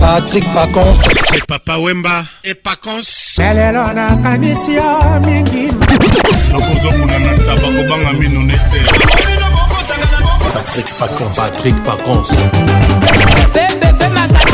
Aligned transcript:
Patrick 0.00 0.44
Pacons 0.54 0.94
C'est 1.12 1.46
Papa 1.46 1.78
Wemba. 1.78 2.24
Et 2.44 2.54
Pacons 2.54 3.36
lelo 3.38 3.92
nakanisi 3.92 4.74
yo 4.74 5.00
mingi. 5.24 5.70
Nakozomona 6.52 7.18
na 7.18 7.38
taba 7.44 7.68
kobanga 7.76 8.12
mino 8.12 8.42
nete. 8.42 8.80
Patrick 10.54 10.88
Pacons 10.98 11.36
Patrick 11.36 11.76
Pacons 11.84 12.30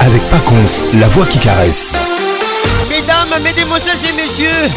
Avec 0.00 0.22
Paconce, 0.28 0.84
la 0.94 1.08
voix 1.08 1.26
qui 1.26 1.40
caresse. 1.40 1.92
Mesdames, 2.88 3.42
mesdemoiselles 3.42 3.98
et 4.08 4.12
messieurs, 4.12 4.70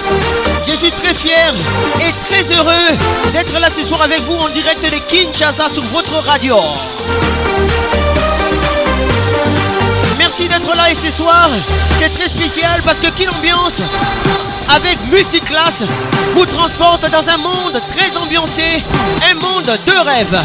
je 0.67 0.73
suis 0.73 0.89
très 0.89 1.13
fier 1.13 1.53
et 1.99 2.11
très 2.25 2.41
heureux 2.55 2.97
d'être 3.31 3.59
là 3.59 3.69
ce 3.69 3.83
soir 3.83 4.01
avec 4.01 4.21
vous 4.23 4.33
en 4.33 4.49
direct 4.49 4.83
de 4.83 4.97
Kinshasa 5.07 5.69
sur 5.69 5.83
votre 5.83 6.15
radio. 6.15 6.57
Merci 10.17 10.47
d'être 10.47 10.75
là 10.75 10.89
et 10.89 10.95
ce 10.95 11.11
soir, 11.11 11.49
c'est 11.99 12.11
très 12.11 12.27
spécial 12.27 12.81
parce 12.83 12.99
que 12.99 13.11
Kin 13.11 13.29
Ambiance, 13.29 13.81
avec 14.75 14.97
Multiclass, 15.11 15.83
vous 16.33 16.47
transporte 16.47 17.07
dans 17.11 17.29
un 17.29 17.37
monde 17.37 17.79
très 17.95 18.17
ambiancé, 18.17 18.83
un 19.29 19.35
monde 19.35 19.65
de 19.85 20.09
rêve. 20.09 20.41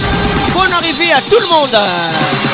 Bonne 0.53 0.73
arrivée 0.75 1.13
à 1.13 1.23
tout 1.23 1.41
le 1.41 1.47
monde. 1.47 2.54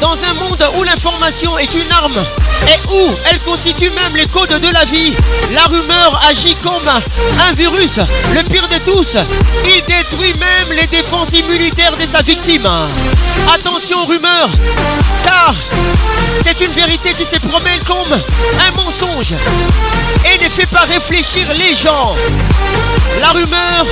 Dans 0.00 0.12
un 0.12 0.34
monde 0.34 0.64
où 0.76 0.82
l'information 0.82 1.58
est 1.58 1.72
une 1.74 1.90
arme 1.92 2.22
et 2.68 2.88
où 2.92 3.10
elle 3.30 3.40
constitue 3.40 3.90
même 3.90 4.16
les 4.16 4.26
codes 4.26 4.60
de 4.60 4.68
la 4.72 4.84
vie, 4.84 5.14
la 5.52 5.64
rumeur 5.64 6.20
agit 6.28 6.56
comme 6.62 6.88
un 6.88 7.52
virus, 7.54 7.98
le 8.34 8.42
pire 8.42 8.68
de 8.68 8.78
tous. 8.90 9.16
Il 9.64 9.82
détruit 9.84 10.34
même 10.34 10.76
les 10.76 10.86
défenses 10.86 11.32
immunitaires 11.32 11.96
de 11.96 12.06
sa 12.06 12.22
victime. 12.22 12.68
Attention 13.52 14.02
aux 14.02 14.06
rumeurs, 14.06 14.48
car 15.24 15.54
c'est 16.42 16.60
une 16.60 16.72
vérité 16.72 17.14
qui 17.14 17.24
se 17.24 17.36
promène 17.36 17.80
comme 17.86 18.12
un 18.12 18.70
mensonge 18.76 19.34
et 20.24 20.42
ne 20.42 20.48
fait 20.48 20.66
pas 20.66 20.82
réfléchir 20.82 21.46
les 21.54 21.74
gens. 21.74 22.14
La 23.20 23.28
rumeur, 23.28 23.86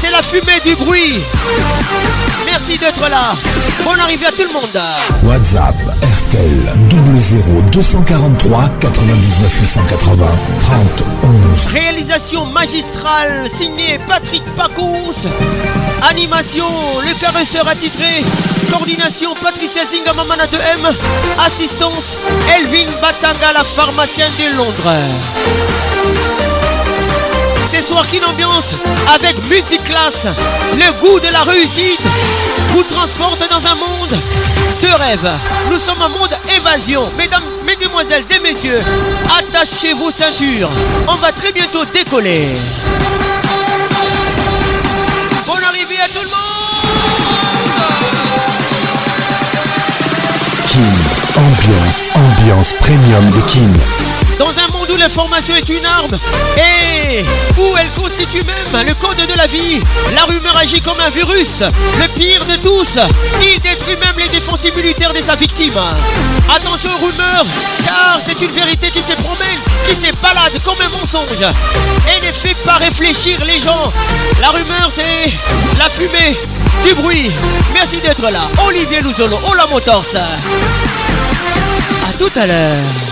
c'est 0.00 0.10
la 0.10 0.22
fumée 0.22 0.60
du 0.64 0.74
bruit. 0.76 1.20
Merci 2.44 2.78
d'être 2.78 3.08
là. 3.08 3.34
Bonne 3.84 4.00
arrivée 4.00 4.26
à 4.26 4.32
tout 4.32 4.44
le 4.46 4.52
monde. 4.52 4.80
WhatsApp 5.42 5.74
RTL 6.02 6.72
00 7.18 7.62
243 7.72 8.68
99 8.78 9.60
880 9.60 10.38
30 10.60 11.04
11. 11.24 11.66
Réalisation 11.66 12.46
magistrale 12.46 13.50
signée 13.50 13.98
Patrick 14.06 14.44
Pacons. 14.54 15.26
Animation 16.08 16.66
Le 17.04 17.18
Caresseur 17.20 17.66
attitré. 17.66 18.22
Coordination 18.70 19.34
Patricia 19.34 19.84
Zinga 19.84 20.12
Mamana 20.12 20.44
2M. 20.46 20.94
Assistance 21.44 22.16
Elvin 22.56 22.86
Batanga, 23.00 23.52
la 23.52 23.64
pharmacienne 23.64 24.30
de 24.38 24.56
Londres. 24.56 26.51
Ce 27.72 27.80
soir, 27.80 28.06
qu'une 28.06 28.22
ambiance 28.22 28.74
avec 29.14 29.34
multiclasse, 29.48 30.26
le 30.74 30.92
goût 31.00 31.18
de 31.18 31.28
la 31.32 31.42
réussite 31.42 32.02
vous 32.68 32.82
transporte 32.82 33.40
dans 33.48 33.66
un 33.66 33.74
monde 33.74 34.10
de 34.82 34.88
rêve. 35.02 35.32
Nous 35.70 35.78
sommes 35.78 36.02
un 36.02 36.10
monde 36.10 36.36
évasion. 36.54 37.08
Mesdames, 37.16 37.42
mesdemoiselles 37.64 38.26
et 38.30 38.40
messieurs, 38.40 38.82
attachez 39.38 39.94
vos 39.94 40.10
ceintures. 40.10 40.68
On 41.08 41.14
va 41.14 41.32
très 41.32 41.50
bientôt 41.50 41.86
décoller. 41.86 42.48
Bonne 45.46 45.64
arrivée 45.64 45.98
à 45.98 46.08
tout 46.08 46.20
le 46.20 46.28
monde 46.28 46.42
Kin, 50.68 51.40
ambiance, 51.40 52.12
ambiance 52.16 52.74
premium 52.74 53.30
de 53.30 53.40
Kin. 53.50 54.21
Dans 54.42 54.48
un 54.48 54.66
monde 54.76 54.90
où 54.90 54.96
l'information 54.96 55.54
est 55.54 55.68
une 55.68 55.86
arme 55.86 56.18
et 56.56 57.24
où 57.56 57.76
elle 57.78 57.88
constitue 57.90 58.42
même 58.42 58.84
le 58.84 58.92
code 58.94 59.16
de 59.16 59.36
la 59.36 59.46
vie, 59.46 59.80
la 60.16 60.24
rumeur 60.24 60.56
agit 60.56 60.80
comme 60.80 60.98
un 60.98 61.10
virus, 61.10 61.60
le 61.60 62.08
pire 62.08 62.44
de 62.46 62.56
tous. 62.56 62.98
Il 63.40 63.60
détruit 63.60 63.94
même 63.94 64.18
les 64.18 64.26
défenses 64.30 64.64
immunitaires 64.64 65.14
de 65.14 65.22
sa 65.22 65.36
victime. 65.36 65.78
Attention 66.52 66.90
aux 66.90 67.06
rumeurs, 67.06 67.46
car 67.84 68.18
c'est 68.26 68.44
une 68.44 68.50
vérité 68.50 68.90
qui 68.90 69.00
se 69.00 69.12
promène, 69.12 69.60
qui 69.88 69.94
se 69.94 70.12
balade 70.20 70.60
comme 70.64 70.80
un 70.84 70.88
mensonge 70.88 71.40
et 71.40 72.26
ne 72.26 72.32
fait 72.32 72.56
pas 72.64 72.78
réfléchir 72.78 73.44
les 73.44 73.60
gens. 73.60 73.92
La 74.40 74.48
rumeur, 74.48 74.90
c'est 74.90 75.32
la 75.78 75.88
fumée, 75.88 76.36
du 76.84 76.94
bruit. 76.94 77.30
Merci 77.72 78.00
d'être 78.00 78.28
là. 78.28 78.48
Olivier 78.66 79.02
Louzolo, 79.02 79.38
oh 79.48 79.54
la 79.54 79.66
motors. 79.68 80.02
À 82.08 82.12
tout 82.18 82.32
à 82.34 82.46
l'heure. 82.48 83.11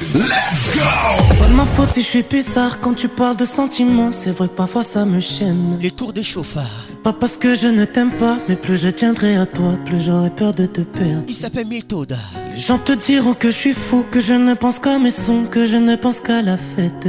Let's 0.00 0.76
go 0.76 1.34
Pas 1.40 1.48
de 1.48 1.54
ma 1.54 1.64
faute 1.64 1.90
si 1.90 2.02
je 2.02 2.06
suis 2.06 2.22
bizarre 2.22 2.78
quand 2.78 2.94
tu 2.94 3.08
parles 3.08 3.36
de 3.36 3.44
sentiments. 3.44 4.12
C'est 4.12 4.30
vrai 4.30 4.46
que 4.46 4.54
parfois 4.54 4.84
ça 4.84 5.04
me 5.04 5.18
chaîne. 5.18 5.76
Les 5.82 5.90
tours 5.90 6.12
des 6.12 6.22
chauffards. 6.22 6.84
C'est 6.86 7.02
pas 7.02 7.12
parce 7.12 7.36
que 7.36 7.56
je 7.56 7.66
ne 7.66 7.84
t'aime 7.84 8.12
pas, 8.16 8.38
mais 8.48 8.54
plus 8.54 8.80
je 8.80 8.90
tiendrai 8.90 9.36
à 9.36 9.44
toi, 9.44 9.76
plus 9.84 10.00
j'aurai 10.00 10.30
peur 10.30 10.54
de 10.54 10.66
te 10.66 10.82
perdre. 10.82 11.24
Il 11.26 11.34
s'appelle 11.34 11.66
méthode. 11.66 12.16
Les 12.54 12.60
gens 12.60 12.78
te 12.78 12.92
diront 12.92 13.34
que 13.34 13.50
je 13.50 13.56
suis 13.56 13.72
fou, 13.72 14.04
que 14.08 14.20
je 14.20 14.34
ne 14.34 14.54
pense 14.54 14.78
qu'à 14.78 15.00
mes 15.00 15.10
sons, 15.10 15.46
que 15.50 15.66
je 15.66 15.76
ne 15.76 15.96
pense 15.96 16.20
qu'à 16.20 16.42
la 16.42 16.56
fête. 16.56 17.08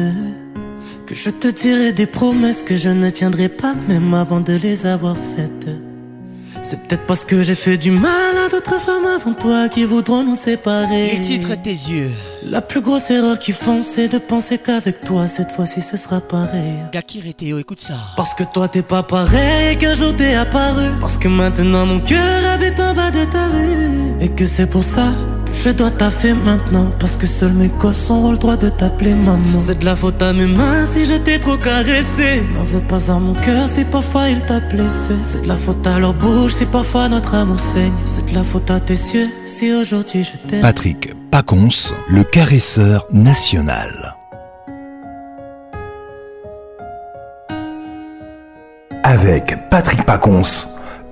Que 1.05 1.13
je 1.13 1.29
te 1.29 1.47
dirai 1.47 1.91
des 1.91 2.07
promesses 2.07 2.63
que 2.63 2.75
je 2.75 2.89
ne 2.89 3.11
tiendrai 3.11 3.49
pas 3.49 3.75
même 3.87 4.15
avant 4.15 4.39
de 4.39 4.53
les 4.53 4.87
avoir 4.87 5.15
faites. 5.35 5.88
C'est 6.61 6.83
peut-être 6.83 7.05
parce 7.05 7.25
que 7.25 7.41
j'ai 7.43 7.55
fait 7.55 7.77
du 7.77 7.91
mal 7.91 8.37
à 8.37 8.49
d'autres 8.49 8.79
femmes 8.79 9.05
avant 9.05 9.33
toi 9.33 9.69
qui 9.69 9.85
voudront 9.85 10.23
nous 10.23 10.35
séparer. 10.35 11.17
Les 11.17 11.21
titres 11.21 11.55
tes 11.61 11.71
yeux. 11.71 12.11
La 12.43 12.61
plus 12.61 12.81
grosse 12.81 13.09
erreur 13.09 13.39
qu'ils 13.39 13.53
font, 13.53 13.81
c'est 13.81 14.07
de 14.07 14.17
penser 14.17 14.57
qu'avec 14.57 15.03
toi, 15.03 15.27
cette 15.27 15.51
fois-ci, 15.51 15.81
ce 15.81 15.97
sera 15.97 16.21
pareil. 16.21 16.79
Gakir 16.91 17.25
et 17.25 17.33
Théo, 17.33 17.59
écoute 17.59 17.81
ça. 17.81 17.95
Parce 18.15 18.33
que 18.33 18.43
toi, 18.43 18.67
t'es 18.67 18.81
pas 18.81 19.03
pareil 19.03 19.77
qu'un 19.77 19.93
jour 19.93 20.15
t'es 20.15 20.35
apparu. 20.35 20.91
Parce 21.01 21.17
que 21.17 21.27
maintenant, 21.27 21.85
mon 21.85 21.99
cœur 21.99 22.45
habite 22.53 22.79
en 22.79 22.93
bas 22.93 23.11
de 23.11 23.25
ta 23.25 23.47
rue. 23.47 24.21
Et 24.21 24.29
que 24.29 24.45
c'est 24.45 24.67
pour 24.67 24.83
ça 24.83 25.07
je 25.51 25.69
dois 25.71 25.91
taffer 25.91 26.33
maintenant 26.33 26.91
Parce 26.99 27.15
que 27.15 27.27
seuls 27.27 27.53
mes 27.53 27.69
gosses 27.69 28.09
ont 28.09 28.31
le 28.31 28.37
droit 28.37 28.57
de 28.57 28.69
t'appeler 28.69 29.13
maman. 29.13 29.59
C'est 29.59 29.79
de 29.79 29.85
la 29.85 29.95
faute 29.95 30.21
à 30.21 30.33
mes 30.33 30.47
mains 30.47 30.85
si 30.85 31.05
j'étais 31.05 31.39
trop 31.39 31.57
caressé. 31.57 32.43
N'en 32.53 32.63
veux 32.63 32.81
pas 32.81 33.11
à 33.11 33.19
mon 33.19 33.33
cœur 33.33 33.67
si 33.67 33.85
parfois 33.85 34.29
il 34.29 34.39
t'a 34.39 34.59
blessé. 34.59 35.13
C'est 35.21 35.43
de 35.43 35.47
la 35.47 35.55
faute 35.55 35.85
à 35.85 35.99
leur 35.99 36.13
bouche 36.13 36.53
si 36.53 36.65
parfois 36.65 37.09
notre 37.09 37.35
amour 37.35 37.59
saigne. 37.59 37.93
C'est 38.05 38.25
de 38.25 38.35
la 38.35 38.43
faute 38.43 38.69
à 38.71 38.79
tes 38.79 38.95
cieux 38.95 39.29
si 39.45 39.73
aujourd'hui 39.73 40.23
je 40.23 40.37
t'aime. 40.47 40.61
Patrick 40.61 41.13
Pacons, 41.31 41.93
le 42.09 42.23
caresseur 42.23 43.05
national. 43.11 44.15
Avec 49.03 49.69
Patrick 49.69 50.03
Pacons 50.05 50.43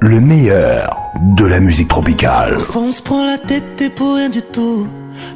le 0.02 0.20
meilleur 0.20 0.98
de 1.36 1.46
la 1.46 1.60
musique 1.60 1.88
tropicale. 1.88 2.58
On 2.76 2.92
se 2.92 3.02
prend 3.02 3.26
la 3.26 3.38
tête 3.38 3.82
et 3.82 3.90
pour 3.90 4.16
rien 4.16 4.30
du 4.30 4.42
tout. 4.42 4.88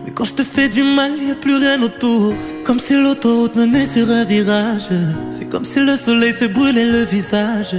Mais 0.05 0.11
quand 0.11 0.23
je 0.23 0.33
te 0.33 0.43
fais 0.43 0.69
du 0.69 0.83
mal, 0.83 1.11
y 1.17 1.31
a 1.31 1.35
plus 1.35 1.55
rien 1.55 1.81
autour. 1.81 2.33
C'est 2.39 2.63
comme 2.63 2.79
si 2.79 2.93
l'autoroute 2.93 3.55
menait 3.55 3.85
sur 3.85 4.09
un 4.09 4.23
virage. 4.23 4.89
C'est 5.31 5.49
comme 5.49 5.65
si 5.65 5.79
le 5.79 5.95
soleil 5.95 6.33
se 6.33 6.45
brûlait 6.45 6.85
le 6.85 7.03
visage. 7.03 7.75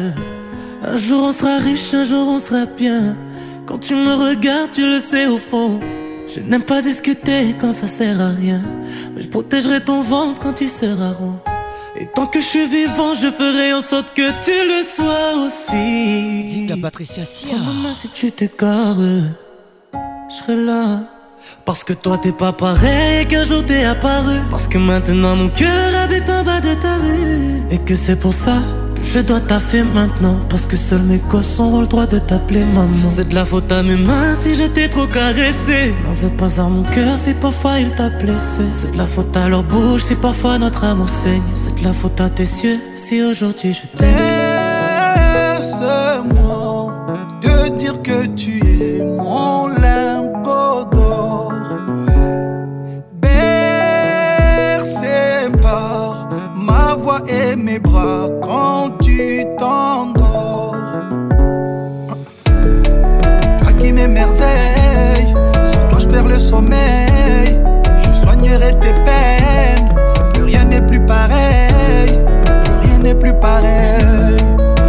Un 0.84 0.96
jour 0.96 1.26
on 1.28 1.32
sera 1.32 1.58
riche, 1.58 1.94
un 1.94 2.04
jour 2.04 2.26
on 2.28 2.38
sera 2.38 2.66
bien. 2.66 3.16
Quand 3.66 3.78
tu 3.78 3.94
me 3.94 4.28
regardes, 4.28 4.72
tu 4.72 4.82
le 4.82 4.98
sais 4.98 5.26
au 5.26 5.38
fond. 5.38 5.78
Je 6.34 6.40
n'aime 6.40 6.62
pas 6.62 6.82
discuter 6.82 7.54
quand 7.60 7.72
ça 7.72 7.86
sert 7.86 8.20
à 8.20 8.30
rien. 8.30 8.60
Mais 9.14 9.22
je 9.22 9.28
protégerai 9.28 9.80
ton 9.80 10.00
ventre 10.02 10.40
quand 10.40 10.60
il 10.60 10.68
sera 10.68 11.12
rond. 11.12 11.51
Et 12.02 12.06
tant 12.16 12.26
que 12.26 12.40
je 12.40 12.44
suis 12.44 12.66
vivant, 12.66 13.14
je 13.14 13.28
ferai 13.30 13.72
en 13.72 13.80
sorte 13.80 14.12
que 14.12 14.28
tu 14.44 14.50
le 14.50 14.82
sois 14.82 15.46
aussi. 15.46 16.66
Zinga 16.66 16.74
Patricia 16.82 17.24
Sia. 17.24 17.56
maman, 17.56 17.94
si 17.94 18.08
tu 18.08 18.32
t'égares, 18.32 18.96
je 20.28 20.34
serai 20.34 20.56
là. 20.56 20.98
Parce 21.64 21.84
que 21.84 21.92
toi 21.92 22.18
t'es 22.18 22.32
pas 22.32 22.52
pareil 22.52 23.28
qu'un 23.28 23.44
jour 23.44 23.64
t'es 23.64 23.84
apparu. 23.84 24.34
Parce 24.50 24.66
que 24.66 24.78
maintenant 24.78 25.36
mon 25.36 25.48
cœur 25.50 25.94
habite 26.02 26.28
en 26.28 26.42
bas 26.42 26.60
de 26.60 26.74
ta 26.74 26.94
rue. 26.96 27.62
Et 27.70 27.78
que 27.78 27.94
c'est 27.94 28.16
pour 28.16 28.34
ça 28.34 28.58
je 29.02 29.18
dois 29.20 29.40
taffer 29.40 29.82
maintenant 29.82 30.36
parce 30.48 30.66
que 30.66 30.76
seuls 30.76 31.02
mes 31.02 31.18
gosses 31.18 31.58
ont 31.60 31.80
le 31.80 31.86
droit 31.86 32.06
de 32.06 32.18
t'appeler 32.18 32.64
maman. 32.64 33.08
C'est 33.08 33.28
de 33.28 33.34
la 33.34 33.44
faute 33.44 33.70
à 33.72 33.82
mes 33.82 33.96
mains 33.96 34.34
si 34.40 34.54
j'étais 34.54 34.88
trop 34.88 35.06
caressé. 35.06 35.94
N'en 36.04 36.14
veux 36.14 36.30
pas 36.36 36.60
à 36.60 36.68
mon 36.68 36.84
cœur 36.84 37.18
si 37.18 37.34
parfois 37.34 37.80
il 37.80 37.92
t'a 37.94 38.10
blessé. 38.10 38.62
C'est 38.70 38.92
de 38.92 38.98
la 38.98 39.06
faute 39.06 39.36
à 39.36 39.48
leur 39.48 39.64
bouche 39.64 40.04
si 40.04 40.14
parfois 40.14 40.58
notre 40.58 40.84
amour 40.84 41.08
saigne. 41.08 41.42
C'est 41.54 41.74
de 41.78 41.84
la 41.84 41.92
faute 41.92 42.20
à 42.20 42.30
tes 42.30 42.46
cieux 42.46 42.78
si 42.94 43.22
aujourd'hui 43.22 43.74
je 43.74 43.82
t'aime. 43.98 44.16
Laisse-moi 45.58 46.92
te 47.40 47.68
dire 47.76 48.00
que 48.02 48.26
tu 48.26 48.60
es 48.80 49.02
mon 49.04 49.66
lingot 49.68 50.84
d'or. 50.92 51.52
Bercé 53.20 55.00
par 55.60 56.28
ma 56.54 56.94
voix 56.94 57.22
et 57.28 57.56
mes 57.56 57.78
bras 57.78 58.28
pareil, 71.12 72.18
plus 72.64 72.78
rien 72.84 72.98
n'est 72.98 73.14
plus 73.14 73.34
pareil. 73.34 74.36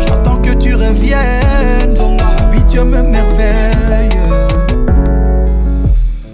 J'attends 0.06 0.40
que 0.46 0.54
tu 0.64 0.76
reviennes, 0.76 1.98
oui 2.52 2.60
tu 2.70 2.80
me 2.80 3.02
merveille. 3.02 4.20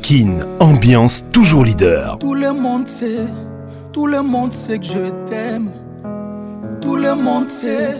Kin, 0.01 0.31
ambiance 0.59 1.25
toujours 1.31 1.63
leader. 1.63 2.18
Tout 2.19 2.36
le 2.36 2.51
monde 2.51 2.88
sait, 2.88 3.27
tout 3.94 4.07
le 4.07 4.21
monde 4.21 4.53
sait 4.53 4.80
que 4.80 4.86
je 4.86 5.03
t'aime. 5.27 5.69
Tout 6.81 6.95
le 6.95 7.13
monde 7.15 7.50
sait 7.50 7.97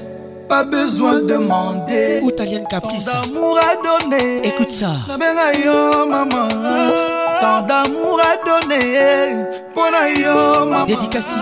pas 0.48 0.64
besoin 0.64 1.20
de 1.20 1.28
demander. 1.28 2.22
Italienne 2.24 2.66
Caprice. 2.70 3.06
Tant 3.06 3.22
d'amour 3.22 3.60
à 3.70 3.72
donner. 3.88 4.48
Écoute 4.48 4.72
ça. 4.72 4.94
La 5.08 5.18
belle 5.18 5.38
yo, 5.64 6.08
maman. 6.08 7.09
Tant 7.42 7.62
d'amour 7.62 8.20
à 8.22 8.36
donner. 8.46 9.46
Pour 9.74 9.86
yo, 10.18 10.66
maman. 10.66 10.86
Dédicace 10.86 11.36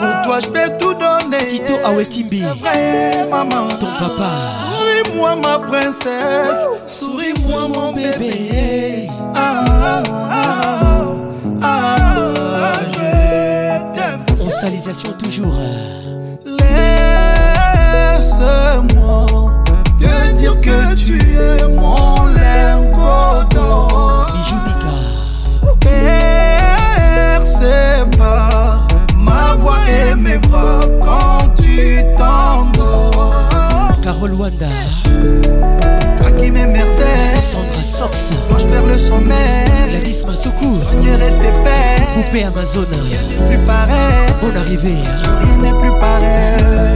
Pour 0.00 0.22
toi, 0.24 0.40
je 0.40 0.48
peux 0.48 0.70
tout 0.78 0.94
donner. 0.94 1.44
Tito 1.46 1.74
Awetimbi. 1.84 2.42
Maman. 3.30 3.68
Ton 3.68 3.86
papa. 3.98 4.30
Souris-moi, 4.60 5.36
ma 5.36 5.58
princesse. 5.58 6.66
Souris-moi, 6.86 7.68
mon 7.68 7.92
bébé. 7.92 9.08
Ah, 9.34 9.64
ah, 9.68 10.02
ah, 10.30 11.04
ah, 11.62 11.96
ah, 12.62 12.72
je 12.92 13.80
t'aime. 13.94 14.24
On 14.40 14.50
salisation 14.50 15.12
toujours. 15.12 15.56
Laisse-moi 16.44 16.86
te 19.98 20.32
dire 20.32 20.60
que 20.60 20.94
tu 20.94 21.18
es 21.18 21.66
mon 21.68 22.26
lingot 22.26 23.44
d'or. 23.50 24.26
Bijou 24.32 24.85
Percé 27.36 28.04
par 28.18 28.86
ma 29.16 29.54
voix 29.54 29.84
et 29.88 30.14
mes 30.14 30.38
bras 30.38 30.80
quand 31.00 31.54
tu 31.56 32.02
t'endors. 32.16 33.92
Carole 34.02 34.34
Wanda. 34.34 34.66
Toi 36.18 36.30
qui 36.32 36.50
m'émerveille. 36.50 37.40
Sandra 37.40 37.82
Sox. 37.84 38.30
Moi 38.50 38.58
je 38.60 38.66
perds 38.66 38.86
le 38.86 38.98
sommeil. 38.98 39.66
Gladys 39.90 40.24
Massokou. 40.26 40.80
Soignerai 40.80 41.30
tes 41.40 41.52
peines. 41.64 42.06
Poupée 42.14 42.44
Amazon. 42.44 42.86
Rien 42.90 43.22
n'est 43.28 43.46
plus 43.48 43.64
pareil. 43.64 44.26
Bonne 44.42 44.56
arrivée. 44.56 45.02
Rien 45.40 45.56
n'est 45.62 45.78
plus 45.78 45.94
pareil. 46.00 46.95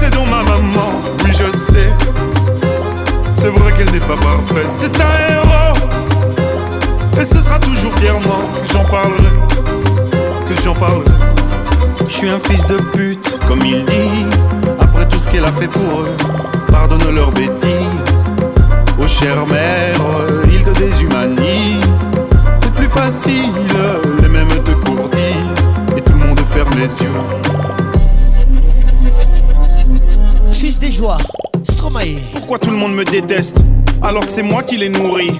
laissez 0.00 0.10
donc 0.10 0.26
ma 0.28 0.42
maman, 0.42 1.02
oui 1.24 1.30
je 1.32 1.56
sais. 1.56 1.88
C'est 3.34 3.48
vrai 3.48 3.72
qu'elle 3.72 3.90
n'est 3.90 4.00
pas 4.00 4.16
parfaite, 4.16 4.68
c'est 4.74 4.94
un 5.00 5.32
héros. 5.32 5.76
Et 7.20 7.24
ce 7.24 7.40
sera 7.40 7.58
toujours 7.58 7.92
fièrement 7.94 8.44
que 8.62 8.72
j'en 8.72 8.84
parlerai, 8.84 9.30
que 10.48 10.62
j'en 10.62 10.74
parlerai. 10.74 11.04
Je 12.06 12.12
suis 12.12 12.28
un 12.28 12.38
fils 12.38 12.66
de 12.66 12.76
pute, 12.92 13.38
comme 13.46 13.60
ils 13.64 13.84
disent. 13.84 14.48
Après 14.80 15.06
tout 15.08 15.18
ce 15.18 15.28
qu'elle 15.28 15.44
a 15.44 15.52
fait 15.52 15.68
pour 15.68 16.00
eux, 16.00 16.16
pardonne 16.68 17.14
leurs 17.14 17.32
bêtises. 17.32 17.70
Oh 18.98 19.06
chère 19.06 19.46
mère, 19.46 19.96
ils 20.50 20.64
te 20.64 20.70
déshumanisent. 20.70 22.10
C'est 22.62 22.74
plus 22.74 22.88
facile, 22.88 23.52
les 24.22 24.28
mêmes 24.28 24.48
te 24.48 24.72
courtisent. 24.72 25.68
Et 25.96 26.00
tout 26.00 26.12
le 26.12 26.26
monde 26.26 26.40
ferme 26.40 26.70
les 26.76 27.02
yeux. 27.02 27.39
Pourquoi 31.00 32.58
tout 32.58 32.70
le 32.70 32.76
monde 32.76 32.92
me 32.92 33.06
déteste 33.06 33.62
alors 34.02 34.26
que 34.26 34.30
c'est 34.30 34.42
moi 34.42 34.62
qui 34.62 34.76
les 34.76 34.90
nourris? 34.90 35.32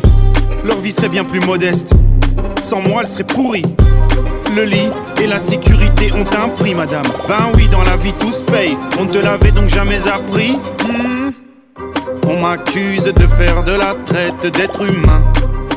Leur 0.64 0.78
vie 0.78 0.90
serait 0.90 1.10
bien 1.10 1.22
plus 1.22 1.40
modeste. 1.40 1.92
Sans 2.62 2.80
moi, 2.80 3.02
elle 3.02 3.08
serait 3.08 3.24
pourrie. 3.24 3.66
Le 4.56 4.64
lit 4.64 4.88
et 5.22 5.26
la 5.26 5.38
sécurité 5.38 6.12
ont 6.14 6.24
un 6.42 6.48
prix, 6.48 6.74
madame. 6.74 7.04
Ben 7.28 7.50
oui, 7.56 7.68
dans 7.68 7.82
la 7.82 7.96
vie 7.96 8.14
tout 8.14 8.32
se 8.32 8.42
paye. 8.42 8.74
On 8.98 9.04
te 9.04 9.18
l'avait 9.18 9.50
donc 9.50 9.68
jamais 9.68 10.00
appris? 10.08 10.56
Hmm. 10.88 11.30
On 12.26 12.40
m'accuse 12.40 13.04
de 13.04 13.26
faire 13.26 13.62
de 13.62 13.72
la 13.72 13.94
traite 14.06 14.46
d'être 14.56 14.82
humain. 14.82 15.22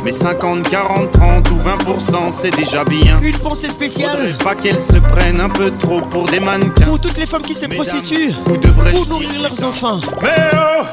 Mais 0.03 0.11
50, 0.11 0.69
40, 0.69 1.11
30 1.11 1.51
ou 1.51 1.59
20% 1.59 2.31
c'est 2.31 2.51
déjà 2.51 2.83
bien. 2.83 3.19
Une 3.21 3.37
pensée 3.37 3.69
spéciale. 3.69 4.09
Faudrait 4.11 4.43
pas 4.43 4.55
qu'elles 4.55 4.81
se 4.81 4.97
prennent 4.97 5.39
un 5.39 5.47
peu 5.49 5.71
trop 5.71 6.01
pour 6.01 6.25
des 6.25 6.41
mannequins. 6.41 6.85
Pour 6.85 6.99
toutes 6.99 7.17
les 7.17 7.25
femmes 7.25 7.41
qui 7.41 7.53
se 7.53 7.65
prostituent. 7.67 8.33
Où 8.49 8.57
devrais-je 8.57 8.97
Pour 8.97 9.07
nourrir 9.07 9.41
leurs 9.41 9.63
enfants. 9.63 10.01
Mais 10.21 10.51
oh 10.53 10.83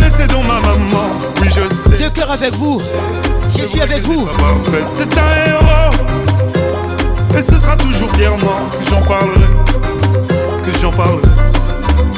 Laissez 0.00 0.26
donc 0.26 0.42
ma 0.42 0.60
maman, 0.60 1.12
oui 1.40 1.48
je 1.54 1.72
sais. 1.74 1.96
De 1.98 2.08
cœur 2.08 2.32
avec 2.32 2.52
vous. 2.54 2.82
Je 3.56 3.64
suis 3.64 3.80
avec 3.80 4.02
vous. 4.02 4.26
Parfaite, 4.26 4.86
c'est 4.90 5.16
un 5.16 5.46
héros. 5.46 5.92
Et 7.38 7.42
ce 7.42 7.58
sera 7.58 7.76
toujours 7.76 8.10
fièrement 8.16 8.68
que 8.78 8.88
j'en 8.90 9.02
parlerai. 9.02 9.46
Que 10.64 10.70
que 10.70 10.78
j'en 10.78 10.90
parle. 10.90 11.20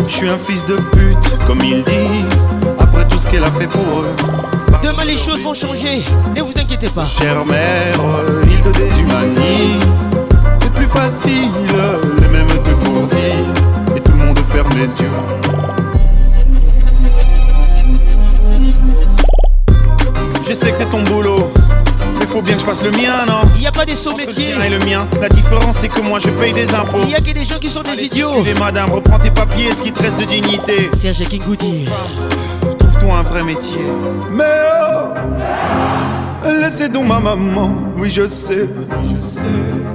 Je 0.06 0.12
suis 0.12 0.28
un 0.28 0.38
fils 0.38 0.64
de 0.64 0.76
pute, 0.76 1.38
comme 1.46 1.60
ils 1.62 1.84
disent, 1.84 2.48
après 2.78 3.06
tout 3.08 3.18
ce 3.18 3.28
qu'elle 3.28 3.44
a 3.44 3.52
fait 3.52 3.66
pour 3.66 4.00
eux. 4.00 4.53
Demain 4.84 5.06
les 5.06 5.16
choses 5.16 5.40
vont 5.40 5.54
changer, 5.54 6.04
ne 6.36 6.42
vous 6.42 6.52
inquiétez 6.58 6.88
pas. 6.88 7.06
Chère 7.06 7.42
mère, 7.46 7.94
il 8.50 8.62
te 8.62 8.68
déshumanise. 8.68 10.10
C'est 10.60 10.72
plus 10.74 10.84
facile, 10.84 11.48
les 12.20 12.28
mêmes 12.28 12.46
te 12.48 12.70
courtisent, 12.84 13.70
et 13.96 14.00
tout 14.00 14.12
le 14.12 14.18
monde 14.18 14.38
ferme 14.40 14.68
les 14.76 15.00
yeux. 15.00 15.08
Je 20.46 20.52
sais 20.52 20.70
que 20.70 20.76
c'est 20.76 20.90
ton 20.90 21.02
boulot, 21.02 21.50
mais 22.20 22.26
faut 22.26 22.42
bien 22.42 22.52
que 22.52 22.60
je 22.60 22.66
fasse 22.66 22.84
le 22.84 22.90
mien, 22.90 23.24
non? 23.26 23.40
Il 23.54 23.62
n'y 23.62 23.66
a 23.66 23.72
pas 23.72 23.86
des 23.86 23.96
sauts 23.96 24.14
métiers. 24.14 24.52
et 24.66 24.68
le 24.68 24.80
mien, 24.80 25.06
la 25.18 25.30
différence 25.30 25.76
c'est 25.80 25.88
que 25.88 26.02
moi 26.02 26.18
je 26.18 26.28
paye 26.28 26.52
des 26.52 26.74
impôts. 26.74 27.00
Il 27.04 27.08
y 27.08 27.14
a 27.14 27.22
que 27.22 27.30
des 27.30 27.46
gens 27.46 27.58
qui 27.58 27.70
sont 27.70 27.82
des 27.82 28.04
idiots. 28.04 28.44
Et 28.44 28.52
madame, 28.60 28.90
reprends 28.90 29.18
tes 29.18 29.30
papiers, 29.30 29.72
ce 29.72 29.80
qui 29.80 29.92
te 29.92 30.02
reste 30.02 30.18
de 30.18 30.24
dignité. 30.24 30.90
Serge 30.92 31.24
Kingoudi. 31.24 31.88
Un 33.10 33.22
vrai 33.22 33.42
métier. 33.44 33.80
Mais 34.32 34.44
oh, 34.44 35.14
laissez 36.60 36.88
donc 36.88 37.06
ma 37.06 37.20
maman. 37.20 37.70
Oui, 37.96 38.10
je 38.10 38.26
sais. 38.26 38.68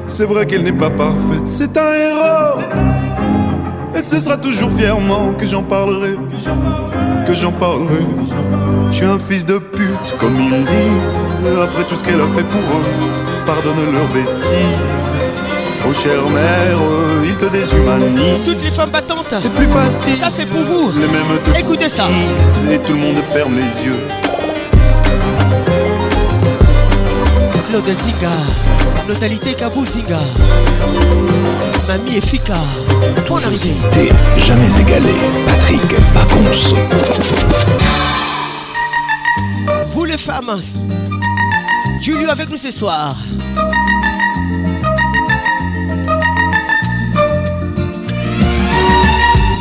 C'est 0.06 0.24
vrai 0.26 0.46
qu'elle 0.46 0.64
n'est 0.64 0.72
pas 0.72 0.90
parfaite, 0.90 1.46
c'est 1.46 1.78
un 1.78 1.94
héros. 1.94 2.62
Et 3.96 4.02
ce 4.02 4.20
sera 4.20 4.38
toujours 4.38 4.72
fièrement 4.72 5.34
que 5.34 5.46
j'en 5.46 5.64
parlerai, 5.64 6.16
que 7.28 7.34
j'en 7.34 7.52
parlerai. 7.52 8.06
Je 8.90 8.96
suis 8.96 9.06
un 9.06 9.20
fils 9.20 9.44
de 9.46 9.58
pute, 9.58 10.16
comme 10.20 10.36
ils 10.36 10.52
disent. 10.52 11.58
Après 11.62 11.84
tout 11.84 11.96
ce 11.96 12.04
qu'elle 12.04 12.22
a 12.22 12.28
fait 12.28 12.44
pour 12.44 12.62
eux, 12.62 12.86
pardonne 13.46 13.92
leurs 13.92 14.08
bêtises. 14.08 14.99
Oh 15.88 15.94
chère 15.94 16.30
mère, 16.30 16.78
il 17.24 17.36
te 17.36 17.46
déshumanise. 17.46 18.44
Toutes 18.44 18.62
les 18.62 18.72
femmes 18.72 18.90
battantes. 18.92 19.34
C'est 19.42 19.54
plus 19.54 19.68
facile. 19.68 20.18
Ça 20.18 20.30
c'est 20.30 20.46
pour 20.46 20.62
vous. 20.62 20.92
Les 21.00 21.08
mêmes 21.08 21.40
te 21.46 21.60
Écoutez 21.60 21.90
ça. 21.90 22.08
Et 22.72 22.78
tout 22.80 22.94
le 22.94 23.00
monde 23.00 23.18
ferme 23.32 23.56
les 23.56 23.86
yeux. 23.86 24.00
Claude 27.70 27.86
Zinga, 27.86 28.36
Notalité 29.08 29.54
Kabou 29.54 29.86
Zinga, 29.86 30.20
Mamie 31.88 32.18
Efika, 32.18 32.56
arrivée. 33.46 33.76
jamais 34.38 34.82
égalé, 34.82 35.14
Patrick 35.46 35.82
Pacons. 36.14 36.76
Vous 39.94 40.06
les 40.06 40.18
femmes, 40.18 40.60
Julio 42.02 42.30
avec 42.30 42.50
nous 42.50 42.58
ce 42.58 42.72
soir. 42.72 43.16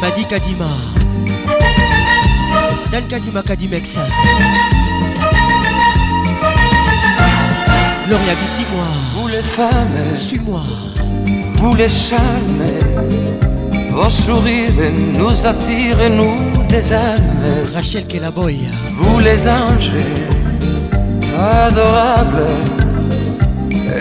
Madi 0.01 0.25
Kadima, 0.25 0.69
Dan 2.93 3.09
Kadima 3.09 3.43
Kadimex. 3.43 3.99
Gloria 8.07 8.35
moi 8.73 8.85
Vous 9.15 9.29
les 9.29 9.43
femmes, 9.43 10.17
suis-moi. 10.17 10.63
Vous 11.57 11.75
les 11.75 11.89
charmes, 11.89 12.63
vos 13.91 14.09
sourires 14.09 14.93
nous 15.19 15.45
attirent 15.45 16.01
et 16.01 16.11
nous 16.11 16.37
désarment. 16.69 17.75
Rachel 17.75 18.07
Kelaboy. 18.07 18.61
Vous 18.95 19.19
les 19.19 19.49
anges, 19.49 19.93
adorables. 21.37 22.47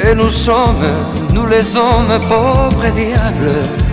Et 0.06 0.13
nous 0.13 0.30
sommes, 0.30 0.94
nous 1.34 1.48
les 1.48 1.75
hommes 1.75 2.20
pauvres 2.30 2.86
et 2.86 2.92
diables. 2.92 3.87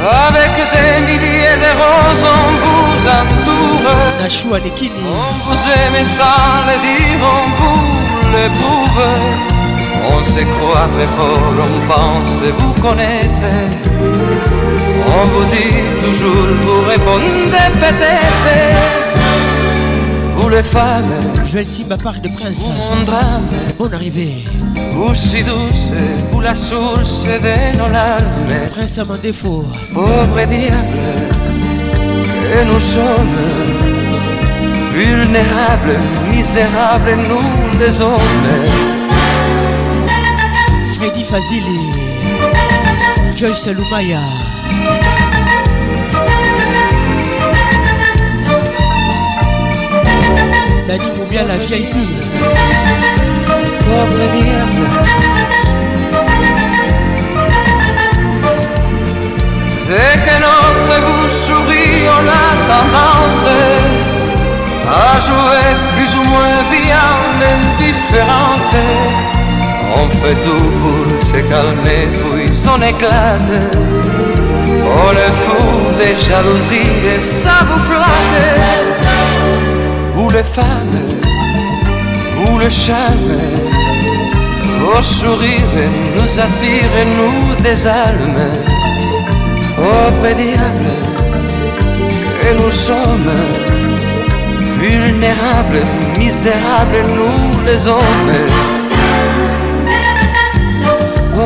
Avec 0.00 0.54
des 0.72 1.00
milliers 1.06 1.58
de 1.64 1.70
roses, 1.80 2.26
on 2.36 2.48
vous 2.62 3.02
entoure. 3.18 3.68
On 5.04 5.34
vous 5.48 5.62
aime 5.68 6.04
sans 6.04 6.66
le 6.68 6.76
dire, 6.86 7.20
on 7.22 7.44
vous 7.58 7.82
l'éprouve. 8.32 9.02
On 10.10 10.22
se 10.24 10.40
croit 10.40 10.88
très 10.94 11.08
fort, 11.16 11.56
on 11.58 11.80
pense 11.92 12.42
vous 12.58 12.74
connaître. 12.80 13.48
On 15.06 15.24
vous 15.24 15.46
dit 15.46 15.76
toujours, 16.00 16.48
vous 16.62 16.80
répondez 16.88 17.68
peut-être. 17.74 18.48
Vous 20.36 20.48
les 20.48 20.62
femmes, 20.62 21.12
Joël 21.50 21.66
Simba 21.66 21.96
Parc 21.96 22.20
de 22.20 22.28
Prince. 22.28 22.60
Bonne 23.78 23.94
arrivée. 23.94 24.44
vous 24.92 25.14
si 25.14 25.42
douce, 25.42 25.88
vous 26.30 26.40
la 26.42 26.54
source 26.54 27.24
de 27.24 27.78
nos 27.78 27.88
larmes. 27.90 28.68
Prince 28.70 28.98
à 28.98 29.04
mon 29.04 29.16
défaut. 29.16 29.64
Pauvre 29.94 30.44
diable, 30.46 30.98
et 32.54 32.64
nous 32.66 32.80
sommes 32.80 33.36
vulnérables, 34.92 35.96
misérables, 36.30 37.16
nous 37.28 37.78
les 37.78 38.00
hommes. 38.02 38.46
Freddy 40.98 41.24
Fazili. 41.24 41.80
Joyce 43.34 43.68
Lumaya. 43.68 44.20
Dani 50.88 51.04
Moubia 51.18 51.42
la 51.44 51.58
VIP. 51.58 51.92
Pauvre 53.84 54.24
diable. 54.32 54.86
Dès 59.86 60.14
que 60.24 60.34
notre 60.46 60.92
bouche 61.06 61.30
sourit, 61.30 62.08
on 62.16 62.24
a 62.26 62.48
tendance 62.72 63.44
à 64.88 65.20
jouer 65.20 65.68
plus 65.94 66.16
ou 66.16 66.24
moins 66.26 66.62
bien 66.70 67.06
l'indifférence. 67.38 68.74
On 69.94 70.08
fait 70.20 70.36
tout 70.42 70.70
pour 70.80 71.22
se 71.22 71.36
calmer, 71.50 72.08
puis 72.14 72.50
on 72.66 72.80
éclate. 72.80 73.76
On 74.86 75.12
est 75.12 75.36
fou 75.44 75.62
des 75.98 76.16
jalousies 76.24 76.90
et 77.14 77.20
ça 77.20 77.58
vous 77.68 77.82
flatte. 77.92 78.87
Vous 80.38 80.44
les 80.44 80.50
femmes, 80.62 81.00
vous 82.36 82.58
le 82.58 82.68
charme, 82.68 83.36
vos 84.78 85.02
sourires 85.02 85.90
nous 86.14 86.38
attirent 86.38 86.96
et 86.96 87.06
nous 87.06 87.56
désarment. 87.60 88.52
Oh 89.78 90.10
diable, 90.36 90.90
que 92.40 92.62
nous 92.62 92.70
sommes 92.70 93.32
vulnérables, 94.78 95.80
misérables, 96.18 97.02
nous 97.16 97.64
les 97.66 97.88
hommes. 97.88 98.34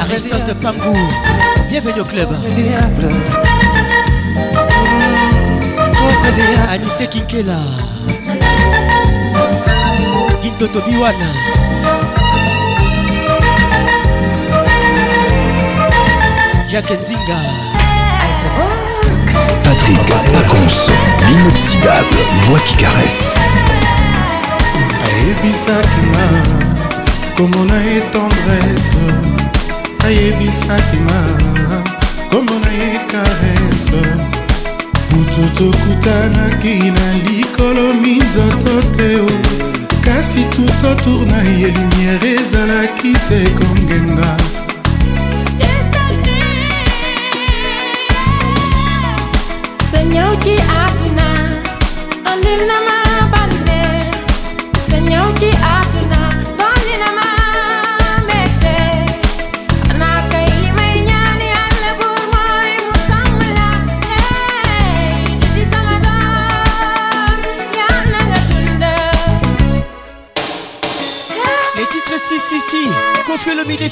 Aristote 0.03 0.53
Pangou. 0.61 0.99
Bienvenue 1.71 2.01
au 2.03 2.05
club. 2.05 2.29
Diable, 2.51 3.09
oh 5.81 6.33
diable. 6.37 6.69
Anissé 6.69 7.07
Kinkela. 7.07 7.92
Ginto 10.63 10.81
Tobiwana. 10.81 11.27
Jacques 16.69 17.01
Nzinga. 17.01 17.39
Patrick 19.65 19.99
Pacons, 20.07 20.93
l'inoxydable 21.27 22.17
voix 22.47 22.61
qui 22.61 22.77
caresse. 22.77 23.41
ayebisaki 25.05 26.03
nga 26.13 26.27
komona 27.37 27.77
ye 27.83 28.01
tendresse 28.13 29.07
ayebisaki 30.07 30.99
nga 31.07 31.21
komona 32.31 32.71
ye 32.71 33.01
karese 33.11 34.03
kutu 35.11 35.45
tokutanaki 35.57 36.91
na 36.97 37.07
likolo 37.27 37.95
minzoto 38.03 38.75
te 38.97 39.11
kasi 40.03 40.45
tout 40.51 40.87
autour 40.87 41.27
na 41.27 41.43
ye 41.59 41.71
lumière 41.71 42.25
ezalaki 42.35 43.13
sekongenga 43.27 44.37
seigneur 49.91 50.39
qui 50.41 50.57
a 50.79 50.82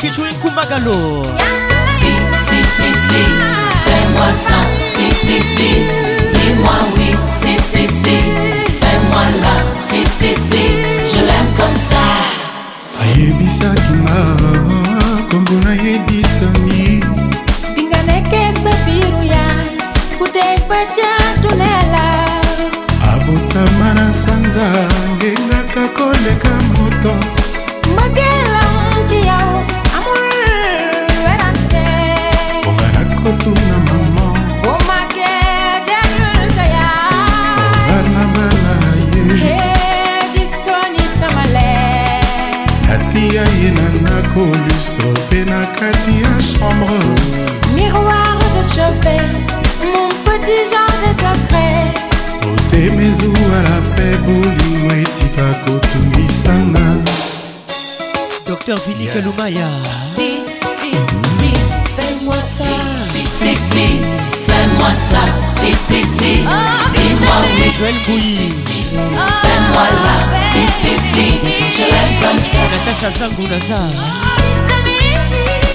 휘초인 0.00 0.38
쿤마갈로 0.40 1.59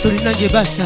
Solina 0.01 0.33
Gebassa. 0.33 0.83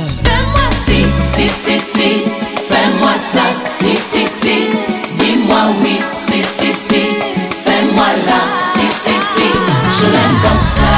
Si, 0.85 1.05
si, 1.33 1.47
si, 1.47 1.79
si, 1.79 2.23
fais-moi 2.67 3.13
ça. 3.17 3.45
Si, 3.79 3.95
si, 3.95 4.27
si, 4.27 4.67
dis-moi 5.15 5.73
oui. 5.81 5.99
Si, 6.19 6.43
si, 6.43 6.73
si, 6.73 7.03
fais-moi 7.63 8.07
là. 8.27 8.41
Si, 8.73 8.85
si, 8.91 9.15
si, 9.31 9.47
je 9.99 10.05
l'aime 10.11 10.37
comme 10.43 10.63
ça. 10.75 10.91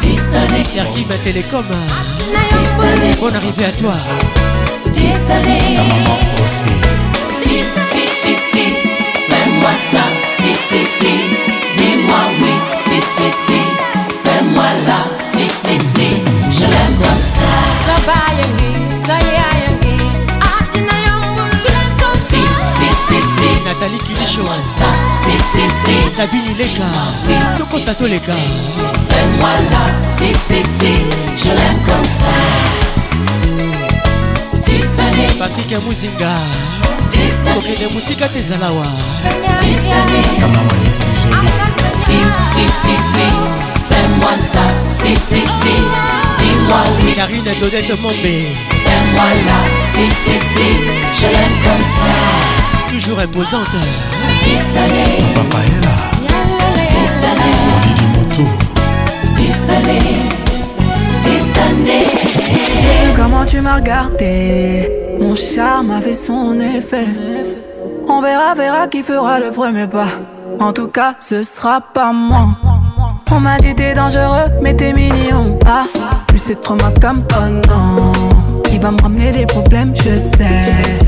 Distané, 0.00 0.64
Sergi 0.64 1.04
Télécom. 1.22 1.64
Distané, 2.42 3.10
Bonne 3.20 3.36
arrivée 3.36 3.66
à 3.66 3.72
toi. 3.72 3.94
distané. 4.90 5.58
na 5.76 5.84
mama 5.84 6.14
osi 6.42 6.74
Si, 7.40 7.62
si, 7.62 8.04
si, 8.20 8.34
si, 8.50 8.64
fais-moi 9.30 9.74
ça, 9.92 10.04
si, 10.38 10.50
si, 10.54 10.84
si, 10.98 11.14
dis-moi 11.76 12.22
oui, 12.40 12.52
si, 13.00 13.06
si, 13.16 13.30
si, 13.46 13.60
fais-moi 14.24 14.70
là, 14.86 15.00
si, 15.22 15.48
si, 15.48 15.78
si, 15.78 16.08
je 16.50 16.66
l'aime 16.66 16.96
comme 17.02 17.22
ça. 17.34 17.50
sabayangi 17.84 18.72
sayayangi 19.06 19.96
atina 20.52 20.96
yangu 21.06 21.44
tulenko 21.62 22.10
Si, 22.28 22.40
si, 22.76 22.88
si, 23.06 23.18
si, 23.34 23.48
Nathalie 23.64 23.98
Kilicho. 24.06 24.44
ça, 24.78 24.90
si, 25.22 25.34
si, 25.50 25.64
si, 25.80 26.16
Sabine 26.16 26.54
Leka. 26.58 26.90
Toko 27.58 27.78
Sato 27.78 28.06
Leka. 28.06 28.34
fais-moi 29.08 29.54
là, 29.72 29.84
si, 30.16 30.32
si, 30.34 30.62
si, 30.62 30.94
je 31.36 31.48
l'aime 31.50 31.80
comme 31.86 32.04
ça. 32.04 32.34
Patrick 35.38 35.70
Muzinga. 35.86 36.77
tokende 37.54 37.86
mosika 37.94 38.28
te 38.28 38.38
ezala 38.38 38.70
wa 38.70 38.86
Karine 47.18 47.54
Dodette 47.60 48.00
Mombe 48.00 48.34
Fais-moi 48.84 49.30
là, 49.46 49.58
si, 49.92 50.04
si, 50.08 50.38
si, 50.38 50.68
je 51.20 51.26
l'aime 51.26 51.58
comme 51.64 51.84
ça. 51.98 52.14
Toujours 52.90 53.18
imposante. 53.18 53.74
Mon 53.74 55.34
papa 55.34 55.58
est 55.66 55.84
là. 55.84 55.96
Tistané 56.86 57.50
Mon 57.66 57.78
Didi 57.80 58.06
Moto 58.14 58.44
Tistané 59.34 59.98
Tistané 61.22 61.98
Comment 63.16 63.44
tu 63.44 63.60
m'as 63.60 63.76
regardé? 63.76 65.07
Mon 65.18 65.34
charme 65.34 65.90
a 65.90 66.00
fait 66.00 66.14
son 66.14 66.60
effet. 66.60 67.06
On 68.08 68.20
verra, 68.20 68.54
verra 68.54 68.86
qui 68.86 69.02
fera 69.02 69.38
le 69.40 69.50
premier 69.50 69.86
pas. 69.86 70.06
En 70.60 70.72
tout 70.72 70.88
cas, 70.88 71.14
ce 71.18 71.42
sera 71.42 71.80
pas 71.80 72.12
moi. 72.12 72.48
On 73.30 73.40
m'a 73.40 73.58
dit 73.58 73.74
t'es 73.74 73.94
dangereux, 73.94 74.50
mais 74.62 74.74
t'es 74.74 74.92
mignon. 74.92 75.58
Ah, 75.66 75.82
plus 76.26 76.38
c'est 76.38 76.60
trop 76.60 76.76
ma 76.76 76.90
cam, 77.00 77.22
oh 77.36 77.68
non. 77.68 78.12
Il 78.72 78.80
va 78.80 78.90
me 78.90 79.02
ramener 79.02 79.32
des 79.32 79.46
problèmes, 79.46 79.94
je 79.94 80.16
sais. 80.16 80.98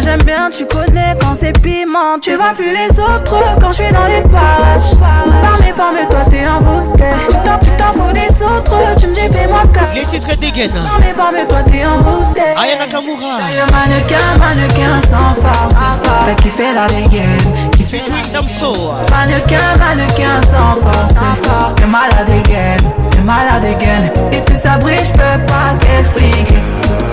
Moi 0.00 0.08
j'aime 0.08 0.22
bien, 0.22 0.48
tu 0.48 0.64
connais 0.64 1.14
quand 1.20 1.34
c'est 1.38 1.52
piment. 1.60 2.18
Tu 2.22 2.34
vois 2.34 2.54
plus 2.54 2.72
les 2.72 2.88
autres 2.98 3.36
quand 3.60 3.68
je 3.68 3.82
suis 3.82 3.92
dans 3.92 4.06
les 4.06 4.22
parages. 4.22 4.96
Par 4.98 5.60
mes 5.60 5.74
formes, 5.74 6.08
toi 6.08 6.20
t'es 6.30 6.46
envoûté. 6.46 7.04
Tu 7.28 7.36
t'en, 7.36 7.58
tu 7.58 7.70
t'en 7.72 7.92
fous 7.92 8.10
des 8.14 8.42
autres, 8.42 8.96
tu 8.98 9.08
me 9.08 9.12
dis 9.12 9.28
fais-moi 9.30 9.60
cap. 9.74 9.90
les 9.94 10.06
titres 10.06 10.34
dégaine 10.38 10.70
Par 10.70 10.98
mes 11.00 11.12
formes, 11.12 11.46
toi 11.46 11.58
t'es 11.70 11.84
envoûté. 11.84 12.40
Ayana 12.40 12.86
Kamura 12.86 13.40
Le 13.52 13.70
mannequin, 13.70 14.38
mannequin 14.38 15.00
sans 15.02 15.34
force. 15.38 15.74
T'as 16.24 16.34
kiffé 16.42 16.72
la 16.72 16.86
dégaine, 16.86 17.70
kiffé 17.72 17.98
featuring 17.98 18.32
Damso 18.32 18.72
Mannequin, 19.10 19.76
mannequin 19.78 20.40
sans 20.50 20.80
force. 20.80 21.74
T'es 21.74 21.86
malade 21.86 22.30
again, 22.46 22.76
t'es 22.78 22.99
malade 23.30 23.64
again. 23.64 24.02
Et 24.32 24.40
si 24.46 24.54
ça 24.60 24.76
brille, 24.76 25.04
je 25.04 25.12
peux 25.12 25.38
pas 25.52 25.70
t'expliquer. 25.78 26.60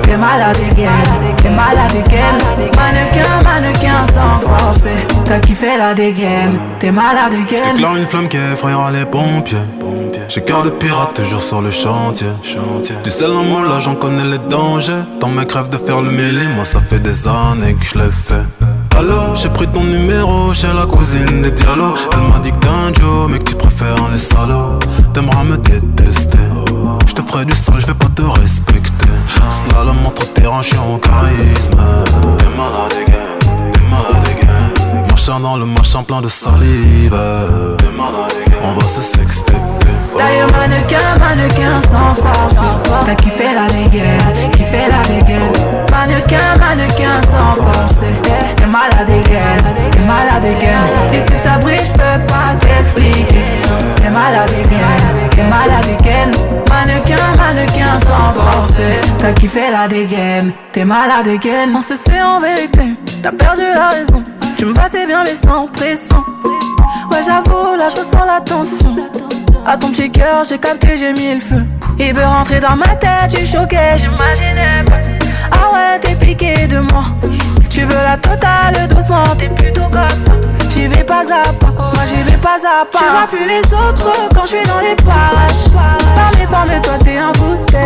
T'es 0.04 0.18
malade 0.18 0.58
again, 0.72 1.04
t'es 1.44 1.50
malade 1.50 1.98
again. 2.06 2.38
Mannequin, 2.80 3.34
mannequin 3.44 3.98
sans 4.14 4.40
force. 4.48 4.80
T'as 5.26 5.40
kiffé 5.40 5.78
la 5.78 5.94
dégaine, 5.94 6.58
t'es 6.80 6.92
malade 6.92 7.34
again. 7.34 7.72
J'éclaire 7.76 7.96
une 7.96 8.06
flamme 8.06 8.30
qui 8.30 8.38
effrayera 8.38 8.90
les 8.92 9.06
pompiers. 9.06 9.58
J'ai 10.30 10.42
cœur 10.42 10.64
de 10.64 10.72
pirate 10.72 11.14
toujours 11.14 11.42
sur 11.42 11.62
le 11.62 11.72
chantier. 11.72 12.28
Du 13.04 13.10
sel 13.10 13.32
en 13.32 13.44
moi 13.44 13.62
là 13.62 13.80
j'en 13.80 13.96
connais 13.96 14.26
les 14.26 14.40
dangers. 14.50 15.04
Dans 15.20 15.30
mes 15.30 15.46
crèves 15.46 15.70
de 15.70 15.78
faire 15.78 16.02
le 16.02 16.12
mêlé, 16.12 16.44
moi 16.56 16.66
ça 16.66 16.80
fait 16.80 17.00
des 17.00 17.28
années 17.28 17.76
que 17.76 17.86
je 17.86 17.98
l'ai 18.00 18.12
fait. 18.12 18.46
Alors 18.98 19.36
j'ai 19.36 19.50
pris 19.50 19.68
ton 19.68 19.84
numéro 19.84 20.54
chez 20.54 20.74
la 20.74 20.86
cousine 20.86 21.42
des 21.42 21.52
dialogues. 21.52 21.98
Elle 22.14 22.32
m'a 22.32 22.40
dit 22.40 22.52
que 22.52 22.58
t'es 22.58 22.68
un 22.68 22.92
Joe, 22.94 23.30
mais 23.30 23.38
que 23.40 23.46
tu 23.46 23.56
préfères 23.56 24.10
les 24.12 24.18
salauds. 24.18 24.80
T'aimeras 25.14 25.44
me 25.44 25.58
détester. 25.58 26.38
Je 27.08 27.14
te 27.14 27.22
ferai 27.22 27.46
du 27.46 27.54
sale, 27.56 27.80
je 27.80 27.88
vais 27.88 27.94
pas 27.94 28.10
te 28.16 28.24
respecter. 28.24 29.08
Slalom 29.70 30.06
entre 30.06 30.26
tes 30.34 30.48
hanches 30.48 30.74
en 30.74 30.98
charisme. 30.98 31.78
T'es 32.40 32.46
malade 32.58 32.96
again, 33.06 33.72
t'es 33.72 33.82
malade 33.82 34.28
again. 34.28 35.06
Marchant 35.10 35.40
dans 35.40 35.58
le 35.58 35.66
marchand 35.66 36.04
plein 36.04 36.22
de 36.22 36.28
salive. 36.28 37.16
T'es 37.78 37.92
malade 37.96 38.34
again. 38.48 38.58
On 38.64 38.80
va 38.80 38.88
se 38.88 39.02
sexter. 39.02 39.54
D'ailleurs 40.18 40.48
mannequin, 40.52 41.20
mannequin 41.20 41.74
sans 41.74 42.14
force. 42.22 42.56
T'as 43.06 43.16
kiffé 43.16 43.46
la 43.54 43.68
dégaine, 43.68 44.52
kiffé 44.52 44.80
la 44.90 45.02
dégaine 45.08 45.52
Mannequin, 45.92 46.58
mannequin 46.60 47.14
sans 47.14 47.62
force. 47.62 47.96
T'es 48.56 48.66
malade 48.66 49.10
again, 49.10 49.58
t'es 49.92 50.00
malade 50.00 50.46
again 50.46 51.14
Et 51.14 51.20
si 51.20 51.40
ça 51.44 51.58
brille, 51.60 51.80
j'peux 51.86 52.26
pas 52.28 52.56
t'expliquer. 52.60 53.62
T'es 53.96 54.10
malade 54.10 54.50
again, 54.50 55.30
t'es 55.30 55.44
malade 55.44 56.00
again 56.00 56.32
Mannequin, 56.70 57.38
mannequin 57.38 57.94
sans 57.94 58.34
force. 58.40 58.74
T'as 59.20 59.34
kiffé 59.34 59.72
la 59.72 59.88
dégaine, 59.88 60.52
t'es 60.72 60.86
malade 60.86 61.28
again 61.28 61.70
On 61.76 61.82
se 61.82 61.96
sait 61.96 62.22
en 62.22 62.40
vérité, 62.40 62.96
t'as 63.22 63.32
perdu 63.32 63.62
la 63.74 63.90
raison. 63.90 64.24
Tu 64.58 64.66
me 64.66 64.74
passais 64.74 65.06
bien 65.06 65.24
mais 65.24 65.36
sans 65.36 65.68
pression. 65.68 66.24
Ouais 67.12 67.22
j'avoue, 67.26 67.76
là 67.78 67.88
je 67.90 68.02
ressens 68.02 68.26
la 68.26 68.42
tension 68.42 68.96
à 69.68 69.78
ton 69.78 69.92
petit 69.92 70.10
cœur, 70.10 70.44
j'ai 70.48 70.58
capté, 70.58 70.98
j'ai 70.98 71.12
mis 71.12 71.34
le 71.34 71.40
feu. 71.42 71.66
Il 72.00 72.14
veut 72.14 72.24
rentrer 72.26 72.60
dans 72.62 72.76
ma 72.76 72.96
tête, 72.96 73.36
tu 73.36 73.46
choquais, 73.46 73.98
j'imaginais 73.98 74.84
pas. 74.86 75.00
Ah 75.52 75.74
ouais, 75.74 76.00
t'es 76.00 76.16
piqué 76.16 76.68
de 76.68 76.80
moi. 76.80 77.04
Tu 77.70 77.82
veux 77.82 77.94
la 77.94 78.16
totale 78.16 78.88
doucement, 78.88 79.24
t'es 79.38 79.50
plutôt 79.50 79.92
ça. 79.92 80.08
J'y 80.70 80.88
vais 80.88 81.04
pas 81.04 81.22
à 81.22 81.52
pas, 81.54 81.68
moi 81.78 82.06
j'y 82.06 82.24
vais 82.24 82.38
pas 82.38 82.56
à 82.56 82.86
pas. 82.86 83.00
Tu 83.00 83.06
vois 83.06 83.28
plus 83.28 83.48
les 83.48 83.74
autres 83.74 84.30
quand 84.34 84.44
je 84.44 84.48
suis 84.48 84.64
dans 84.64 84.80
les 84.80 84.96
parages. 84.96 85.68
Par 86.16 86.32
mes 86.40 86.48
formes, 86.48 86.82
toi 86.82 86.94
t'es 87.04 87.20
envoûté. 87.20 87.78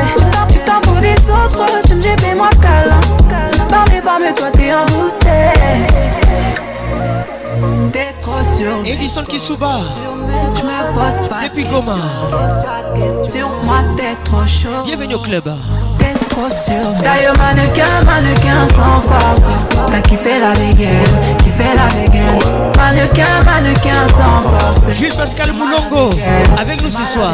Tu 0.51 0.59
t'en 0.59 0.81
fous 0.83 0.99
des 0.99 1.15
autres, 1.31 1.65
tu 1.87 1.95
me 1.95 2.01
dis 2.01 2.23
fais-moi 2.23 2.49
câlin. 2.61 2.99
Par 3.69 3.85
mes 3.89 4.01
formes, 4.01 4.33
toi 4.35 4.47
t'es 4.53 4.71
envoûté. 4.73 5.27
T'es 7.91 8.13
trop 8.21 8.41
sûr. 8.41 8.77
Edison 8.85 9.23
Kisuba 9.23 9.79
Je 10.55 10.61
me 10.61 10.93
pose 10.93 11.27
pas 11.27 11.43
Depuis 11.43 11.65
Goma 11.65 11.95
Sur 13.29 13.49
moi 13.63 13.79
t'es 13.97 14.15
trop 14.23 14.45
chaud 14.45 14.83
Bienvenue 14.85 15.15
au 15.15 15.19
club 15.19 15.43
T'es 15.99 16.13
trop 16.29 16.49
sûr. 16.49 16.81
D'ailleurs, 17.03 17.35
mannequin, 17.37 18.03
mannequin 18.05 18.65
sans 18.67 19.01
force. 19.01 19.41
T'as 19.91 20.01
kiffé 20.01 20.39
la 20.39 20.53
dégaine, 20.53 21.03
kiffé 21.43 21.65
la 21.75 21.87
dégaine. 22.01 22.39
Mannequin, 22.77 23.43
mannequin 23.45 24.07
sans 24.17 24.41
force. 24.57 24.79
Jules 24.97 25.13
Pascal 25.15 25.51
Moulongo, 25.53 26.15
avec 26.57 26.81
nous 26.81 26.89
ce 26.89 27.03
soir. 27.03 27.33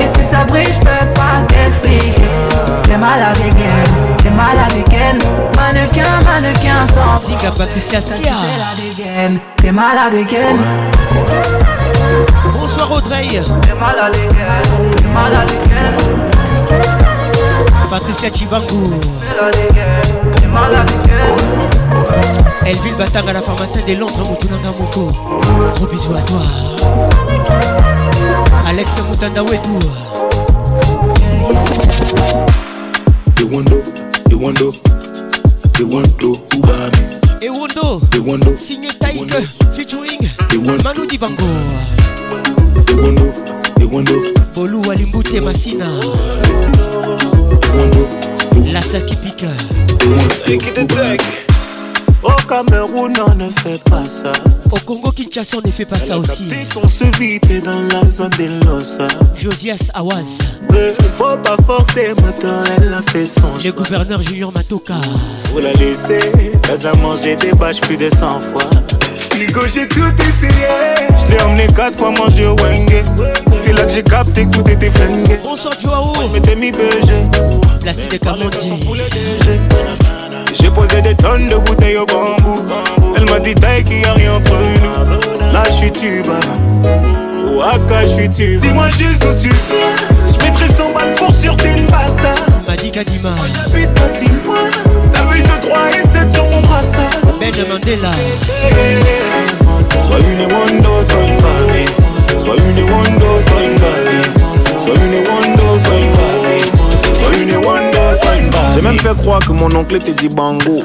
Et 0.00 0.06
si 0.06 0.26
ça 0.28 0.44
brille, 0.44 0.66
je 0.66 0.78
peux 0.78 1.12
pas 1.14 1.42
t'expliquer. 1.46 2.22
T'es 2.84 2.96
malade 2.96 3.36
again, 3.46 4.11
t'es 4.32 4.36
malade 4.36 4.84
again. 4.86 5.18
Mannequin, 5.56 6.24
mannequin 6.24 6.80
sans 6.80 6.94
force. 6.94 7.26
Zika 7.26 7.50
Patricia 7.50 8.00
Sia. 8.00 8.34
T'es 9.56 9.72
malade 9.72 10.14
again. 10.14 10.56
Bonsoir 12.54 12.92
Audrey. 12.92 13.28
T'es 13.28 13.74
malade 13.74 14.14
again, 14.14 14.62
t'es 14.96 15.08
malade 15.08 15.50
again. 15.64 15.96
Patricia 17.90 18.30
Chibangu. 18.30 18.94
Elville 22.64 22.96
Batanga, 22.96 23.32
la 23.32 23.42
pharmacienne 23.42 23.84
de 23.86 23.94
Londres, 23.94 24.24
Moutounanga 24.28 24.70
Moko. 24.78 25.12
Gros 25.74 25.86
bisous 25.86 26.14
à 26.16 26.22
toi. 26.22 26.40
Alex 28.66 28.92
Moutanda 29.08 29.42
Wetou. 29.42 29.78
The 33.34 34.11
They 34.32 34.38
want 34.38 34.56
to, 34.56 34.72
they 35.76 35.84
want 35.84 36.06
to, 36.20 36.32
Ubami. 36.56 37.38
They 37.38 37.50
want 37.50 37.72
to, 37.72 38.00
they 38.06 38.18
want 38.18 38.42
to, 38.44 38.56
Signe 38.56 38.88
Taïk, 38.88 39.28
featuring 39.76 40.20
Manu 40.82 41.06
Dibango. 41.06 41.46
They 42.86 42.94
want 42.94 43.18
to, 43.18 43.74
they 43.76 43.84
want 43.84 44.08
to, 44.08 44.32
Volou 44.54 44.90
Alimbouté 44.90 45.38
Massina. 45.38 45.84
They 47.60 47.76
want 47.76 47.92
to, 47.92 48.72
La 48.72 48.80
Saki 48.80 49.16
Pika. 49.16 49.52
They 50.46 50.56
want 50.56 51.18
to, 51.18 51.51
Au 52.22 52.30
Cameroun, 52.48 53.12
on 53.26 53.34
ne 53.34 53.48
fait 53.62 53.82
pas 53.90 54.04
ça. 54.04 54.32
Au 54.70 54.78
Congo 54.78 55.10
Kinshasa, 55.10 55.56
on 55.58 55.66
ne 55.66 55.72
fait 55.72 55.84
pas 55.84 55.98
ça 55.98 56.18
aussi. 56.18 56.48
On 56.82 56.86
se 56.86 57.04
vide 57.18 57.64
dans 57.64 57.82
la 57.92 58.06
zone 58.08 58.30
des 58.38 58.48
Losa. 58.64 59.08
Josias 59.36 59.90
Awaz. 59.92 60.38
Faut 61.18 61.36
pas 61.42 61.56
forcer, 61.66 62.14
moteur, 62.22 62.64
elle 62.76 62.94
a 62.94 63.02
fait 63.10 63.26
son 63.26 63.42
Le 63.62 63.72
gouverneur 63.72 64.22
Junior 64.22 64.52
Matoka. 64.52 64.94
Faut 65.52 65.60
la 65.60 65.72
laisser, 65.72 66.20
t'as 66.62 66.76
déjà 66.76 66.92
mangé 66.94 67.36
des 67.36 67.52
bâches 67.52 67.80
plus 67.80 67.96
de 67.96 68.08
100 68.08 68.40
fois. 68.40 68.70
Nico, 69.38 69.66
j'ai 69.66 69.88
tout 69.88 70.02
essayé. 70.28 70.68
Je 71.26 71.32
l'ai 71.32 71.42
emmené 71.42 71.66
4 71.74 71.98
fois 71.98 72.12
manger 72.12 72.46
au 72.46 72.56
Wenge. 72.56 73.02
C'est 73.56 73.72
là 73.72 73.84
que 73.84 73.92
j'ai 73.92 74.02
capté 74.02 74.46
que 74.46 74.50
tout 74.50 74.70
était 74.70 74.90
flingué. 74.90 75.38
Bonsoir 75.42 75.74
Joao. 75.80 76.12
Je 76.22 76.28
m'étais 76.28 76.54
mis 76.54 76.70
BG. 76.70 77.12
Placide 77.80 78.18
Camondi. 78.20 78.86
J'ai 80.54 80.70
posé 80.70 81.00
des 81.00 81.14
tonnes 81.14 81.48
de 81.48 81.56
bouteilles 81.56 81.96
au 81.96 82.06
bambou. 82.06 82.62
Elle 83.16 83.28
m'a 83.30 83.38
dit 83.38 83.54
taille 83.54 83.84
qu'il 83.84 84.02
y 84.02 84.04
a 84.04 84.12
rien 84.12 84.34
entre 84.34 84.52
nous. 84.52 85.52
Là, 85.52 85.62
je 85.66 85.72
suis 85.72 85.92
tuba. 85.92 86.38
Waka, 87.56 88.06
je 88.06 88.12
suis 88.12 88.30
tuba. 88.30 88.60
Dis-moi 88.60 88.88
juste 88.90 89.22
d'où 89.22 89.32
tu 89.40 89.48
viens. 89.48 89.96
Je 90.28 90.44
mettrai 90.44 90.68
100 90.68 90.92
balles 90.92 91.14
pour 91.16 91.34
sur 91.34 91.56
tes 91.56 91.70
ça. 91.88 92.34
Madi 92.66 92.90
Kadima. 92.90 93.30
Moi, 93.30 93.46
j'habite 93.54 93.92
pas 93.94 94.08
si 94.08 94.26
loin. 94.26 94.68
T'as 95.12 95.24
vu 95.24 95.42
de 95.42 95.68
3 95.68 95.78
et 95.98 96.02
7 96.06 96.34
sur 96.34 96.44
mon 96.44 96.60
brassard. 96.60 97.10
Ben 97.40 97.52
Mandela. 97.68 98.10
Sois 99.98 100.18
une 100.20 100.52
Wando, 100.52 101.04
sois 101.08 101.22
une 101.22 101.36
Barbie. 101.40 101.90
Sois 102.38 102.56
une 102.56 102.90
Wando, 102.90 103.40
sois 103.46 103.62
une 103.64 103.78
Barbie. 103.78 104.28
Sois 104.76 104.94
une 104.94 105.16
Wando, 105.28 105.78
sois 105.84 105.98
une 105.98 106.12
Barbie. 106.12 106.64
Sois 107.14 107.36
une 107.40 107.64
Wando. 107.64 107.81
J'ai 108.74 108.82
même 108.82 108.98
fait 108.98 109.16
croire 109.18 109.40
que 109.40 109.52
mon 109.52 109.74
oncle 109.74 109.96
était 109.96 110.12
dit 110.12 110.28
bango. 110.28 110.82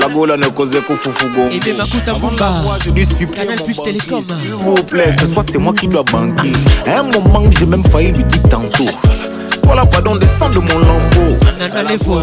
La 0.00 0.08
gola 0.08 0.36
ne 0.36 0.46
causait 0.46 0.80
qu'au 0.80 0.94
foufougo. 0.94 1.48
Et 1.50 1.58
bien 1.58 1.74
Makuta 1.74 2.14
Bumba. 2.14 2.62
Canal 3.34 3.62
Plus 3.64 3.82
Télécom. 3.82 4.22
S'il 4.22 4.52
vous 4.54 4.74
plaît, 4.74 5.12
ce 5.18 5.26
soir 5.26 5.44
c'est 5.50 5.58
moi 5.58 5.72
qui 5.74 5.88
dois 5.88 6.02
banquer. 6.04 6.52
À 6.86 7.00
un 7.00 7.02
moment, 7.02 7.42
j'ai 7.50 7.66
même 7.66 7.84
failli 7.84 8.12
lui 8.12 8.24
dire 8.24 8.42
tantôt. 8.48 8.88
Voilà, 9.64 9.84
pardon, 9.84 10.14
descends 10.14 10.50
de 10.50 10.58
mon 10.60 10.78
lambeau. 10.78 11.36
Nana 11.58 11.82
Levo. 11.82 12.20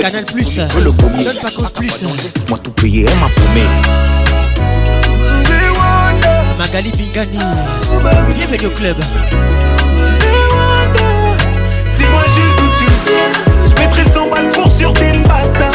Canal 0.00 0.24
Plus. 0.24 0.58
le 0.80 0.92
premier. 0.92 1.24
Donne 1.24 1.40
pas 1.40 1.50
cause 1.50 1.70
plus. 1.70 2.04
Moi 2.48 2.58
tout 2.62 2.70
payé, 2.70 3.06
elle 3.08 3.18
m'a 3.18 3.28
promis. 3.28 3.66
Magali 6.58 6.90
Pingani. 6.90 7.38
Bienvenue 8.34 8.66
au 8.66 8.70
club. 8.70 8.96
Sur 14.76 14.92
ça. 14.94 15.70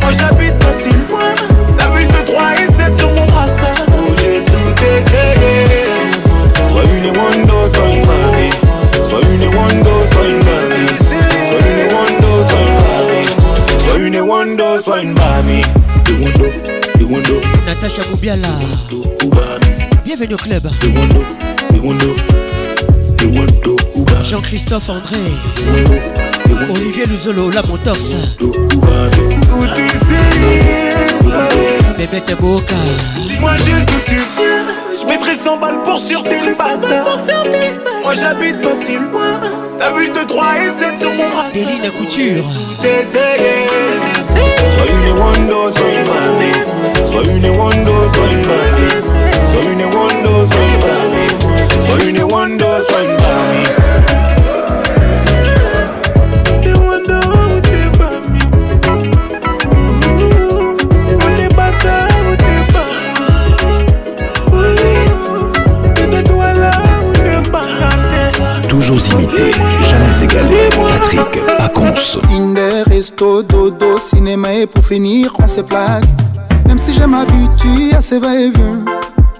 Moi 0.00 0.12
j'habite 0.12 0.58
pas 0.58 0.72
si 0.72 0.90
loin. 0.90 1.34
T'as 1.78 1.90
vu 1.90 2.04
de 2.04 2.20
3 2.26 2.52
et 2.62 2.66
7 2.66 2.98
sur 2.98 3.10
mon 3.10 3.24
brassard. 3.26 3.86
Oh, 3.88 4.12
j'ai 4.18 4.44
tout 4.44 4.74
essayé. 4.84 5.64
Sois 6.68 6.84
une 6.84 7.08
Wando, 7.16 7.68
sois 7.72 7.88
une 7.88 8.02
Barbie. 8.02 8.54
Sois 9.08 9.20
une 9.22 9.46
Wando, 9.54 9.94
sois 10.12 10.26
une 10.28 10.42
Barbie. 10.44 10.92
Sois 10.98 11.58
une 11.70 11.82
Wando, 11.94 12.30
sois 12.48 12.60
une 12.60 12.78
Barbie. 12.84 13.28
Sois 13.78 13.98
une 13.98 14.20
Wando, 14.20 14.78
sois 14.78 15.00
une. 15.00 15.14
The 16.04 16.12
Wando, 16.20 16.46
Wando, 17.10 17.40
Natacha 17.66 18.02
Moubiala. 18.10 18.48
Bienvenue 20.04 20.34
au 20.34 20.38
club. 20.38 20.68
Wando, 20.94 21.24
Wando. 21.82 22.14
Jean-Christophe 24.22 24.88
André. 24.90 26.33
Olivier 26.70 27.06
Luzolo, 27.06 27.50
la 27.50 27.62
essayé. 29.78 30.94
Bébé 31.96 32.20
Teboka. 32.20 32.74
Dis-moi 33.26 33.56
juste 33.56 33.86
d'où 33.86 34.00
tu 34.06 34.16
viens. 34.16 34.64
Je 35.00 35.06
mettrai 35.06 35.34
100 35.34 35.56
balles 35.58 35.82
pour 35.84 35.98
sur 35.98 36.22
tes 36.22 36.38
Moi 38.02 38.14
j'habite 38.14 38.60
pas 38.62 38.74
si 38.74 38.96
loin. 38.96 39.40
T'as 39.78 39.92
vu 39.92 40.10
de 40.10 40.26
3 40.26 40.44
et 40.64 40.68
7 40.68 41.00
sur 41.00 41.12
mon 41.12 41.30
bras. 41.30 41.50
Déline 41.52 41.90
Couture. 41.98 42.44
T'essayes. 42.80 43.66
Sois 44.24 44.86
une 44.92 45.18
Wando, 45.18 45.70
sois 45.70 45.88
une 45.88 46.04
Barbie. 46.04 46.62
Sois 47.04 47.24
une 47.32 47.50
Wando, 47.56 47.94
sois 48.14 48.28
une 48.32 48.46
Barbie. 48.46 49.02
Sois 49.44 49.64
une 49.72 49.84
Wando, 49.94 50.46
sois 50.46 50.66
une. 50.74 50.84
Sois 51.80 52.02
une 52.08 52.22
Wando, 52.22 52.53
Toujours 69.14 69.20
imité, 69.20 69.50
jamais 69.82 70.24
égalé. 70.24 70.68
Patrick 70.70 71.46
Pacons. 71.58 72.18
Tinder, 72.28 72.82
resto, 72.86 73.42
dodo, 73.42 73.98
cinéma 73.98 74.52
et 74.52 74.66
pour 74.66 74.84
finir, 74.84 75.32
on 75.38 75.46
se 75.46 75.60
plaque. 75.60 76.04
Même 76.66 76.78
si 76.78 76.92
je 76.92 77.04
m'habitue 77.04 77.94
à 77.96 78.00
ces 78.00 78.18
va-et-vient, 78.18 78.84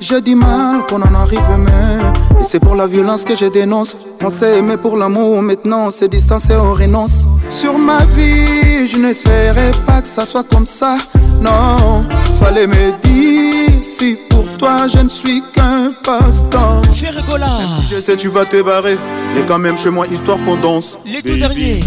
j'ai 0.00 0.20
du 0.20 0.34
mal 0.34 0.87
qu'on 0.87 1.02
en 1.02 1.14
arrive 1.14 1.40
même. 1.58 2.12
Et 2.40 2.44
c'est 2.44 2.60
pour 2.60 2.76
la 2.76 2.87
violence 2.87 3.24
que 3.24 3.34
je 3.34 3.46
dénonce. 3.46 3.96
On 4.22 4.30
s'est 4.30 4.58
aimé 4.58 4.76
pour 4.76 4.96
l'amour, 4.96 5.42
maintenant 5.42 5.87
on 5.87 5.90
s'est 5.90 6.08
distancé, 6.08 6.54
on 6.54 6.74
renonce. 6.74 7.24
Sur 7.50 7.78
ma 7.78 8.04
vie, 8.04 8.87
je 8.87 8.96
n'espérais 8.98 9.72
pas 9.87 10.02
que 10.02 10.08
ça 10.08 10.24
soit 10.24 10.46
comme 10.48 10.66
ça. 10.66 10.98
Non, 11.40 12.04
fallait 12.40 12.66
me 12.66 12.92
dire 13.02 13.82
si 13.88 14.16
pour 14.30 14.44
toi 14.56 14.87
je 14.87 14.98
ne 14.98 15.08
suis 15.08 15.42
qu'un 15.52 15.84
passe-temps. 16.04 16.82
Fais 16.94 17.10
rigola. 17.10 17.58
Même 17.58 17.68
si 17.80 17.94
je 17.94 18.00
sais 18.00 18.16
tu 18.16 18.28
vas 18.28 18.44
te 18.44 18.62
barrer, 18.62 18.98
viens 19.34 19.44
quand 19.46 19.58
même 19.58 19.76
chez 19.76 19.90
moi 19.90 20.06
histoire 20.06 20.38
qu'on 20.44 20.56
danse. 20.56 20.98
Les 21.04 21.22
tout 21.22 21.36
derniers. 21.36 21.84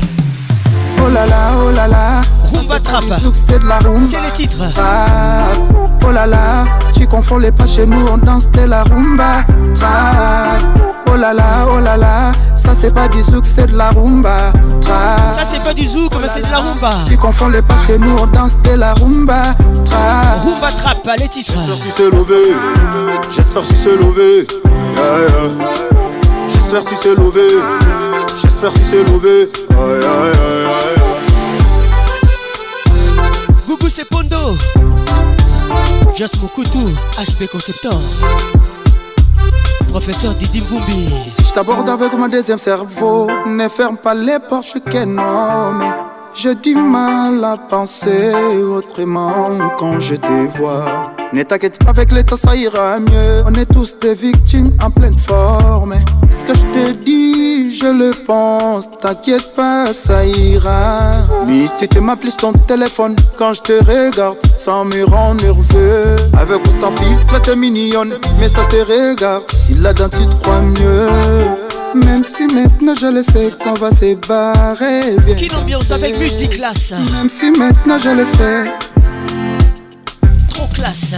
Oh 1.06 1.10
là 1.10 1.26
là, 1.28 1.52
oh 1.64 1.72
là 1.72 1.88
là, 1.88 2.22
Rumba 2.52 2.80
Trap. 2.80 3.04
c'est 3.32 3.60
de 3.60 3.68
la 3.68 3.78
rumba. 3.80 4.00
C'est 4.10 4.22
le 4.22 4.32
titre. 4.36 4.58
Trap. 4.74 5.58
Oh 6.06 6.12
là 6.12 6.26
là, 6.26 6.66
tu 6.98 7.06
confonds 7.08 7.38
les 7.38 7.52
pas 7.52 7.68
chez 7.68 7.86
nous, 7.86 8.06
on 8.08 8.18
danse 8.18 8.50
de 8.50 8.62
la 8.62 8.84
rumba. 8.84 9.44
Trap. 9.76 10.64
Oh 11.12 11.16
là 11.16 11.34
là, 11.34 11.68
oh 11.72 11.80
là 11.80 11.96
là, 11.98 12.32
ça 12.68 12.74
c'est 12.76 12.94
pas 12.94 13.08
du 13.08 13.22
zouk, 13.22 13.46
c'est 13.46 13.68
de 13.68 13.78
la 13.78 13.92
rumba. 13.92 14.52
Trap. 14.82 15.36
Ça 15.38 15.46
c'est 15.46 15.64
pas 15.64 15.74
du 15.74 15.88
zouk, 15.88 16.12
mais 16.22 16.28
c'est 16.28 16.42
de 16.42 16.52
la 16.52 16.58
rumba. 16.58 16.96
Tu 17.08 17.18
confonds 17.18 17.48
les 17.48 17.62
pas 17.62 17.78
chez 17.86 17.98
nous, 17.98 18.18
on 18.20 18.28
danse 18.28 18.60
de 18.62 18.72
la 18.72 18.94
rumba. 18.94 19.56
Trap. 19.86 20.44
Rumba 20.44 20.72
Trap, 20.78 21.10
les 21.18 21.30
titres. 21.30 21.54
J'espère 21.56 21.80
tu 21.80 21.90
sais 21.90 22.10
lever, 22.12 22.54
j'espère 23.34 23.64
tu 23.64 23.76
sais 23.76 23.96
lever. 23.96 24.48
Yeah, 24.96 25.20
yeah. 25.20 25.70
J'espère 26.48 26.84
tu 26.84 26.96
sais 26.96 27.16
lever, 27.16 27.58
j'espère 28.42 28.74
tu 28.74 28.82
sais 28.82 29.04
lever. 29.04 29.50
Yeah, 29.70 29.78
yeah, 29.78 30.02
yeah, 30.02 30.52
yeah. 30.66 31.14
Gougou 33.66 33.90
c'est 33.90 34.06
Pondo. 34.06 34.58
Just 36.16 36.42
Mukutu, 36.42 36.94
HB 37.18 37.48
Conceptor. 37.50 38.02
Professeur 39.90 40.34
Didi 40.36 40.62
Mvumbi. 40.62 41.10
Je 41.38 41.54
t'aborde 41.54 41.90
avec 41.90 42.14
mon 42.14 42.28
deuxième 42.28 42.60
cerveau, 42.60 43.28
ne 43.46 43.68
ferme 43.68 43.98
pas 43.98 44.14
les 44.14 44.40
portes, 44.40 44.66
je 44.66 44.70
suis 44.70 44.82
qu'un 44.82 45.18
homme. 45.18 45.84
J'ai 46.34 46.56
du 46.56 46.76
mal 46.76 47.44
à 47.44 47.58
penser 47.58 48.32
autrement 48.70 49.50
quand 49.78 50.00
je 50.00 50.16
te 50.16 50.58
vois. 50.58 51.17
Ne 51.34 51.44
t'inquiète 51.44 51.84
pas, 51.84 51.90
avec 51.90 52.12
l'état 52.14 52.38
ça 52.38 52.56
ira 52.56 53.00
mieux. 53.00 53.44
On 53.46 53.54
est 53.54 53.66
tous 53.66 53.96
des 54.00 54.16
victimes 54.16 54.72
en 54.82 54.90
pleine 54.90 55.18
forme. 55.18 55.94
Ce 56.32 56.46
que 56.46 56.54
je 56.54 56.62
te 56.62 56.92
dis, 57.04 57.70
je 57.78 57.86
le 57.86 58.12
pense. 58.26 58.90
T'inquiète 59.02 59.54
pas, 59.54 59.92
ça 59.92 60.26
ira. 60.26 61.12
Mais 61.46 61.66
tu 61.78 61.88
te 61.88 62.00
m'appelles 62.00 62.36
ton 62.38 62.54
téléphone 62.54 63.16
quand 63.38 63.52
je 63.54 63.62
te 63.62 63.74
regarde. 63.74 64.38
Ça 64.58 64.84
me 64.86 65.04
rend 65.04 65.36
nerveux. 65.36 66.16
Avec 66.40 66.66
ou 66.66 66.72
sans 66.82 66.92
filtre, 66.92 67.42
t'es 67.42 67.56
mignonne. 67.56 68.14
Mais 68.40 68.48
ça 68.48 68.64
te 68.70 68.78
regarde. 68.78 69.44
Si 69.54 69.76
là-dedans 69.76 70.10
tu 70.10 70.26
te 70.26 70.36
crois 70.42 70.62
mieux. 70.62 71.10
Même 71.94 72.24
si 72.24 72.48
maintenant 72.48 72.94
je 73.00 73.08
le 73.08 73.24
sais 73.24 73.52
qu'on 73.62 73.74
va 73.74 73.92
se 73.92 74.16
barrer. 74.28 75.18
Qui 75.36 75.50
l'ambiance 75.50 75.92
avec 75.92 76.18
musique 76.18 76.52
classe. 76.52 76.94
Même 77.12 77.28
si 77.28 77.52
maintenant 77.52 77.98
je 77.98 78.10
le 78.10 78.24
sais. 78.24 78.97
Classe. 80.78 81.16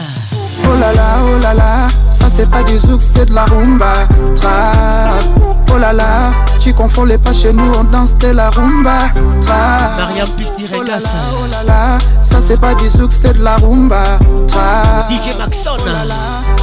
Oh 0.64 0.80
là 0.80 0.94
là, 0.94 1.18
oh 1.22 1.42
là 1.42 1.54
là, 1.54 1.88
ça 2.12 2.30
c'est 2.30 2.50
pas 2.50 2.64
du 2.64 2.78
zouk, 2.78 3.02
c'est 3.02 3.26
de 3.26 3.34
la 3.34 3.44
rumba. 3.44 4.08
Trap. 4.34 5.26
Oh 5.74 5.78
là 5.78 5.92
là, 5.92 6.32
tu 6.60 6.74
confonds 6.74 7.04
les 7.04 7.18
pas 7.18 7.34
chez 7.34 7.52
nous, 7.52 7.70
on 7.78 7.84
danse 7.84 8.16
de 8.16 8.30
la 8.30 8.52
rumba. 8.52 9.10
Trap. 9.42 9.98
Mariam 9.98 10.30
Pispiré 10.38 10.78
Oh 10.80 10.84
là 10.84 11.00
là, 11.00 11.10
oh 11.44 11.48
là 11.52 11.64
là, 11.64 11.98
ça 12.22 12.38
c'est 12.40 12.58
pas 12.58 12.74
du 12.74 12.88
zouk, 12.88 13.12
c'est 13.12 13.38
de 13.38 13.44
la 13.44 13.58
rumba. 13.58 14.20
Trap. 14.48 15.12
DJ 15.12 15.38
Maxon. 15.38 15.72
Oh 15.78 15.86
là 15.86 16.06
là, 16.06 16.16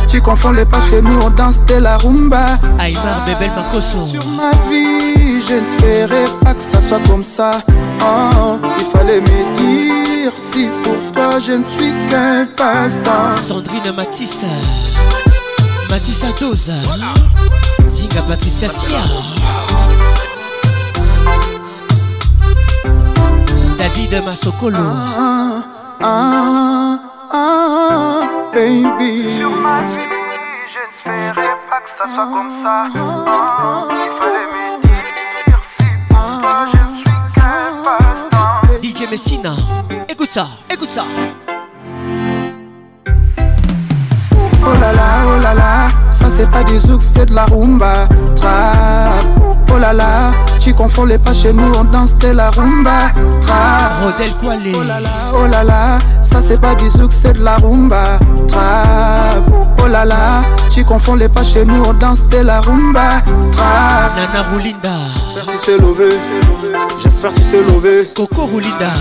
tu 0.08 0.22
confonds 0.22 0.52
les 0.52 0.64
pas 0.64 0.80
chez 0.88 1.02
nous, 1.02 1.20
on 1.20 1.28
danse 1.28 1.62
de 1.66 1.74
la 1.74 1.98
rumba. 1.98 2.58
Aïmar 2.78 3.26
Bebel 3.26 3.50
Makoso. 3.54 3.98
Ma 4.38 4.52
vie, 4.70 5.15
je 5.48 5.54
n'espérais 5.54 6.28
pas 6.42 6.54
que 6.54 6.60
ça 6.60 6.80
soit 6.80 7.00
comme 7.06 7.22
ça. 7.22 7.60
Oh, 8.00 8.58
il 8.78 8.84
fallait 8.86 9.20
me 9.20 9.54
dire 9.54 10.32
si 10.36 10.68
pour 10.82 10.96
toi 11.12 11.38
je 11.38 11.52
ne 11.52 11.64
suis 11.64 11.92
qu'un 12.08 12.46
passe-temps. 12.56 13.36
Sandrine 13.42 13.92
Matisse. 13.94 14.44
Matissa 15.90 16.28
Dose. 16.40 16.72
Zinga 17.90 18.22
Patricia 18.22 18.68
Sia. 18.68 19.02
David 23.78 24.24
Masokolo. 24.24 24.78
Ah, 24.78 25.62
ah, 26.02 26.98
ah, 27.32 28.20
baby. 28.52 29.42
Messina. 39.10 39.54
Écoute 40.08 40.30
ça, 40.30 40.48
écoute 40.68 40.90
ça. 40.90 41.04
Oh 43.08 44.80
là 44.80 44.92
là, 44.92 45.22
oh 45.26 45.40
là 45.40 45.54
là, 45.54 45.88
ça 46.10 46.28
c'est 46.28 46.50
pas 46.50 46.64
du 46.64 46.76
zouk, 46.78 47.00
c'est 47.00 47.26
de 47.26 47.34
la 47.34 47.44
rumba. 47.46 48.08
Trap. 48.34 49.45
Oh 49.72 49.78
là 49.78 49.92
là, 49.92 50.32
tu 50.58 50.72
confonds 50.72 51.04
les 51.04 51.18
pas 51.18 51.34
chez 51.34 51.52
nous, 51.52 51.74
on 51.74 51.84
danse 51.84 52.16
de 52.16 52.28
la 52.28 52.50
rumba. 52.50 53.10
Trap. 53.42 54.02
Rodel 54.02 54.32
Kwale. 54.40 54.72
Oh 54.74 54.82
là 54.82 55.00
là, 55.00 55.10
oh 55.34 55.46
là 55.46 55.64
là, 55.64 55.98
ça 56.22 56.40
c'est 56.40 56.60
pas 56.60 56.74
du 56.74 56.88
zouk, 56.88 57.12
c'est 57.12 57.34
de 57.34 57.44
la 57.44 57.56
rumba. 57.56 58.18
Trap. 58.48 59.44
Oh 59.82 59.88
là 59.88 60.04
là, 60.04 60.42
tu 60.70 60.84
confonds 60.84 61.16
les 61.16 61.28
pas 61.28 61.44
chez 61.44 61.64
nous, 61.64 61.84
on 61.84 61.92
danse 61.92 62.26
de 62.26 62.38
la 62.38 62.60
rumba. 62.60 63.22
Trap. 63.52 64.16
Nana 64.16 64.44
Roulinda. 64.52 64.96
J'espère 65.34 65.52
tu 65.52 65.58
sais 65.58 65.78
lever, 65.78 66.16
j'espère 67.02 67.32
tu 67.34 67.42
sais 67.42 67.62
lever. 67.62 68.08
Coco 68.14 68.46
Roulinda. 68.46 68.92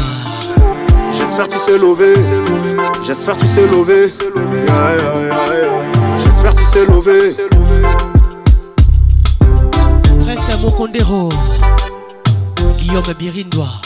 J'espère 1.12 1.48
tu 1.48 1.58
sais 1.58 1.78
lever, 1.78 2.16
j'espère 3.06 3.38
tu 3.38 3.48
sais 3.48 3.66
lever. 3.66 4.14
Aïe, 4.68 5.00
aïe, 5.00 5.30
aïe, 5.32 5.62
aïe. 5.62 6.18
J'espère 6.18 6.54
tu 6.54 6.64
sais 6.66 6.86
lever. 6.86 8.15
Prince 10.66 10.72
Mokondero. 10.72 11.30
Guillaume 12.78 13.14
Birindois. 13.18 13.82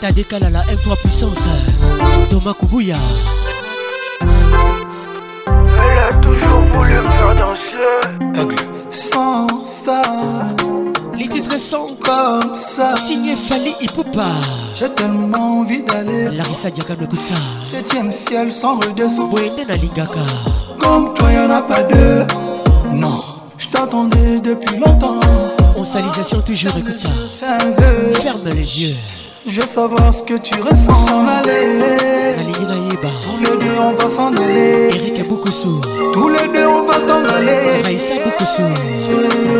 T'as 0.00 0.12
décalé 0.12 0.46
à 0.46 0.50
la 0.50 0.62
M3 0.64 0.96
puissance. 1.00 1.38
Thomas 2.30 2.54
Kubuya. 2.54 2.96
Elle 4.20 5.98
a 5.98 6.12
toujours 6.20 6.60
voulu 6.72 6.94
me 6.94 7.02
faire 7.02 7.34
danser. 7.36 7.76
Sans 8.90 9.46
ça, 9.84 10.02
Les 11.18 11.28
titres 11.28 11.58
sont 11.58 11.96
comme 12.00 12.54
ça. 12.54 12.94
signé 12.96 13.34
Fali 13.34 13.74
Ipupa. 13.80 14.26
J'ai 14.78 14.88
tellement 14.90 15.60
envie 15.60 15.82
d'aller. 15.82 16.30
Larissa 16.30 16.70
Diakano 16.70 17.04
écoute 17.04 17.22
ça. 17.22 17.34
Septième 17.72 18.12
ciel 18.12 18.52
sans 18.52 18.76
redescendre. 18.76 19.34
Wende 19.34 19.66
na 19.66 19.74
Lingaka. 19.76 20.20
Comme 20.78 21.12
toi, 21.14 21.32
y'en 21.32 21.50
a 21.50 21.62
pas 21.62 21.82
deux. 21.82 22.24
Non, 22.92 23.20
je 23.56 23.66
t'attendais 23.66 24.38
depuis 24.38 24.76
longtemps. 24.76 25.18
On 25.76 25.84
salisation 25.84 26.40
toujours, 26.40 26.76
écoute 26.78 26.98
ça. 26.98 27.08
Fais 27.38 27.46
un 27.46 27.70
vœu. 27.70 28.14
Ferme 28.22 28.48
les 28.50 28.82
yeux. 28.82 28.96
Je 29.46 29.60
veux 29.60 29.66
savoir 29.66 30.14
ce 30.14 30.22
que 30.22 30.34
tu 30.34 30.60
ressens. 30.60 31.06
S'en 31.06 31.26
aller. 31.26 32.07
Aligné 32.38 32.66
Naïba. 32.66 33.08
Tous 33.24 33.38
les 33.38 33.56
deux, 33.64 33.78
on 33.80 33.92
va 33.94 34.08
s'en 34.08 34.32
aller. 34.34 34.90
Eric 34.94 35.28
Boukoussou. 35.28 35.80
Tous 36.12 36.28
les 36.28 36.48
deux, 36.48 36.66
on 36.66 36.84
va 36.84 37.00
s'en 37.00 37.24
aller. 37.34 37.82
Raïssa 37.84 38.14
Boukoussou. 38.24 38.62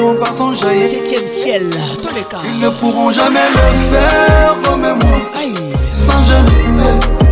On 0.00 0.14
va 0.14 0.32
s'enjailler. 0.32 0.88
Septième 0.88 1.28
ciel. 1.28 1.70
Tous 2.02 2.14
les 2.14 2.22
cas. 2.22 2.38
Ils 2.44 2.60
ne 2.60 2.70
pourront 2.70 3.10
jamais 3.10 3.48
le 3.52 3.96
faire 3.96 4.56
comme 4.64 4.80
moi. 4.82 5.18
Aïe. 5.38 5.54
Sans 5.92 6.22
gêne, 6.24 6.46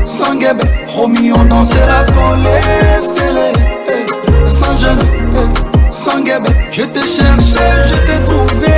sans 0.05 0.35
guébé. 0.35 0.65
Promis, 0.87 1.33
on 1.33 1.45
dansera 1.45 2.05
pour 2.15 2.35
les 2.35 2.61
ferrés. 3.17 3.53
Sans 4.47 4.77
gêne, 4.77 4.99
sans 5.93 6.21
guébé. 6.21 6.51
Je 6.71 6.83
t'ai 6.83 7.01
cherché, 7.01 7.65
je 7.87 7.95
t'ai 8.07 8.25
trouvé. 8.25 8.75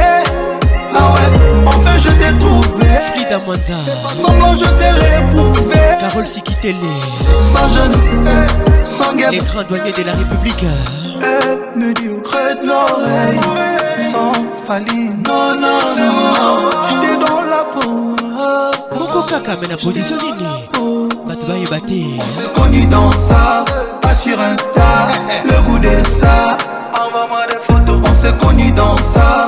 Ah 0.94 1.12
ouais, 1.14 1.64
enfin 1.66 1.96
je 1.98 2.10
t'ai 2.10 2.36
trouvé. 2.38 2.67
Frida 3.28 3.44
Mwanza. 3.44 3.74
Pas 4.02 4.14
semblant, 4.14 4.54
je 4.54 4.64
t'ai 4.64 4.90
réprouvé. 4.90 5.76
Carole 6.00 6.26
Sikitele. 6.26 6.76
Sans 7.38 7.68
gêne, 7.70 7.92
eh, 8.24 8.86
sans 8.86 9.12
Les 9.12 9.18
guébé. 9.22 9.38
grands 9.38 9.62
douaniers 9.64 9.92
de 9.92 10.02
la 10.02 10.12
République. 10.12 10.64
Me 11.76 11.92
dit 11.92 12.08
au 12.08 12.20
creux 12.22 12.54
de 12.62 12.66
l'oreille. 12.66 13.40
Sans 14.10 14.32
faline, 14.66 15.22
non, 15.26 15.54
non, 15.54 15.78
non. 15.98 16.70
J'étais 16.88 17.16
dans 17.16 17.42
la 17.42 17.64
peau. 17.74 18.16
Moko 18.98 19.22
kaka 19.28 19.56
mena 19.56 19.76
position 19.76 20.16
nini 20.16 20.46
bato 21.26 21.46
bayeba 21.46 21.80
te 21.80 22.58
connu 22.58 22.86
dans 22.86 23.10
ça, 23.12 23.64
pas 24.00 24.14
sur 24.14 24.40
Insta, 24.40 25.08
le 25.44 25.62
goût 25.62 25.78
de 25.78 26.04
ça. 26.08 26.56
Envoie-moi 26.94 27.40
des 27.48 27.58
photos. 27.66 28.00
On 28.08 28.22
s'est 28.22 28.34
connu 28.38 28.70
dans 28.72 28.96
ça, 28.96 29.47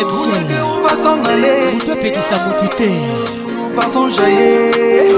Septième 0.00 0.32
ciel 0.32 0.46
on 0.64 0.80
va 0.80 0.96
s'en 0.96 1.22
aller. 1.30 1.72
moto 1.74 1.92
apekisa 1.92 2.36
motu 2.46 2.68
te 2.74 2.84
On 2.84 3.78
va 3.78 3.86
s'enjailler. 3.90 5.08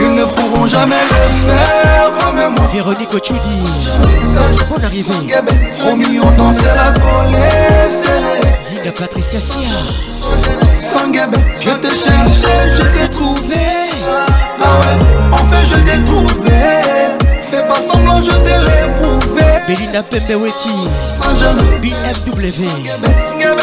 Ils 0.00 0.14
ne 0.14 0.24
pourront 0.24 0.66
jamais 0.66 0.96
le 1.10 1.50
faire 1.50 2.10
comme 2.18 2.54
moi. 2.54 2.70
véronique 2.72 3.12
ochudi 3.12 3.66
bonne 4.70 4.84
arrivée 4.84 5.12
Promis 5.78 6.18
on 6.18 6.30
dansera 6.30 6.92
pour 6.94 7.24
les 7.30 8.74
zinga 8.74 8.92
patricia 8.92 9.38
sia 9.38 9.68
Sans 10.72 11.10
gabé, 11.10 11.36
je 11.60 11.70
t'ai 11.70 11.90
cherché, 11.90 12.72
je 12.74 12.82
t'ai 12.82 13.08
trouvé. 13.10 13.90
Ah 14.62 14.78
ouais, 14.80 14.96
enfin 15.32 15.62
je 15.62 15.74
t'ai 15.74 16.02
trouvé. 16.04 17.19
Fais 17.50 17.66
pas 17.66 17.80
semblant, 17.80 18.20
je 18.20 18.30
t'ai 18.30 18.56
réprouvé. 18.56 19.42
belinda 19.66 20.02
pembe 20.04 20.42
weti. 20.42 20.68
Sans 21.06 21.34
gêne, 21.34 21.56
bfw 21.80 22.30
gabé. 23.38 23.62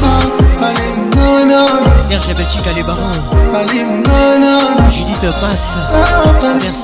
Sans 0.00 0.20
fallait, 0.58 0.96
non, 1.14 1.44
non, 1.44 1.66
serge 2.08 2.34
belchika 2.34 2.72
le 2.72 2.82
baron. 2.82 3.12
Fallait, 3.52 3.84
non, 3.84 4.38
non, 4.40 4.90
judith 4.90 5.26
mas 5.42 5.74
ah, 5.76 6.32
fallait, 6.40 6.54
mère 6.54 6.74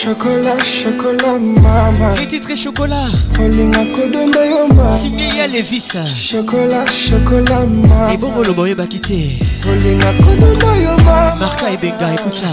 chocolat 0.00 0.56
chocolat 0.64 1.38
mama. 1.38 2.14
Eti 2.22 2.40
très 2.40 2.56
chocolat? 2.56 3.10
Olinga 3.38 3.84
kodonda 3.92 4.46
yo 4.46 4.66
mama. 4.68 4.88
Signé 4.96 5.28
ya 5.36 5.46
levis 5.46 5.92
chocolat 6.14 6.86
chocolat 6.88 7.66
mama. 7.66 8.12
Ebongoloba 8.12 8.62
oyebaki 8.62 8.98
te 8.98 9.20
olinga 9.68 10.12
kodonda 10.22 10.72
yo 10.84 10.96
mama. 11.04 11.36
Marka 11.40 11.70
ebenga 11.70 12.14
écoute 12.14 12.34
ça. 12.34 12.52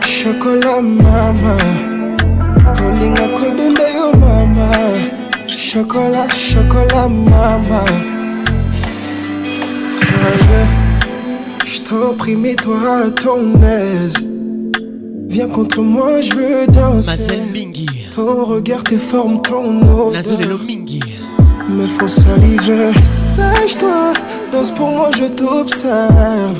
Chocolat 0.00 0.80
mama. 0.80 1.56
Olinga 2.86 3.28
kodonda 3.36 3.86
yo 3.98 4.12
mama. 4.16 4.70
Chocolat 5.56 6.28
chocolat 6.32 7.08
mama. 7.08 7.84
Je 11.66 11.80
t'en 11.82 12.14
prie 12.14 12.34
mets-toi 12.34 13.06
à 13.06 13.10
ton 13.10 13.62
aise 13.62 14.37
Viens 15.28 15.48
contre 15.48 15.82
moi, 15.82 16.20
je 16.22 16.34
veux 16.34 16.66
danser. 16.66 17.10
Mazel 17.10 17.40
Mingi. 17.52 17.86
Ton 18.14 18.44
regard, 18.44 18.82
tes 18.82 18.96
formes, 18.96 19.42
ton 19.42 19.82
odeur. 19.82 20.12
Nazolelo 20.12 20.58
Mingi. 20.58 21.00
Me 21.68 21.86
font 21.86 22.08
saliver. 22.08 22.92
Lâche-toi, 23.36 24.12
danse 24.50 24.70
pour 24.70 24.88
moi, 24.88 25.10
je 25.16 25.26
t'observe. 25.26 26.56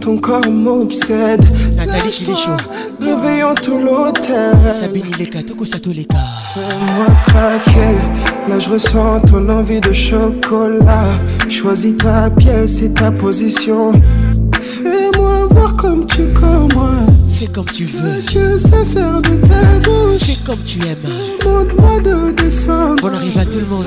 Ton 0.00 0.16
corps 0.16 0.50
m'obsède. 0.50 1.44
Nathalie 1.76 2.10
Kilicho. 2.10 2.52
Réveillons 3.00 3.54
tout 3.54 3.78
l'hôtel. 3.78 4.56
Sabine 4.80 5.06
Ileka, 5.18 5.42
Toko 5.42 5.66
Satoleka. 5.66 6.16
Fais-moi 6.54 7.06
craquer. 7.26 8.48
Là, 8.48 8.58
je 8.58 8.70
ressens 8.70 9.20
ton 9.20 9.48
envie 9.50 9.80
de 9.80 9.92
chocolat. 9.92 11.18
Choisis 11.48 11.96
ta 11.96 12.30
pièce 12.30 12.82
et 12.82 12.92
ta 12.92 13.10
position. 13.10 13.92
Fais-moi 14.60 15.46
voir 15.50 15.76
comme 15.76 16.06
tu 16.06 16.26
comme 16.28 16.68
moi. 16.74 16.90
Fais 17.38 17.46
comme 17.46 17.64
tu 17.64 17.86
veux. 17.86 18.22
Je 18.32 18.56
sais 18.56 18.84
faire 18.84 19.20
de 19.20 19.36
ta 19.48 19.78
bouche. 19.82 20.20
Fais 20.20 20.38
comme 20.44 20.60
tu 20.60 20.78
aimes. 20.86 20.98
Montre-moi 21.44 22.00
de 22.00 22.30
descendre. 22.30 23.02
Bonne 23.02 23.14
arrivée 23.14 23.40
à 23.40 23.44
tout 23.44 23.58
le 23.58 23.66
monde. 23.66 23.86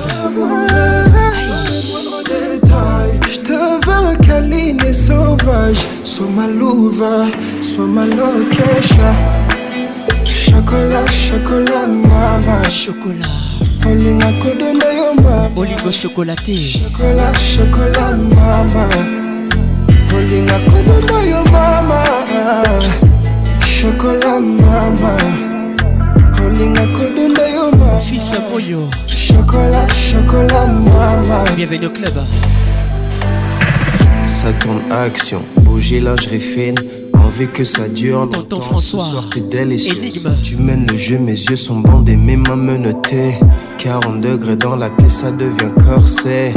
Je 3.30 3.38
te 3.40 3.52
veux 3.86 4.16
câline 4.26 4.78
et 4.86 4.92
sauvage. 4.92 5.78
Sois 6.04 6.26
ma 6.36 6.46
louva, 6.46 7.26
sois 7.62 7.86
ma 7.86 8.04
loquecha. 8.04 9.12
Chocolat, 10.26 11.06
chocolat, 11.06 11.86
mama. 11.86 12.62
Chocolat. 12.68 13.28
Olinga 13.86 14.32
kodonda 14.40 14.92
yo 14.92 15.14
mama. 15.22 15.50
Olingo 15.56 15.90
chocolaté. 15.90 16.56
Chocolat, 16.58 17.32
chocolat, 17.34 18.16
mama. 18.34 18.88
Olinga 20.14 20.58
kodonda 20.66 21.18
yo 21.30 21.44
mama. 21.50 22.04
Chocolat 23.78 24.40
mama. 24.40 25.16
Olinga 26.44 26.86
kodonda 26.86 27.48
yo 27.48 27.70
mama. 27.70 28.00
Fils 28.00 28.32
Moyo. 28.50 28.88
Chocolat, 29.06 29.86
chocolat 29.92 30.66
mama. 30.66 31.44
Bienvenue 31.54 31.86
au 31.86 31.90
club. 31.90 32.14
Ça 34.26 34.52
tourne 34.60 34.80
action, 34.90 35.42
bouger 35.62 36.00
lingerie 36.00 36.40
fine 36.40 36.74
Envie 37.14 37.46
que 37.46 37.62
ça 37.62 37.86
dure 37.88 38.24
longtemps. 38.24 38.60
François. 38.60 39.00
Ce 39.00 39.10
soir 39.10 39.28
t'es 39.32 39.40
délicieuse 39.42 40.28
Tu 40.42 40.56
mènes 40.56 40.86
le 40.90 40.96
jeu, 40.96 41.18
mes 41.18 41.30
yeux 41.30 41.54
sont 41.54 41.78
bandés, 41.78 42.16
mes 42.16 42.36
mains 42.36 42.56
menottées 42.56 43.38
40 43.78 44.18
degrés 44.18 44.56
dans 44.56 44.74
la 44.74 44.90
pièce, 44.90 45.20
ça 45.20 45.30
devient 45.30 45.72
corset 45.86 46.52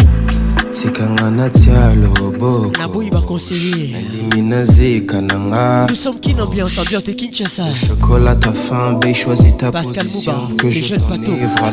tikangana 0.72 1.50
tia 1.50 1.94
loboko. 1.94 2.72
Naboyi 2.80 3.10
baconseiller 3.10 3.96
eliminazika 3.96 5.22
na 5.22 5.36
nga. 5.36 5.88
Nous 5.90 5.96
sommes 5.96 6.20
kin 6.20 6.40
ambiance 6.40 6.80
ambiance 6.80 7.04
de 7.04 7.14
kinshasa. 7.14 7.64
Chocolat 7.88 8.36
ta 8.36 8.54
faim 8.54 8.94
bé 8.94 9.14
choisis 9.14 9.56
ta 9.58 9.72
Pascal 9.72 10.06
position 10.06 10.34
Mouba, 10.34 10.56
que 10.58 10.68
les 10.68 10.72
je 10.72 10.86
jeunes 10.86 11.02
à 11.12 11.16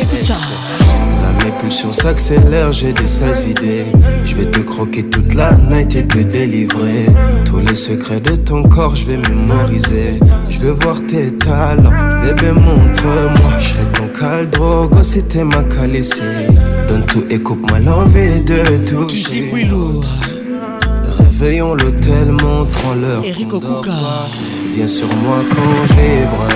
Écoute 0.03 0.23
ça. 0.23 0.35
La 1.23 1.45
mes 1.45 1.53
pulsions 1.61 1.93
s'accélèrent, 1.93 2.73
j'ai 2.73 2.93
des 2.93 3.07
sales 3.07 3.49
idées. 3.49 3.87
Je 4.25 4.35
vais 4.35 4.51
te 4.51 4.61
croquer 4.61 5.05
toute 5.05 5.35
la 5.35 5.53
night 5.55 5.95
et 5.97 6.07
te 6.07 6.19
délivrer. 6.19 7.07
Tous 7.45 7.59
les 7.59 7.75
secrets 7.75 8.21
de 8.21 8.37
ton 8.37 8.63
corps, 8.63 8.97
je 8.97 9.05
vais 9.07 9.17
mémoriser. 9.17 10.21
Je 10.49 10.59
veux 10.59 10.73
voir 10.73 10.99
tes 11.07 11.33
talents, 11.37 11.93
bébé 12.23 12.53
montre-moi. 12.53 13.59
Je 13.59 13.69
serai 13.69 13.87
ton 13.93 14.08
caldrogo 14.19 15.03
si 15.03 15.23
t'es 15.23 15.45
ma 15.45 15.63
calissée. 15.65 16.47
Donne 16.89 17.05
tout 17.05 17.25
et 17.31 17.41
coupe-moi 17.41 17.79
l'envie 17.79 18.41
de 18.41 18.63
toucher. 18.89 19.51
Réveillons 21.19 21.75
l'hôtel, 21.75 22.33
montrons 22.33 22.95
leur 23.01 23.25
Eric 23.25 23.53
Okuka. 23.53 23.93
Viens 24.75 24.89
sur 24.89 25.09
moi 25.23 25.39
convivre 25.51 26.49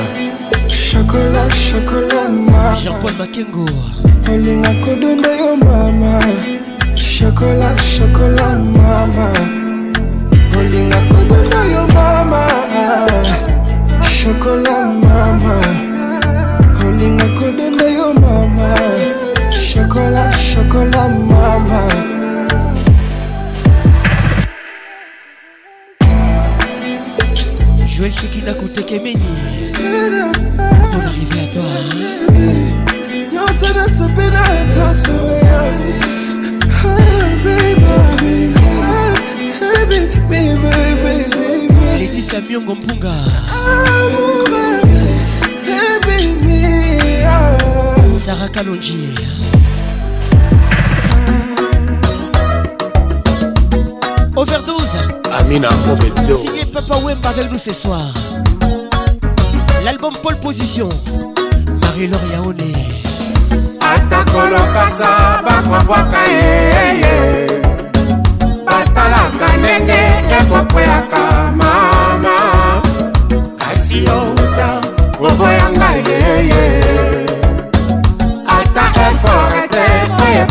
Chocolat, 0.68 1.48
chocolat 1.51 2.29
mama. 2.29 2.75
Jean-Paul 2.75 3.12
Makengo. 3.18 3.66
Olinga 4.31 4.75
kodonda 4.83 5.31
yo 5.37 5.57
mama. 5.57 6.18
Chocolat, 6.96 7.77
chocolat 7.77 8.59
mama. 8.59 9.33
Olinga 10.59 11.01
kodonda 11.11 11.61
yo 11.72 11.87
mama. 11.94 12.46
Chocolat 14.03 14.92
mama 15.03 15.92
Olinga 17.03 17.29
kodonda 17.35 17.88
yo 17.91 18.15
mama. 18.15 18.75
Chocolat, 19.59 20.33
chocolat 20.38 21.09
mama. 21.09 21.88
Joël 27.87 28.12
à 31.41 31.47
toi 31.53 31.73
nyonso 33.33 33.69
nasope 33.75 34.25
na 34.31 34.45
etaso 34.62 35.17
yani. 35.51 35.93
Laetitia 41.99 42.41
Miongo 42.41 42.75
Mpunga 42.75 43.15
Sarah 48.23 48.49
Kalonji 48.49 48.95
Overdose. 54.37 54.99
Amina 55.39 55.69
Overdose. 55.91 56.41
Signé 56.41 56.65
Papa 56.67 56.97
Wemba 56.99 57.31
avec 57.31 57.51
nous 57.51 57.59
ce 57.59 57.73
soir. 57.73 58.13
L'album 59.85 60.13
Pole 60.23 60.37
Position. 60.39 60.89
Marie-Laure 61.83 62.33
Yaone 62.33 62.73
atakolokasa 63.95 65.09
bakwabwaka 65.45 66.19
yeye 66.29 67.47
batalaka 68.67 69.57
ndenge 69.59 70.01
ekokweyaka 70.41 71.53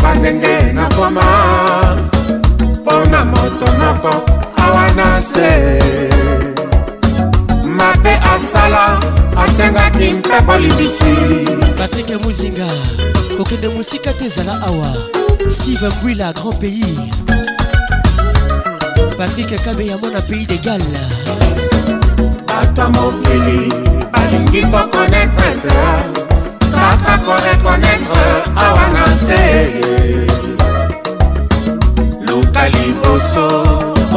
oyeba 0.02 0.14
ndenge 0.14 0.72
nakoma 0.72 1.22
mpo 2.82 3.04
na 3.10 3.24
moto 3.24 3.66
moko 3.78 4.24
awa 4.56 4.92
na 4.92 5.22
se. 5.22 5.78
Mabe 7.64 8.18
asala 8.34 9.00
asengaki 9.36 10.12
mpe 10.12 10.40
bolimbisi 10.46 11.14
Patrick 11.78 12.24
Muzinga 12.24 12.68
kokende 13.36 13.68
mosika 13.68 14.12
te 14.12 14.24
ezala 14.24 14.60
awa. 14.66 14.92
Steve 15.48 15.88
mbwila 15.88 16.32
grand 16.32 16.58
pays. 16.58 16.98
Patrik 19.18 19.62
kabeya 19.64 19.98
mwana 19.98 20.20
pays 20.20 20.46
de 20.46 20.58
gal 20.58 20.82
bato 22.46 22.90
mokili 22.90 23.72
balingi 24.12 24.62
kokonetre 24.62 26.21
kaka 26.82 27.14
korekonetre 27.26 28.26
awa 28.64 28.86
na 28.94 29.04
se. 29.26 29.42
Luka 32.26 32.62
liboso 32.74 33.46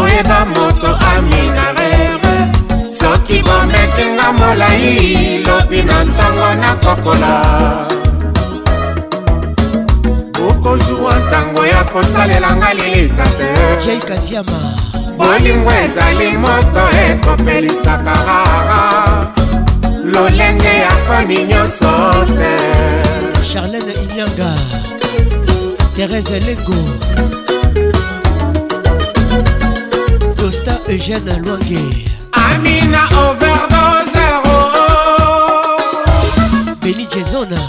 oyeba 0.02 0.40
moto 0.54 0.92
aminarere 1.12 2.36
soki 2.98 3.38
bomekinga 3.46 4.28
molai 4.40 5.44
lobi 5.48 5.80
na 5.90 5.98
ntongo 6.04 6.50
nakokola 6.62 7.34
okozwa 10.48 11.14
ntango 11.20 11.66
ya 11.66 11.82
kosalelanga 11.84 12.74
lilita 12.74 13.28
te. 13.38 13.50
Bolingo 15.18 15.72
ezali 15.84 16.30
moto 16.38 16.84
ekopelisaka 17.06 18.16
rara 18.28 18.82
lolenge 20.14 20.74
yakomi 20.86 21.44
nyonso 21.46 21.92
te. 22.38 22.54
Charlene 23.52 23.94
inyanga 24.04 24.52
therese 25.96 26.40
lengo 26.40 26.80
tosta 30.36 30.74
eugène 30.88 31.34
lwange. 31.44 31.84
Amina 32.34 33.04
overdosero 33.24 34.58
beni 36.82 37.06
jezona 37.14 37.62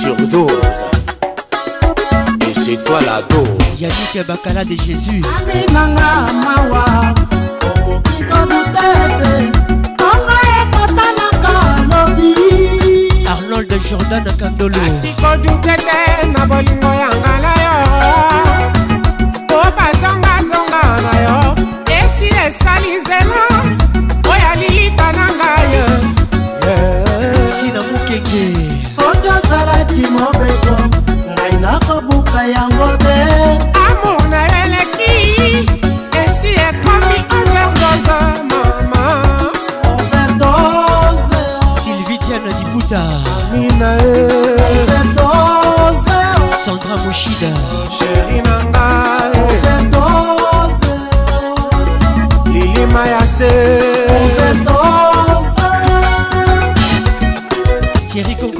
surdose. 0.00 0.84
Et 2.46 2.54
c'est 2.54 2.78
toi 2.84 3.00
la 3.06 3.22
dose. 3.28 3.48
Yannick 3.80 4.26
bakala 4.26 4.64
de 4.64 4.76
jésus. 4.76 5.22
Amenanga 5.36 6.10
mawa. 6.44 6.84
Okoki 7.66 8.18
kobuta 8.30 8.86
te 9.18 9.32
ronald 13.54 13.82
jordan 13.88 14.24
kandolo. 14.38 14.76
Asikodukete 14.86 16.26
na 16.32 16.46
bolingo 16.46 16.86
ya 16.94 17.08
ngala 17.08 17.54
yo. 17.64 17.93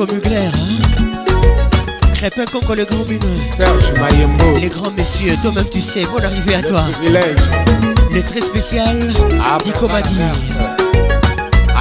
Mugler 0.07 0.37
hein? 0.37 0.79
Crépin 2.15 2.45
Conco 2.47 2.75
le 2.75 2.85
grand 2.85 3.05
mineux 3.05 3.39
Serge 3.57 3.93
Mayembo. 4.01 4.59
Les 4.61 4.69
grands 4.69 4.91
messieurs, 4.91 5.37
toi-même 5.43 5.69
tu 5.71 5.81
sais, 5.81 6.05
bonne 6.05 6.25
arrivée 6.25 6.55
à 6.57 6.63
toi. 6.63 6.85
privilège. 6.93 7.39
Le 8.13 8.23
très 8.23 8.41
spécial 8.41 9.13
Dico 9.65 9.89
Madi. 9.89 10.15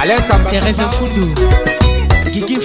Alain 0.00 0.16
Thérèse 0.50 0.80
Fundu 0.92 1.34
Guigui 2.32 2.58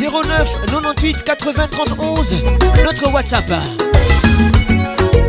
09 0.00 0.48
98 0.66 1.22
80 1.24 1.68
31 1.70 2.84
Notre 2.84 3.12
WhatsApp. 3.12 3.52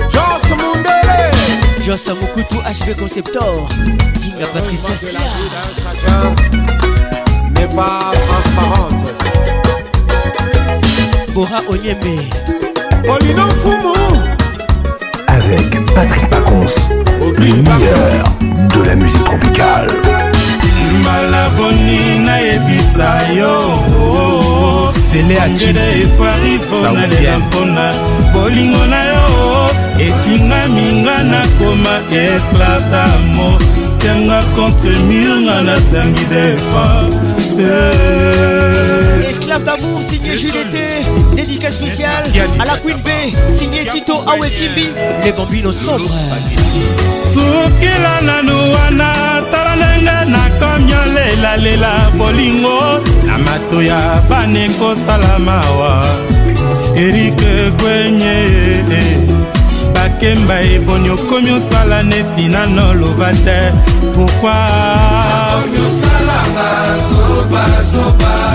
Joss 0.10 0.50
Mundele 0.52 1.69
Joss 1.90 2.06
HB 2.06 3.00
Conceptor. 3.00 3.68
Zinga 4.16 4.46
Patricia 4.54 4.96
Sia 4.96 5.20
chacun 5.76 6.36
n'est 7.56 7.76
pas 7.76 8.12
transparente. 8.28 9.06
Bora 11.34 11.62
Onyembe. 11.68 12.22
Polino 13.04 13.48
Fumu. 13.64 13.96
Avec 15.30 15.86
Patrick 15.96 16.30
Pacons, 16.30 16.76
le 17.22 17.56
meilleur 17.56 18.24
de 18.76 18.84
la 18.86 18.96
musique 18.96 19.24
tropicale. 19.24 19.88
mbala 21.00 21.50
boni 21.58 22.20
nayebisa 22.20 23.18
yo. 23.36 24.92
Selengede 24.92 26.04
efari 26.04 26.56
mpo 26.58 26.82
nalela 26.94 27.40
mpona. 27.40 27.92
Bolingo 28.32 28.86
na 28.86 29.06
yo 29.06 29.49
etingami 30.00 31.04
nga 31.04 31.24
nakoma 31.24 31.96
esclave 32.12 32.86
damo 32.92 33.58
tianga 34.00 34.40
contre 34.56 34.96
mur 35.08 35.36
nga 35.46 35.58
nasangi 35.62 36.26
defense 36.32 37.18
Esclave 39.30 39.64
d'amour 39.64 40.04
signé 40.04 40.38
Jules 40.38 40.56
Été 40.56 41.06
Dédicace 41.36 41.76
spéciale 41.76 42.24
à 42.60 42.66
la 42.66 42.78
Queen 42.78 42.98
B 42.98 43.10
Signé 43.52 43.86
Tito 43.86 44.24
Awetimbi. 44.26 44.88
Les 45.24 45.32
bambinos 45.32 45.76
sombres 45.76 46.10
sukila 47.34 48.22
nanu 48.22 48.74
wana 48.74 49.14
tala 49.52 49.76
ndenge 49.76 50.32
nakomi 50.32 50.94
olelalela 50.94 52.10
bolingo. 52.18 52.80
Na 53.26 53.38
mato 53.38 53.82
ya 53.82 54.22
bana 54.30 54.60
ekosala 54.66 55.40
mawa. 55.40 56.06
Erike 56.96 57.72
kwenye 57.82 58.84
bakemba 60.00 60.62
eboni 60.62 61.10
okomi 61.10 61.52
osala 61.52 62.04
neti 62.04 62.48
nano 62.48 62.94
loba 62.94 63.32
te. 63.46 63.58
Pourkui 64.14 64.52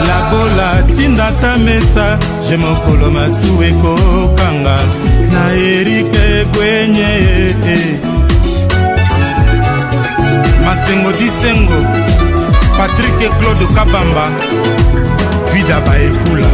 labola 0.08 0.68
tinda 0.96 1.28
ta 1.40 1.56
mesa 1.56 2.18
je 2.48 2.56
mokolo 2.56 3.10
masu 3.10 3.62
ekokanga. 3.68 4.76
Na 5.32 5.52
erike 5.52 6.46
kwenye 6.56 7.12
masengo 10.64 11.12
disengo 11.12 11.80
patrik 12.76 13.18
claude 13.38 13.66
kabamba 13.74 14.26
vida 15.52 15.80
baekula 15.80 16.48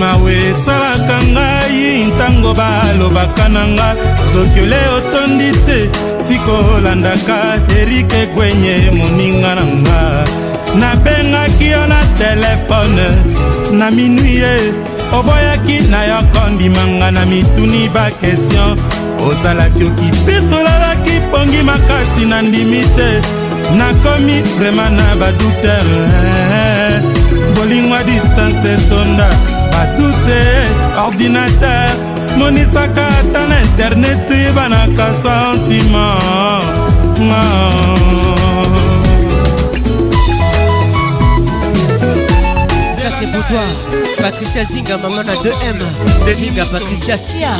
mawe 0.00 0.34
esalaka 0.50 1.18
ngai 1.32 2.04
ntango 2.04 2.54
balobaka 2.54 3.48
na 3.48 3.66
nga. 3.68 3.88
Soki 4.32 4.60
ole 4.60 4.80
otondi 4.96 5.50
te 5.66 5.78
tikolandaka 6.28 7.36
erike 7.78 8.26
gwenye 8.34 8.90
moninga 8.96 9.54
na 9.54 9.64
nga. 9.64 10.24
Nabengaki 10.74 11.70
yo 11.70 11.86
na 11.86 12.00
telefone 12.18 13.08
na 13.72 13.90
minui 13.90 14.36
ye 14.42 14.54
oboyaki 15.12 15.78
na 15.90 16.04
yo 16.04 16.18
kondimanga 16.32 17.10
na 17.10 17.24
mituni 17.26 17.88
bakestion 17.94 18.78
ozalaki 19.26 19.84
okipe 19.84 20.34
tolalaki 20.50 21.20
pongi 21.30 21.62
makasi 21.62 22.24
na 22.28 22.42
ndimi 22.42 22.82
te. 22.96 23.20
Nakomi 23.78 24.42
vraimen 24.58 24.92
na 24.96 25.16
badutere 25.16 26.04
bolingo 27.54 27.96
distance 28.06 28.64
etonda. 28.74 29.28
Badute 29.72 30.42
ordinateur. 30.98 31.90
Monisaka 32.38 33.06
ata 33.06 33.46
na 33.48 33.60
internet 33.60 34.30
ebanaka 34.30 35.08
sentiment. 35.22 36.18
Ça 42.96 43.08
c'est 43.18 43.30
pour 43.30 43.44
toi. 43.46 43.62
Patricia 44.20 44.64
Zinga 44.64 44.96
maman 44.96 45.18
à 45.18 45.34
2M 45.44 45.78
Zinga 46.34 46.64
Patricia 46.66 47.16
Sia. 47.16 47.50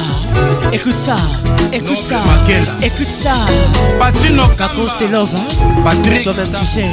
Écoute 0.72 0.99
ça 0.99 1.16
Écoute 1.72 2.01
ça 2.01 2.20
Écoute 2.82 3.07
ça. 3.07 3.35
Patino 3.99 4.49
Kakos 4.59 4.97
te 4.99 5.05
love 5.05 5.28
hein? 5.37 5.82
Patrick. 5.85 6.22
Toi-même 6.24 6.49
tu 6.61 6.66
sais. 6.66 6.91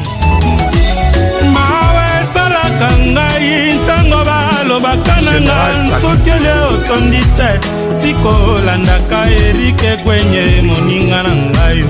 Mawa 1.54 1.91
esalaka 2.32 2.98
ngai 2.98 3.74
ntango 3.76 4.24
balobaka 4.26 5.16
na 5.26 5.34
nga. 5.42 5.58
Nkokele 5.98 6.54
otondi 6.72 7.22
te 7.38 7.60
tikolandaka 8.02 9.30
erike 9.32 9.98
gwenye 10.04 10.62
moninga 10.62 11.24
na 11.24 11.36
ngai. 11.36 11.86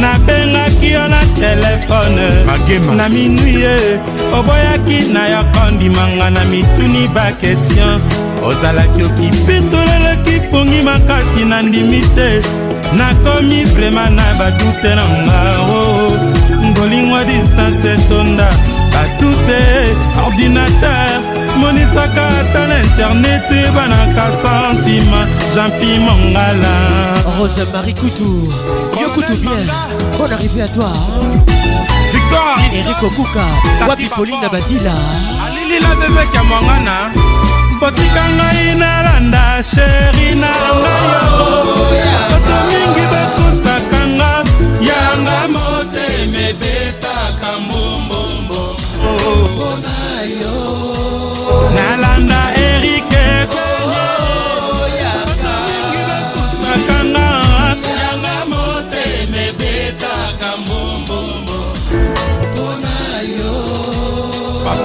Nabengaki 0.00 0.90
yo 0.92 1.08
na 1.08 1.20
telefone. 1.34 2.28
Na 2.96 3.08
minui 3.08 3.60
ye 3.62 3.98
oboyaki 4.32 5.12
na 5.12 5.28
yo 5.28 5.44
kondimanga 5.52 6.30
na 6.30 6.44
mituni 6.44 7.08
bakestion 7.08 8.00
ozalaki 8.44 9.02
okipetolelaki 9.02 10.40
pongi 10.50 10.82
makasi 10.82 11.44
na 11.48 11.62
ndimi 11.62 12.00
te. 12.14 12.40
Nakomi 12.96 13.64
vrema 13.64 14.10
na 14.10 14.34
badute 14.38 14.94
na 14.94 15.04
nga. 15.04 15.60
O 15.62 16.12
ngolingo 16.70 17.24
distance 17.24 17.88
etonda 17.92 18.48
batute 18.92 19.62
ordinateur 20.26 21.20
monisaka 21.60 22.24
ata 22.40 22.66
na 22.66 22.78
internet 22.82 23.50
ebanaka 23.50 24.26
sentima 24.42 25.26
jampi 25.54 25.98
mongala 25.98 26.74
Rose 27.38 27.64
Marie 27.72 27.94
Coutou 27.94 28.48
Yo 29.00 29.08
Coutou 29.14 29.36
bien. 29.36 29.50
Bonne 30.18 30.32
arrivée 30.32 30.62
à 30.62 30.68
toi 30.68 30.92
victoire. 32.12 32.58
Eric 32.72 33.02
Okuka 33.02 33.46
Wapi 33.88 34.08
Pauline 34.08 34.48
Badila 34.52 34.92
alilila 35.46 35.94
bebeke 35.94 36.36
ya 36.36 36.44
mwangana 36.44 37.10
botika 37.80 38.24
ngai 38.36 38.74
nalanda 38.78 39.31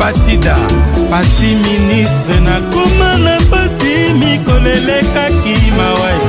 mbombombo 0.08 0.14
Papa 0.14 0.14
Tida, 0.14 0.56
pasi 1.10 1.56
ministre 1.56 2.40
nakoma 2.44 3.18
na 3.18 3.38
pasi 3.50 4.14
mikolo 4.14 4.70
elekaki 4.70 5.72
mawai. 5.78 6.20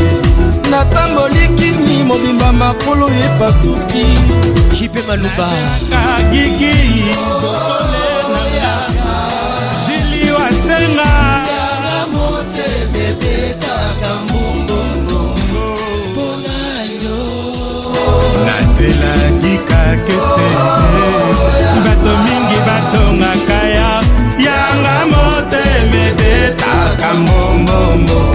Natamboli 0.71 1.47
kini 1.55 2.03
mobimba 2.03 2.51
makolo 2.53 3.07
epasuki. 3.09 4.05
JP 4.73 5.07
Maluba, 5.07 5.49
kagigi 5.89 7.05
nazelaki 18.45 19.55
kakese. 19.67 20.47
Bato 21.85 22.13
mingi 22.25 22.57
batongaka 22.67 23.59
ya. 23.75 23.91
Yanga 24.45 24.95
motema 25.11 25.97
ebetaka 26.07 27.13
mbombomo 27.13 28.33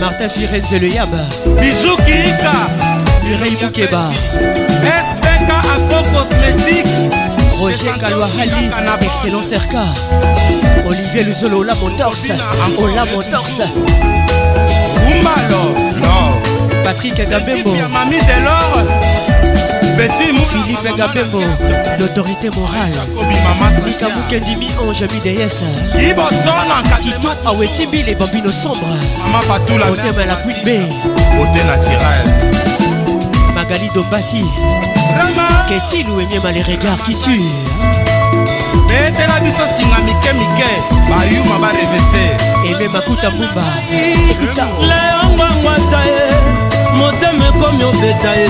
Martin 0.00 0.30
Firenze 0.30 0.78
Le 0.78 0.88
Yab, 0.94 1.10
bijou 1.60 1.96
kika 1.96 2.52
Mireille 3.24 3.58
Moukeba, 3.62 4.10
spk 5.06 5.50
Jenga 7.82 8.10
Louahali, 8.10 8.70
excellent 9.00 9.42
Serka, 9.42 9.84
Olivier 10.86 11.24
Luzolo, 11.24 11.60
Ola 11.60 11.74
Motors, 11.76 12.30
Ola 12.78 13.04
Motors, 13.06 13.60
Patrick 16.84 17.14
Gabembo, 17.28 17.72
Philippe 20.50 20.96
Gabembo, 20.96 21.40
l'autorité 21.98 22.50
morale, 22.50 22.92
Mika 23.86 24.08
Mukendimi, 24.14 24.68
Ange 24.78 25.06
BDS, 25.06 25.62
Tito 27.00 27.28
Awetibi, 27.46 28.02
les 28.02 28.14
bambino 28.14 28.50
sombres, 28.50 28.96
Hôtel 29.90 30.12
Malakoui 30.14 30.54
B, 30.64 30.68
Hôtel 31.38 31.66
Naturel. 31.66 32.69
Magali 33.70 33.88
Dombassi, 33.94 34.42
Ketty 35.68 36.02
Louenyema, 36.02 36.50
les 36.50 36.62
regards 36.62 37.00
qui 37.04 37.14
tuent, 37.14 37.52
betela 38.88 39.38
biso 39.38 39.62
singa 39.78 40.02
mike 40.02 40.32
mike 40.34 40.70
bayuma 41.08 41.56
barevese 41.60 42.34
Aimé 42.64 42.88
Makuta 42.88 43.30
ça, 44.56 44.66
leongwangwata 44.80 46.02
ye 46.04 46.98
motema 46.98 47.46
ekomi 47.46 47.84
obeta 47.84 48.34
ye. 48.34 48.48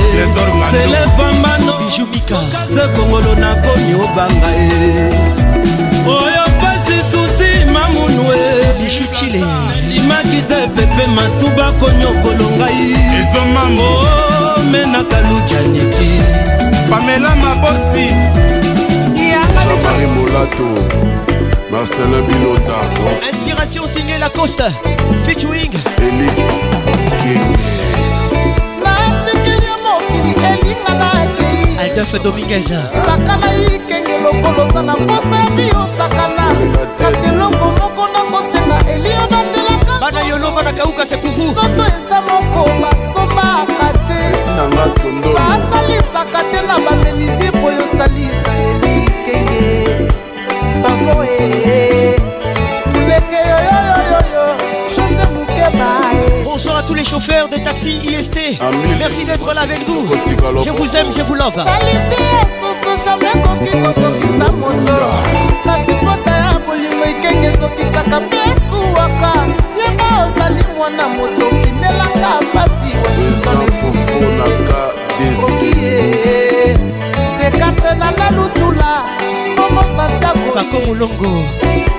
Selefambano 0.72 1.72
Bijou 1.78 2.06
Mika, 2.06 2.40
ze 2.70 2.88
kongolo 2.94 3.34
nakomi 3.34 3.94
obanga 3.96 4.50
ye. 4.56 5.10
Oyo 6.08 6.44
pasi 6.60 6.96
susi 7.10 7.66
mamunu 7.66 8.22
e 8.32 8.72
Bijou 8.78 9.06
Chile, 9.12 9.44
limaki 9.86 10.40
te 10.48 10.66
pepe 10.74 11.06
matuba 11.10 11.72
konyokolo 11.72 12.50
ngai 12.56 12.96
ezomambo 13.20 14.29
omenaka 14.60 15.20
lujaniki. 15.20 16.10
Pamela 16.90 17.36
maboti 17.36 18.06
yaaarimolato 19.30 20.68
marcelin 21.70 22.22
bilota 22.26 22.76
inspiration 23.28 23.88
signe 23.88 24.18
la 24.18 24.30
coste 24.30 24.64
featuring 25.24 25.74
eli 26.02 26.30
natikeli 28.82 29.70
mokili 29.84 30.32
elinga 30.50 30.92
na 30.98 31.08
akei 31.22 31.78
aldolfe 31.78 32.18
dominguez. 32.18 32.68
Saka 33.06 33.36
na 33.36 33.48
ikenge 33.54 34.18
lokolosa 34.18 34.82
na 34.82 34.94
posa 34.94 35.36
ya 35.44 35.50
biyosakana 35.56 36.46
kasi 36.98 37.28
elongo 37.28 37.66
moko 37.80 38.08
nakosenga 38.12 38.78
elioda 38.94 39.49
Bana 40.00 40.22
Yolo, 40.22 40.50
Bana 40.52 40.72
Kauka, 40.72 41.04
vous. 41.04 41.52
soto 41.54 41.84
eza 41.84 42.20
moko 42.22 42.70
basombaka 42.80 43.92
te. 44.08 44.20
Basalisaka 45.36 46.40
te 46.50 46.66
na 46.66 46.76
bamenisie 46.78 47.50
po 47.52 47.70
yosalisa 47.70 48.52
elikenge. 48.70 50.08
Bavo 50.82 51.22
e 51.22 52.16
muleke 52.94 53.40
yoyoyoyoyo 53.50 54.46
chose 54.94 55.24
mukeba 55.34 55.90
e 56.14 56.44
Bonsoir 56.44 56.76
à 56.78 56.82
tous 56.82 56.94
les 56.94 57.04
chauffeurs 57.04 57.48
de 57.50 57.58
taxi 57.58 58.00
IST. 58.02 58.38
Merci 58.98 59.26
d'être 59.26 59.52
là 59.52 59.60
avec 59.60 59.86
nous. 59.86 60.08
Je 60.64 60.70
vous 60.70 60.96
aime, 60.96 61.12
je 61.12 61.22
vous 61.22 61.34
love. 61.34 61.62
kasi 65.64 65.92
pota 66.00 66.30
ya 66.30 66.58
bolingo 66.66 67.04
ekenge 67.04 67.46
ezokisaka 67.46 68.20
mpe 68.20 68.36
esuwaka 68.50 69.32
ndenge 69.94 70.04
ozali 70.28 70.64
mwana 70.76 71.08
moto 71.08 71.46
kindelanga 71.62 72.40
pasi 72.54 72.96
wasusonefufunaka 73.04 74.80
desie 75.18 76.14
dekatre 77.38 77.94
na 77.98 78.10
la 78.10 78.30
lutula 78.30 79.02
momosantiakokakomolongo 79.56 81.44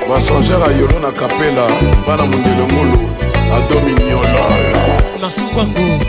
bachanger 0.10 0.64
ayolo 0.70 1.00
na 1.00 1.12
kapela 1.12 1.68
bana 2.08 2.26
mondelo 2.26 2.66
ngolo 2.66 3.00
adominiolala 3.56 5.00
masungwango 5.22 6.00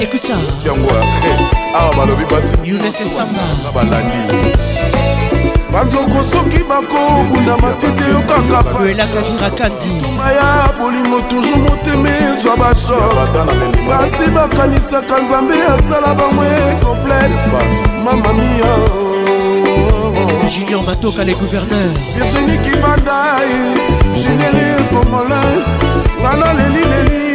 ekuta 0.00 0.36
yango 0.66 0.90
eh, 0.90 1.40
awa 1.74 1.94
balobi 1.96 2.24
basi 2.24 2.56
balandi. 3.74 4.18
Banzoko 5.76 6.24
soki 6.32 6.58
bakobunda 6.68 7.56
matete 7.62 8.04
yo 8.10 8.20
kaka 8.28 8.78
Luela 8.78 9.06
Kavira 9.06 9.50
Kanzi. 9.50 9.92
ya 10.36 10.72
bolingo 10.78 11.20
toujours 11.28 11.58
motema 11.58 12.08
ezwa 12.08 12.56
bashor 12.56 13.14
basi 13.88 14.30
bakanisaka 14.30 15.18
nzambe 15.22 15.54
asala 15.74 16.14
bango 16.14 16.44
complete. 16.80 17.36
Mamamia 18.04 18.72
Junior 20.48 20.82
Matoka, 20.82 21.24
les 21.24 21.34
gouverneurs. 21.34 21.92
Virginie 22.14 22.58
Kibandai, 22.58 23.74
Généré 24.14 24.76
Congolais, 24.92 25.64
Nana 26.22 26.54
Leli 26.54 26.84
Leli, 26.92 27.26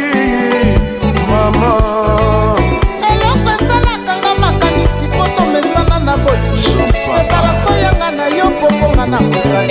Maman. 1.28 2.56
eloko 3.10 3.50
esalaka 3.54 4.14
nga 4.18 4.34
makanisi 4.40 5.06
po 5.12 5.24
tomesana 5.36 5.98
na 6.06 6.16
bolingo 6.16 6.84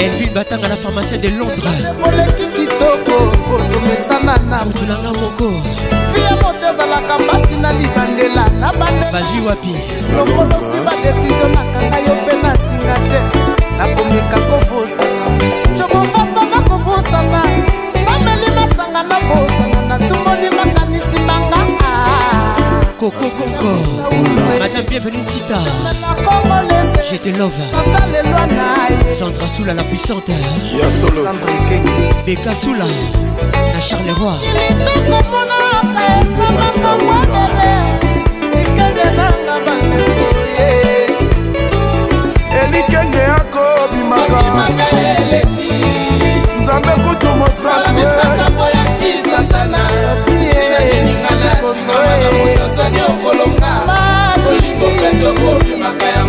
na 0.02 0.08
elvin 0.08 0.34
batanga 0.34 0.68
na 0.68 0.76
pharmacien 0.76 1.22
de 1.22 1.30
londres. 1.30 1.64
Moleki 1.99 2.47
kitoko 2.56 3.32
po 3.45 3.58
tomesana 3.72 4.36
na 4.49 4.66
mutu 4.66 4.86
nanga 4.86 5.12
moko 5.20 5.62
fie 6.14 6.36
moto 6.41 6.66
ezalaka 6.74 7.20
mpasi 7.20 7.56
na 7.62 7.72
libandela 7.74 8.45
na 8.60 8.72
bandela. 8.74 9.12
Bazwi 9.12 9.41
wapi? 9.45 9.74
Lokolosi 10.16 10.80
badesizio 10.86 11.47
nakanga 11.47 11.97
yo 11.99 12.16
mpe 12.16 12.34
nasinga 12.43 12.95
te. 13.10 13.20
Nakomeka 13.78 14.39
kobosana. 14.49 15.26
Cobofasa 15.78 16.41
nakobosana 16.52 17.41
nameli 18.06 18.49
masanga 18.56 19.04
na 19.04 19.20
bosana. 19.28 19.80
Natumboli 19.89 20.49
makanisi 20.58 21.20
manga. 21.28 21.62
Coco 22.99 23.26
Madame 24.72 24.86
bienvenue 24.88 25.24
Tita. 25.26 25.57
Je 27.09 27.17
te 27.17 27.30
love. 27.38 27.51
Sandra 29.17 29.47
Soula 29.49 29.74
la 29.74 29.84
puissante 29.84 30.32
Beka 32.26 32.55
Soula 32.55 32.86
Na 33.74 33.82
Charleroi. 33.82 34.38
Elikenge 42.63 43.17
yako 43.17 43.63
bimaka 43.91 44.41
nzambe 46.61 46.91
kutu 46.91 47.28
mosalobimaka 47.28 48.51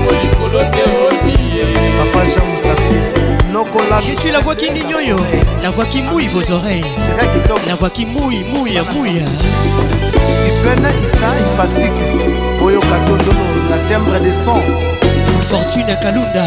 yango 0.02 0.22
likolo 0.22 0.58
te 0.58 0.84
papa 1.98 2.24
jean 2.26 2.46
mosafi 2.46 3.52
nokola 3.52 4.00
Je 4.00 4.14
suis 4.14 4.30
la 4.30 4.40
voix 4.40 4.54
qui 4.56 4.70
n'ignore 4.70 5.20
La 5.62 5.70
voix 5.70 5.84
qui 5.84 6.02
mouille 6.02 6.28
vos 6.28 6.50
oreilles. 6.52 6.84
La 7.68 7.74
voix 7.76 7.90
qui 7.90 8.04
mouille, 8.06 8.44
mouille, 8.44 8.80
mouille. 8.94 9.22
Ipene 10.46 10.88
ista 11.02 11.28
ifasike 11.40 12.62
oyoka 12.64 12.98
tondolo 13.06 13.44
na 13.70 13.76
tembre 13.88 14.18
de 14.20 14.32
son. 14.44 14.60
Fortune 15.48 15.96
Kalunda. 16.02 16.46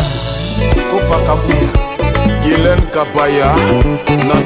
Kopaka 0.91 1.35
buya 1.35 1.69
gilen 2.43 2.81
kapaya 2.91 3.55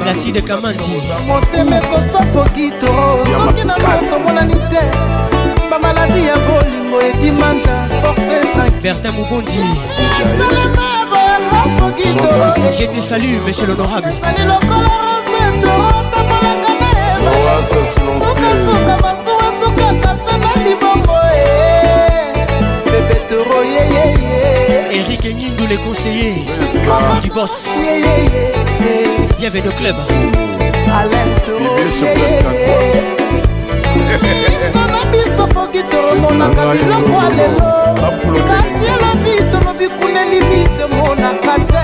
Placide 0.02 0.42
Kamandi. 0.42 0.84
Motema 1.26 1.76
ekosofoki 1.76 2.70
to 2.80 2.86
soki 3.26 3.64
na 3.66 3.76
losomonani 3.76 4.54
te 4.54 4.82
bamaladi 5.70 6.26
ya 6.26 6.34
bolingo 6.90 7.00
edimanja 7.00 7.88
force 8.02 8.80
bertin 8.82 9.12
mobondi 9.12 9.58
société 12.54 13.02
salut 13.02 13.40
monsieur 13.46 13.66
l'honorable. 13.66 14.08
Ezali 14.08 14.44
lokola 14.48 14.94
rose 15.04 15.40
torotamolaka 15.62 16.72
na 16.82 17.64
sukasuka 17.64 18.94
masuwa 19.02 19.48
sukaka 19.60 20.16
sena 20.24 20.64
libongo 20.64 21.18
eh. 21.34 22.46
bebetoro 22.84 23.64
yeyeye 23.64 25.00
erik 25.00 25.24
nindu 25.24 25.66
le 25.66 25.76
conseiller. 25.76 26.34
Du 27.22 27.30
boss. 27.30 27.68
Bienvenue 29.38 29.68
au 29.68 29.72
club. 29.72 29.96
Alain 30.92 31.28
toro 31.46 33.19
toroyeyesona 34.18 35.00
biso 35.12 35.46
foki 35.54 35.82
toromonaka 35.82 36.62
biloko 36.72 37.12
ya 37.22 37.28
lelo. 37.36 37.70
kasi 38.50 38.86
elobi 38.94 39.32
tolobi 39.52 39.88
kuneli 39.88 40.40
miso 40.40 40.84
emonaka 40.84 41.54
te. 41.70 41.82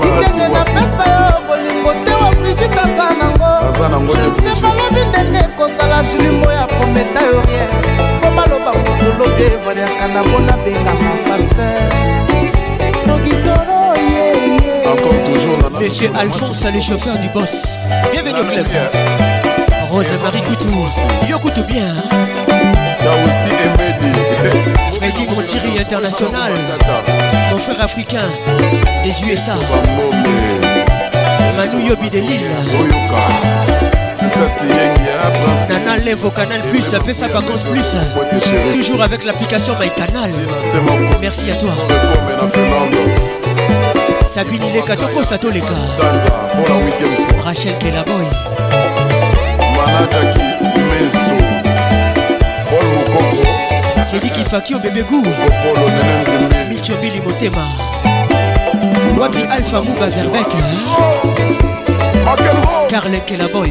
Sikenge 0.00 0.48
napesa 0.48 1.04
yo 1.14 1.40
bolingo 1.46 1.92
te 2.04 2.12
wa 2.20 2.30
brigite 2.30 2.78
aza 2.78 3.06
nango. 3.18 3.50
Se 3.76 4.52
balobi 4.62 5.02
ndenge 5.08 5.38
ekozala 5.38 6.02
julimbo 6.02 6.52
ya 6.52 6.66
prometa 6.66 7.20
yo 7.26 7.42
rien 7.46 7.68
po 8.20 8.28
baloba 8.36 8.72
moto 8.72 9.08
lobi 9.18 9.42
evaliaka 9.42 10.06
na 10.08 10.22
bona 10.22 10.54
bengama 10.64 11.10
farser 11.26 11.82
foki 13.06 13.34
toro 13.44 13.94
yeye. 13.96 14.86
Monsieur 15.80 16.10
Alphonse, 16.16 16.64
le 16.72 16.80
chauffeur 16.80 17.18
du 17.18 17.28
boss. 17.28 17.76
Bienvenue 18.12 18.40
au 18.40 18.44
club. 18.44 19.35
Rose-Marie 19.96 20.42
Coutou. 20.42 20.88
Yo 21.26 21.38
Coutou 21.38 21.64
bien. 21.64 21.86
T'as 22.46 23.14
aussi 23.24 23.48
Emedi. 23.64 24.12
Freddy 24.98 25.26
Montiri 25.26 25.80
International. 25.80 26.52
Mon 27.50 27.56
frère 27.56 27.80
africain 27.82 28.28
des 29.02 29.26
USA. 29.26 29.54
Manu 31.56 31.88
Yobi 31.88 32.10
de 32.10 32.18
Lille. 32.18 32.40
Nana 35.70 35.96
lève 35.96 36.22
au 36.26 36.30
canal 36.30 36.60
plus, 36.60 36.82
fais 36.82 37.14
sa 37.14 37.28
vacances 37.28 37.62
plus. 37.62 37.96
Toujours 38.74 39.00
avec 39.00 39.24
l'application 39.24 39.78
MyCanal. 39.80 40.30
Merci 41.22 41.50
à 41.50 41.54
toi. 41.54 41.70
Sabine 44.26 44.64
Ileka, 44.66 44.94
Toko 44.94 45.24
Sato 45.24 45.48
Leka. 45.48 45.68
Tanza 45.96 46.28
pour 46.28 46.68
la 46.68 46.84
huitième 46.84 47.16
fois. 47.16 47.42
Rachel 47.44 47.78
Kelaboy. 47.78 48.45
ataki 50.02 50.46
meso. 50.90 51.36
Pol 52.68 52.86
mokoko. 52.94 53.42
Sediki 54.10 54.44
faki 54.44 54.74
obebe 54.74 55.02
gukopolo 55.02 55.88
nene 55.88 56.22
nzembe. 56.22 56.64
Michobili 56.68 57.20
motema. 57.20 57.66
Wapi 59.20 59.42
alpha 59.50 59.82
muba 59.82 60.06
verbek 60.06 60.46
karlekelaboy 62.90 63.70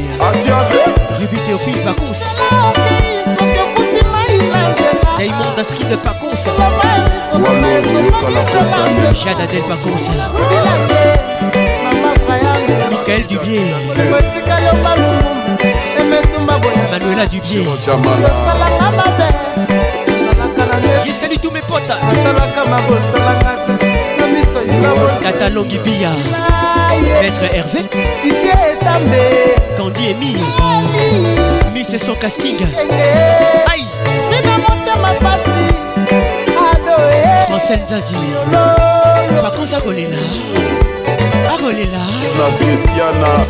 rubi 1.20 1.38
teofile 1.46 1.82
pacons 1.84 2.22
Raymond 5.18 5.58
Askid 5.58 5.96
Pacons 6.04 6.44
Jade 9.24 9.42
Adel 9.42 9.62
Pacons 9.62 11.15
Michael 13.06 13.26
Dubier 13.28 13.60
Manuela 16.90 17.26
Dubier 17.26 17.64
Je 21.06 21.12
salue 21.12 21.36
tous 21.40 21.52
mes 21.52 21.60
potes. 21.60 21.86
Tata 25.22 25.48
Longibia 25.50 26.10
Maître 27.22 27.54
Hervé. 27.54 27.84
Candy 29.76 30.08
Emile. 30.08 30.38
Miss 31.72 31.94
et 31.94 31.98
son 31.98 32.16
casting 32.16 32.56
Aïe. 33.72 33.84
Francine 37.48 37.86
Zazie. 37.86 38.16
Par 39.40 39.52
contre 39.52 39.68
ça 39.68 39.76
là 39.76 40.85
akolela. 41.54 42.02
Na 42.38 42.46
kristiana 42.58 43.30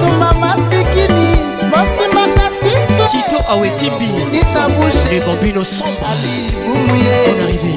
tumba 0.00 0.30
masikini 0.34 1.28
bosimaka 1.70 2.46
tito 3.10 3.38
awetimbi 3.48 4.08
lebobino 5.10 5.64
sombraonarive 5.64 7.74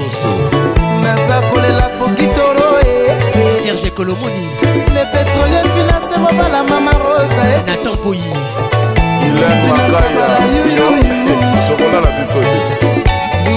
naza 1.03 1.41
kolela 1.41 1.89
fokitoro 1.99 2.80
eh, 2.80 3.15
eh. 3.36 3.61
serge 3.63 3.89
kolomoni. 3.91 4.47
Le 4.93 5.05
pétrole 5.11 5.61
finance 5.76 6.17
mobala 6.19 6.63
mama 6.63 6.91
rosa 6.91 7.43
natan 7.65 7.97
poyi 7.97 8.23
ilen 9.21 9.67
makaya 9.67 10.38
sokola 11.67 12.01
na 12.01 12.11
biso 12.19 12.39
te. 12.39 12.61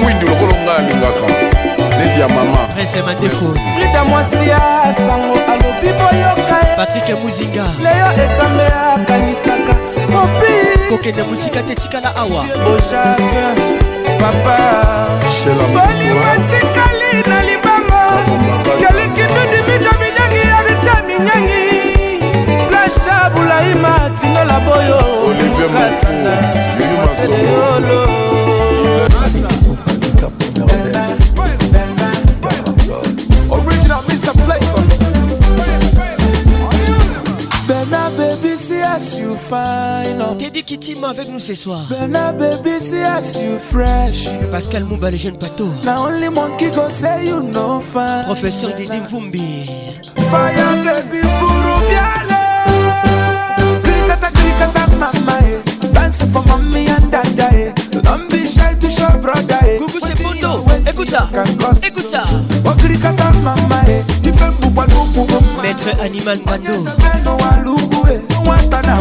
Mwindi 0.02 0.26
lokolo 0.26 0.52
ngai 0.52 0.76
alingaka 0.76 1.26
Neti 1.98 2.20
ya 2.20 2.28
mama. 2.28 2.68
Frida 3.76 4.04
mwasi 4.04 4.48
ya 4.48 4.60
sango 5.06 5.34
alobi 5.34 5.88
boyoka 5.98 6.58
ye 6.68 6.76
Patrick 6.76 7.18
Muzinga. 7.22 7.64
leyo 7.82 8.06
etambe 8.24 8.64
akanisaka. 8.94 9.74
Kopi 10.12 10.52
kokende 10.88 11.22
mosika 11.22 11.62
te 11.62 11.74
tikala 11.74 12.16
awa. 12.16 12.44
Bojake 12.64 13.46
papa. 14.20 14.58
Bolingo 15.44 16.32
tikali 16.50 17.28
na 17.28 17.42
libango 17.42 18.02
kelikindudi 18.78 19.58
mijo 19.66 19.90
minyangi 20.00 20.48
ya 20.48 20.62
richa 20.62 21.02
minyangi. 21.06 21.64
Plasha 22.68 23.30
bulaima 23.30 24.10
tinola 24.20 24.60
boyo 24.60 24.98
Olivier 25.26 25.70
Mafu. 25.70 26.06
Yuyu 26.78 26.96
Masomo. 27.06 27.38
Teddy 40.38 40.62
Kittima 40.62 41.08
avec 41.10 41.28
nous 41.30 41.38
ce 41.38 41.54
soir. 41.54 41.80
Bena 41.88 42.32
baby, 42.32 42.80
see 42.80 43.02
as 43.02 43.34
you 43.40 43.58
fresh. 43.58 44.28
Pascal 44.50 44.84
Mouba, 44.84 45.10
le 45.10 45.16
jeune 45.16 45.36
bateau. 45.36 45.68
Now 45.84 46.06
only 46.06 46.28
monkey 46.28 46.70
go 46.70 46.88
say 46.88 47.26
you 47.28 47.40
no 47.42 47.80
fine. 47.80 48.24
Professeur 48.24 48.74
Didi 48.74 49.00
Mvumbi. 49.00 49.66
Fire 50.30 50.84
baby, 50.84 51.22
buru 51.40 51.76
biale. 51.88 52.40
Krikata 53.82 54.30
krikata 54.30 54.86
mama 54.98 55.38
eh. 55.42 55.88
Dance 55.92 56.24
for 56.32 56.42
mommy 56.46 56.86
and 56.88 57.10
dada 57.10 57.48
eh. 57.52 57.72
Don't 58.02 58.28
be 58.30 58.46
shy 58.48 58.74
to 58.80 58.90
show 58.90 59.10
brother 59.22 59.58
eh. 59.64 59.78
Coucou 59.78 60.00
c'est 60.00 60.20
Fondo. 60.20 60.64
Écoute 60.88 61.10
ça. 61.10 61.28
Écoute 61.86 62.08
ça. 62.08 62.24
Oh 62.64 62.74
krikata 62.76 63.32
mama 63.44 63.82
eh. 63.88 64.02
Mbukwa 64.58 64.86
lugu 64.86 65.26
mama. 65.32 65.62
Maître 65.62 65.90
Animal 66.02 66.38
Bando. 66.44 66.84
Wata 68.46 68.82
na 68.82 68.96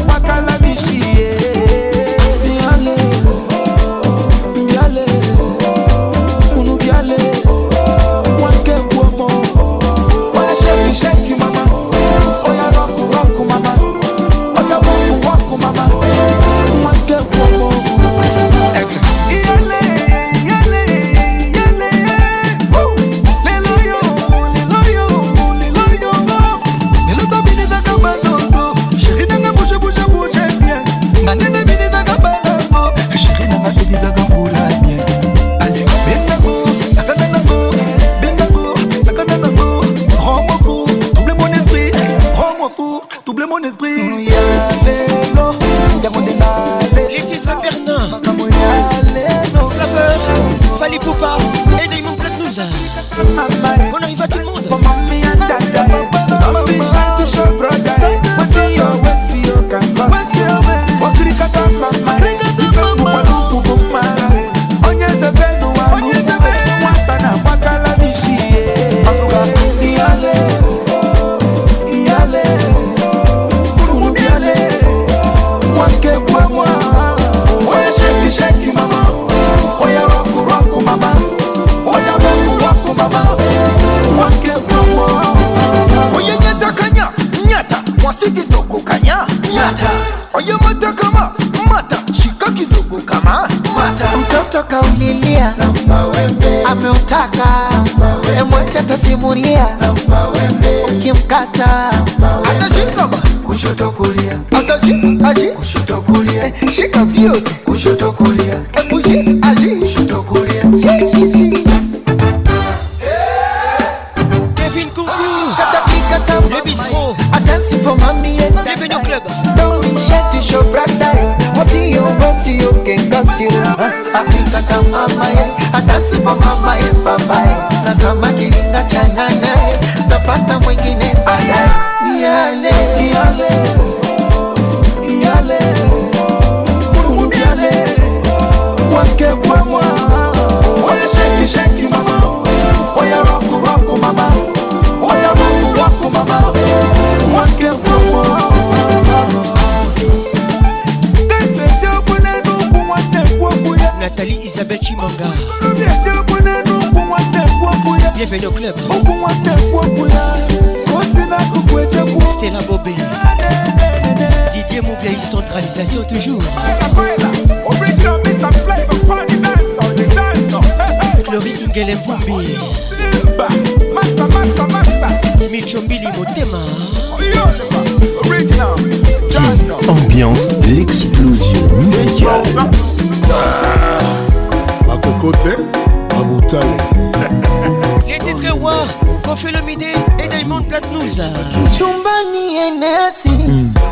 Platnouza. 191.17 191.69
chumbani 191.77 192.55
enesi 192.55 193.31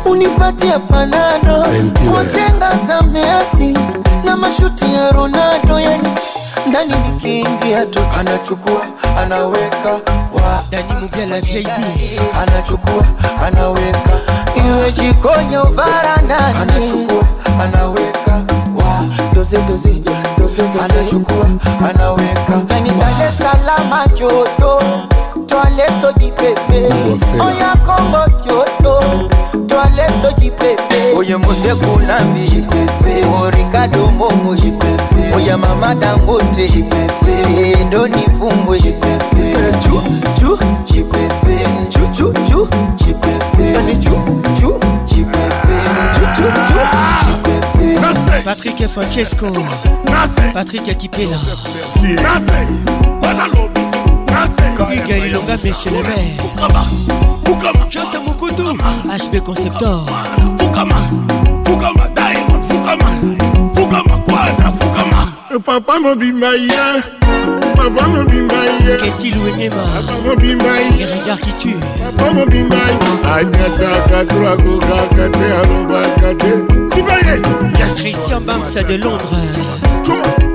unipatie 0.04 0.78
panado. 0.88 1.62
Kujenga 1.94 2.70
za 2.86 3.02
Messi 3.02 3.78
na 4.24 4.36
mashuti 4.36 4.84
ya 4.94 5.10
Ronaldo 5.12 5.80
yani 5.80 6.08
ndani 6.68 6.94
nikiingia 7.08 7.86
tu 7.86 8.00
anachukua 8.18 8.80
anaweka 9.18 9.90
wa. 10.32 10.64
Ndani 10.68 10.92
Mubia 11.00 11.26
la 11.26 11.40
VIP. 11.40 11.68
anachukua 12.42 13.04
anaweka 13.46 14.20
iwe 14.66 14.92
jikoni 14.92 15.54
au 15.54 15.72
varandani 15.72 16.56
anachukua 16.62 17.22
anaweka 17.62 18.32
wa. 18.76 19.04
Doze 19.34 19.56
doze 19.68 19.88
doze 19.88 20.12
doze. 20.38 20.62
Anachukua 20.84 21.46
anaweka 21.90 22.52
yani 22.74 22.90
Dar 22.90 23.28
es 23.28 23.38
Salaam 23.38 24.08
joto 24.14 24.78
Twale 25.46 25.86
soji 26.00 26.32
pepe 26.32 26.88
Oya 27.40 27.76
soji 30.22 30.50
pepe 30.50 31.16
Oye 31.16 31.36
Mose 31.36 31.74
Momo. 34.10 34.56
Chipepe 34.56 35.36
Oya 35.36 35.56
Mama 35.56 35.94
Dangote. 35.94 36.84
Ndo 37.86 38.08
nifumbwe 38.08 38.78
Chipepe 38.78 39.72
Chu 39.80 40.02
chu. 40.40 40.58
Chipepe 40.84 41.66
Chu 41.90 42.00
chu 42.12 42.32
chu. 42.32 42.68
Chipepe 42.96 43.72
Yani 43.72 43.96
chu 43.96 44.10
chu. 44.60 44.78
Chipepe 45.06 45.76
Chu 46.14 46.20
chu 46.36 46.42
chu. 46.66 46.78
Chipepe 47.20 48.42
Patrick 48.44 48.80
et 48.80 48.88
Francesco. 48.88 49.46
Patrick 50.54 50.88
Akipela. 50.88 51.36
Hugues 54.36 55.26
Ilonga, 55.26 55.56
maire. 55.90 56.36
Joseph 57.88 58.22
Mukutu. 58.22 58.76
HB 59.08 59.42
Conceptor. 59.42 60.04
papa 65.64 65.98
mobimba 65.98 66.54
ye 66.54 67.02
papa 67.74 68.08
mobimba 68.08 68.56
ye 68.86 68.96
Keti 68.98 69.32
Louenyema 69.32 69.82
papa 70.06 70.14
mobimba 70.22 70.76
Les 70.76 70.98
ye 70.98 71.06
regards 71.06 71.40
qui 71.40 71.52
tuent 71.54 71.80
papa 72.16 72.32
mobimba 72.32 72.76
ye 72.76 72.96
anyataka 73.34 74.24
to 74.28 74.46
akokaka 74.46 75.28
te 75.30 75.46
alobaka 75.58 76.34
te 76.38 76.52
siba 76.94 77.16
ye 77.26 77.42
yes 77.78 77.94
Christian 77.94 78.40
Bams 78.44 78.74
de 78.74 78.96
Londres. 78.96 79.58
Cuma 80.04 80.45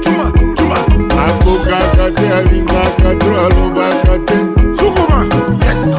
akokaka 1.28 2.06
te 2.16 2.26
alingaka 2.38 3.10
to 3.20 3.30
alobaka 3.46 4.16
te. 4.26 4.36
Sukuma! 4.78 5.20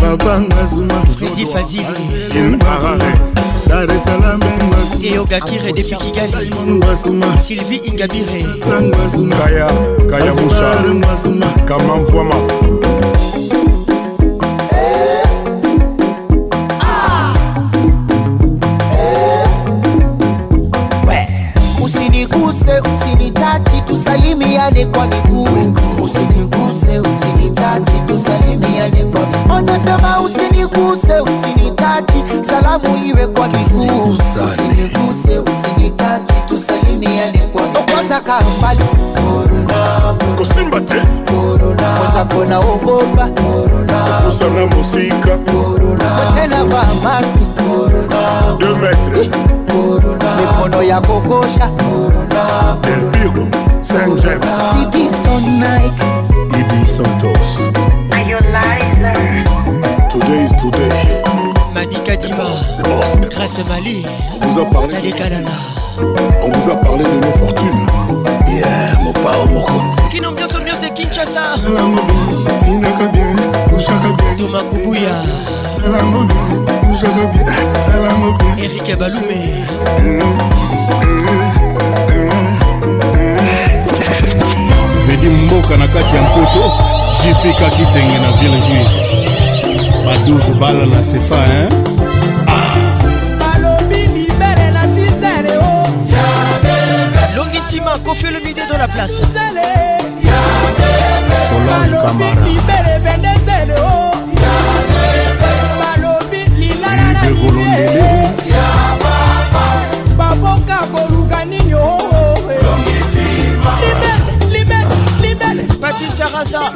babanga 0.00 0.62
zuma. 0.66 1.02
Dar 3.68 3.86
es 3.92 4.02
salaam 4.02 4.40
eyogakire 5.02 5.72
depuis 5.72 5.98
kigali. 5.98 6.50
Sylvie 7.38 7.80
ingabire. 7.84 8.44
Kaya 9.38 9.66
kaya 10.10 10.32
musa 10.34 10.70
kamamvwama 11.66 12.34
kwanza 42.48 42.58
kona 42.58 42.58
ogopa 42.58 43.28
korona 43.28 44.02
kusana 44.24 44.66
mosika 44.66 45.38
tena 46.34 46.64
vaa 46.64 46.94
maski. 47.02 47.46
Korona 47.58 48.56
2 48.58 48.76
metre 48.80 49.30
mikono 50.40 50.82
ya 50.82 51.00
kokosha. 51.00 51.68
Korona 51.68 52.76
del 52.82 53.10
piro 53.10 53.46
saint 53.82 54.22
james. 54.22 54.46
Titi 54.72 55.10
Stone 55.10 55.46
Nike 55.60 56.06
ibi 56.58 56.86
santos 56.86 57.68
today 60.10 60.44
is 60.44 60.52
today. 60.62 61.22
Madika 61.74 62.16
Grâce 63.30 63.64
Mali 63.68 64.06
on 64.32 64.48
vous 64.48 64.60
a 64.60 64.64
parlé. 64.64 64.94
Tade 64.94 65.14
Kanana 65.14 65.50
on 65.98 66.50
vous 66.50 66.70
a 66.70 66.76
parlé 66.76 67.04
de 67.04 67.26
nos 67.26 67.32
fortunes 67.32 68.37
yeah, 68.56 69.02
mopao 69.02 69.46
mokonzi. 69.46 70.02
Kino 70.10 70.32
nyonso 70.32 70.60
mio 70.60 70.74
de 70.80 70.90
kinshasa. 70.90 71.58
Tomakubuya 74.38 75.24
erike 78.62 78.96
balume 78.96 79.64
medi 85.08 85.28
mboka 85.28 85.76
na 85.76 85.88
kati 85.88 86.16
ya 86.16 86.22
mpoto 86.22 86.72
jipika 87.22 87.70
kitenge 87.70 88.18
na 88.18 88.32
ville 88.32 88.60
juive. 88.60 88.90
Ba 90.06 90.14
12 90.14 90.54
bala 90.60 90.86
na 90.86 91.04
sefa 91.04 91.36
hein? 91.46 91.68
Longitima 97.58 97.98
Kofi 98.04 98.26
le 98.30 98.40
midi 98.40 98.60
de 98.70 98.78
la 98.78 98.86
place. 98.86 99.18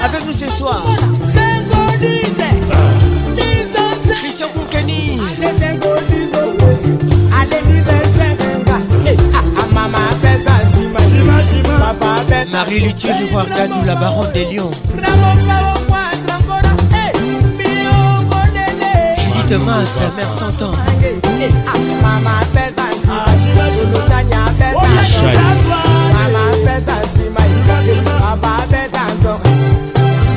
Avec 0.04 0.26
nous 0.26 0.32
ce 0.32 0.48
soir. 0.48 0.84
Christian 4.20 4.48
Boukeni 4.54 5.18
Marie 12.52 12.80
Luthier 12.80 13.12
voir 13.30 13.46
Gadou 13.48 13.84
la 13.84 13.94
baronne 13.94 14.32
des 14.32 14.44
lions. 14.44 14.70
Judith 19.18 19.58
Masse 19.66 20.00
mère 20.16 20.30
sans 20.30 20.52
temps. 20.52 20.72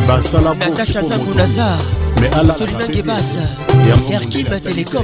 Basala 0.07 0.53
Natacha 0.55 1.01
Sangunazar 1.01 1.77
mais 2.21 2.29
ala 2.33 2.53
Solina 2.53 2.87
Gebas 2.91 3.37
Ya 3.87 3.95
Serkim 3.95 4.47
Télécom 4.63 5.03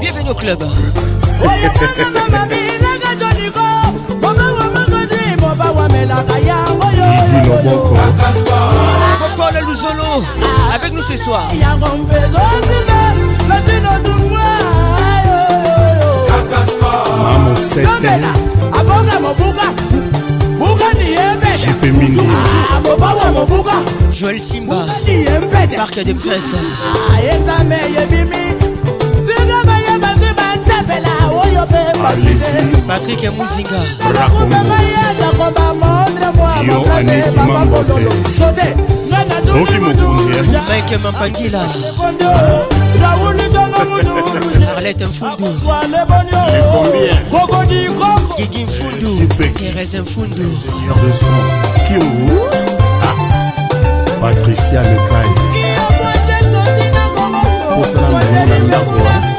Bienvenue 0.00 0.30
au 0.30 0.34
club 0.34 0.64
idi 7.26 7.48
loboko 7.48 7.96
Paul 9.36 9.56
Luzolo 9.66 10.22
avec 10.74 10.92
nous 10.92 11.02
ce 11.02 11.16
soir. 11.16 11.48
Mamo 17.22 17.56
sete. 17.56 18.12
Jipe 21.56 21.88
mindi 21.92 22.20
mobawa 22.84 23.26
mobuka. 23.32 23.76
Joël 24.12 24.40
Simba 24.42 24.86
Parc 25.76 25.98
des 26.04 26.14
Princes. 26.14 26.54
Ayezame 27.16 27.78
yebimi. 27.94 28.44
Zinga 29.26 29.58
bayebaki 29.66 30.30
batsepela 30.38 31.14
oyo 31.30 31.33
yo 31.54 31.62
mpe 31.66 31.82
patrik 32.88 33.22
muzinga 33.36 33.80
oki 39.62 39.78
mokonzimike 39.78 40.96
mampangila. 41.02 41.68
Arlete 44.76 45.06
mfundu. 45.06 45.46
Gigi 48.36 48.64
mfundu. 48.64 49.28
Terese 49.54 50.00
mfundu. 50.00 50.58
Patricia 54.20 54.82
lekai 54.82 55.30
posala 57.76 58.08
mbongo 58.08 58.46
na 58.48 58.58
ndako 58.58 59.33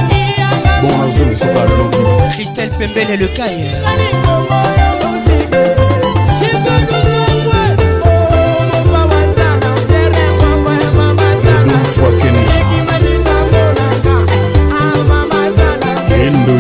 bongo 0.86 1.06
nazongisa 1.06 1.46
balobi 1.46 1.98
Christelle 2.34 2.72
Pembele 2.78 3.18
Le 3.18 3.28
endo 16.28 16.54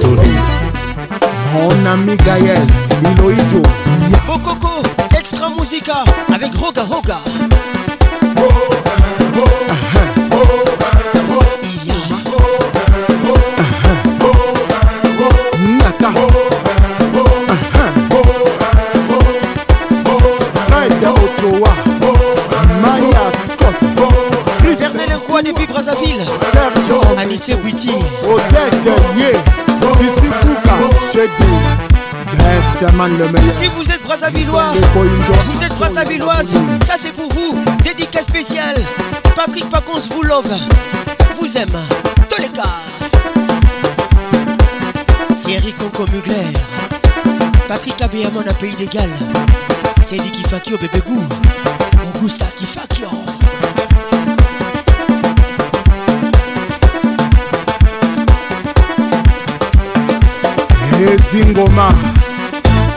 todi 0.00 0.30
Mon 1.52 1.86
ami 1.86 2.16
Gaël, 2.16 2.66
Miloïdjo, 3.02 3.62
Bokoko 4.26 4.82
Extra 5.18 5.50
Musica 5.50 6.04
avec 6.32 6.54
Roga 6.54 6.82
Roga. 6.82 7.18
Naka, 8.82 9.01
depuis 25.42 25.66
Brazzaville 25.66 26.24
Serge 26.52 27.18
Anissé 27.18 27.54
Bouiti. 27.54 27.90
Odette 28.24 28.90
Ye, 29.16 29.32
Sissi 29.96 30.28
Kouka, 30.40 30.76
Chedi, 31.12 31.52
Besteman 32.32 33.18
le 33.18 33.28
meilleur. 33.28 33.54
Si 33.54 33.66
vous 33.68 33.90
êtes 33.90 34.02
Brazzavillois 34.02 34.74
Vous 34.94 35.64
êtes 35.64 35.76
Brazzavilloise 35.76 36.52
Ça 36.84 36.94
c'est 36.96 37.12
pour 37.12 37.32
vous 37.32 37.58
Dédicace 38.32 38.46
spéciale 38.46 38.82
Patrick 39.36 39.68
Pacons 39.70 40.00
vous 40.10 40.22
love, 40.22 40.50
vous 41.38 41.56
aime, 41.56 41.76
tous 42.28 42.40
les 42.40 42.48
cas. 42.48 42.62
Thierry 45.38 45.72
Conco 45.74 46.06
Mugler, 46.12 46.52
Patrick 47.68 48.00
Abéamon 48.00 48.44
à 48.48 48.54
Pays 48.54 48.74
d'égal, 48.76 49.08
Cédric 50.02 50.32
Kifakio 50.32 50.78
Bébé 50.78 51.02
Gou, 51.06 51.22
Augusta 52.14 52.46
Kifakio. 52.56 53.08
edingoma 61.02 61.92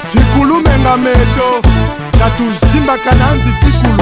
tikulu 0.07 0.61
menga 0.61 0.97
meto 0.97 1.61
katuzimbaka 2.19 3.11
na 3.15 3.31
nzi 3.35 3.49
tikulu 3.59 3.94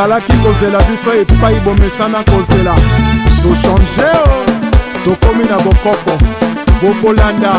ozalaki 0.00 0.32
kozela 0.32 0.78
biso 0.78 1.12
epai 1.12 1.54
bomesana 1.64 2.24
kozela. 2.24 2.74
Tochange 3.42 4.10
o 4.24 4.44
tokomi 5.04 5.44
na 5.44 5.58
bokoko. 5.58 6.18
Bokolanda 6.80 7.52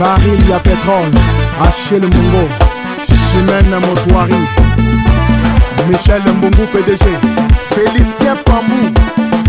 baril 0.00 0.50
ya 0.50 0.58
petrole 0.58 1.18
achel 1.60 2.02
mongo 2.02 2.48
chimene 3.06 3.78
motoari 3.86 4.34
michel 5.88 6.22
mbungu 6.34 6.66
pdg 6.72 7.04
félicien 7.74 8.36
pambu 8.44 9.00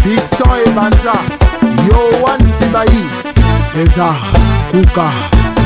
fiston 0.03 0.59
ebanja 0.67 1.13
yohan 1.87 2.48
sibai 2.79 3.03
césar 3.61 4.15
kuka 4.71 5.07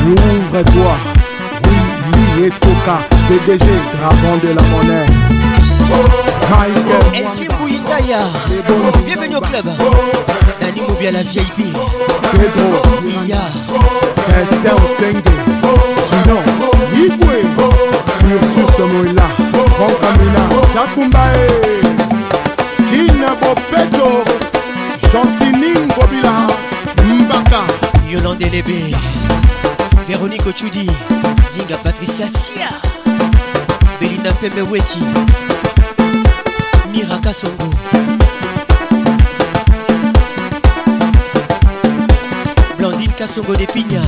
ouvre-toi 0.06 0.94
oui 1.66 1.76
oui 2.38 2.46
etoka 2.46 2.98
pdg 3.28 3.66
dragon 3.92 4.36
de 4.42 4.48
la 4.48 4.62
monnaie. 4.70 5.06
Michael 6.50 7.24
MC 7.24 7.48
Mouitaya, 7.60 8.18
bienvenue 9.06 9.36
au 9.36 9.40
club. 9.40 9.66
Dani 10.60 10.80
Moubi 10.88 11.06
à 11.06 11.12
la 11.12 11.22
VIP. 11.22 11.58
pedro 12.32 12.82
Iya, 13.26 13.40
Esther 14.40 14.76
Senge, 14.98 15.34
Sinon, 16.04 16.42
Igwe, 16.94 17.38
Ursus 18.24 18.78
Moïla, 18.78 19.28
Franck 19.76 20.02
Amina, 20.08 20.42
Chakumbae, 20.72 21.46
Kina 22.90 23.34
Bopeto, 23.40 24.24
Chantini 25.10 25.72
Ngobila, 25.86 26.46
Mbaka, 26.46 26.63
Yolande 28.14 28.38
Lébé, 28.38 28.94
Véronique 30.06 30.46
Ochudi, 30.46 30.86
Zinga 31.52 31.76
Patricia 31.82 32.26
Sia, 32.28 32.68
Belinda 34.00 34.30
Pembe 34.34 34.70
Weti, 34.70 35.00
Miraka 36.92 37.32
Songo. 37.32 37.70
Blandine 42.78 43.10
Kassongo 43.18 43.54
Pignards. 43.72 44.04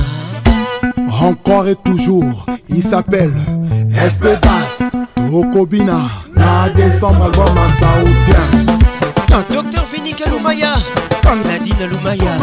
encore 1.21 1.67
et 1.67 1.75
toujours, 1.75 2.45
il 2.69 2.81
s'appelle 2.83 3.35
Espébas, 4.05 4.89
Tokobina, 5.15 6.03
na 6.33 6.69
décembre 6.69 7.25
album 7.25 7.57
à 7.57 7.73
Saoudien. 7.75 9.53
Docteur 9.53 9.85
Vénica 9.91 10.29
Lumaya, 10.29 10.75
Nadine 11.43 11.89
Lumaya, 11.89 12.37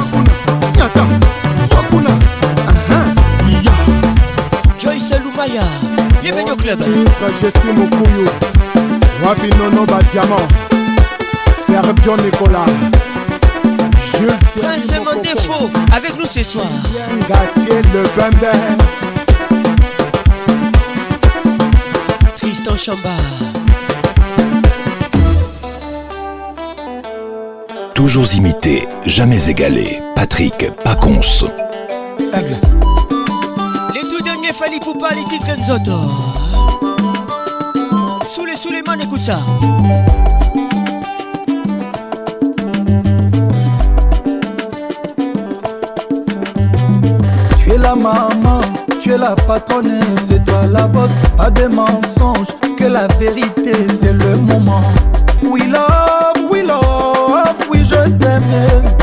bienvenue 6.24 6.52
au 6.52 6.56
club. 6.56 6.80
ministre 6.86 7.26
Jessie 7.38 7.72
Mukuyu, 7.76 8.26
Wapi 9.22 9.50
Nono 9.58 9.84
Badiamant, 9.84 10.36
Sergio 11.52 12.16
Nicolas, 12.16 12.64
Jules 14.10 14.32
Thierry 14.54 14.80
Prince 14.80 15.04
Mandefo, 15.04 15.70
avec 15.94 16.18
nous 16.18 16.24
ce 16.24 16.42
soir. 16.42 16.64
Gatier 17.28 17.82
Le 17.92 18.02
Bembe, 18.16 18.50
Tristan 22.36 22.76
Chamba, 22.78 23.10
Toujours 27.94 28.34
imité, 28.34 28.88
jamais 29.04 29.50
égalé. 29.50 30.00
Patrick 30.14 30.70
derniers 32.34 32.73
Fali 34.64 34.80
Poupa, 34.80 35.08
les 35.14 35.24
titres 35.24 35.58
Nzoto. 35.58 35.92
Les 38.70 38.82
mains, 38.82 38.98
écoute 38.98 39.20
ça. 39.20 39.40
Tu 47.58 47.72
es 47.72 47.76
la 47.76 47.94
maman, 47.94 48.62
tu 49.02 49.12
es 49.12 49.18
la 49.18 49.34
patronne, 49.34 50.00
c'est 50.26 50.42
toi 50.42 50.62
la 50.72 50.86
boss, 50.86 51.10
pas 51.36 51.50
de 51.50 51.66
mensonges, 51.66 52.48
que 52.78 52.84
la 52.84 53.06
vérité 53.18 53.74
c'est 54.00 54.14
le 54.14 54.36
moment. 54.36 54.80
We 55.42 55.68
love, 55.68 56.50
we 56.50 56.66
love, 56.66 57.54
oui 57.70 57.84
je 57.84 58.10
t'aime. 58.12 58.93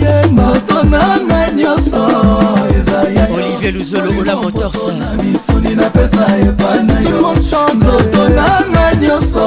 ye 0.00 0.26
moto 0.30 0.82
na 0.82 1.18
ngai 1.18 1.54
nyonso. 1.54 2.00
Olivier 3.34 3.72
luzolo 3.72 4.10
ola 4.20 4.36
motorsa 4.36 4.92
misuni 5.22 5.74
napesa 5.74 6.26
epa 6.38 6.82
na 6.82 7.00
yo. 7.00 7.32
Nzoto 7.34 8.28
na 8.28 8.62
ngai 8.70 8.96
nyonso. 8.96 9.44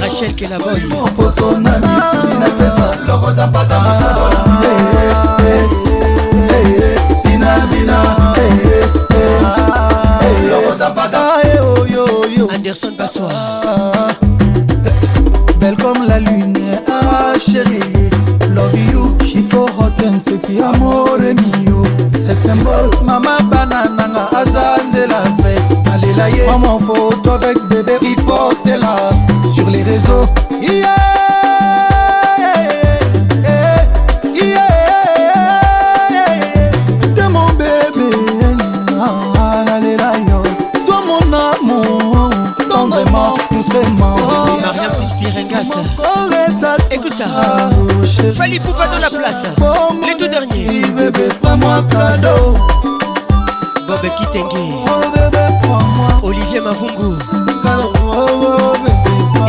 Rachel 0.00 0.32
kelaboymoposo 0.34 1.58
na 1.60 1.78
misuni 1.78 2.34
napesa 2.40 2.96
lokota 3.06 3.46
mpata 3.46 3.80
mosakola 3.80 4.38
binabina 7.24 7.98
lokota 10.50 10.90
mpata 10.90 11.20
anderson 12.54 12.96
basoir 12.96 14.13
amore 20.68 21.34
mio 21.34 21.82
Sex 22.26 22.42
symbol, 22.42 22.90
mama 23.04 23.38
banana 23.50 24.08
nga 24.08 24.24
azanze 24.40 25.06
la 25.06 25.22
vie 25.38 25.74
yeah. 26.28 26.46
Prends-moi 26.46 26.70
en 26.70 26.78
photo 26.78 27.30
avec 27.32 27.58
bébé, 27.68 27.96
riposte 28.00 28.66
là 28.66 28.96
sur 29.54 29.68
les 29.70 29.82
réseaux. 29.82 30.26
Yeah. 30.60 30.96
T'es 37.14 37.28
mon 37.28 37.48
bébé, 37.52 38.10
ah, 39.00 39.64
allez 39.76 39.96
là, 39.96 40.12
yo. 40.28 40.42
Sois 40.86 41.02
mon 41.06 41.32
amour, 41.32 42.30
tendrement, 42.68 43.34
doucement. 43.50 44.16
Mariam 44.60 44.92
Pispirengas. 45.00 45.70
Écoute 46.90 47.14
ça. 47.14 47.70
Fali 48.36 48.58
Poupa 48.60 48.86
dans 48.86 48.98
la 48.98 49.10
place. 49.10 49.44
Les 50.06 50.16
tout 50.16 50.28
derniers. 50.28 50.82
Bébé, 50.92 51.28
prends-moi 51.42 51.82
cadeau. 51.90 52.56
Bob 53.86 54.00
Kitenge. 54.16 54.84
Olivier 56.22 56.60
Mavungu. 56.60 57.16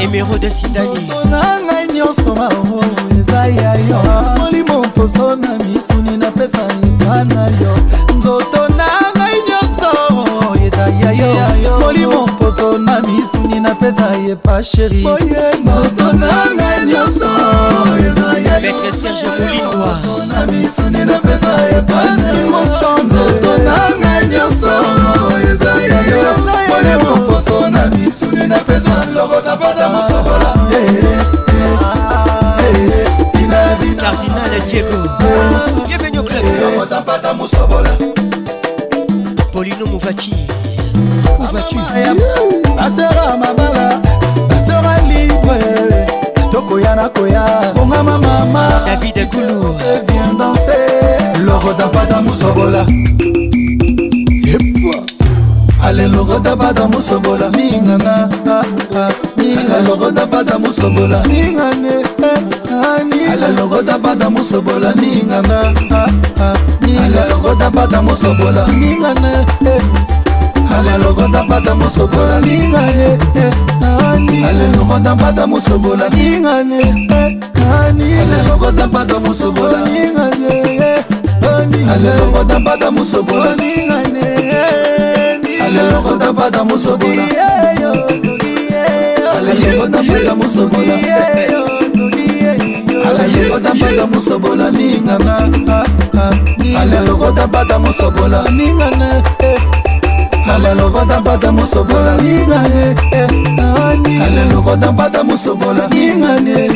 Emeraude 0.01 0.49
Sidani. 0.49 1.07
nanga 1.29 1.85
nyonso 1.93 2.35
mao 2.35 2.83
eza 3.17 3.47
ya 3.47 3.75
yo 3.75 3.99
molimo 4.37 4.83
mposo 4.83 5.35
na 5.35 5.57
mpeza 13.91 14.15
ye 14.27 14.35
pa 14.35 14.63
sheri 14.63 15.03
moto 15.63 16.13
na 16.13 16.49
ngai 16.55 16.85
nyonso 16.85 17.29
maître 18.61 18.91
serge 18.93 19.27
molindwa 19.39 19.99
na 20.27 20.45
miso 20.45 20.89
nde 20.89 21.05
na 21.05 21.17
mpeza 21.17 21.53
ye 21.69 21.81
pamoto 21.81 23.57
na 23.65 23.77
ngai 23.99 24.27
nyonso 24.27 24.71
ezaaye 25.51 26.95
moposo 27.03 27.69
na 27.69 27.85
miso 27.85 28.25
nde 28.25 28.47
na 28.47 28.57
mpeza 28.57 29.05
loko 29.13 29.41
na 29.45 29.55
bada 29.55 29.89
mosokola 29.89 30.49
cardinal 33.99 34.61
diego 34.69 34.97
bienvenu 35.87 36.19
au 36.19 36.23
club 36.23 36.45
lokota 36.61 37.01
mpata 37.01 37.33
mosobola 37.33 37.97
Polino 39.55 39.85
Mouvachi. 39.85 40.33
Où 41.39 41.43
vas-tu? 41.43 41.77
Basera 42.75 43.37
mabala 43.37 44.01
basera 44.49 44.99
libre. 45.07 46.05
Tokoya 46.51 46.93
na 46.93 47.07
koya 47.07 47.71
bongama 47.73 48.17
mama. 48.17 48.83
David 48.85 49.29
gulu 49.31 49.77
vient 50.07 50.37
danser. 50.37 51.39
Lokota 51.45 51.87
pata 51.87 52.21
mosobola 52.21 52.85
ale 55.83 56.07
lokota 56.07 56.57
pata 56.57 56.87
mosobola 56.87 57.49
ningana 57.49 58.27
ninga 59.37 59.79
lokota 59.87 60.27
pata 60.27 60.59
mosobola 60.59 61.23
ningane 61.27 62.03
ale 63.31 63.47
lokota 63.55 63.99
pata 63.99 64.29
mosobola 64.29 64.93
ningana 64.95 65.73
ale 67.03 67.29
lokota 67.29 67.71
pata 67.71 68.01
mosobola 68.01 68.67
ningane 68.67 69.45
ale 70.77 70.97
lokota 71.03 71.43
pata 71.43 71.75
mosobola 71.75 72.39
ningane 72.41 73.17
ale 74.47 74.67
lokota 74.77 75.15
pata 75.15 75.47
mosobola 75.47 76.09
ningane 76.09 76.81
ale 78.23 78.39
lokota 78.49 78.87
pata 78.87 79.19
mosobola 79.19 79.81
ningane 79.81 81.03
ale 81.91 82.11
lokota 82.19 82.59
pata 82.59 82.91
mosobola 82.91 83.55
ningane 83.55 84.25
ale 85.65 85.81
lokota 85.91 86.33
pata 86.33 86.63
mosobola 86.63 87.23
ale 89.37 89.53
lokota 89.77 90.03
pata 90.03 90.35
mosobola 90.35 91.64
alaye 93.07 93.49
kotambata 93.49 94.07
mosobola 94.07 94.71
ningana 94.71 95.37
ah, 95.37 95.85
ah, 96.17 96.31
ah. 96.75 96.81
alelo 96.81 97.17
kotambata 97.17 97.79
mosobola 97.79 98.43
ningana 98.51 99.21
eh. 99.39 99.61
alelo 100.55 100.89
kotambata 100.89 101.51
mosobola 101.51 102.17
ningane 102.17 102.95
eh, 103.11 103.27
eh. 104.11 104.21
alelo 104.23 104.61
kotambata 104.61 105.23
mosobola 105.23 105.87
ningane 105.87 106.69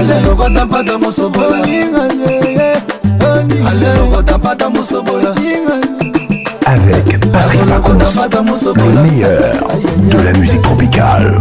alelo 0.00 0.36
kotambata 0.36 0.98
mosobola 0.98 1.66
ningane 1.66 2.80
alelo 3.68 4.06
kotambata 4.10 4.70
mosobola 4.70 5.34
ningane 5.34 5.86
avec 6.66 7.20
Patrick 7.30 7.64
Pacons, 7.66 7.98
le 8.76 9.02
meilleur 9.02 9.40
de 10.10 10.18
la 10.24 10.32
musique 10.32 10.62
tropicale. 10.62 11.38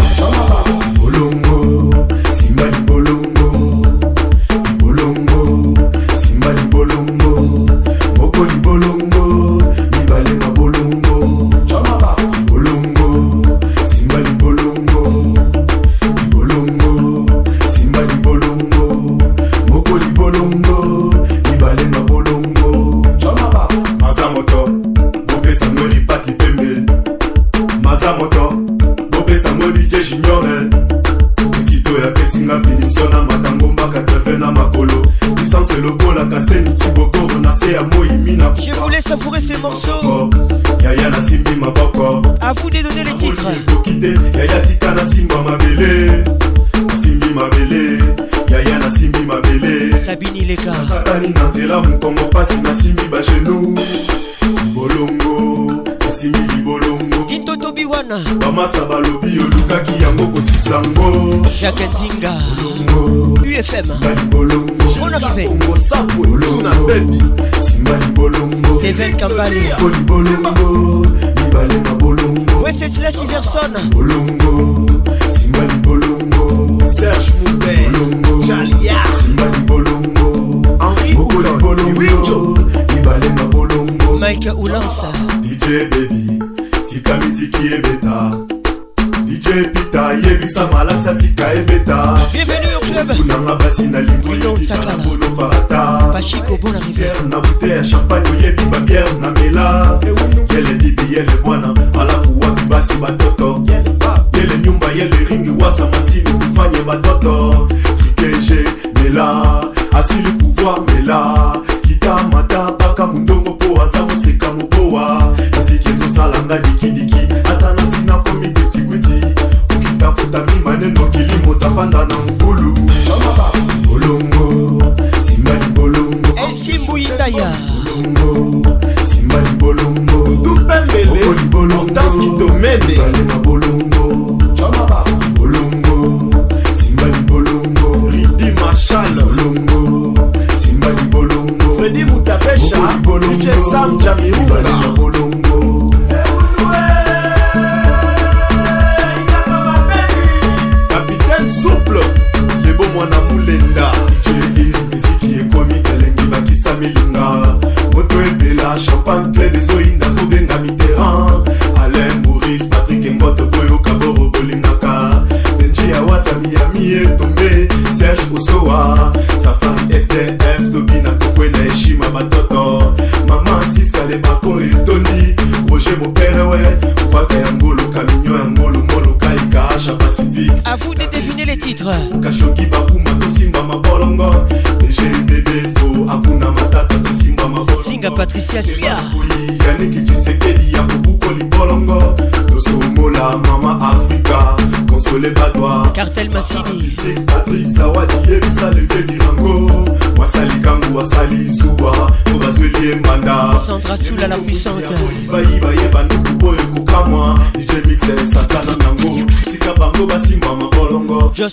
Valia. 69.35 69.75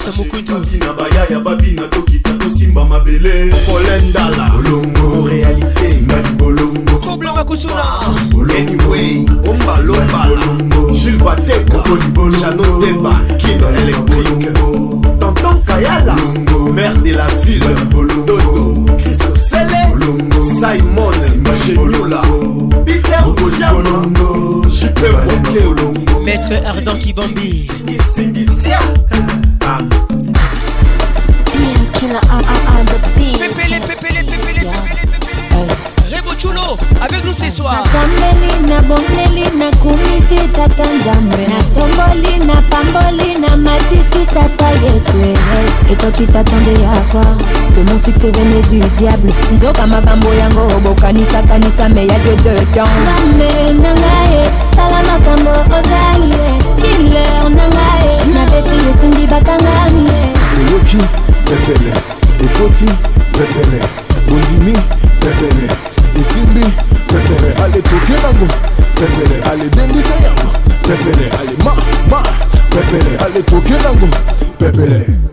chamo 0.03 0.25
ele 46.23 46.27
etoki 46.27 46.27
tatonde 46.27 46.81
yakwa 46.81 47.23
que 47.75 47.81
mon 47.91 47.99
succès 47.99 48.31
venait 48.33 48.63
du 48.71 48.81
diable. 48.99 49.33
Nzoka 49.55 49.87
makambo 49.87 50.29
yango 50.35 50.81
bokanisa-kanisa 50.81 51.89
me 51.89 52.07
ya 52.07 52.19
dieu 52.19 52.37
dedans 52.37 52.89
nzambe 53.03 53.83
na 53.83 53.93
ngai 53.95 54.51
tala 54.77 55.03
makambo 55.03 55.51
ozali 55.51 56.31
ye 56.31 56.59
kiler 56.77 57.51
na 57.51 57.69
ngai 57.69 58.35
nabeti 58.35 58.89
esundi 58.91 59.27
bakangami. 59.27 60.09
Oyoki 60.59 60.99
pepele. 61.45 61.93
Ekoti 62.45 62.87
pepele. 63.33 63.81
Bondimi 64.29 64.79
pepele. 65.21 65.69
Esimbi 66.21 66.65
pepele. 67.09 67.55
Ale 67.65 67.83
toke 67.83 68.17
nango 68.23 68.47
pepele. 68.95 69.43
Ale 69.51 69.69
dendisa 69.71 70.15
yango 70.25 70.53
pepele. 70.83 71.31
Ale 71.41 71.57
ma 71.65 71.75
ma 72.11 72.23
pepele. 72.71 73.19
Ale 73.25 73.43
toke 73.43 73.73
nango 73.83 74.09
pepele 74.59 75.32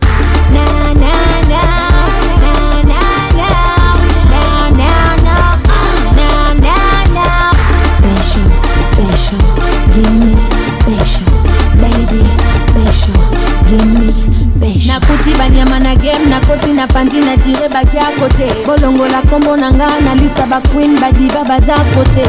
bakia 17.73 18.11
kote. 18.19 18.53
Bolongola 18.65 19.21
kombo 19.29 19.55
na 19.57 19.71
nga 19.71 19.87
na 20.01 20.15
lista 20.15 20.45
baqueen 20.45 20.99
badiva 20.99 21.43
baza 21.43 21.75
kote. 21.93 22.25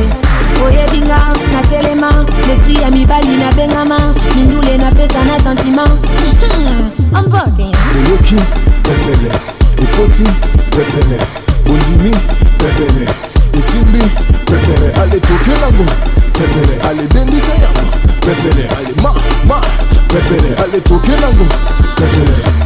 Oyebinga 0.64 1.18
natelema 1.52 2.26
lesprit 2.46 2.80
ya 2.80 2.90
mibali 2.90 3.36
nabengama 3.36 4.14
mindule 4.36 4.78
napesa 4.78 5.24
na 5.24 5.40
sentiment. 5.40 5.90
Ambote 7.14 7.66
oyoki 7.96 8.36
pepele. 8.82 9.32
Ekoti 9.82 10.24
pepele. 10.70 11.18
Bondimi 11.64 12.16
pepele. 12.58 13.08
Esimbi 13.58 14.02
pepele. 14.46 14.92
Ale 15.02 15.20
toke 15.20 15.50
nango 15.60 15.84
pepele. 16.32 16.80
Ale 16.88 17.06
dendisa 17.06 17.52
yango 17.52 17.90
pepele. 18.20 18.68
Ale 18.78 18.94
ma 19.02 19.14
ma 19.44 19.60
pepele. 20.08 20.56
Ale 20.64 20.80
toke 20.80 21.10
nango 21.20 21.44
pepele 21.96 22.59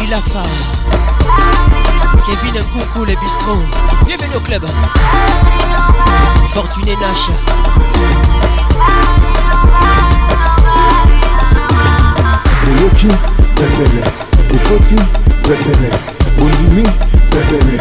Ilafa. 0.00 0.42
Kevin 2.26 2.60
Nkoukou, 2.60 3.04
les 3.04 3.16
bistrots. 3.16 3.62
Bienvenue 4.06 4.36
au 4.36 4.40
club. 4.40 4.64
Fortuné 6.52 6.96
Nash. 6.96 7.30
oyoki 12.68 13.08
pepele 13.56 14.02
ekoti 14.54 14.96
pepele 15.42 15.90
bondimi 16.38 16.82
pepele 17.30 17.78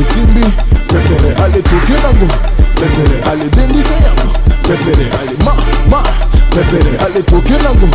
esimbi 0.00 0.44
pepele 0.88 1.34
ale 1.44 1.62
toke 1.62 1.92
nango 2.02 2.28
pepele 2.74 3.16
ale 3.30 3.48
dendisa 3.50 3.94
yango 3.94 4.32
pepele 4.62 5.06
ma 5.44 5.52
ma. 5.90 6.02
Pepele 6.50 6.98
ale 7.04 7.22
toke 7.22 7.56
nango 7.62 7.88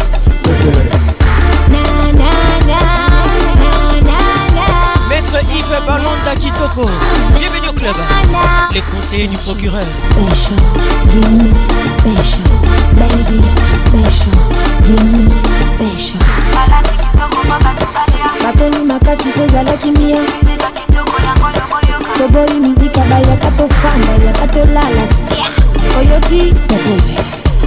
give 14.85 15.03
me 15.13 15.27
passion. 15.77 16.19
batoli 18.43 18.85
makasi 18.85 19.27
mpo 19.29 19.43
ezalaki 19.43 19.91
mia. 19.91 20.21
Toboyi 22.17 22.59
mizika 22.59 23.01
bayaka 23.01 23.51
tofanda 23.51 24.25
yaka 24.25 24.47
tolala 24.47 25.07
sia. 25.07 25.45
Oyoki 25.99 26.53
pepele. 26.67 27.17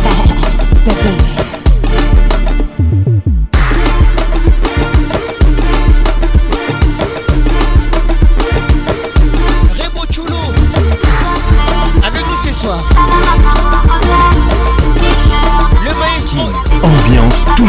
Pepele 0.85 1.60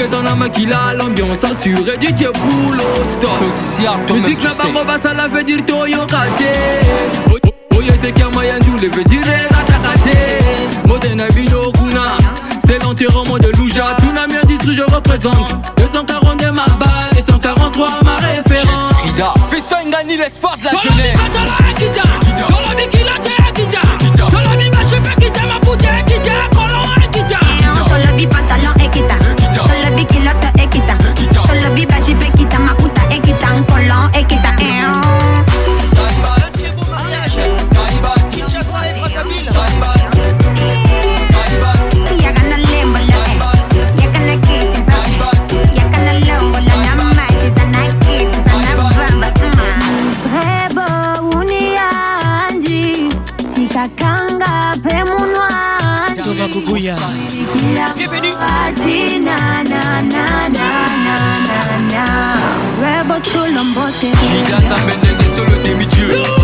que 0.00 0.06
t'en 0.06 0.24
as 0.24 0.34
main 0.34 0.48
qu'il 0.48 0.70
l'ambiance 0.98 1.36
assurée 1.44 1.98
du 1.98 2.12
Dieu 2.14 2.32
boulot 2.32 2.82
stop 3.12 4.16
Musique 4.16 4.42
la 4.42 4.72
barre 4.72 4.84
va 4.84 4.98
ça 4.98 5.12
la 5.12 5.28
veut 5.28 5.44
dire 5.44 5.62
toi 5.66 5.86
yon 5.88 6.06
kate 6.06 6.46
Oyo 7.76 7.92
te 8.02 8.10
kama 8.10 8.46
yandu 8.46 8.70
le 8.80 8.88
veut 8.88 9.04
dire 9.04 9.22
ratakate 9.50 10.86
Modena 10.86 11.28
bino 11.28 11.70
kuna 11.72 12.16
C'est 12.66 12.82
l'enterrement 12.82 13.38
de 13.38 13.50
Louja. 13.58 13.96
Tsunami 13.98 14.36
industrie 14.42 14.76
je 14.76 14.82
représente 14.82 15.56
242 15.76 16.50
ma 16.52 16.64
balle 16.64 17.10
et 17.18 17.30
143 17.30 17.88
ma 18.02 18.16
référence. 18.16 18.92
Frida 18.92 19.34
Fais 19.50 19.60
ça 19.68 19.82
une 19.82 20.16
l'espoir 20.16 20.56
de 20.56 20.64
la 20.64 20.70
jeunesse. 20.70 21.16
Dans 21.34 22.60
la 22.60 23.39
She 63.90 64.12
danse 64.12 64.70
à 64.70 64.86
peine 64.86 65.16
des 65.18 65.36
seuls 65.36 65.62
demi-dieu. 65.64 66.39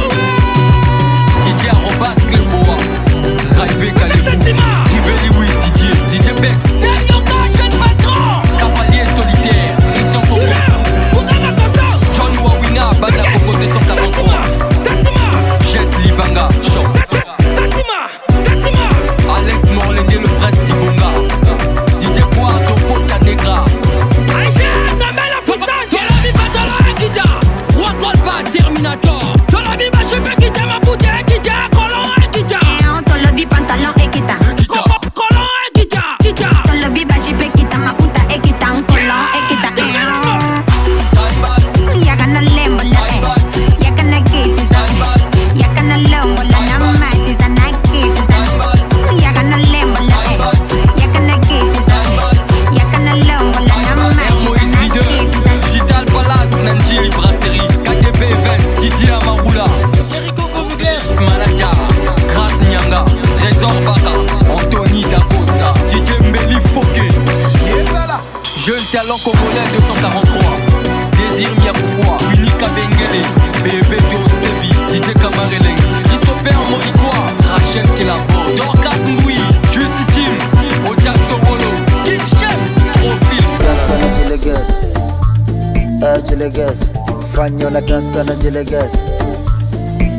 jilegeze 86.51 86.87
fanyo 87.35 87.71
na 87.71 87.81
dance 87.81 88.13
kana 88.13 88.35
jilegeze 88.35 88.99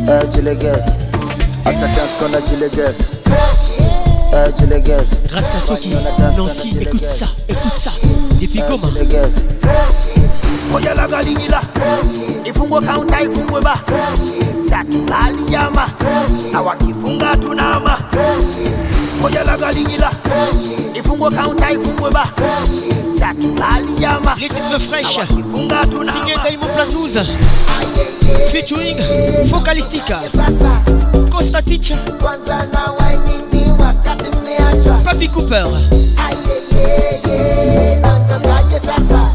eh 0.10 0.30
jilegeze 0.34 0.92
asa 1.66 1.88
dance 1.88 2.16
kana 2.20 2.42
jilegeze 2.42 3.04
eh 4.34 4.54
jilegeze 4.60 5.16
Grâce 5.30 5.46
à 5.56 5.60
Soki 5.60 5.90
Nancy 6.38 6.78
écoute 6.82 7.06
ça 7.06 7.28
écoute 7.48 7.78
ça. 7.78 7.92
Eh, 8.04 8.08
Depuis 8.42 8.60
Goma 8.62 8.88
Koja 10.72 10.94
la 10.94 11.08
galinyi 11.08 11.48
la. 11.48 11.62
Ifungwe 12.46 12.82
kaunta 12.82 13.22
ifungwe 13.22 13.62
ba. 13.62 13.76
Satunaliyama 14.60 15.88
awakifunga 16.54 17.36
tunama. 17.38 17.98
Fresh. 18.12 18.97
koyala 19.22 19.58
galinyila 19.58 20.12
ifungwe 20.94 21.30
kaunta 21.32 21.72
ifungwe 21.72 22.12
ba 22.12 22.30
satulali 23.20 24.04
yama 24.04 24.36
lititre 24.36 24.80
fresh. 24.80 25.20
Kifunga 25.28 25.86
tunama 25.86 26.26
Diamond 26.44 26.72
Platnumz 26.74 27.18
featuring 28.52 28.98
Focalistica 29.50 30.20
Costa 31.32 31.62
Teacher. 31.62 31.98
Kwanza 32.22 32.66
na 32.74 32.92
waini 32.92 33.72
wakati 33.80 34.30
mmeachwa 34.38 34.94
Papi 34.98 35.28
Cooper. 35.28 35.68
Ayeye 36.28 38.00
natakaje 38.00 38.80
sasa? 38.80 39.32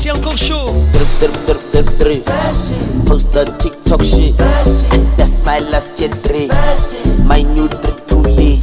C'est 0.00 0.10
encore 0.12 0.36
chaud. 0.36 0.72
Post 3.06 3.30
that 3.32 3.58
TikTok 3.58 4.02
shit. 4.02 4.34
Fresh. 4.34 5.09
That's 5.50 5.64
my 5.64 5.70
last 5.70 5.96
jet 5.98 6.10
drip. 6.22 6.50
My 7.26 7.42
new 7.42 7.68
drip 7.68 8.06
to 8.06 8.16
lead. 8.16 8.62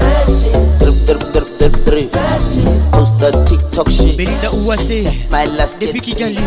Drip, 0.80 0.96
drip, 1.06 1.20
drip, 1.34 1.48
drip, 1.58 1.74
drip. 1.86 2.12
Post 2.92 3.20
the 3.20 3.32
TikTok 3.46 3.90
shit. 3.90 4.18
Belinda 4.18 4.50
Ouassé. 4.50 5.04
That's 5.04 5.30
my 5.30 5.46
last 5.58 5.80
jet 5.80 5.94
Depuis 5.94 6.02
Kigali. 6.02 6.40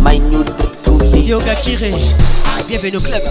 My 0.00 0.18
new 0.18 0.44
drip. 0.44 0.72
Yoga 1.26 1.56
Kire. 1.56 1.92
Bienvenue 2.68 2.96
au 2.96 3.00
club. 3.00 3.22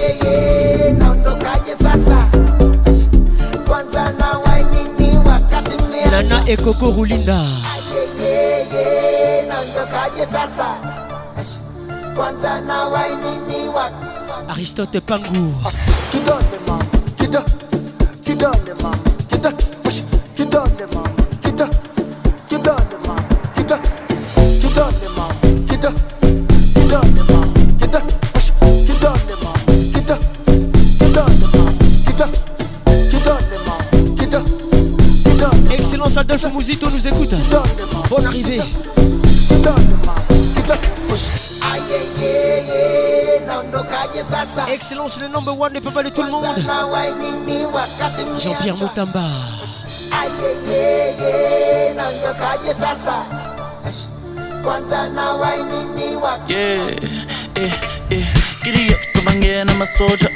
Nana 6.12 6.44
et 6.48 6.58
Coco 6.58 6.92
Rulinda. 6.92 7.40
Aristote 14.48 15.00
Pangu. 15.02 15.52
Nous 36.36 37.08
écoute. 37.08 37.34
Bonne 38.10 38.26
arrivée. 38.26 38.60
Excellence 44.68 45.18
le 45.22 45.28
number 45.30 45.58
one, 45.58 45.74
le 45.74 45.80
papa 45.80 46.04
de 46.04 46.10
tout 46.10 46.24
le 46.24 46.32
monde. 46.32 46.46
Jean-Pierre 48.44 48.76
wa 48.82 48.90
Yeah, 56.50 56.78
eh, 57.56 57.70
eh. 58.12 58.24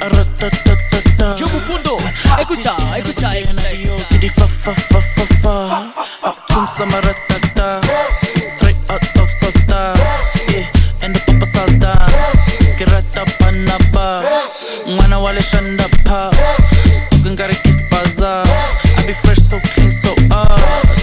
Aratatata. 0.00 0.89
Joe 1.36 1.48
Mukundo, 1.52 1.98
écoute 2.40 2.62
ça, 2.62 2.76
écoute 2.98 3.20
ça, 3.20 3.38
écoute 3.38 3.58
ça. 3.60 3.70
Giddy 4.10 4.28
fa 4.28 4.46
fa 4.46 4.72
fa 4.72 5.00
fa 5.00 5.24
fa. 5.42 5.54
Uptown 6.26 6.66
samaratata. 6.76 7.80
Straight 8.56 8.76
out 8.88 9.02
of 9.20 9.28
Sota. 9.28 9.94
Yeah, 10.48 10.66
and 11.02 11.14
the 11.14 11.20
papa 11.26 11.46
salta. 11.46 11.92
Kirata 12.78 13.24
panapa. 13.38 14.22
Mwana 14.86 15.18
wale 15.18 15.42
shanda 15.42 15.84
pa. 16.04 16.30
Stukin 17.06 17.36
gotta 17.36 17.54
kiss 17.54 17.82
baza. 17.90 18.42
I 18.98 19.06
be 19.06 19.12
fresh, 19.12 19.38
so 19.38 19.58
clean, 19.74 19.92
so 19.92 20.14
ah. 20.30 20.56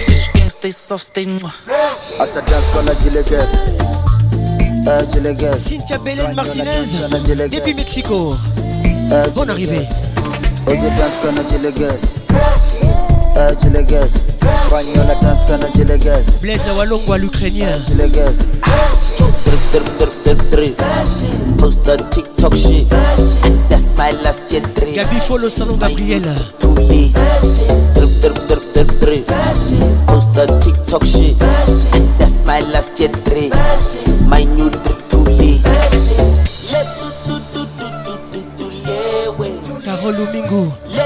Fish 0.06 0.28
gang, 0.34 0.50
stay 0.50 0.72
soft, 0.72 1.04
stay 1.04 1.26
mwah. 1.26 1.54
asa 2.20 2.40
dance 2.42 2.66
kana 2.74 2.94
jilegez 2.94 3.50
eh 4.86 5.06
jilegez 5.12 5.58
Cynthia 5.58 5.98
Belen 5.98 6.34
Martinez. 6.34 6.90
Depuis 7.50 7.74
Mexico. 7.74 8.36
Bonne 9.34 9.50
arrivée. 9.50 9.86
Oye 10.68 10.90
dance 10.98 11.18
kana 11.22 11.42
Eh, 13.38 13.54
dance 15.22 15.44
Jileges. 15.74 16.24
Blaise 16.40 16.70
Walongwa 16.76 17.18
l'Ukrainien. 17.18 17.80
Jileges. 17.88 18.38
Drip, 19.44 19.62
drip, 19.72 19.88
drip, 19.98 20.14
drip, 20.24 20.50
drip. 20.50 20.76
Post 21.58 21.84
that 21.84 22.10
TikTok 22.10 22.54
shit. 22.56 22.88
That's 23.68 23.90
my 23.96 24.10
last 24.24 24.42
jet 24.50 24.62
drip. 24.74 24.94
Gabi 24.94 25.20
follow 25.28 25.48
Salon 25.48 25.78
Gabriel. 25.78 26.22
Tuli. 26.58 27.12
Drip, 27.94 28.10
drip, 28.20 28.38
drip, 28.48 28.64
drip, 28.74 28.90
drip. 29.00 29.26
Post 30.06 30.34
TikTok 30.60 31.04
shit. 31.04 31.38
That's 32.18 32.40
my 32.44 32.60
last 32.72 32.96
jet 32.96 33.12
drip. 33.24 33.52
My 34.26 34.42
new 34.44 34.70
drip, 34.70 34.98
Tuli. 35.08 35.27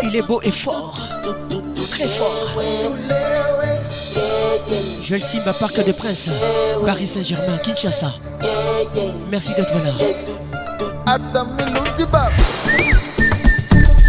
Il 0.05 0.17
est 0.17 0.23
beau 0.23 0.41
et 0.43 0.51
fort. 0.51 1.09
Très 1.91 2.07
fort. 2.07 2.49
Joël 5.05 5.23
Simba, 5.23 5.53
Parc 5.53 5.85
des 5.85 5.93
Princes, 5.93 6.29
Paris 6.87 7.07
Saint-Germain, 7.07 7.59
Kinshasa. 7.63 8.15
Merci 9.31 9.51
d'être 9.55 9.75
là. 9.75 9.93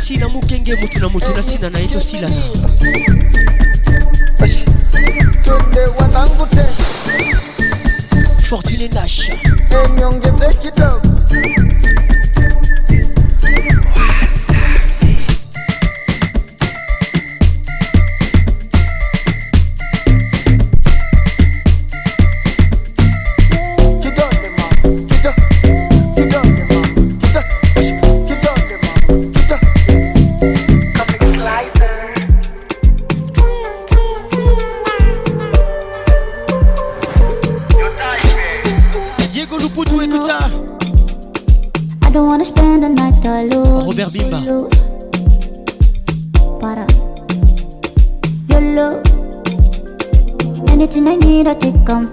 sina 0.03 0.27
mukenge 0.27 0.75
mutu 0.75 0.99
na 0.99 1.07
mutu 1.07 1.33
na 1.33 1.41
sina 1.41 1.69
wanangu 5.97 6.45
te 6.51 6.65
fortune 8.43 8.89
nash 8.93 9.31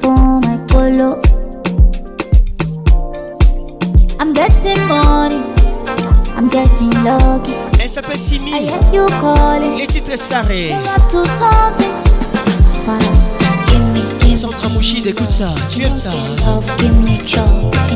for 0.01 0.41
my 0.41 0.59
colo. 0.69 1.21
I'm 4.19 4.33
getting 4.33 4.85
money. 4.87 5.43
I'm 6.37 6.49
getting 6.49 6.91
lucky. 7.05 7.55
Elle 7.79 7.89
s'appelle 7.89 8.19
Simi. 8.19 8.53
I 8.53 8.63
hear 8.63 8.81
you 8.93 9.07
calling. 9.21 9.77
Les 9.79 9.87
titres 9.87 10.17
give 10.17 10.75
Sandra 14.37 14.69
Mouchide, 14.69 15.07
écoute 15.07 15.31
ça. 15.31 15.55
Tu 15.69 15.85
aimes 15.85 15.97
ça. 15.97 16.11
love, 16.45 16.65
give 16.79 16.95
me 17.03 17.19
trouble. 17.27 17.90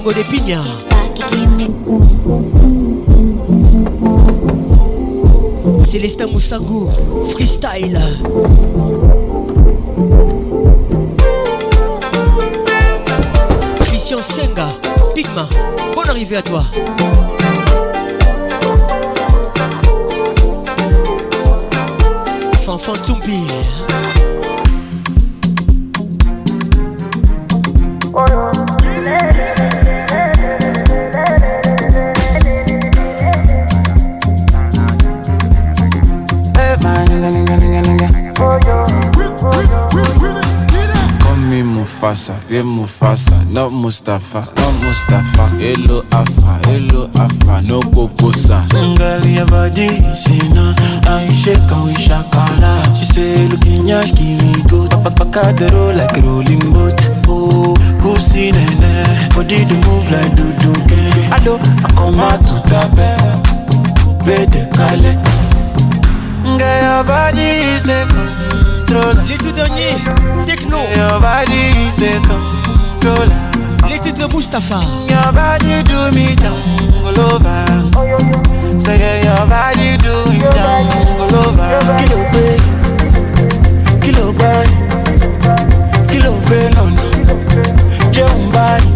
De. 0.00 0.62
Célestin 5.84 6.28
Moussango. 6.28 6.90
Freestyle. 7.32 7.98
Christian 13.80 14.22
Senga. 14.22 14.68
Pigma. 15.14 15.48
Bonne 15.94 16.08
arrivée 16.08 16.36
à 16.36 16.42
toi. 16.42 16.62
Mustafa, 44.18 44.52
oh 44.66 44.72
Mustafa. 44.82 45.46
Hello 45.58 46.02
Afa, 46.10 46.58
hello 46.66 47.08
Afa, 47.14 47.62
no 47.62 47.78
kokosa. 47.80 48.64
Ngali 48.74 49.36
ya 49.36 49.44
body, 49.44 49.88
sina. 50.16 50.74
Aisha 51.06 51.56
kawi 51.68 51.94
shakala 51.94 52.82
She 52.96 53.04
say 53.04 53.46
looking 53.48 53.86
yash, 53.86 54.12
give 54.14 54.42
me 54.42 54.52
good 54.68 54.90
Papa 54.90 55.24
roll 55.72 55.94
like 55.94 56.16
a 56.16 56.20
rolling 56.22 56.58
boat. 56.72 56.98
Oh, 57.28 57.74
pussy 58.00 58.50
nene 58.50 59.30
Body 59.36 59.64
they 59.64 59.76
move 59.86 60.10
like 60.10 60.34
do 60.34 60.52
do 60.58 60.72
gang 60.90 61.32
Allo, 61.34 61.58
I 61.62 61.92
come 61.94 62.18
out 62.18 62.42
to 62.42 62.58
tape 62.66 62.98
eh. 62.98 63.38
Bede 64.26 64.66
kale. 64.74 65.14
Ngali 66.42 66.82
ya 66.82 67.02
body, 67.04 67.78
se 67.78 68.04
controla 68.10 69.22
Little 69.22 69.52
Donny, 69.52 69.94
techno 70.44 70.78
Your 70.96 71.20
body, 71.20 71.88
se 71.90 72.18
controla 72.26 73.46
Les 73.86 73.98
titres 74.00 74.28
Mustapha. 74.32 74.80
Your 75.08 75.32
body 75.32 75.82
do 75.84 76.10
me 76.14 76.34
down, 76.34 76.56
all 77.04 77.20
over. 77.20 77.64
Say 78.80 79.22
your 79.24 79.46
body 79.46 79.96
do 79.98 80.30
me 80.30 80.38
down, 80.40 80.86
all 81.20 81.34
over. 81.34 81.78
Kí 81.98 82.06
ló 82.10 82.18
pé, 82.32 82.56
kí 84.02 84.10
ló 84.12 84.32
gbá, 84.32 84.52
kí 86.10 86.18
ló 86.20 86.32
fẹ́ 86.48 86.70
lọ́nà, 86.76 87.04
jẹun 88.12 88.50
báyìí. 88.52 88.88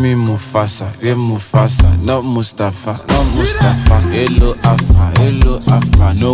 Me 0.00 0.14
Mufasa, 0.14 0.90
yeah 1.02 1.14
Mufasa, 1.14 1.88
not 2.04 2.24
Mustafa, 2.24 2.92
not 3.08 3.24
Mustafa. 3.36 4.00
Hello 4.10 4.54
Afa, 4.64 5.12
hello 5.20 5.60
Afa, 5.68 6.14
no. 6.14 6.32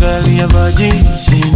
Girl, 0.00 0.28
your 0.28 0.48
body, 0.48 0.90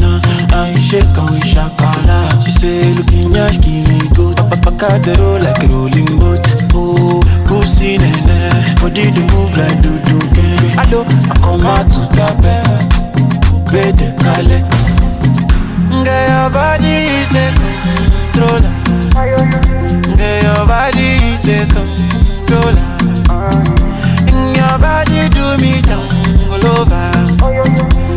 no 0.01 0.21
I 0.53 0.75
shake 0.79 1.05
and 1.05 1.31
we 1.31 1.41
shakala 1.41 2.43
She 2.45 2.51
say, 2.51 2.93
looking 2.95 3.33
yash, 3.35 3.59
give 3.59 3.89
me 3.89 3.99
Papa 4.15 5.01
roll 5.19 5.41
like 5.41 5.63
rolling 5.71 6.07
boat 6.19 6.45
Oh, 6.75 7.21
pussy 7.47 7.99
nene 7.99 8.77
Body 8.81 9.11
to 9.11 9.21
move 9.33 9.57
like 9.57 9.81
do 9.83 9.99
do 10.05 10.19
can 10.35 10.79
Allo, 10.79 11.05
I 11.05 11.39
come 11.41 11.67
out 11.67 11.91
to 11.91 12.03
tape 12.15 12.63
Coupe 13.45 13.97
de 13.97 14.13
calais 14.23 14.65
Girl, 16.05 16.29
your 16.29 16.51
body 16.51 16.95
is 17.19 17.35
a 17.35 17.53
controller 18.33 19.74
your 20.45 20.67
body 20.67 21.09
is 21.33 21.45
a 21.49 21.59
controller 21.75 22.85
And 24.31 24.57
your 24.59 24.77
body 24.85 25.21
do 25.37 25.47
me 25.63 25.81
down 25.89 26.09
over 26.65 27.07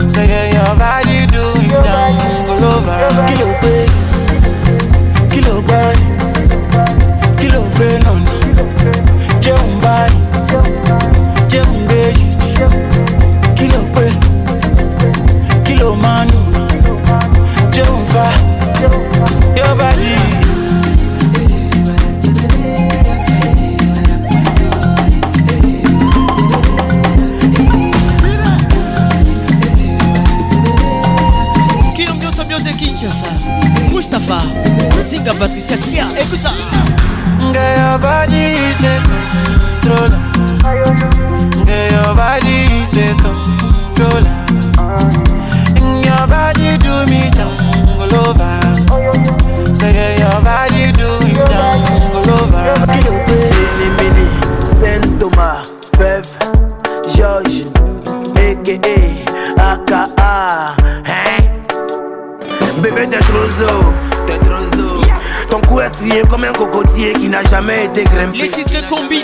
Say 0.10 0.28
yeah, 0.28 0.46
your 0.58 0.74
body 0.82 1.26
do 1.36 1.44
it 1.64 1.72
down 1.86 2.16
all 2.50 2.66
over 2.74 3.00
Kilo 3.28 3.50
pé, 3.62 3.76
kilo 5.32 5.56
gbá, 5.62 5.82
kilo 7.40 7.62
fẹ́ 7.76 7.92
lọ́nà 8.06 8.36
Jẹun 9.44 9.72
báyìí, 9.84 10.18
ambiance 32.98 33.22
de 33.22 33.30
Kinshasa 33.30 33.92
Mustapha 33.92 34.42
Zinga 35.04 35.34
Patricia 35.34 35.78
Sia 35.78 36.08
Écoute 36.20 36.40
ça 36.40 36.52
Girl, 37.40 37.78
your 37.78 38.00
body 38.00 38.36
is 38.36 38.84
a 38.84 39.00
controller. 39.80 40.20
Girl, 41.66 41.92
your 41.92 42.16
body 42.16 42.58
is 42.82 42.98
a 42.98 43.14
controller. 43.22 44.34
And 45.76 46.04
your 46.04 46.28
body 46.28 46.78
do 46.80 47.06
me 47.06 47.30
down 47.30 47.54
all 48.00 48.16
over. 48.28 48.54
Say, 49.76 49.94
girl, 49.94 50.18
your 50.20 50.42
body 50.42 50.92
do 50.94 51.10
me 51.26 51.34
down 51.34 51.78
all 52.16 52.30
over. 52.30 52.66
Kilo 52.92 53.14
pe 53.26 53.38
Saint 54.80 55.20
Thomas, 55.20 55.68
Pev, 55.92 56.26
George, 57.16 57.68
a.k.a. 58.36 59.07
T'es 63.10 63.20
trop 63.20 63.48
zo, 63.58 63.94
t'es 64.26 64.38
trop 64.40 64.60
zo 64.76 65.02
Ton 65.50 65.62
cou 65.62 65.80
est 65.80 65.88
strié 65.90 66.24
comme 66.30 66.44
un 66.44 66.52
cocotier 66.52 67.14
qui 67.14 67.30
n'a 67.30 67.42
jamais 67.44 67.86
été 67.86 68.04
grimpé. 68.04 68.42
Les 68.42 68.50
titres 68.50 68.86
combinent. 68.88 69.24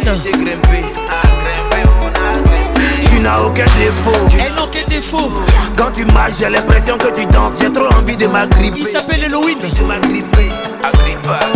Tu 3.09 3.19
n'as 3.19 3.41
aucun 3.41 3.65
défaut. 3.77 4.39
Elle 4.39 4.53
n'a 4.53 4.63
aucun 4.63 4.87
défaut. 4.87 5.31
Quand 5.77 5.91
tu 5.95 6.05
marches 6.05 6.37
j'ai 6.39 6.49
l'impression 6.49 6.97
que 6.97 7.13
tu 7.13 7.25
danses. 7.27 7.53
J'ai 7.61 7.71
trop 7.71 7.93
envie 7.93 8.15
de 8.15 8.27
m'agripper. 8.27 8.79
Il 8.79 8.87
s'appelle 8.87 9.25
Halloween. 9.25 9.59
De 9.59 9.83
m'agripper. 9.83 10.49
Agrippa, 10.83 11.39
agrippa, 11.39 11.39
yeah. 11.39 11.52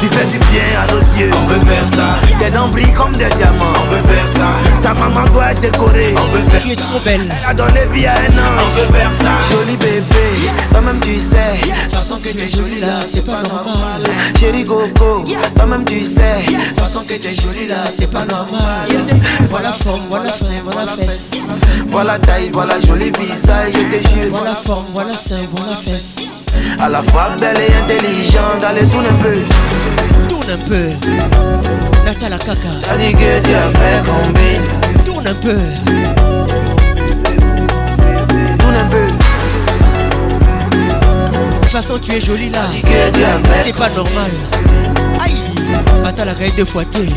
Tu 0.00 0.06
fais 0.06 0.26
du 0.26 0.38
bien 0.38 0.80
à 0.80 0.86
nos 0.92 1.00
yeux. 1.18 1.30
On 1.34 1.46
peut 1.46 1.64
faire 1.66 1.88
ça. 1.88 2.16
Tes 2.38 2.50
dents 2.50 2.68
brillent 2.68 2.92
comme 2.92 3.12
des 3.12 3.28
diamants. 3.36 3.64
On 3.76 3.88
peut 3.90 4.08
faire 4.08 4.28
ça. 4.28 4.50
Ta 4.82 4.94
maman 4.94 5.24
doit 5.32 5.50
être 5.50 5.60
décorée. 5.60 6.14
On 6.16 6.32
peut 6.32 6.50
faire 6.50 6.62
Tu 6.62 6.72
es 6.72 6.76
trop 6.76 7.00
belle. 7.00 7.28
Elle 7.28 7.50
a 7.50 7.54
donné 7.54 7.86
vie 7.92 8.06
à 8.06 8.12
un 8.12 8.38
ange. 8.38 8.64
On 8.66 8.86
peut 8.86 8.92
faire 8.96 9.12
ça. 9.12 9.36
Joli 9.50 9.76
bébé. 9.76 10.28
Toi-même 10.70 11.00
tu 11.00 11.18
sais. 11.18 11.68
Façon 11.90 12.18
que 12.18 12.28
tu 12.28 12.40
es 12.40 12.48
jolie 12.48 12.80
là 12.80 13.00
c'est 13.04 13.24
pas 13.24 13.42
normal. 13.42 14.02
Chérie 14.38 14.64
Coco 14.64 15.24
Toi-même 15.56 15.84
tu 15.84 16.04
sais. 16.04 16.44
Façon 16.76 17.00
que 17.00 17.14
tu 17.14 17.28
es 17.28 17.34
jolie 17.34 17.66
là 17.66 17.84
c'est 17.90 18.10
pas 18.10 18.24
normal. 18.24 18.88
Voilà 19.50 19.72
forme, 19.72 20.02
voilà 20.08 20.30
sein, 20.30 20.62
voilà 20.64 20.92
fesse. 20.96 21.32
Voilà 21.88 22.18
taille, 22.18 22.50
voilà 22.52 22.80
joli 22.80 23.10
visage. 23.18 23.72
Je 23.74 23.98
te 23.98 24.08
jure 24.08 24.30
Voilà 24.30 24.54
forme, 24.54 24.86
voilà 24.94 25.14
sein, 25.14 25.46
voilà 25.50 25.76
fesse 25.76 26.37
À 26.80 26.88
la 26.88 27.02
fois 27.02 27.30
belle 27.40 27.56
et 27.58 27.74
intelligente 27.82 28.62
Allez 28.68 28.86
tourne 28.86 29.06
un 29.06 29.14
peu. 29.14 29.36
Tourne 30.28 30.50
un 30.50 30.58
peu. 30.58 30.90
Natala 32.04 32.38
Kaka 32.38 32.68
T'as 32.82 32.96
dit 32.96 33.12
que 33.12 33.40
tu 33.40 33.54
as 33.54 33.70
fait 33.70 34.02
combine 34.04 35.04
Tourne 35.04 35.26
un 35.26 35.34
peu. 35.34 35.58
Tourne 38.58 38.76
un 38.76 38.86
peu. 38.86 39.06
De 41.26 41.60
toute 41.60 41.70
façon 41.70 41.98
tu 42.02 42.12
es 42.12 42.20
jolie 42.20 42.50
là. 42.50 42.62
C'est 43.64 43.76
pas 43.76 43.90
normal. 43.90 44.30
Aïe. 45.22 45.54
Natala 46.02 46.34
Kaka 46.34 46.56
deux 46.56 46.64
fois 46.64 46.84
t'es 46.84 47.08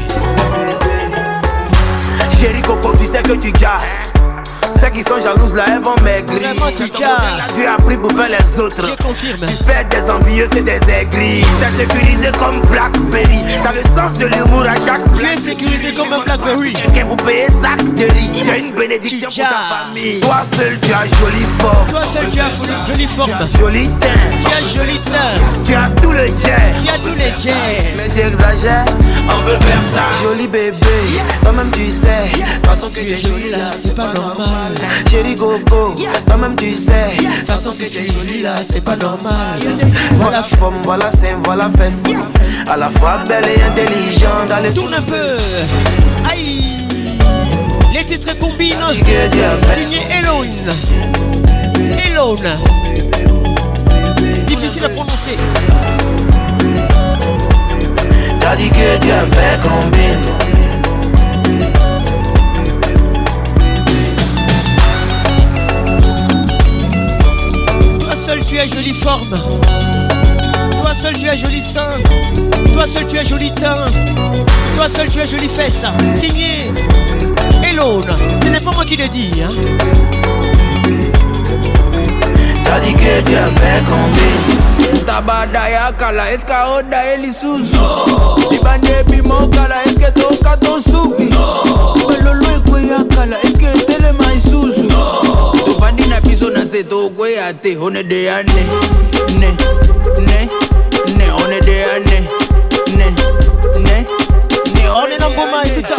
Chérie 2.40 2.62
Coco 2.62 2.94
tu 2.98 3.06
sais 3.06 3.22
que 3.22 3.34
tu 3.34 3.52
gars 3.52 3.80
Ceux 4.82 4.90
qui 4.90 5.02
sont 5.02 5.20
jalouses 5.20 5.54
là 5.54 5.66
elles 5.68 5.84
vont 5.84 5.96
maigrir. 6.02 6.56
Tu 6.76 7.04
as 7.66 7.74
appris 7.74 7.98
pour 7.98 8.12
faire 8.14 8.30
les 8.30 8.60
autres. 8.60 8.84
Je 8.84 9.04
confirme. 9.04 9.40
Tu 9.42 9.64
fais 9.64 9.84
des 9.86 10.10
envieux 10.10 10.48
c'est 10.52 10.64
des 10.64 10.80
aigris. 10.92 11.46
T'es 11.60 11.78
sécurisé 11.84 12.32
comme 12.40 12.60
Blackberry. 12.62 13.44
T'as 13.64 13.74
le 13.74 13.82
sens 13.96 14.18
de 14.18 14.26
l'humour 14.26 14.64
à 14.64 14.74
chaque 14.84 15.02
Tu 15.16 15.24
es 15.26 15.38
sécurisé 15.38 15.94
comme 15.94 16.12
un 16.12 16.22
Blackberry. 16.22 16.74
Quelqu'un 16.74 17.06
pour 17.06 17.18
payer 17.18 17.48
sac 17.62 17.94
de 17.94 18.06
riz 18.06 18.32
Tu 18.44 18.50
as 18.50 18.58
une 18.58 18.72
bénédiction 18.72 19.30
pour 19.30 19.38
ta 19.38 19.86
famille. 19.86 20.20
Toi 20.22 20.42
seul 20.58 20.80
tu 20.80 20.94
as 20.94 21.06
jolie 21.06 21.46
forme 21.60 21.90
Toi 21.90 22.02
seul 22.12 22.30
tu 22.32 22.40
as 22.40 22.88
jolie 22.88 23.08
forme 23.08 23.32
Joli 23.60 23.88
teint. 23.88 24.10
Tu 24.44 24.52
as 24.52 24.64
joli 24.80 24.98
teint. 24.98 25.64
Tu 25.64 25.76
as 25.76 25.90
tout 26.02 26.12
le 26.12 26.26
jet 26.26 26.74
Tu 26.84 26.90
as 26.90 26.98
tous 26.98 27.16
les 27.16 27.34
jets. 27.40 27.94
Mais 27.96 28.08
tu 28.08 28.20
exagères. 28.22 28.86
On 29.30 29.44
peut 29.44 29.64
faire 29.64 29.84
ça. 29.94 30.24
Joli 30.24 30.48
bébé. 30.48 30.78
Toi-même 31.44 31.70
tu 31.72 31.92
sais. 31.92 32.42
Façon 32.66 32.90
que 32.90 32.96
tu 32.96 33.12
es 33.12 33.18
jolie 33.20 33.52
là 33.52 33.70
c'est 33.72 33.96
pas 33.96 34.14
normal 34.14 34.71
Chérie 35.10 35.36
Coco 35.36 35.96
Toi-même 36.26 36.56
tu 36.56 36.76
sais. 36.76 37.12
Façon 37.46 37.72
que 37.72 37.86
tu 37.86 37.98
es 37.98 38.08
jolie 38.08 38.42
là 38.42 38.56
c'est 38.64 38.82
pas 38.82 38.96
normal. 38.96 39.60
Voilà 40.14 40.44
forme, 40.44 40.76
voilà 40.84 41.12
sein, 41.12 41.38
voilà 41.44 41.70
fesse. 41.78 42.04
À 42.68 42.78
la 42.78 42.90
fois 42.90 43.20
belle 43.28 43.46
et 43.46 43.62
intelligente 43.64 44.52
Allez 44.52 44.74
Tourne 44.74 44.94
un 44.94 45.02
peu. 45.02 45.38
Aïe. 46.30 46.88
Les 47.94 48.06
titres 48.06 48.38
combinent. 48.38 48.78
Signé 49.74 50.02
Elone. 50.20 50.76
Elone. 52.10 52.58
Difficile 54.48 54.86
à 54.86 54.90
prononcer. 54.90 55.36
T'as 58.40 58.56
dit 58.56 58.70
que 58.70 58.98
tu 59.00 59.12
as 59.12 59.26
fait 59.26 59.62
combine 59.62 60.41
seul 68.32 68.46
tu 68.46 68.60
as 68.60 68.68
jolie 68.68 68.94
forme. 68.94 69.32
Toi 70.80 70.94
seul 70.96 71.18
tu 71.18 71.28
as 71.28 71.36
joli 71.36 71.62
sein. 71.62 71.92
Toi 72.72 72.88
seul 72.88 73.06
tu 73.06 73.18
as 73.18 73.26
joli 73.26 73.54
teint. 73.54 73.88
Toi 74.76 74.88
seul 74.88 75.10
tu 75.10 75.20
as 75.20 75.26
jolie 75.26 75.50
fesse. 75.50 75.84
Signé 76.14 76.72
Elone. 77.62 78.16
Ce 78.42 78.48
n'est 78.48 78.62
pas 78.62 78.72
moi 78.72 78.86
qui 78.86 78.96
le 78.96 79.10
dis 79.10 79.32
hein. 79.44 79.52
T'as 82.64 82.80
dit 82.80 82.94
que 82.94 83.22
tu 83.26 83.36
as 83.36 83.50
fait 83.60 83.84
combine 83.86 84.60
tabada 85.06 85.70
yakala 85.70 86.32
eske 86.32 86.54
aoda 86.54 87.04
elisusu 87.14 87.82
libande 88.50 89.04
bimokala 89.10 89.76
eske 89.88 90.12
toka 90.14 90.56
tosuki. 90.58 91.34
Belolo 92.08 92.48
ekweyakala 92.56 93.36
eske 93.44 93.72
On 96.44 96.48
est 105.06 105.20
dans 105.20 105.30
écoute 105.64 105.86
ça 105.86 105.98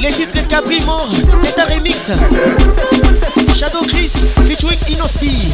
Les 0.00 0.12
titres 0.12 0.48
Capri 0.48 0.80
Mort, 0.80 1.10
c'est 1.38 1.58
un 1.58 1.64
remix. 1.66 2.10
Shadow 3.54 3.82
Chris 3.86 4.12
featuring 4.48 4.78
Inospi. 4.88 5.52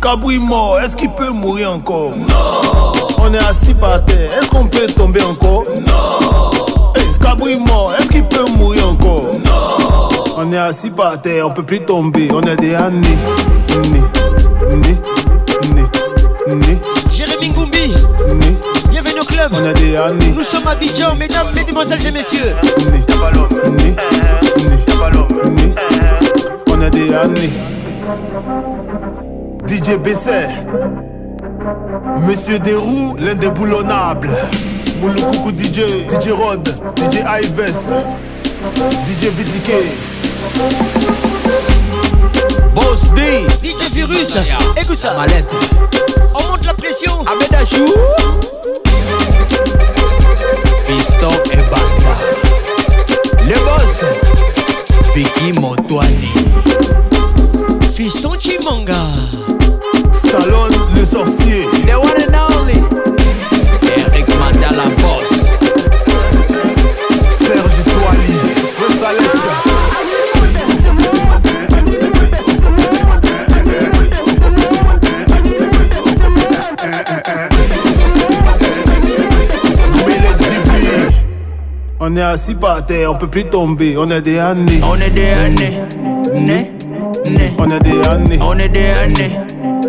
Kabouille 0.00 0.38
mort, 0.38 0.80
est-ce 0.80 0.96
qu'il 0.96 1.10
peut 1.10 1.30
mourir 1.30 1.70
encore? 1.72 2.16
Non. 2.16 2.92
On 3.18 3.34
est 3.34 3.38
assis 3.38 3.74
par 3.74 4.02
terre, 4.06 4.30
est-ce 4.40 4.48
qu'on 4.48 4.66
peut 4.66 4.86
tomber 4.86 5.20
encore? 5.22 5.64
Non. 5.86 6.92
Hey, 6.96 7.04
Kabouille 7.20 7.58
mort, 7.58 7.92
est-ce 7.98 8.08
qu'il 8.08 8.24
peut 8.24 8.46
mourir 8.56 8.88
encore? 8.88 9.32
Non. 9.44 10.08
On 10.38 10.50
est 10.50 10.56
assis 10.56 10.90
par 10.90 11.20
terre, 11.20 11.46
on 11.46 11.50
peut 11.50 11.62
plus 11.62 11.84
tomber, 11.84 12.30
on 12.32 12.40
est 12.40 12.56
des 12.56 12.74
années. 12.74 13.18
Né, 13.68 14.00
né, 14.76 14.96
né, 15.74 15.84
né. 16.54 16.78
Jérémy 17.12 17.50
Ngoumbi, 17.50 17.94
bienvenue 18.88 19.20
au 19.20 19.24
club. 19.24 19.52
On 19.52 19.62
a 19.62 19.74
des 19.74 19.94
années. 19.96 20.32
Nous 20.34 20.42
sommes 20.44 20.66
à 20.68 20.70
Abidjan, 20.70 21.16
mesdames, 21.16 21.48
mesdemoiselles 21.54 22.06
et 22.06 22.10
messieurs. 22.12 22.54
On 26.66 26.80
a 26.80 26.90
des 26.90 27.12
années. 27.14 27.52
DJ 29.66 29.96
Besset. 29.96 30.48
Monsieur 32.26 32.58
Desroux, 32.58 33.16
l'indéboulonnable. 33.18 34.30
Mouloukoukou 35.00 35.50
DJ, 35.52 36.08
DJ 36.08 36.30
Rod, 36.32 36.68
DJ 36.96 37.18
Ives, 37.42 37.88
DJ 39.06 39.30
BTK. 39.30 39.70
Boss 42.74 43.04
B 43.14 43.18
DJ 43.62 43.92
Virus, 43.92 44.36
écoute 44.80 44.98
ça. 44.98 45.14
Malette. 45.14 45.54
On 46.34 46.42
monte 46.50 46.66
la 46.66 46.74
pression. 46.74 47.12
Abedachou. 47.26 47.86
Fiston 50.84 51.30
et 51.52 51.56
Bata. 51.70 52.14
Le 53.44 53.54
boss. 53.54 54.57
Vicky 55.14 55.52
Motoani. 55.52 56.28
Fiston 57.92 58.36
Chimanga. 58.38 59.00
Stallone, 60.12 60.76
le 60.94 61.04
sorcier. 61.04 61.64
The 61.86 61.98
one 61.98 62.20
and 62.20 62.47
On 82.10 82.16
est 82.16 82.22
assis 82.22 82.54
par 82.54 82.86
terre, 82.86 83.12
on 83.12 83.16
peut 83.16 83.26
plus 83.28 83.44
tomber, 83.50 83.94
on 83.98 84.10
est 84.10 84.22
des 84.22 84.38
années. 84.38 84.80
On 84.82 84.94
est 84.98 85.10
des 85.10 85.28
années. 85.28 85.78
Né. 86.32 86.70
Né. 87.26 87.52
On 87.58 87.70
est 87.70 87.80
des 87.80 88.08
années. 88.08 88.38
On 88.40 88.58
est 88.58 88.68
des 88.70 88.86
années. 88.86 89.30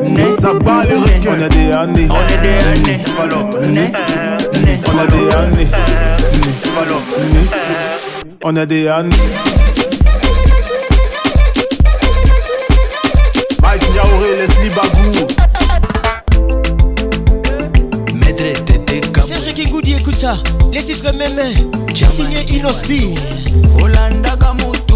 Né. 0.04 0.24
Ça 0.42 0.54
bat 0.54 0.84
les 0.84 0.96
requins. 0.98 1.32
On 1.32 1.42
est 1.42 1.50
des 1.50 1.72
années. 1.72 2.08
On 2.10 2.16
est 2.18 2.42
des 2.42 2.58
années. 2.68 3.00
Né. 3.74 3.94
Né. 4.66 4.82
On 4.84 4.98
est 5.00 5.08
des 5.08 5.34
années. 5.34 5.68
On 8.44 8.56
est 8.58 8.66
des 8.66 8.88
années. 8.90 9.16
Mike 13.62 13.94
Niaouré, 13.94 14.36
Leslie 14.40 14.70
Bagou. 14.76 14.99
Les 20.72 20.84
titres 20.84 21.12
même 21.14 21.40
signé 21.94 22.44
Inospi. 22.56 23.16
olandaka 23.82 24.54
motuka 24.54 24.89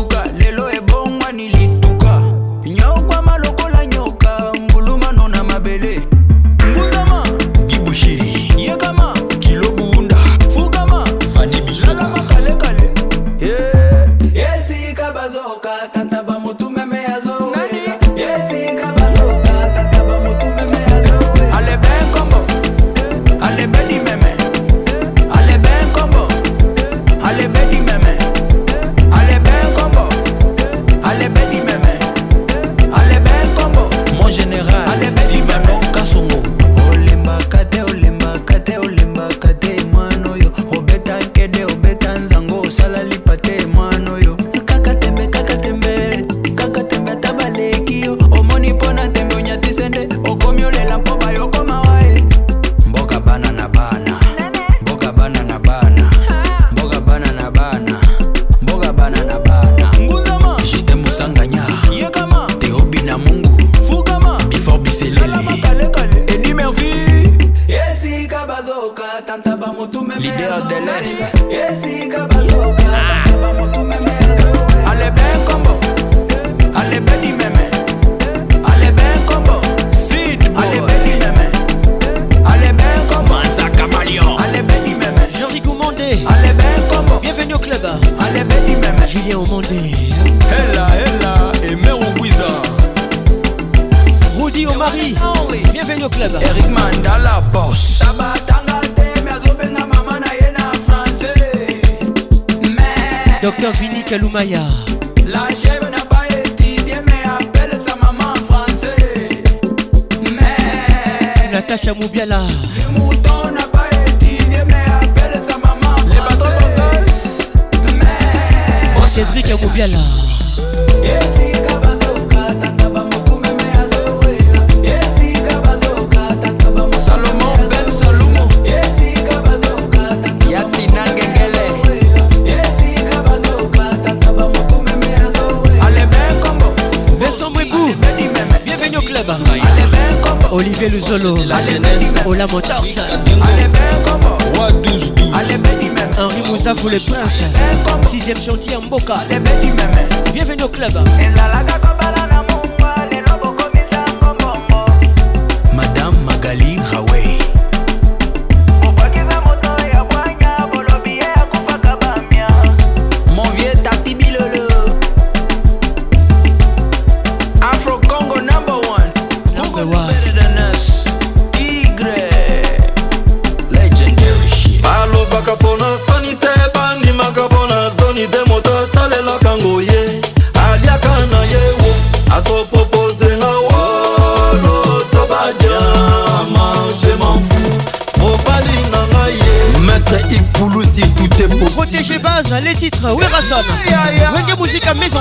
Sixième 148.24 148.42
chantier 148.42 148.78
en 148.78 148.82
Mboka. 148.84 149.16
alebe 149.16 149.53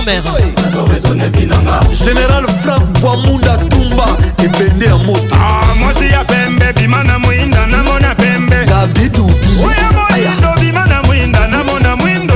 maison 0.01 0.03
mère. 0.05 1.81
général 2.05 2.45
frank 2.63 2.83
bwamunda 3.01 3.57
tumba 3.69 4.07
ebende 4.39 4.87
ya 4.87 4.97
moto. 4.97 5.37
Mwasi 5.81 6.11
ya 6.13 6.25
pembe 6.25 6.73
bima 6.73 7.05
na 7.05 7.19
mwinda 7.19 7.67
namona 7.67 8.15
pembe. 8.15 8.65
Gabidu 8.67 9.27
oya 9.65 9.93
moyindo 9.93 10.61
bima 10.61 10.87
na 10.87 11.03
mwinda 11.03 11.47
namona 11.49 11.97
mwindo 11.97 12.35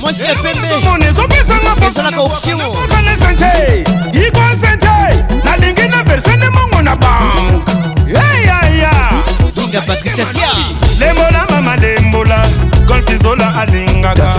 mwasi 0.00 0.22
ya 0.24 0.34
pembe. 0.34 0.68
Ezopesanga 1.08 1.86
ezalaka 1.88 2.20
option. 2.20 2.58
pokane 2.58 3.16
sente 3.16 3.84
yiko 4.12 4.40
sente 4.60 5.24
nalingi 5.44 5.88
na 5.88 6.02
verse 6.02 6.36
nde 6.36 6.48
mongo 6.50 6.82
na 6.82 6.96
bank. 6.96 7.68
Yayaya 8.06 8.92
zinga 9.54 9.80
patricia 9.80 10.26
sia. 10.26 10.48
Lembola 11.00 11.46
mama 11.50 11.76
lembola 11.76 12.46
golfizola 12.86 13.54
alingaka 13.60 14.34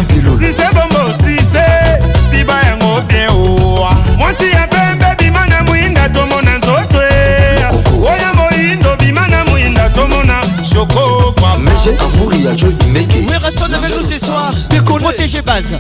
amouri 12.64 12.78
ya 12.78 12.78
jo 12.78 12.86
imeke 12.88 13.28
Werason 13.30 13.74
avec 13.74 13.96
nous 13.96 14.06
ce 14.06 14.20
soir. 14.26 14.54
Protégez 14.86 15.42
base. 15.42 15.78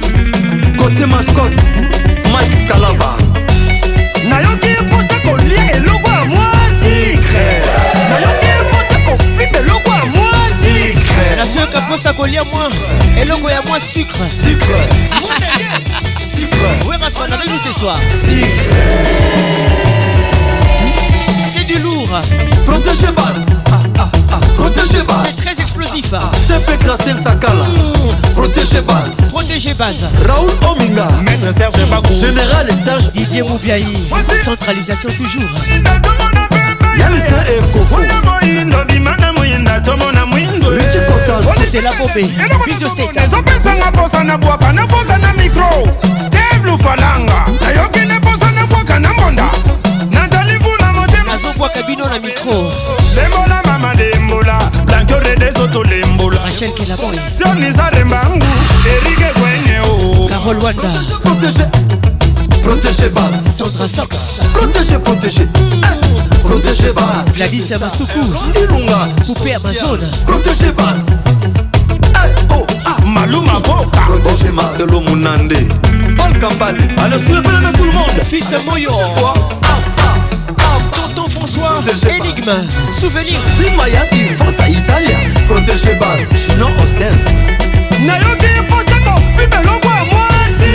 côté 0.78 1.06
mascot 1.06 1.50
mike 2.32 2.66
kalaba. 2.68 3.18
Nayoki 4.30 4.70
eposa 4.70 5.20
kolia 5.24 5.72
eloko 5.76 6.10
ya 6.10 6.26
mwasi 6.26 7.20
nayoki 8.10 8.50
eposa 8.62 9.00
kofiba 9.06 9.60
eloko 9.60 9.90
ya 9.90 10.06
mwasi 10.06 10.98
nazoyoka 11.38 11.82
mposa 11.82 12.14
kolia 12.14 12.44
mwa 12.44 12.70
eloko 13.22 13.50
ya 13.50 13.62
mwa 13.62 13.80
sucre. 13.80 14.26
Werason 16.88 17.32
avec 17.32 17.50
nous 17.50 17.60
ce 17.74 17.80
soir. 17.80 17.98
C'est 21.52 21.64
du 21.66 21.78
lourd. 21.82 22.22
protégez 22.66 23.12
base 23.12 23.64
protégez 24.56 25.02
base 25.04 25.34
C'est 25.36 25.56
très 25.56 25.56
explosif. 25.84 26.14
sepe 26.48 26.78
gracel 26.84 27.16
sakala 27.24 27.66
protégez 28.34 28.82
base 28.82 29.18
Protégez 29.30 29.74
base. 29.74 30.04
raoul 30.28 30.52
ominga 30.70 31.08
maître 31.24 31.52
serge 31.58 31.86
bakou 31.90 32.14
général 32.14 32.68
serge 32.84 33.12
Didier 33.12 33.44
Moubiaï. 33.44 33.86
Centralisation 34.44 35.10
toujours. 35.18 35.50
yalisa 37.00 37.44
ekofo 37.58 37.96
oya 37.96 38.22
moyindo 38.26 38.84
bima 38.86 39.16
na 39.18 39.34
mwinda 39.34 39.80
tomona 39.82 40.26
mwindo 40.26 40.70
richi 40.72 40.98
kotas 41.08 41.46
C'était 41.60 41.82
la 41.82 41.92
bombe. 41.94 42.30
Video 42.66 42.90
State. 42.90 43.18
ezopesanga 43.26 43.92
mposa 43.92 44.24
na 44.24 44.38
bwaka 44.38 44.74
na 44.74 44.86
bwaka 44.88 45.18
na 45.18 45.34
mikro 45.34 45.70
steve 46.18 46.66
lufalanga 46.72 47.46
nayoki 47.62 48.00
ne 48.00 48.20
mposa 48.20 48.52
na 48.52 48.66
bwaka 48.68 49.00
na 49.00 49.14
mbonda 49.14 49.46
nazobwaka 51.60 51.84
bino 51.84 52.06
na 52.06 52.20
mikro 52.20 52.72
lembola 53.16 53.62
mama 53.66 53.94
lembola 53.94 54.60
blankiorede 54.86 55.52
lembola. 55.90 56.40
Rachel 56.46 56.72
kelaboy 56.74 57.16
sionisa 57.38 57.90
rembangu 57.90 58.46
erike 58.86 59.34
kwenye 59.34 59.80
o. 59.82 60.30
Carol 60.30 60.64
wanda. 60.64 60.90
Protégez 61.22 61.68
protégez 62.64 63.10
base 63.10 63.58
sandra 63.58 63.88
sox. 63.88 64.40
Protégez 64.54 65.00
protégez 65.00 65.48
protégez 66.44 66.94
base 66.94 67.34
gladys 67.36 67.72
masuku 67.80 68.20
ilunga. 68.56 69.08
Poupée 69.26 69.56
amazon 69.56 70.00
protégez 70.26 70.72
base 70.72 71.66
oh 72.52 72.66
ah 72.86 73.06
maluma 73.06 73.60
voka. 73.60 74.00
Protégez 74.08 74.52
marcelo 74.52 75.02
munande 75.02 75.58
paul 76.18 76.40
kambale. 76.40 76.78
Allez 77.04 77.20
soulevez 77.20 77.62
la 77.62 77.72
tout 77.74 77.84
le 77.84 77.92
monde. 77.92 78.24
Fils 78.30 78.54
moyo 78.66 78.92
tonton 81.10 81.30
françois 81.30 81.82
énigme 82.10 82.54
souvenir. 82.92 83.40
bimayasi 83.58 84.30
force 84.38 84.60
à 84.60 84.70
italia. 84.70 85.18
Protégez 85.48 85.96
base 85.96 86.30
chino 86.36 86.68
osens 86.84 87.24
nayoki 88.06 88.46
eposa 88.60 89.00
kofiba 89.04 89.62
eloko 89.62 89.88
ya 89.88 90.06
mwasi 90.06 90.74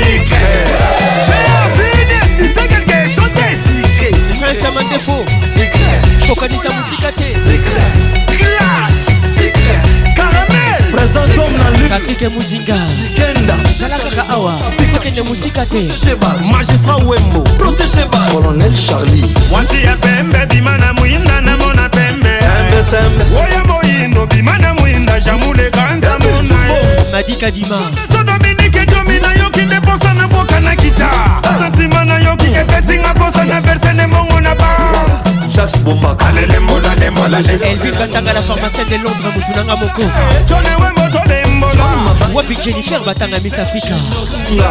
j'ai 1.26 1.44
envie 1.62 2.04
de 2.12 2.18
sucer 2.36 2.68
quelque 2.68 2.98
chose 3.14 3.34
de 3.34 3.46
secret 3.70 4.40
prince 4.40 4.64
amandefo 4.64 5.24
secret 5.42 6.28
kokanisa 6.28 6.70
mosika 6.70 7.12
te 7.12 7.24
classe. 7.24 9.04
secret 9.06 9.13
présent 11.04 11.26
comme 11.36 11.56
na 11.58 11.70
lutte. 11.78 11.88
Patrik 11.88 12.22
muzinga 12.34 12.76
kenda. 13.14 13.54
Zala 13.78 13.98
kaka 13.98 14.24
awa. 14.32 14.54
Tokende 14.92 15.22
mosika 15.22 15.66
te. 15.66 15.88
Magistrat 16.50 17.02
wembo. 17.04 17.40
Protégez 17.58 18.06
base 18.10 18.32
colonel 18.32 18.74
charlie. 18.74 19.24
Mwasi 19.50 19.84
ya 19.84 19.96
pembe 19.96 20.46
bima 20.46 20.78
na 20.78 20.92
mwinda 20.92 21.40
namona 21.40 21.88
pembe. 21.88 22.30
Oya 23.36 23.64
moyindo 23.64 24.26
bima 24.26 24.58
na 24.58 24.74
mwinda 24.74 25.20
jamuleka 25.20 25.94
nzamona 25.94 26.58
madi 27.12 27.36
kadima. 27.36 27.78
So 28.12 28.22
dominike 28.24 28.86
domi 28.86 29.20
nayoki 29.20 29.62
nde 29.62 29.80
posa 29.80 30.14
na 30.14 30.28
boka 30.28 30.60
na 30.60 30.76
kita 30.76 31.10
sa 31.58 31.68
nsima 31.68 32.04
nayoki 32.04 32.46
epesinga 32.46 33.14
posa 33.14 33.44
na 33.44 33.60
verse 33.60 33.92
nde 33.92 34.06
mbongo 34.06 34.40
na 34.40 34.54
ba 34.54 34.68
jacques 35.54 35.78
bombaka 35.84 36.26
elvin 36.30 37.94
batanga 37.98 38.32
la 38.32 38.42
pharmacienne 38.42 38.88
de 38.90 38.96
londres 38.96 39.32
motu 39.34 39.52
nanga 39.56 39.76
moko 39.76 40.02
wapi 42.34 42.56
jennifer 42.62 43.00
batanga 43.06 43.38
miss 43.40 43.58
africa. 43.58 43.94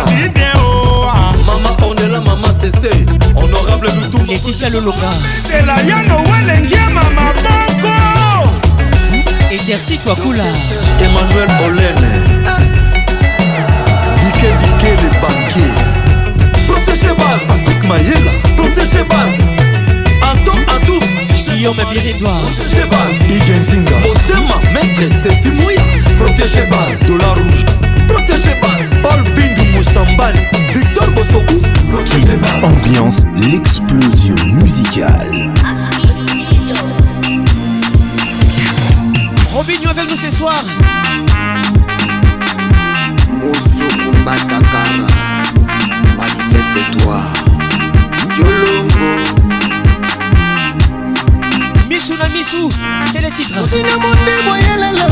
Bibien 0.07 0.57
oa 0.57 1.34
mama 1.45 1.69
ornela 1.88 2.19
mama 2.22 2.49
cc 2.60 2.89
honorable 3.35 3.91
lutumba 4.01 4.34
leticia 4.34 4.69
lolonga. 4.69 5.11
Boko 7.53 7.93
edersi 9.51 9.97
twakula. 9.97 10.43
Emmanuel 10.99 11.49
olene. 11.65 12.11
Bike 14.19 14.49
bike 14.61 14.91
le 15.01 15.10
banquier. 15.22 15.73
Protégez 16.68 17.15
base 17.18 17.47
patrick 17.47 17.84
mayela. 17.88 18.31
Protégez 18.57 19.03
base 19.10 19.52
guillaume 21.53 21.77
base 22.89 23.34
igenzinga 23.35 23.95
motema 23.99 24.55
maître 24.73 25.23
sefi 25.23 25.51
moya 25.51 25.81
protégez 26.17 26.65
base 26.69 27.05
dollar 27.07 27.35
rouge. 27.35 27.65
Protégez 28.07 28.55
base 28.61 29.01
paul 29.01 29.23
bindu 29.35 29.63
mustambali 29.77 30.39
victor 30.73 31.11
bosoku 31.11 31.61
protégez 31.91 32.38
base 32.38 32.63
Ambiance 32.63 33.23
l'explosion 33.35 34.35
musicale. 34.53 35.51
robinho 39.53 39.89
avec 39.89 40.09
nous 40.09 40.17
ce 40.17 40.30
soir. 40.31 40.63
Mosuku 43.41 44.11
Matakara 44.25 45.07
Manifeste-toi. 46.17 47.21
Diolongo 48.35 49.62
misu 52.03 52.17
na 52.17 52.27
misu 52.27 52.69
c'est 53.11 53.21
le 53.21 53.31
titre. 53.31 53.55
Ina 53.73 53.95
monde 53.97 54.34
moyelelo. 54.45 55.07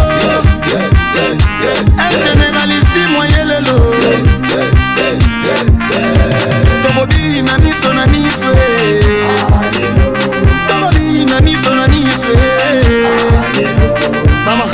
Elgeneralisi 2.03 3.01
moyelelo. 3.13 3.77
Tokobii 6.83 7.41
na 7.43 7.57
miso 7.59 7.93
na 7.93 8.05
miso 8.07 8.51
tokobii 10.67 11.25
na 11.25 11.41
miso 11.41 11.75
na 11.75 11.87
miso 11.87 12.37
mama 14.45 14.65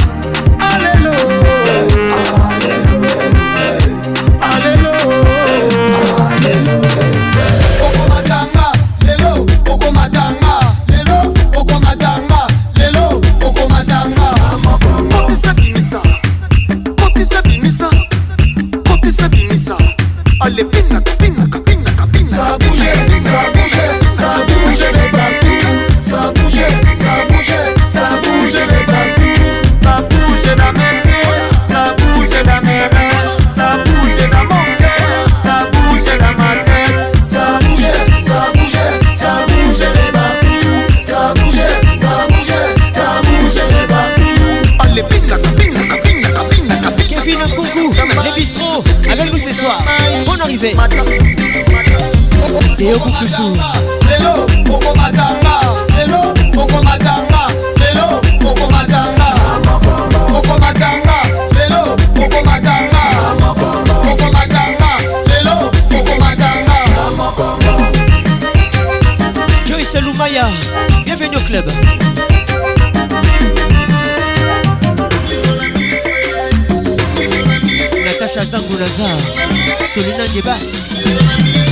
Solina 79.97 80.27
Gebas 80.27 80.93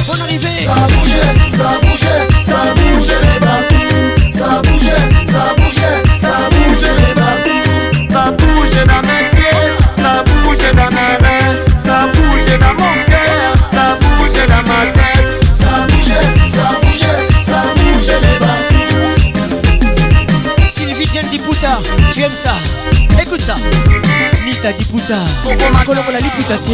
Bonne 0.08 0.22
arrivée. 0.22 0.66
Ça 0.66 0.88
bouge, 0.88 1.18
ça 1.56 1.78
bouge, 1.80 2.10
ça 2.40 2.74
bouge 2.74 3.12
les 3.22 3.40
babous 3.40 3.94
Ça 4.34 4.62
bouge, 4.64 4.94
ça 5.32 5.54
bouge, 5.56 5.86
ça 6.20 6.34
bouge 6.50 6.86
les 6.98 7.14
babous 7.14 8.10
Ça 8.10 8.24
bouge 8.32 8.78
dans 8.88 9.02
mes 9.04 9.26
pieds, 9.30 9.66
ça 9.96 10.24
bouge 10.26 10.66
dans 10.74 10.90
mes 10.90 11.16
mains 11.22 11.54
Ça 11.76 11.98
bouge 12.16 12.46
dans 12.60 12.74
mon 12.74 12.96
cœur, 13.06 13.54
ça 13.72 13.86
bouge 14.02 14.40
dans 14.48 14.64
ma 14.70 14.80
tête. 14.92 15.28
Ça 15.54 15.72
bouge, 15.88 16.18
ça 16.52 16.66
bouge, 16.82 17.06
ça 17.44 17.60
bouge 17.76 18.12
les 18.24 18.38
babous 18.40 19.06
Sylvie 20.68 21.06
Diane 21.06 21.30
Diputa 21.30 21.74
Tu 22.12 22.24
aimes 22.24 22.36
ça. 22.36 22.56
Écoute 23.22 23.42
ça. 23.42 23.56
Nita 24.46 24.72
Diputa 24.74 25.20
Kolomola 25.86 26.20
Liputa 26.20 26.58
te 26.58 26.72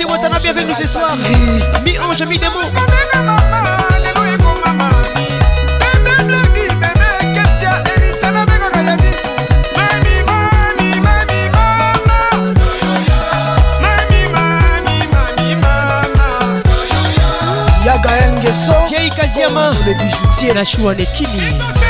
Héritier 0.00 0.04
Watanabe 0.04 0.42
avec 0.48 0.66
nous 0.66 0.74
ce 0.74 0.86
soir. 0.86 1.14
Mi-ange, 1.84 2.22
mi-démon 2.22 2.60
Yagael 17.84 18.32
Ngeso 18.38 18.72
Jay 18.90 19.10
Kaziama 19.10 19.70
le 19.86 19.94
bijoutier 19.94 20.54
Nashua 20.54 20.94
Nekini 20.94 21.40
Mon 21.58 21.89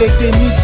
like 0.00 0.16
they 0.20 0.30
need 0.38 0.57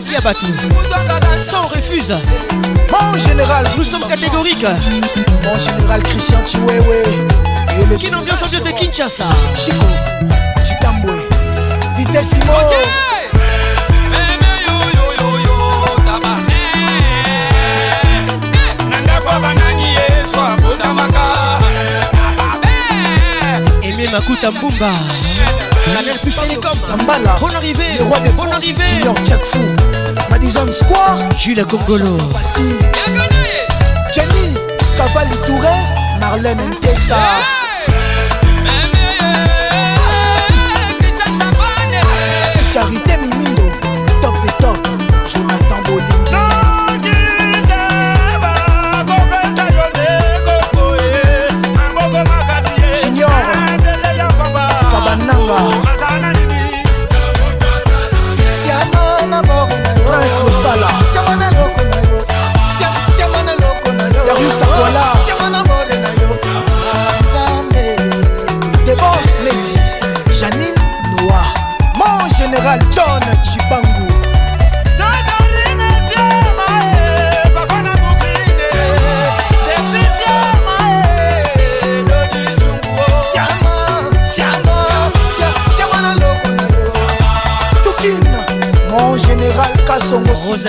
basi 0.00 0.14
ya 0.14 0.20
bato 0.20 0.46
sans 1.42 1.68
refuse 1.68 2.14
Mon 2.90 3.18
général 3.18 3.66
nous 3.76 3.84
sommes 3.84 4.06
catégoriques. 4.08 4.64
Mon 5.44 5.58
général 5.58 6.02
Christian 6.02 6.38
Chiwewe 6.46 7.04
Et 7.78 7.86
le 7.86 7.96
Kin 7.96 8.16
ambiance 8.16 8.42
ambiance 8.42 8.64
de 8.64 8.70
Kinshasa? 8.70 9.24
Chico 9.54 9.84
Chitambwe. 10.64 11.12
Vitessimo 11.98 12.52
Aimé 23.82 24.08
Makuta 24.12 24.50
Mbumba 24.50 24.92
Plus 26.18 26.36
Télécom. 26.36 26.72
Tambala 26.86 27.36
Bonne 27.40 27.54
arrivée. 27.54 27.96
Le 27.98 28.04
roi 28.04 28.20
des 28.20 28.30
Bonne 28.30 28.48
France 28.48 28.54
arrivée. 28.56 28.84
Junior 28.84 29.14
Jackfou 29.24 29.58
Madison 30.30 30.66
Square. 30.72 31.18
Jules 31.38 31.64
Congolo 31.64 32.16
Passy. 32.32 32.76
Jenny 34.12 34.54
Cavalli 34.96 35.36
Touré 35.46 35.68
Marlène 36.20 36.58
Ntessa. 36.58 37.16
Charité 37.16 37.59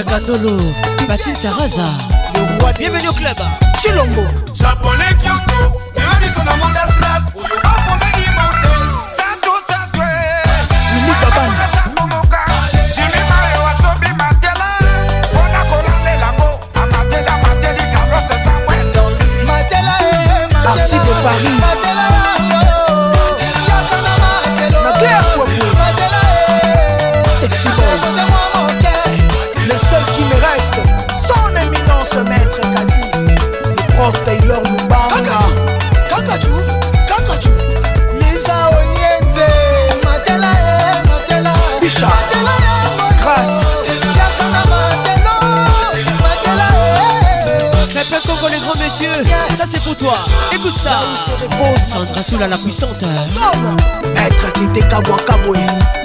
Gandolo, 0.03 0.57
Patricia 1.07 1.52
Raza. 1.52 1.86
Bienvenue 2.78 3.10
au 3.10 3.14
club. 3.14 3.38
Chilongo. 3.80 4.23
Japonais 4.53 5.15
Kyoko. 5.19 5.80
Soula 52.31 52.47
la 52.47 52.57
puissante 52.57 53.03
Maître 54.15 54.53
Tété 54.53 54.87
Kaboué 54.87 55.59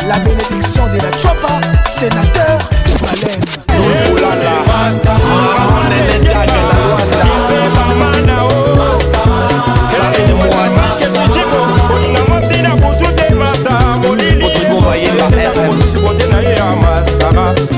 La 0.08 0.18
bénédiction 0.18 0.84
de 0.88 0.96
la 0.96 1.12
Chopa 1.16 1.60
Sénateur 1.96 2.58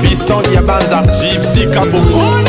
Fiston 0.01 0.41
Yabanza 0.53 1.03
Gypsy 1.21 1.69
Kabongo 1.69 2.48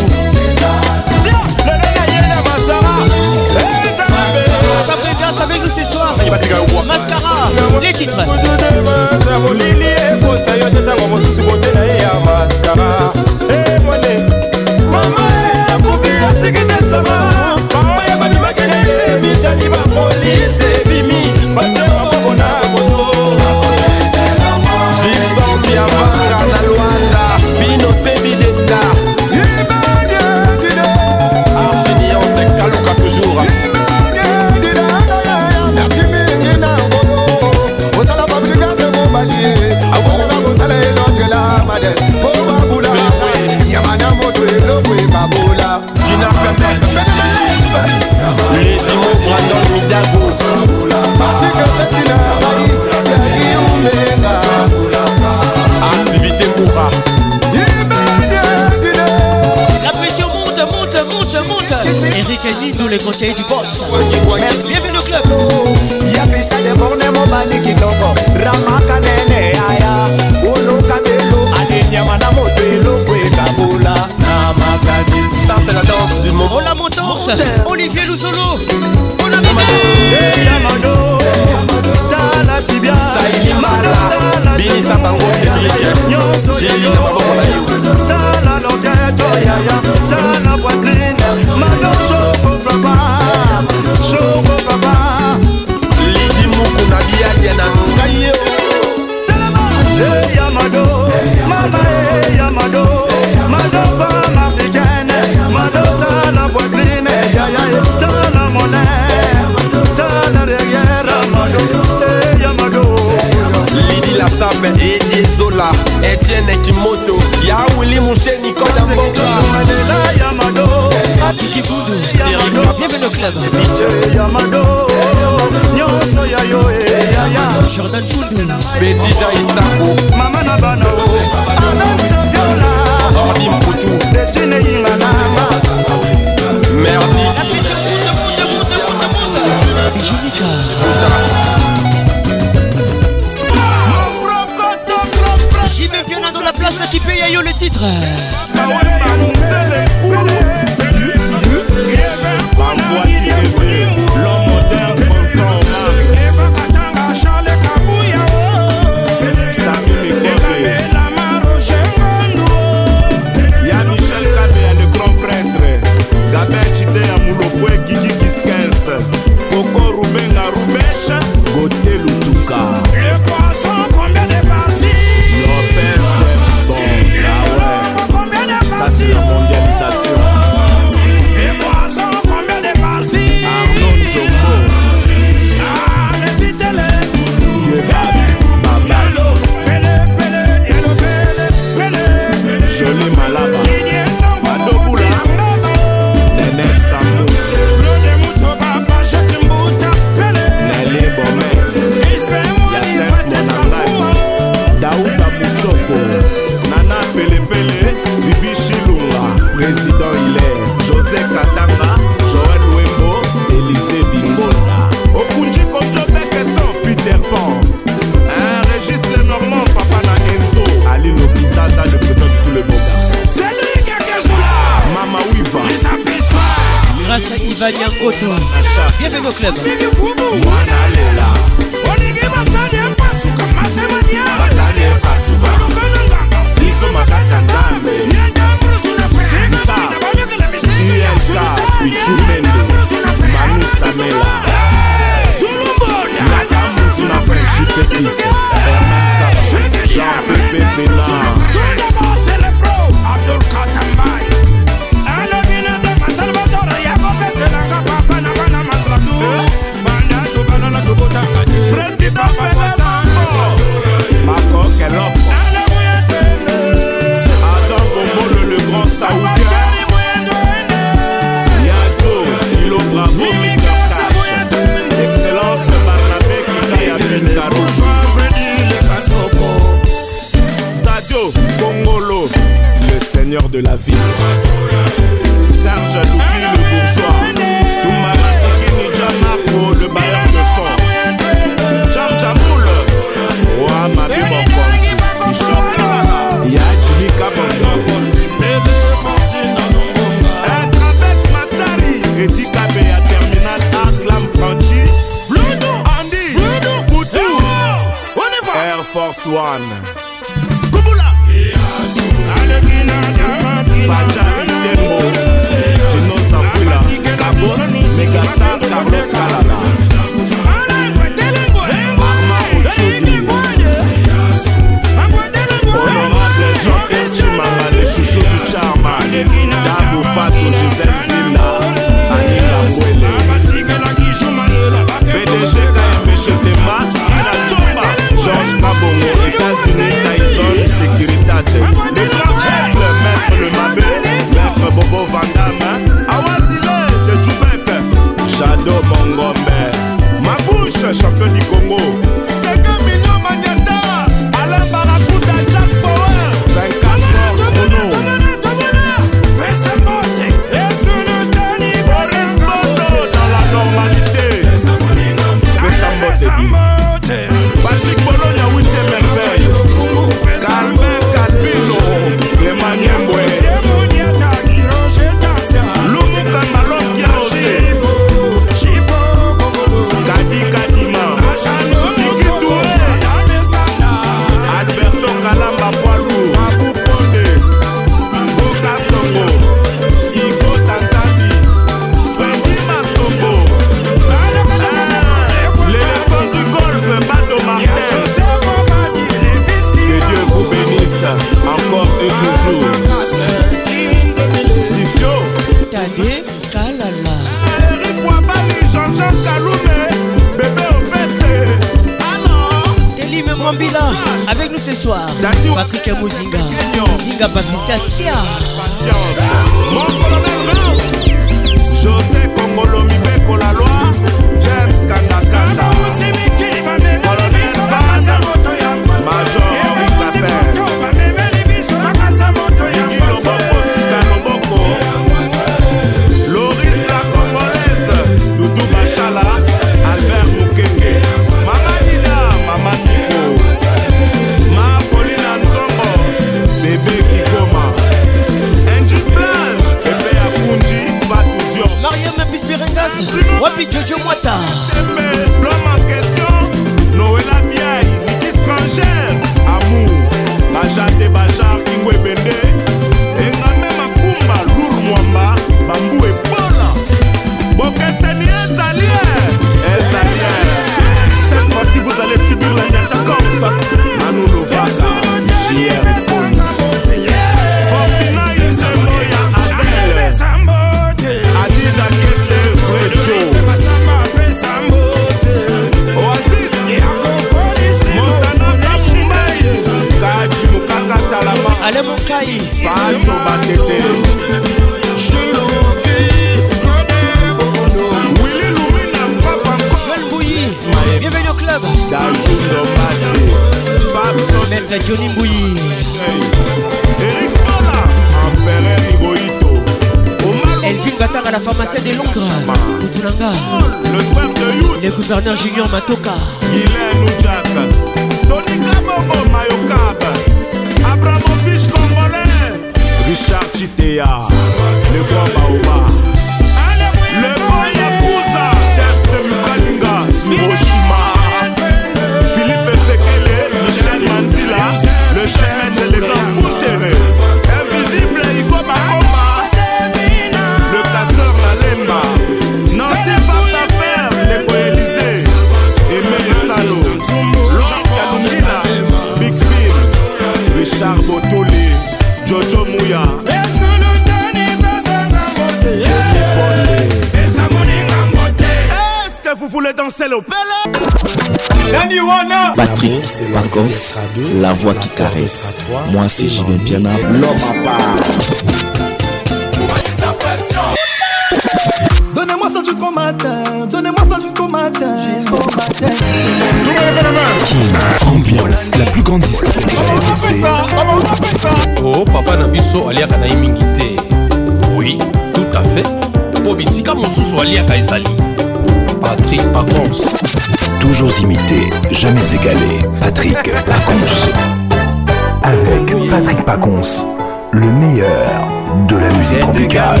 Le 596.56 597.72
meilleur 597.72 598.46
de 598.88 598.94
la 598.96 599.08
musique 599.08 599.26
Cette 599.28 599.40
tropicale. 599.40 600.00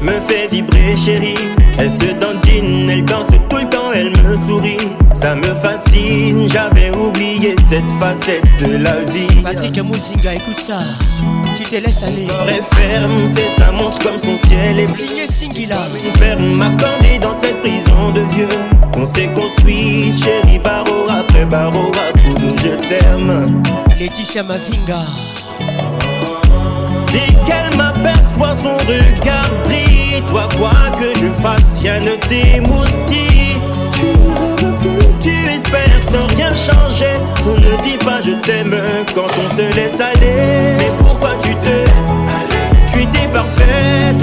me 0.00 0.12
fait 0.28 0.46
vibrer 0.52 0.96
chérie 0.96 1.34
Elle 1.76 1.90
se 1.90 2.12
dandine, 2.12 2.88
elle 2.88 3.04
danse 3.04 3.26
tout 3.48 3.56
le 3.56 3.68
temps, 3.68 3.90
elle 3.92 4.10
me 4.10 4.36
sourit 4.48 4.78
Ça 5.14 5.34
me 5.34 5.52
fascine, 5.56 6.48
j'avais 6.48 6.96
oublié 6.96 7.56
cette 7.68 7.90
facette 7.98 8.44
de 8.60 8.76
la 8.76 9.00
vie 9.00 9.42
Patrick 9.42 9.82
Mouzinga, 9.82 10.34
écoute 10.34 10.60
ça. 10.60 10.78
Tu 11.56 11.64
te 11.64 11.74
laisses 11.74 12.04
aller. 12.04 12.28
Corps 12.28 12.48
est 12.48 12.74
ferme, 12.76 13.24
c'est 13.26 13.60
sa 13.60 13.72
montre 13.72 13.98
comme 13.98 14.18
son 14.18 14.36
ciel 14.46 14.78
est 14.78 14.92
Signé 14.92 15.26
Singila. 15.26 15.88
Une 16.04 16.12
perle 16.12 16.40
m'accorder 16.40 17.18
dans 17.20 17.34
cette 17.34 17.58
prison 17.58 18.12
de 18.14 18.20
vieux 18.32 18.48
Qu'on 18.92 19.06
s'est 19.06 19.30
construit, 19.34 20.12
chérie, 20.12 20.60
barreau 20.60 21.08
après 21.10 21.46
barreau 21.46 21.90
à 21.94 22.12
coup 22.16 22.34
de 22.38 22.56
je 22.58 22.76
t'aime 22.88 23.60
Laetitia 23.98 24.44
Mavinga. 24.44 25.00
Dès 27.18 27.34
qu'elle 27.46 27.76
m'aperçoit 27.76 28.54
son 28.62 28.76
regard 28.86 29.50
brille 29.64 30.22
Toi 30.28 30.48
quoi 30.56 30.70
que 30.96 31.18
je 31.18 31.28
fasse, 31.42 31.80
rien 31.80 31.98
ne 31.98 32.14
t'émoustille. 32.28 33.60
Tu 33.92 34.06
ne 34.06 34.34
rêves 34.38 34.78
plus, 34.78 35.06
tu 35.20 35.30
espères 35.30 36.02
sans 36.12 36.26
rien 36.36 36.54
changer. 36.54 37.14
On 37.44 37.56
ne 37.58 37.82
dit 37.82 37.98
pas 37.98 38.20
je 38.20 38.32
t'aime 38.46 38.76
quand 39.14 39.26
on 39.42 39.56
se 39.56 39.62
laisse 39.76 40.00
aller. 40.00 40.76
Mais 40.78 40.92
pourquoi 40.98 41.30
tu 41.42 41.54
te 41.56 41.68
laisses 41.68 42.14
aller? 42.36 42.82
Tu 42.92 43.02
étais 43.02 43.28
parfaite, 43.32 44.22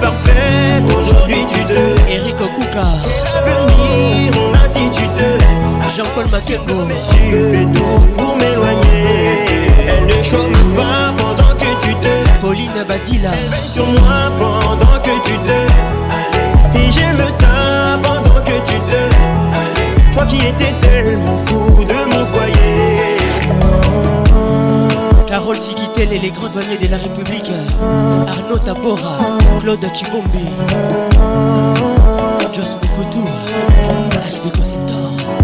parfaite, 0.00 0.82
aujourd'hui 0.88 1.46
tu 1.48 1.64
te 1.64 2.10
Eric 2.10 2.40
Okuka. 2.40 2.86
L'avenir, 3.24 4.32
on 4.40 4.54
a 4.54 4.68
si 4.68 4.90
tu 4.90 5.06
te 5.08 5.22
laisses 5.22 5.96
Jean-Paul 5.96 6.28
Makengo. 6.28 6.88
Tu 7.10 7.32
fais 7.50 7.66
tout 7.72 8.00
pour 8.16 8.36
m'éloigner. 8.36 9.46
Elle 9.88 10.06
ne 10.06 10.22
chôme 10.22 10.52
pas 10.76 11.12
pendant 11.18 11.54
que 11.56 11.84
tu 11.84 11.94
te 11.94 12.40
Pauline 12.40 12.84
Badila. 12.88 13.30
sur 13.72 13.86
moi 13.86 14.30
pendant 14.38 14.98
que 15.02 15.14
tu 15.26 15.36
te 15.38 15.48
laisses. 15.48 16.86
Et 16.86 16.90
j'aime 16.90 17.22
ça 17.28 17.98
pendant 18.02 18.40
que 18.40 18.56
tu 18.64 18.78
te 18.88 18.96
laisses. 18.96 20.14
Moi 20.14 20.26
qui 20.26 20.38
étais 20.38 20.74
tellement 20.80 21.38
fou 21.46 21.84
de 21.84 22.16
mon 22.16 22.26
foyer. 22.26 22.49
Carole 25.50 25.64
Sikitel 25.64 26.12
et 26.12 26.18
les 26.20 26.30
grands 26.30 26.48
douaniers 26.48 26.78
de 26.78 26.86
la 26.86 26.96
République. 26.96 27.50
Arnaud 28.28 28.58
Tabora. 28.58 29.18
Claude 29.60 29.84
Chibombe. 29.92 30.28
Joss 32.54 32.76
Mokotou. 32.80 33.26
HB 34.30 34.56
Conceptor. 34.56 35.39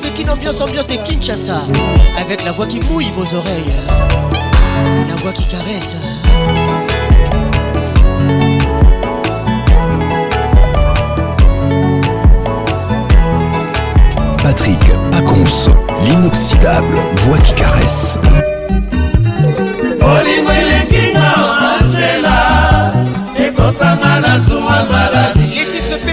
RTC 0.00 0.12
qui 0.12 0.28
ambiance 0.28 0.60
ambiance 0.60 0.86
de 0.86 0.94
Kinshasa. 0.96 1.62
Avec 2.18 2.44
la 2.44 2.52
voix 2.52 2.66
qui 2.66 2.80
mouille 2.80 3.10
vos 3.14 3.34
oreilles. 3.34 3.74
La 5.08 5.14
voix 5.16 5.32
qui 5.32 5.46
caresse. 5.46 5.96
Patrick 14.42 14.80
Pacons, 15.10 15.70
l'inoxydable 16.04 16.96
voix 17.16 17.38
qui 17.38 17.54
caresse. 17.54 18.18
olingo 20.00 20.50
ekosanga 23.36 24.20
na 24.20 24.38
zuwa 24.38 24.86
maladi 24.90 25.39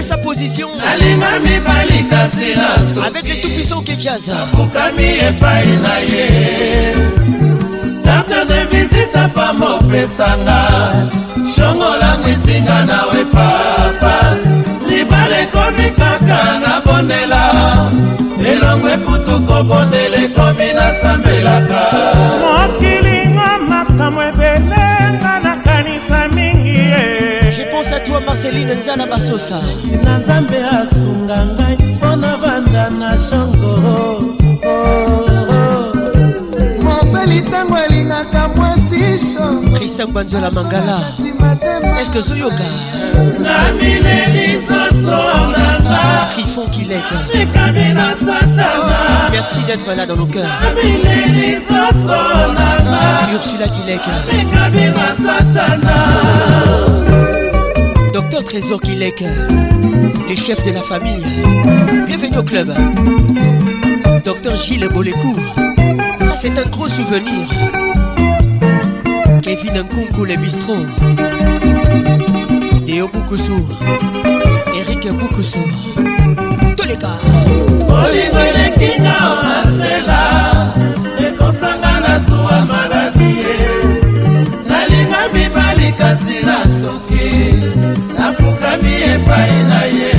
sa 0.08 0.16
position. 0.16 0.70
nalinga 0.78 1.32
mibali 1.44 2.00
kasi 2.08 2.54
naso 2.56 3.02
Avec 3.02 3.24
les 3.28 3.40
tout 3.40 3.50
puissants 3.50 3.82
Kejaza. 3.82 4.38
fukami 4.56 5.08
epai 5.28 5.66
na 5.84 5.94
ye. 6.10 6.26
Carte 8.04 8.38
de 8.50 8.60
visite 8.72 9.20
pamba 9.34 9.66
opesanga 9.78 10.60
shongolango 11.52 12.28
esinga 12.34 12.78
nawe 12.90 13.22
papa. 13.36 14.14
Libala 14.88 15.36
ekomi 15.44 15.88
kaka 16.00 16.40
na 16.62 16.72
bondela. 16.84 17.42
Elongo 18.50 18.88
ekutu 18.96 19.34
kobondela 19.46 20.16
ekomi 20.24 20.68
nasambelaka 20.78 21.82
mokilingo 22.42 23.48
makambo 23.70 24.22
ebelenga 24.30 24.77
na 27.98 28.04
toi 28.04 28.20
marceline 28.20 28.74
nzana 28.74 29.06
basosa. 29.06 29.60
Na 30.04 30.18
nzambe 30.18 30.56
asunga 30.64 31.46
ngai 31.46 31.76
mpo 31.76 32.16
navanda 32.16 32.90
na 32.90 33.18
shango. 33.18 33.74
Oh, 34.64 34.72
oh. 35.50 35.92
Mobeli 36.82 37.40
ntango 37.40 37.76
alingaka 37.76 38.48
mwasi 38.48 39.00
kristian 39.74 40.12
banzola 40.12 40.50
mangala. 40.50 40.98
Eske 42.00 42.18
ozoyoka 42.18 42.64
namileli 43.42 44.58
nzoto 44.58 45.18
nanga 45.52 46.26
trifon 46.34 46.68
kilekekami 46.70 47.94
na 47.94 48.14
satana. 48.14 49.30
Merci 49.32 49.60
d'être 49.66 49.96
là 49.96 50.06
dans 50.06 50.16
le 50.16 50.26
cœur 50.26 50.48
namileli 50.62 51.56
nzoto 51.56 52.20
nanga 52.58 53.28
ursula 53.34 53.68
kilekekami 53.68 54.84
na 54.96 55.14
satana. 55.14 56.97
Docteur 58.18 58.42
Trésor 58.42 58.80
Kilek 58.80 59.22
Le 60.28 60.34
chef 60.34 60.60
de 60.64 60.72
la 60.72 60.82
famille. 60.82 61.24
Bienvenue 62.04 62.38
au 62.38 62.42
club. 62.42 62.74
Docteur 64.24 64.56
Gilles 64.56 64.88
Bolécourt. 64.92 65.38
Ça 66.22 66.34
c'est 66.34 66.58
un 66.58 66.66
gros 66.66 66.88
souvenir. 66.88 67.48
Kevin 69.40 69.82
Nkunku 69.82 70.24
le 70.24 70.34
bistrot. 70.34 70.84
Théo 72.84 73.06
Boukoussou 73.06 73.64
Eric 74.76 75.12
Boukoussou 75.12 75.62
Tous 76.76 76.88
les 76.88 76.96
gars 76.96 77.20
epai 89.18 89.52
na 89.70 89.80
ye. 89.98 90.12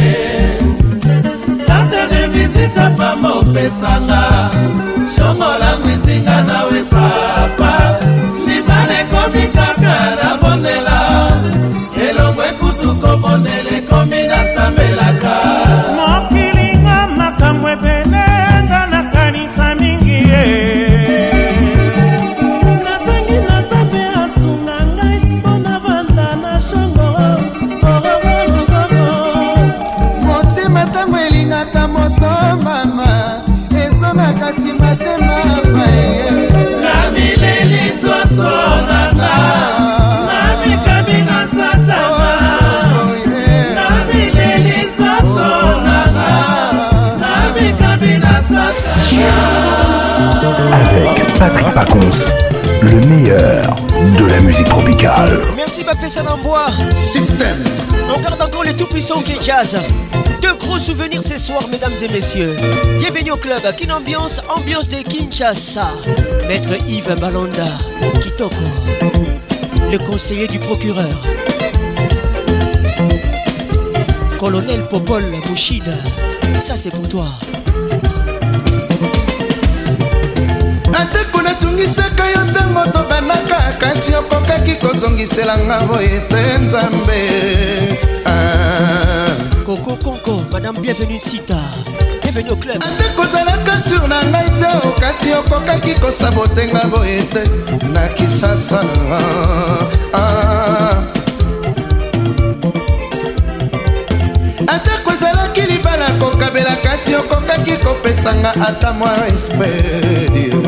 Karte 1.67 2.01
de 2.11 2.21
visite 2.34 2.85
pamba 2.97 3.30
opesanga. 3.39 4.21
Shongolangu 5.13 5.89
isinga 5.95 6.38
nawe 6.49 6.84
papa 6.93 7.78
Avec 50.71 51.33
Patrick 51.39 51.73
Pacons, 51.73 52.29
le 52.83 52.99
meilleur 53.07 53.75
de 54.19 54.25
la 54.25 54.39
musique 54.39 54.67
tropicale. 54.67 55.41
Merci 55.55 55.83
Bapé 55.83 56.07
Sanambois. 56.07 56.67
Système. 56.93 57.63
On 58.15 58.19
garde 58.19 58.39
encore 58.39 58.63
les 58.63 58.75
tout-puissants 58.75 59.21
qui 59.21 59.37
Deux 60.41 60.53
gros 60.55 60.77
souvenirs 60.77 61.23
ce 61.23 61.39
soir 61.39 61.67
mesdames 61.71 61.95
et 62.01 62.07
messieurs. 62.07 62.55
Bienvenue 62.99 63.31
au 63.31 63.37
club 63.37 63.61
Kin 63.77 63.89
Ambiance, 63.91 64.41
ambiance 64.55 64.89
de 64.89 64.97
Kinshasa. 64.97 65.87
Maître 66.47 66.75
Yves 66.87 67.15
Balonda 67.19 67.65
Kitoko 68.21 68.55
Le 69.91 69.97
conseiller 69.97 70.47
du 70.47 70.59
procureur. 70.59 71.23
Colonel 74.37 74.87
Popol 74.87 75.23
Mouchida 75.49 75.93
Ça 76.55 76.77
c'est 76.77 76.91
pour 76.91 77.07
toi 77.07 77.25
ateko 81.80 82.01
natungisaka 82.19 82.23
yo 82.30 82.43
ntango 82.43 82.91
tobanaka 82.91 83.73
kasi 83.80 84.15
okokaki 84.15 84.76
kozongiselanga 84.76 85.80
boye 85.88 86.19
te 86.30 86.57
nzambe. 86.57 87.99
Coco 89.65 89.95
Conco, 89.97 90.43
Madame 90.51 90.80
Bienvenue 90.81 91.19
Sita 91.22 91.56
Bienvenue 92.23 92.51
au 92.51 92.56
club. 92.56 92.81
Ate 92.81 93.15
kozalaka 93.15 93.80
sur 93.80 94.07
na 94.07 94.23
ngai 94.26 94.49
te 94.60 94.88
o 94.88 94.91
kasi 94.99 95.34
okokaki 95.34 95.93
kosabotenga 95.99 96.85
boye 96.89 97.22
te. 97.34 97.43
Na 97.93 98.07
kisasa 98.10 98.81
Ah. 100.14 101.03
atako 104.68 105.11
ezalaki 105.14 105.61
libala 105.61 106.07
kokabela 106.19 106.76
kasi 106.84 107.15
okokaki 107.15 107.77
kopesanga 107.77 108.53
ata 108.68 108.93
mwa 108.93 109.10
respect 109.30 110.59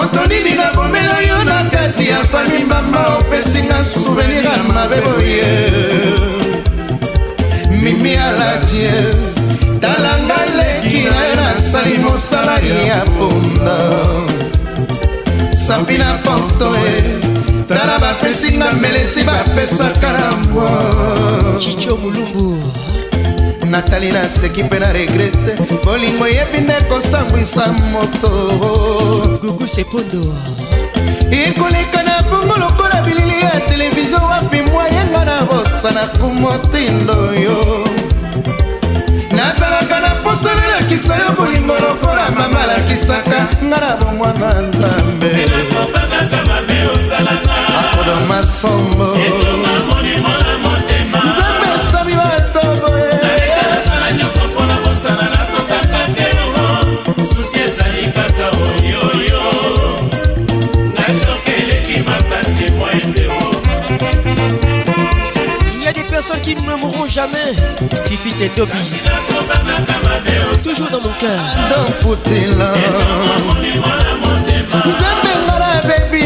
moto 0.00 0.26
nini 0.28 0.54
nabomela 0.56 1.20
yo 1.20 1.44
na 1.44 1.64
kati 1.70 2.08
ya 2.08 2.16
fami 2.24 2.64
mama 2.64 3.16
opesinga 3.18 3.84
souvenir 3.84 4.44
ya 4.44 4.62
mabe 4.74 4.96
boye. 5.00 5.70
Mimi 7.82 8.14
aladie 8.16 8.92
talanga 9.80 10.38
leki 10.56 11.02
na 11.04 11.24
yo 11.28 11.34
nasali 11.36 11.98
mosala 11.98 12.58
ya 12.58 13.00
punda 13.04 13.76
sampi 15.66 15.98
na 15.98 16.14
porto 16.24 16.74
e 16.76 17.02
tala 17.68 17.98
bapesinga 17.98 18.72
melesi 18.72 19.22
bapesaka 19.24 20.12
na 20.12 20.30
mwa 20.52 20.70
chicho 21.58 21.96
mulumbu 21.96 22.72
natali 23.70 24.12
naseki 24.12 24.62
mpe 24.62 24.78
na 24.78 24.92
regrete 24.92 25.56
bolingo 25.84 26.26
eyebi 26.26 26.58
nde 26.58 26.72
kosambwisa 26.88 27.66
moto. 27.92 28.30
Gugu 29.42 29.66
sepondo 29.68 30.22
ekoleka 31.30 32.02
na 32.02 32.22
bongo 32.22 32.56
lokola 32.56 33.02
bilili 33.02 33.40
ya 33.40 33.60
televizio 33.60 34.18
wapi 34.18 34.62
mwayenga 34.62 35.24
na 35.24 35.42
bosana 35.42 36.00
kumotindo 36.18 37.34
yo. 37.34 37.84
Nazalaka 39.36 40.00
na 40.00 40.10
posa 40.10 40.50
nalakisa 40.54 41.14
yo 41.16 41.32
bolingo 41.38 41.74
lokola 41.74 42.30
mama 42.30 42.60
alakisaka 42.62 43.46
nga 43.64 43.76
na 43.80 43.96
bomwana 43.96 44.62
jamais. 67.20 67.52
Fifi 68.06 68.32
Tendobi 68.32 68.78
Toujours 70.64 70.90
dans 70.90 71.00
mon 71.00 71.12
cœur. 71.18 71.40
Ndofutila 71.66 72.72
nzambe 74.88 75.32
nga 75.44 75.56
na 75.62 75.70
bebi 75.88 76.22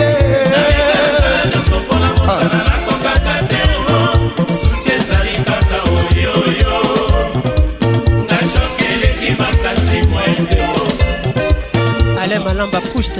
Alain 12.22 12.40
Malamba 12.40 12.80
Proust. 12.80 13.18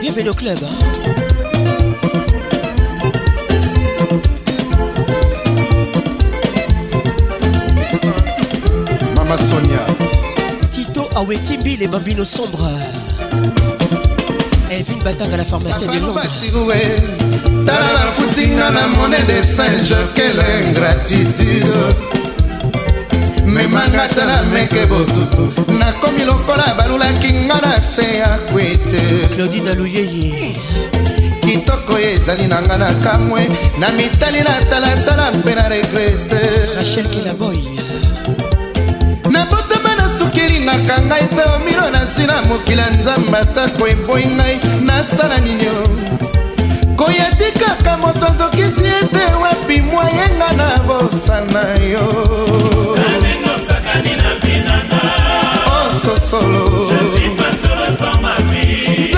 Bienvenue 0.00 0.30
au 0.30 0.34
club 0.34 0.58
hein. 0.62 1.51
Mama 9.32 9.38
sonia. 9.38 9.80
Tito 10.70 11.08
Awetimbi 11.14 11.76
les 11.76 11.88
bambinos 11.88 12.28
sombres. 12.28 12.68
Elvin 14.70 14.98
Batang 15.04 15.32
à 15.32 15.36
la 15.36 15.44
pharmacie 15.44 15.86
de 15.86 15.98
Londres. 15.98 16.14
Basiroué 16.14 16.96
tala 17.66 17.92
bafutinga 17.94 18.70
na 18.70 18.88
monnaie 18.88 19.22
de 19.24 19.42
singe 19.42 19.96
quelle 20.14 20.42
ingratitude. 20.68 21.72
Memanga 23.44 24.08
tala 24.14 24.42
meke 24.52 24.86
botutu 24.86 25.50
nakomi 25.78 26.24
lokola 26.24 26.74
balulaki 26.76 27.32
nga 27.46 27.60
na 27.60 27.80
se 27.80 28.18
ya 28.18 28.38
kwete. 28.50 29.28
Claudine 29.34 29.70
aluyeye 29.70 30.56
kitoko 31.40 31.94
oyo 31.94 32.08
ezali 32.16 32.46
na 32.46 32.62
nga 32.62 32.76
na 32.76 32.94
kamwe 32.94 33.48
na 33.78 33.88
mitali 33.90 34.42
na 34.42 34.64
talatala 34.70 35.32
mpe 35.32 35.54
na 35.54 35.68
regrete. 35.68 36.40
Rachel 36.76 37.08
kelaboy 37.08 37.81
nabotama 40.32 40.40
na 40.40 40.40
suki 40.40 40.40
elingaka 40.40 41.00
ngai 41.02 41.28
te 41.28 41.42
omiro 41.54 41.90
na 41.90 41.98
nasi 42.00 42.26
na 42.26 42.42
mokili 42.42 42.78
ya 42.80 42.90
nzambe 42.90 43.38
atako 43.38 43.88
eboyi 43.88 44.26
ngai 44.26 44.60
nasala 44.80 45.38
nini 45.38 45.66
o? 45.68 45.82
Koya 46.96 47.30
tikaka 47.38 47.96
moto 47.96 48.26
azokisi 48.26 48.84
ete 48.84 49.34
wapi 49.42 49.80
mwayenga 49.80 50.52
na 50.56 50.78
bosana 50.86 51.62
yo? 51.92 52.06
Ososolo 55.86 56.88
nzambe 59.10 59.11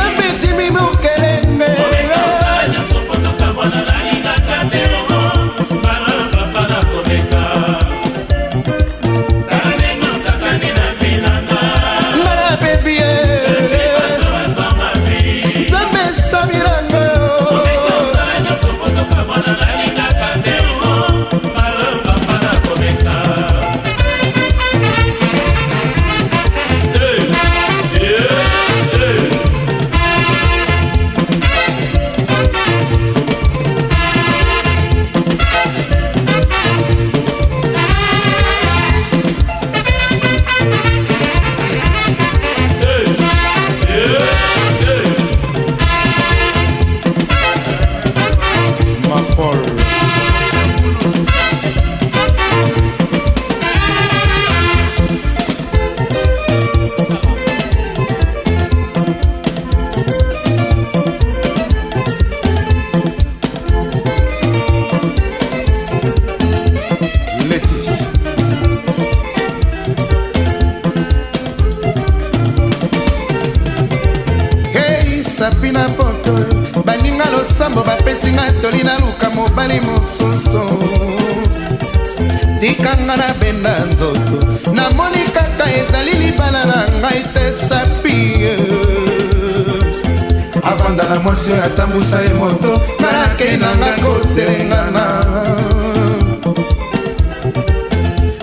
atambusa 91.94 92.20
ye 92.22 92.34
moto 92.34 92.80
nake 93.00 93.56
nanga 93.56 93.92
kotelengana 94.02 95.24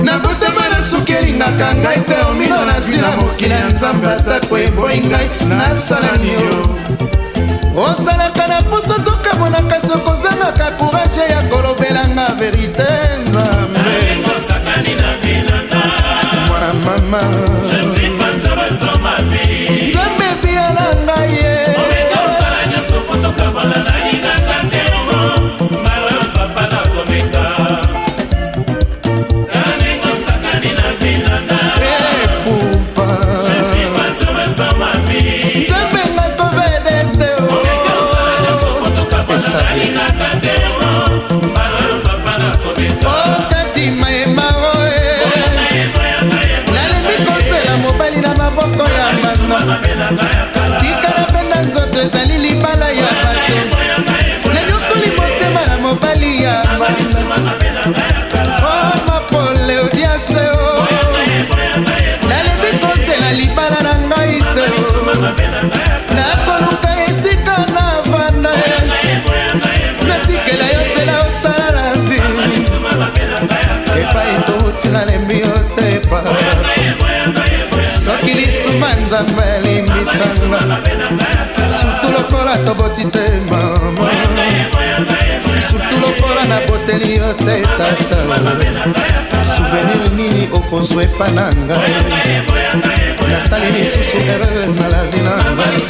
nabotama 0.04 0.70
na 0.72 0.84
suki 0.90 1.14
elingaka 1.14 1.76
ngai 1.76 2.00
te 2.00 2.16
omino 2.30 2.66
nazwi 2.66 2.98
na 2.98 3.12
mokili 3.12 3.52
ya 3.52 3.70
nzambe 3.70 4.08
atako 4.08 4.58
eboyi 4.58 5.00
ngai 5.00 5.30
nasalani 5.50 6.36
lokola 82.92 83.06
toboti 83.06 83.06
te 83.12 83.40
mama. 83.50 84.10
Surtu 85.62 86.00
lokola 86.00 86.44
naboteli 86.46 87.18
yo 87.18 87.34
te 87.34 87.62
tata. 87.78 88.18
Souvenir 89.46 90.12
nini 90.16 90.50
okozwa 90.52 91.04
epa 91.04 91.28
na 91.32 91.52
ngai? 91.52 91.94
Nasali 93.30 93.72
lisusu 93.72 94.18
erreur 94.18 94.70
na 94.76 94.88
la 94.90 95.04
vi 95.12 95.22
na 95.22 95.36
ngai. 95.56 95.82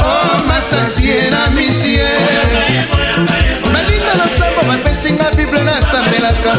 O 0.00 0.38
masasie 0.48 1.30
na 1.30 1.50
misie 1.54 2.08
baninga 3.72 4.14
losambo 4.18 4.62
bapesinga 4.68 5.30
bible 5.36 5.62
nasambelaka 5.62 6.52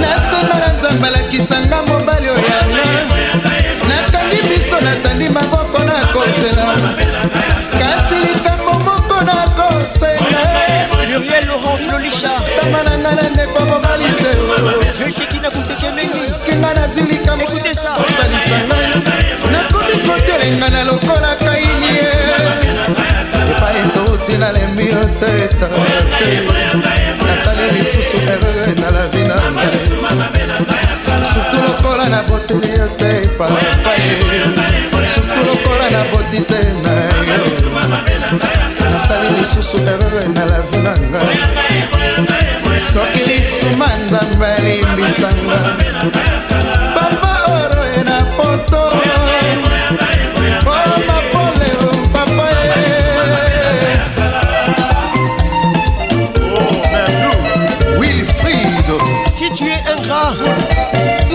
nasamba 0.00 0.56
na 0.58 0.68
nzambe 0.78 1.06
alakisanga 1.06 1.82
mobali 1.82 2.28
oyanga 2.28 2.84
nakangi 3.88 4.42
miso 4.48 4.80
natandi 4.80 5.28
maboko 5.28 5.78
nakozela 5.84 6.66
kasi 7.32 7.55
Joël 11.36 11.48
Laurence 11.48 11.80
Lolisha 11.90 12.28
Joël 14.98 15.12
Chekina 15.12 15.50
Koutekemeni 15.50 16.32
Écoutez 17.42 17.74
ça. 17.74 17.96
Nakomi 19.52 19.98
kotelenga 20.06 20.70
na 20.70 20.84
lokola 20.84 21.36
kaini 21.38 21.98
epai 23.50 23.82
totila 23.94 24.52
lembi 24.52 24.88
otoeta 24.90 25.66
te 26.18 26.65
lisusu 39.66 39.82
erreur 39.82 40.28
na 40.34 40.44
lavi 40.44 40.78
na 40.78 40.92
ngai 40.94 42.78
soki 42.78 43.22
lisuma 43.26 43.88
nzambe 44.06 44.46
elimbisanga 44.58 45.58
papa 46.94 47.32
oroe 47.50 48.04
na 48.04 48.18
poto. 48.36 48.82
Oh, 50.68 50.82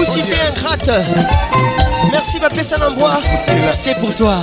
Cité 0.05 0.33
e. 0.33 0.37
oh, 0.41 0.57
ingrate, 0.57 0.97
merci 2.11 2.39
ma 2.39 2.49
paix 2.49 2.73
en 2.81 2.91
bois, 2.91 3.21
c'est 3.73 3.95
pour 3.95 4.13
toi. 4.15 4.41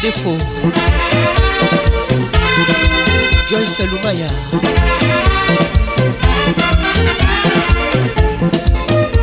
Mandefo, 0.00 0.32
Joyce 3.50 3.86
Lumaya, 3.86 4.30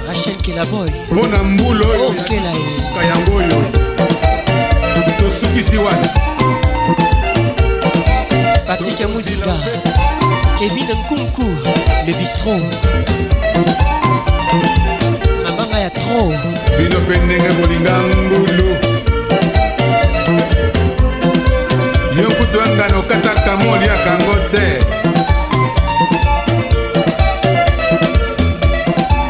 Rachel 0.08 0.36
Kelaboy, 0.38 0.92
mpo 1.12 1.28
na 1.28 1.44
mbula 1.44 1.86
oyo 1.88 2.14
suka 2.76 3.06
yango 3.06 3.36
oyo. 3.38 3.64
Tosukisi 5.20 5.78
wana 5.78 6.08
Patrick 8.68 9.00
Mouzinga, 9.10 9.56
Kevin 10.60 10.86
Nkunku, 10.86 11.58
le 12.06 12.14
bistrot. 12.14 12.64
mabanga 15.44 15.80
ya 15.80 15.90
tro. 15.90 16.34
Bino 16.78 17.00
mpe 17.00 17.18
ndenge 17.18 17.50
bolinga 17.50 18.00
ngulu 18.04 18.97
kutu 22.48 22.58
yangano 22.58 23.02
kataka 23.02 23.58
moliakango 23.58 24.36
te. 24.52 24.80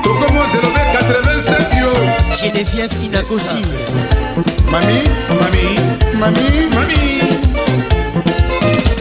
Tokomozelobe 0.04 0.82
85 0.94 1.82
yo. 1.82 1.92
Geneviève 2.38 2.96
inagosi 3.06 3.66
mami 4.72 5.02
mami 5.40 5.66
mami. 6.20 6.48
mami. 6.76 7.02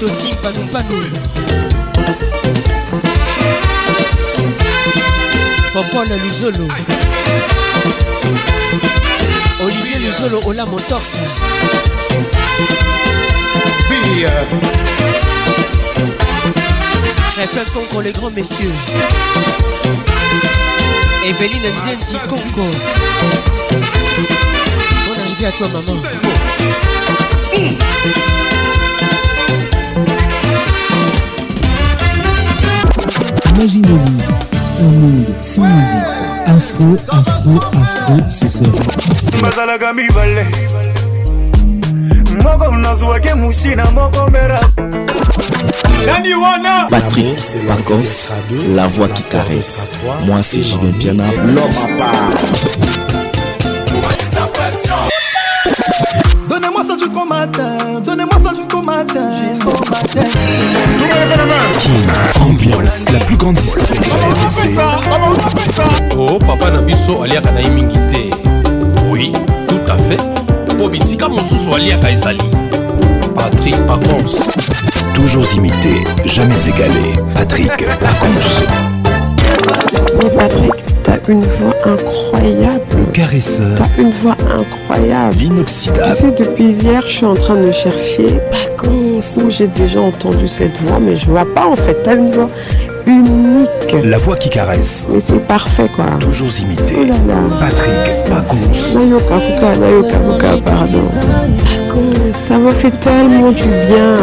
Tosim 0.00 0.36
panupanu 0.42 1.00
popole 5.72 6.16
luzolo. 6.24 6.68
Olivier 9.64 10.00
luzolo 10.00 10.40
ola 10.46 10.66
motorse 10.66 11.85
bia 13.88 14.30
Crépin 17.32 17.70
contre 17.74 18.00
les 18.02 18.12
grands 18.12 18.30
messieurs. 18.30 18.72
Evelyne 21.26 21.62
Nzenti 21.62 22.16
Congo. 22.28 22.70
Bonne 25.06 25.20
arrivée 25.20 25.46
à 25.46 25.52
toi 25.52 25.68
maman. 25.68 26.00
Imaginez-vous 33.54 34.22
un 34.80 34.90
monde 34.90 35.24
sans 35.40 35.62
musique. 35.62 36.26
Afro, 36.46 36.96
afro, 37.08 37.60
afro, 37.72 38.16
ce. 38.30 38.64
Moko 42.42 42.76
nazwaki 42.76 43.34
musina 43.34 43.84
moko 43.90 44.30
mera 44.30 44.60
nani 46.06 46.34
wana? 46.34 46.88
Patrick 46.90 47.38
Pacos, 47.68 48.34
la 48.74 48.86
voix 48.86 49.08
qui 49.08 49.22
caresse. 49.22 49.90
Moi 50.24 50.42
c'est 50.42 50.62
Julien 50.62 50.92
Piana, 50.98 51.24
l'homme 51.44 51.70
à 51.84 51.98
part. 51.98 52.30
Donnez-moi 56.48 56.84
ça 56.88 56.96
jusqu'au 56.98 57.24
matin, 57.24 58.00
donnez-moi 58.04 58.38
ça 58.44 58.54
jusqu'au 58.54 58.82
matin, 58.82 59.32
jusqu'au 59.50 59.90
matin. 59.90 60.28
Ambiance, 62.40 63.04
la 63.12 63.18
plus 63.20 63.36
grande 63.36 63.56
discothèque 63.56 64.00
oh 66.16 66.38
papa 66.38 66.70
na 66.70 66.82
biso 66.82 67.22
aliaka 67.22 67.50
na 67.52 67.60
ye 67.60 67.70
mingi 67.70 67.98
te 68.08 68.30
oui 69.10 69.32
tout 69.68 69.80
à 69.88 69.96
fait 69.98 70.35
mpo 70.76 70.88
bisika 70.88 71.28
mosusu 71.28 71.74
aliaka 71.74 72.10
ezali 72.10 72.42
patrik 73.34 73.76
pacons 73.86 74.36
Toujours 75.14 75.46
imité, 75.56 76.04
jamais 76.26 76.54
égalé. 76.68 77.14
Patrick 77.34 77.86
Pacons. 78.00 78.66
Mais 80.18 80.28
Patrick, 80.28 80.74
t'as 81.02 81.18
une 81.28 81.40
voix 81.40 81.74
incroyable. 81.86 82.84
Le 82.98 83.12
caresseur. 83.12 83.78
T'as 83.78 84.02
une 84.02 84.10
voix 84.20 84.36
incroyable. 84.54 85.36
L'inoxydable. 85.38 86.14
Tu 86.14 86.16
sais, 86.16 86.30
depuis 86.32 86.64
hier, 86.64 87.02
je 87.06 87.12
suis 87.12 87.24
en 87.24 87.34
train 87.34 87.56
de 87.56 87.72
chercher 87.72 88.38
où 89.36 89.50
j'ai 89.50 89.66
déjà 89.66 90.00
entendu 90.00 90.48
cette 90.48 90.76
voix, 90.82 90.98
mais 91.00 91.16
je 91.16 91.26
vois 91.26 91.46
pas 91.54 91.66
en 91.66 91.76
fait. 91.76 91.94
T'as 92.04 92.16
une 92.16 92.30
voix 92.30 92.48
La 94.04 94.18
voix 94.18 94.36
qui 94.36 94.50
caresse. 94.50 95.06
Mais 95.10 95.20
c'est 95.20 95.44
parfait 95.46 95.88
quoi. 95.94 96.06
Toujours 96.20 96.50
imité. 96.60 96.96
Oh 96.98 97.04
là 97.04 97.14
là. 97.26 97.36
Patrick 97.60 98.24
Pacons. 98.28 98.72
Nayoka 98.94 99.38
Kuka, 99.38 99.76
Nayoka 99.78 100.18
Kuka, 100.18 100.56
pardon. 100.64 101.04
Ça 102.32 102.58
m'a 102.58 102.72
fait 102.72 102.90
tellement 103.00 103.52
du 103.52 103.64
bien. 103.64 104.16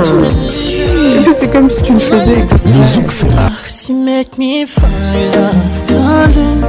Et 1.15 1.19
puis 1.21 1.33
c'est 1.39 1.49
comme 1.51 1.69
si 1.69 1.81
tu 1.81 1.93
le 1.93 1.99
faisais 1.99 2.43
darling. 5.87 6.61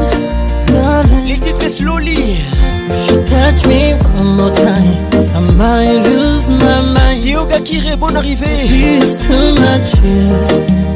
Les 1.26 1.38
titres 1.38 1.68
slowly. 1.68 2.38
If 2.86 3.10
you 3.10 3.16
touch 3.24 3.64
me 3.66 3.94
one 4.16 4.36
more 4.36 4.52
time, 4.52 4.94
I 5.34 5.40
might 5.52 6.02
lose 6.06 6.48
my 6.48 6.80
mind. 6.92 7.24
Yoga 7.24 7.60
Kire, 7.60 7.96
bonne 7.96 8.16
arrivée. 8.16 8.64
It's 8.64 9.14
too 9.26 9.54
much 9.60 9.94
here. 10.02 10.93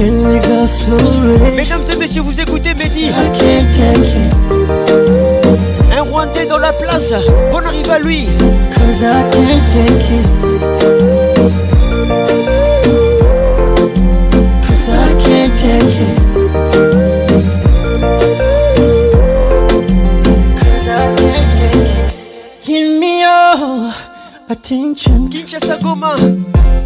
Mesdames 0.00 1.84
et 1.92 1.96
messieurs, 1.96 2.22
vous 2.22 2.40
écoutez 2.40 2.72
Mehdi. 2.72 3.10
Un 5.92 6.02
Rwandais 6.02 6.46
dans 6.46 6.56
la 6.56 6.72
place. 6.72 7.12
Bonne 7.52 7.66
arrivée 7.66 7.90
à 7.90 7.98
lui. 7.98 8.26
Cause 8.74 9.02
I 9.02 9.22
can't 9.30 9.60
take 9.74 10.10
it. 10.10 10.26
Cause 14.66 14.88
I 14.88 15.12
can't 15.22 15.52
take 15.60 16.00
it. 16.00 16.16
Cause 20.56 20.88
I 20.88 21.14
can't 21.16 21.46
take 21.60 21.76
it. 21.76 22.14
Give 22.64 22.88
me 22.98 23.20
your 23.20 23.92
attention. 24.48 25.28
Kinshasa 25.28 25.76
Goma. 25.76 26.14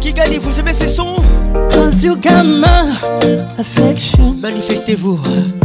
Kigali, 0.01 0.37
vous 0.37 0.59
aimez 0.59 0.73
ces 0.73 0.89
sons? 0.89 1.15
You 2.01 2.17
got 2.17 2.45
my 2.45 2.97
affection. 3.57 4.39
Manifestez-vous. 4.41 5.17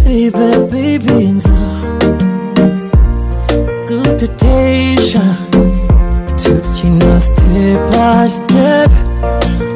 Baby, 0.04 0.66
baby, 0.70 1.40
good. 3.86 4.18
Took 6.38 6.64
you 6.82 6.90
now 6.90 7.18
step 7.18 7.80
by 7.92 8.28
step 8.28 8.90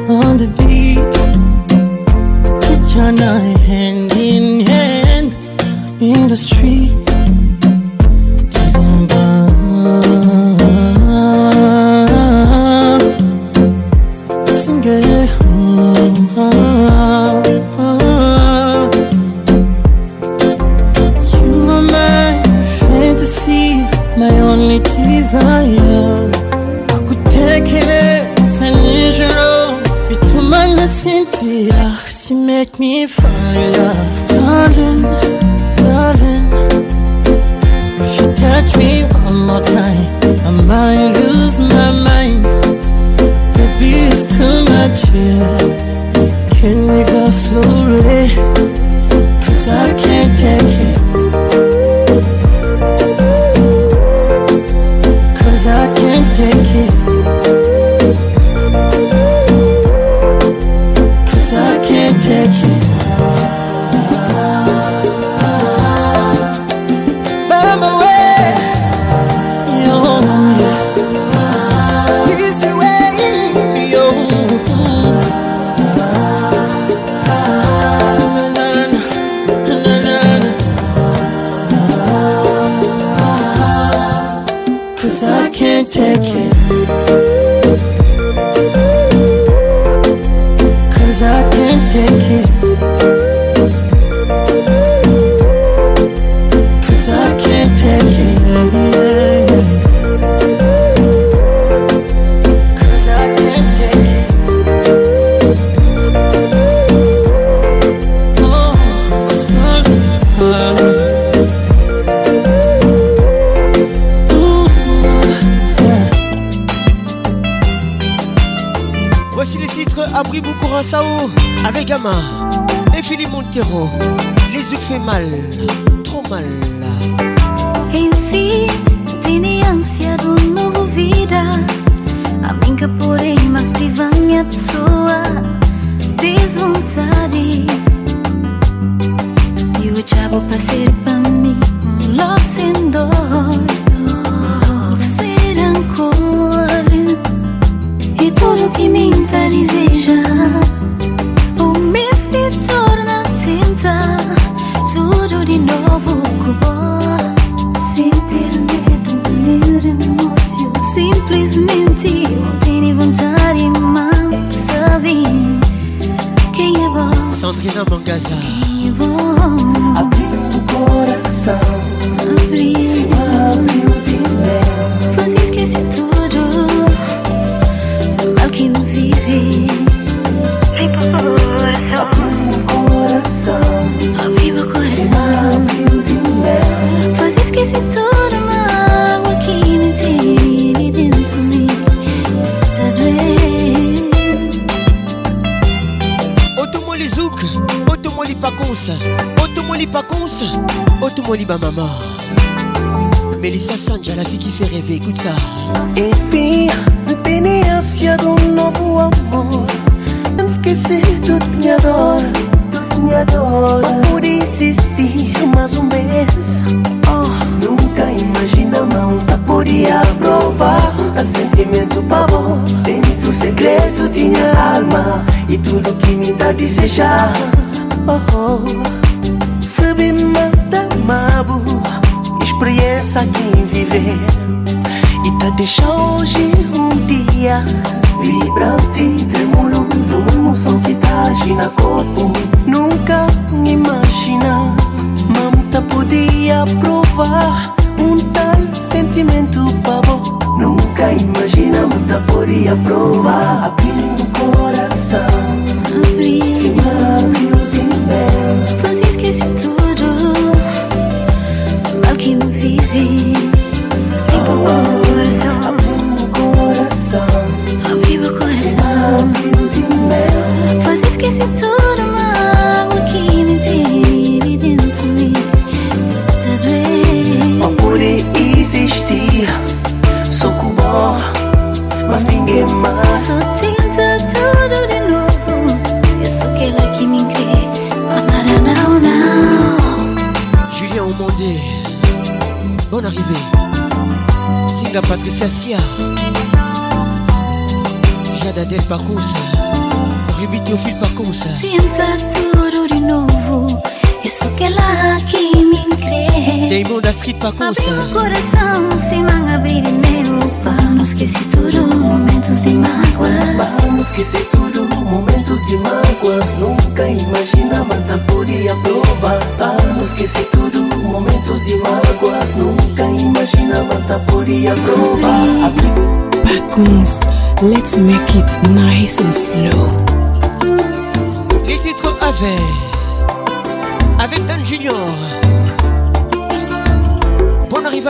on 0.09 0.37
the 0.37 0.47
beat. 0.57 1.15
Put 2.61 2.95
your 2.95 3.11
hand 3.67 4.11
in 4.13 4.65
hand 4.65 5.35
in 6.01 6.27
the 6.29 6.37
street. 6.37 7.14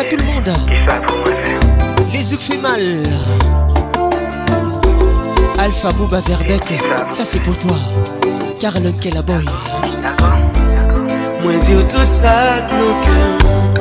tout 0.04 0.18
le 0.18 0.24
monde. 0.24 0.52
Les 2.12 2.24
Zouk 2.24 2.42
fait 2.42 2.58
mal. 2.58 3.04
Alpha 5.58 5.92
Booba 5.94 6.20
Verbeck, 6.22 6.82
ça 7.12 7.24
c'est 7.24 7.40
pour 7.40 7.58
toi. 7.58 7.78
Carlon 8.60 8.92
Kellaboy. 9.00 9.46
Moi 11.44 11.54
dire 11.64 11.88
tout 11.88 12.06
ça 12.06 12.68
nos 12.78 12.94
cœurs, 13.06 13.74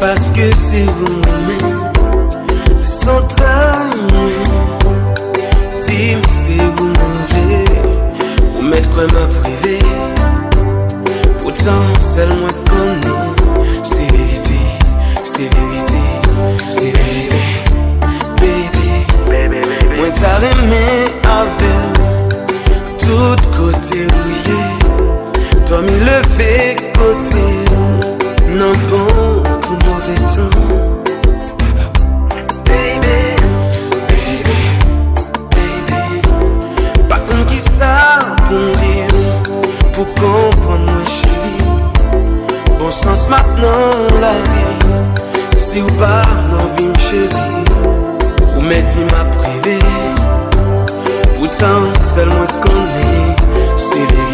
parce 0.00 0.28
que 0.30 0.54
c'est 0.54 0.84
vous 0.84 1.14
même. 1.48 1.92
Sans 2.82 3.22
Tim, 3.28 3.90
c'est 5.80 6.56
vous 6.76 6.88
manger. 6.88 7.64
Vous 8.54 8.62
mettre 8.62 8.90
quoi 8.90 9.04
m'a 9.04 9.26
privé. 9.40 9.78
Pourtant, 11.42 11.84
c'est 11.98 12.26
moi 12.26 12.50
qu'on 12.68 13.13
sa 20.24 20.38
reme 20.40 20.86
avem 21.38 21.92
Tout 23.02 23.40
kote 23.56 24.00
ouye 24.20 24.60
To 25.68 25.76
mi 25.84 25.96
leve 26.06 26.54
kote. 26.96 27.46
Nan 28.58 28.74
bon 28.88 29.42
pou 29.64 29.76
mouve 29.84 30.16
tan. 30.32 30.50
Ki 37.48 37.60
sa 37.60 37.94
pou 38.46 38.56
mdi 38.56 38.94
ou 39.20 39.58
Pou 39.94 40.06
kompon 40.20 40.86
mwen 40.88 41.04
chili. 41.16 41.52
Bon 42.78 42.90
sens 43.02 43.28
mat 43.32 43.52
nan 43.60 44.08
la 44.24 44.32
vi 44.48 44.64
Si 45.66 45.84
ou 45.84 46.00
pa 46.00 46.16
nan 46.48 46.72
vi 46.76 46.88
mchevi 46.94 47.63
mè 48.64 48.84
di 48.86 49.04
ma 49.10 49.24
prive 49.24 49.78
Poutan 51.36 51.92
sel 52.00 52.28
mwen 52.28 52.52
konè 52.62 53.34
Se 53.76 54.00
lè 54.12 54.33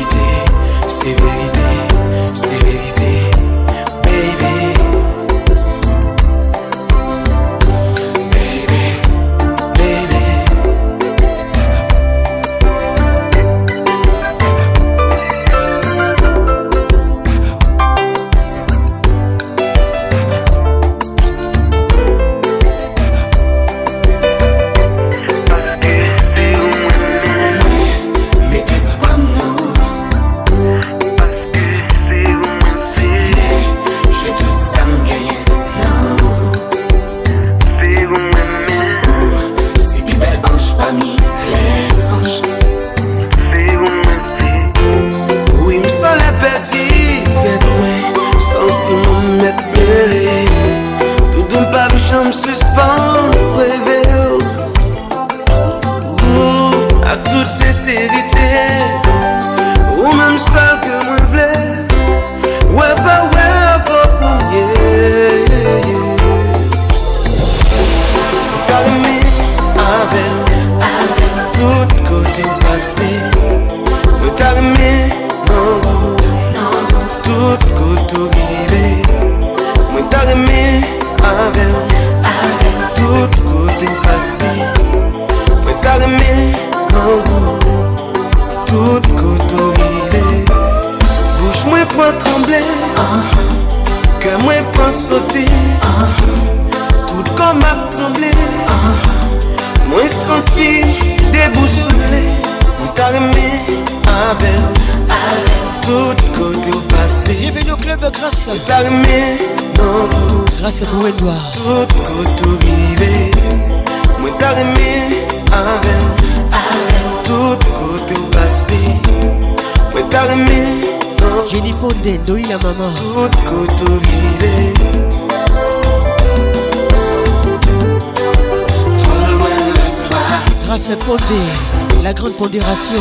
La 132.04 132.12
grande 132.12 132.34
pondération. 132.34 133.00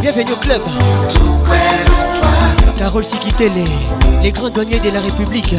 Bienvenue 0.00 0.30
au 0.30 0.36
club. 0.36 0.62
Carole 2.78 3.02
Sikitele, 3.02 3.64
les 4.22 4.30
grands 4.30 4.50
douaniers 4.50 4.78
de 4.78 4.90
la 4.90 5.00
République. 5.00 5.56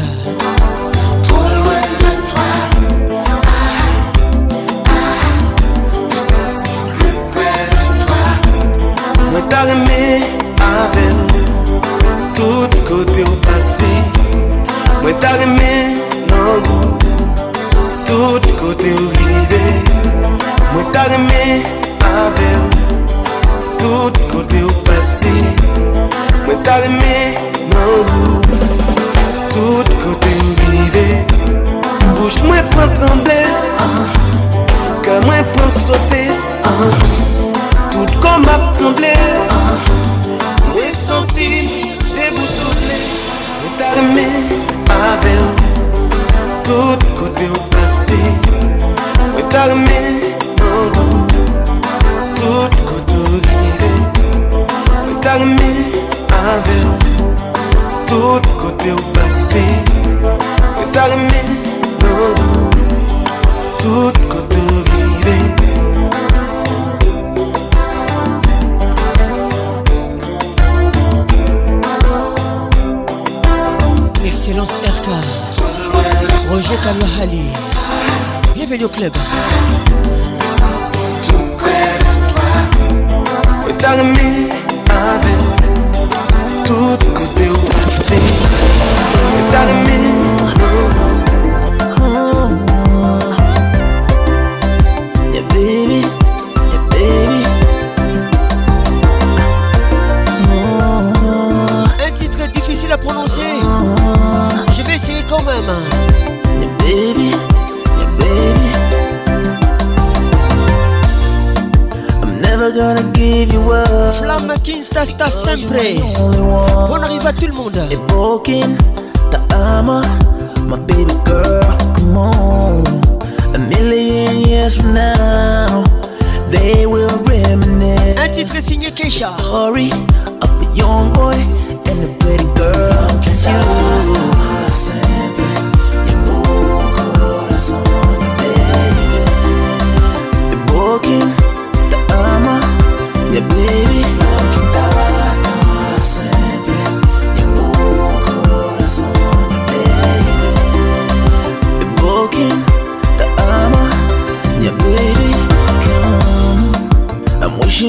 Senior, 128.62 128.90
in 128.90 128.96
your 128.96 128.96
case. 128.96 129.16
Story 129.16 129.90
of 129.90 130.62
a 130.62 130.76
young 130.76 131.12
boy 131.12 131.34
and 131.34 131.98
a 131.98 132.18
pretty 132.20 132.44
girl. 132.54 133.08
cause 133.24 133.46
you. 133.46 134.51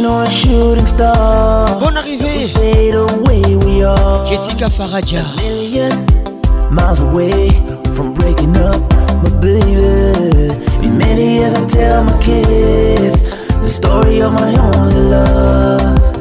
Rain 0.03 0.11
or 0.11 0.23
a 0.23 0.29
shooting 0.29 0.87
star. 0.87 1.79
Bon 1.79 1.95
arrivée. 1.95 2.37
We 2.37 2.43
stay 2.43 2.91
the 2.91 3.05
way 3.25 3.55
we 3.65 3.83
are. 3.83 4.25
Jessica 4.25 4.69
Faraja. 4.69 5.21
A 5.21 5.41
million 5.41 6.05
miles 6.71 6.99
away 6.99 7.49
from 7.95 8.13
breaking 8.13 8.57
up, 8.57 8.81
my 9.23 9.29
baby. 9.41 10.51
In 10.85 10.97
many 10.97 11.35
years 11.35 11.53
I 11.53 11.65
tell 11.67 12.03
my 12.03 12.17
kids 12.21 13.35
the 13.61 13.69
story 13.69 14.21
of 14.21 14.33
my 14.33 14.55
only 14.57 15.09
love. 15.09 16.12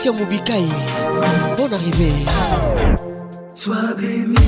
Patricia 0.00 0.12
Moubikaï. 0.12 0.66
Bonne 1.58 1.74
arrivée. 1.74 2.24
Sois 3.52 3.94
béni. 3.98 4.39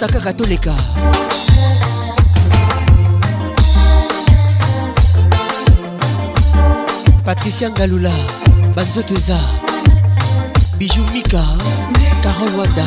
Tokosaka 0.00 0.32
kaka 0.32 0.74
patricia 7.24 7.70
ngalula 7.70 8.12
banzoto 8.74 9.14
eza. 9.14 9.38
Biju 10.78 11.04
mika 11.12 11.44
carol 12.22 12.54
wanda. 12.56 12.86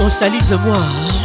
On 0.00 0.10
salise 0.10 0.56
moi 0.56 1.19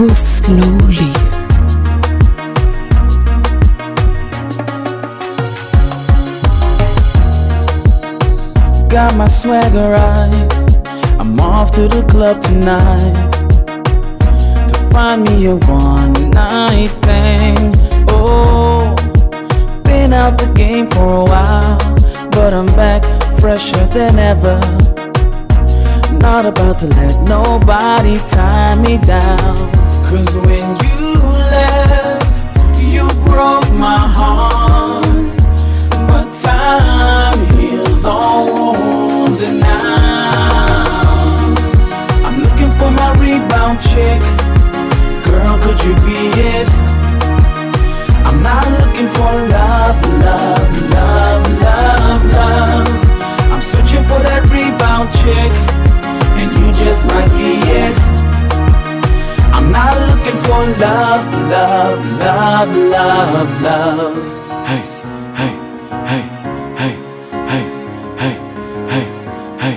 go 0.00 0.08
slowly. 0.14 1.12
Got 8.88 9.14
my 9.18 9.28
swagger 9.28 9.90
right. 9.90 10.48
I'm 11.18 11.38
off 11.38 11.70
to 11.72 11.86
the 11.86 12.02
club 12.08 12.40
tonight 12.40 13.30
to 14.68 14.76
find 14.90 15.22
me 15.24 15.46
a 15.46 15.56
one 15.56 16.30
night 16.30 16.92
thing. 17.04 17.58
Oh, 18.08 18.94
been 19.84 20.14
out 20.14 20.38
the 20.38 20.50
game 20.54 20.88
for 20.90 21.08
a 21.16 21.24
while, 21.24 21.78
but 22.30 22.54
I'm 22.54 22.72
back 22.74 23.02
fresher 23.38 23.84
than 23.88 24.18
ever. 24.18 24.58
Not 26.20 26.46
about 26.46 26.78
to 26.80 26.86
let 26.86 27.20
nobody 27.22 28.16
tie 28.28 28.76
me 28.76 28.96
down. 28.96 29.79
Cause 30.10 30.34
when 30.34 30.76
you 30.82 31.22
left, 31.54 32.80
you 32.80 33.06
broke 33.30 33.70
my 33.78 33.96
heart. 33.96 35.06
But 36.08 36.34
time 36.34 37.38
heals 37.54 38.04
all 38.04 38.46
wounds, 38.52 39.42
and 39.42 39.60
now 39.60 41.54
I'm 42.26 42.42
looking 42.42 42.72
for 42.72 42.90
my 42.90 43.12
rebound 43.22 43.80
chick. 43.82 44.20
Girl, 45.26 45.56
could 45.62 45.80
you 45.84 45.94
be 46.02 46.34
it? 46.42 46.68
I'm 48.26 48.42
not 48.42 48.66
looking 48.66 49.06
for 49.14 49.30
love, 49.54 50.02
love, 50.26 50.90
love, 50.90 51.46
love, 51.62 52.24
love. 52.34 52.88
I'm 53.52 53.62
searching 53.62 54.02
for 54.02 54.18
that 54.26 54.42
rebound 54.50 55.08
chick, 55.22 55.52
and 56.34 56.50
you 56.58 56.72
just 56.72 57.06
might 57.06 57.30
be 57.38 57.60
it. 57.70 58.09
I'm 59.72 59.76
not 59.76 59.94
looking 60.00 60.38
for 60.42 60.66
love, 60.80 61.32
love, 61.48 62.04
love, 62.18 62.74
love, 62.90 63.62
love. 63.62 64.16
Hey, 64.66 64.82
hey, 65.36 65.52
hey, 66.08 66.22
hey, 66.76 66.94
hey, 67.46 67.64
hey, 68.18 68.34
hey, 68.90 69.06
hey, 69.60 69.76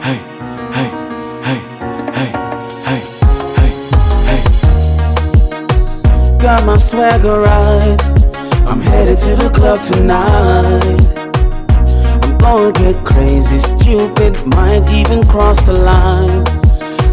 hey, 0.00 0.18
hey, 0.62 0.88
hey, 1.42 1.58
hey, 2.14 2.30
hey, 2.86 3.02
hey, 3.58 3.72
hey. 4.28 4.42
Got 6.38 6.60
my 6.64 6.76
swagger 6.76 7.40
right. 7.40 8.00
I'm 8.64 8.80
headed 8.80 9.18
to 9.18 9.34
the 9.34 9.50
club 9.52 9.82
tonight. 9.82 11.00
I'm 12.22 12.38
gonna 12.38 12.70
get 12.70 13.04
crazy, 13.04 13.58
stupid, 13.58 14.36
might 14.54 14.88
even 14.92 15.26
cross 15.26 15.60
the 15.66 15.72
line. 15.72 16.61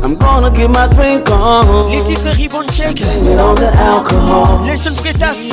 I'm 0.01 0.15
gonna 0.15 0.49
get 0.49 0.69
my 0.69 0.87
drink 0.87 1.29
on. 1.29 1.89
Les 1.89 2.03
titres 2.03 2.35
Ribbon 2.35 2.65
Check. 2.71 3.01
On 3.01 3.55
the 3.55 3.69
alcohol. 3.75 4.65
Nelson 4.65 4.95
Freitas 4.95 5.51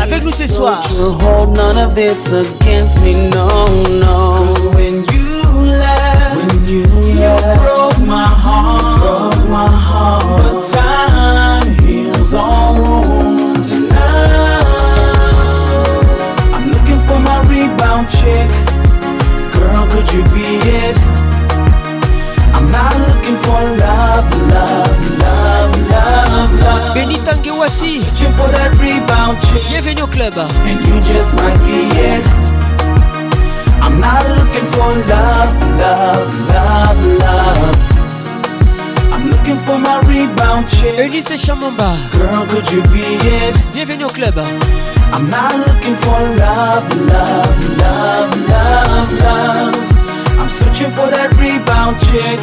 avec 0.00 0.24
nous 0.24 0.32
ce 0.32 0.46
soir. 0.46 0.82
You 0.92 1.10
hold 1.12 1.56
none 1.56 1.78
of 1.78 1.94
this 1.94 2.32
against 2.32 3.00
me, 3.02 3.28
no, 3.30 3.68
no. 4.00 4.72
when 4.74 5.04
you 5.12 5.42
left, 5.76 6.36
when 6.36 6.68
you, 6.68 6.84
left, 7.14 7.62
broke 7.62 7.98
my 8.06 8.24
heart, 8.24 8.41
Benita 27.80 27.96
Ngewasi. 27.96 28.04
Searching 28.04 28.32
for 28.32 28.48
that 28.48 28.76
rebound 28.78 29.38
chick. 29.42 29.62
Bienvenue 29.68 30.02
au 30.02 30.06
club. 30.06 30.34
And 30.36 30.80
you 30.86 31.00
just 31.00 31.32
might 31.34 31.58
be 31.64 31.88
it. 31.96 32.24
I'm 33.80 34.00
not 34.00 34.22
looking 34.38 34.66
for 34.72 34.94
love, 35.08 35.54
love, 35.78 36.48
love, 36.48 36.98
love. 37.20 37.76
I'm 39.12 39.30
looking 39.30 39.58
for 39.58 39.78
my 39.78 40.00
rebound 40.06 40.68
chick. 40.68 40.98
Elise 40.98 41.36
Chamamba. 41.44 41.96
Girl, 42.12 42.46
could 42.46 42.70
you 42.70 42.82
be 42.92 43.18
it? 43.26 43.56
Bienvenue 43.72 44.06
au 44.06 44.08
club. 44.08 44.38
I'm 45.12 45.28
not 45.28 45.54
looking 45.54 45.96
for 45.96 46.18
love, 46.38 46.88
love, 47.00 47.78
love, 47.78 48.48
love, 48.48 49.12
love. 49.20 49.74
I'm 50.38 50.48
searching 50.48 50.90
for 50.90 51.06
that 51.10 51.30
rebound 51.38 52.00
chick, 52.08 52.40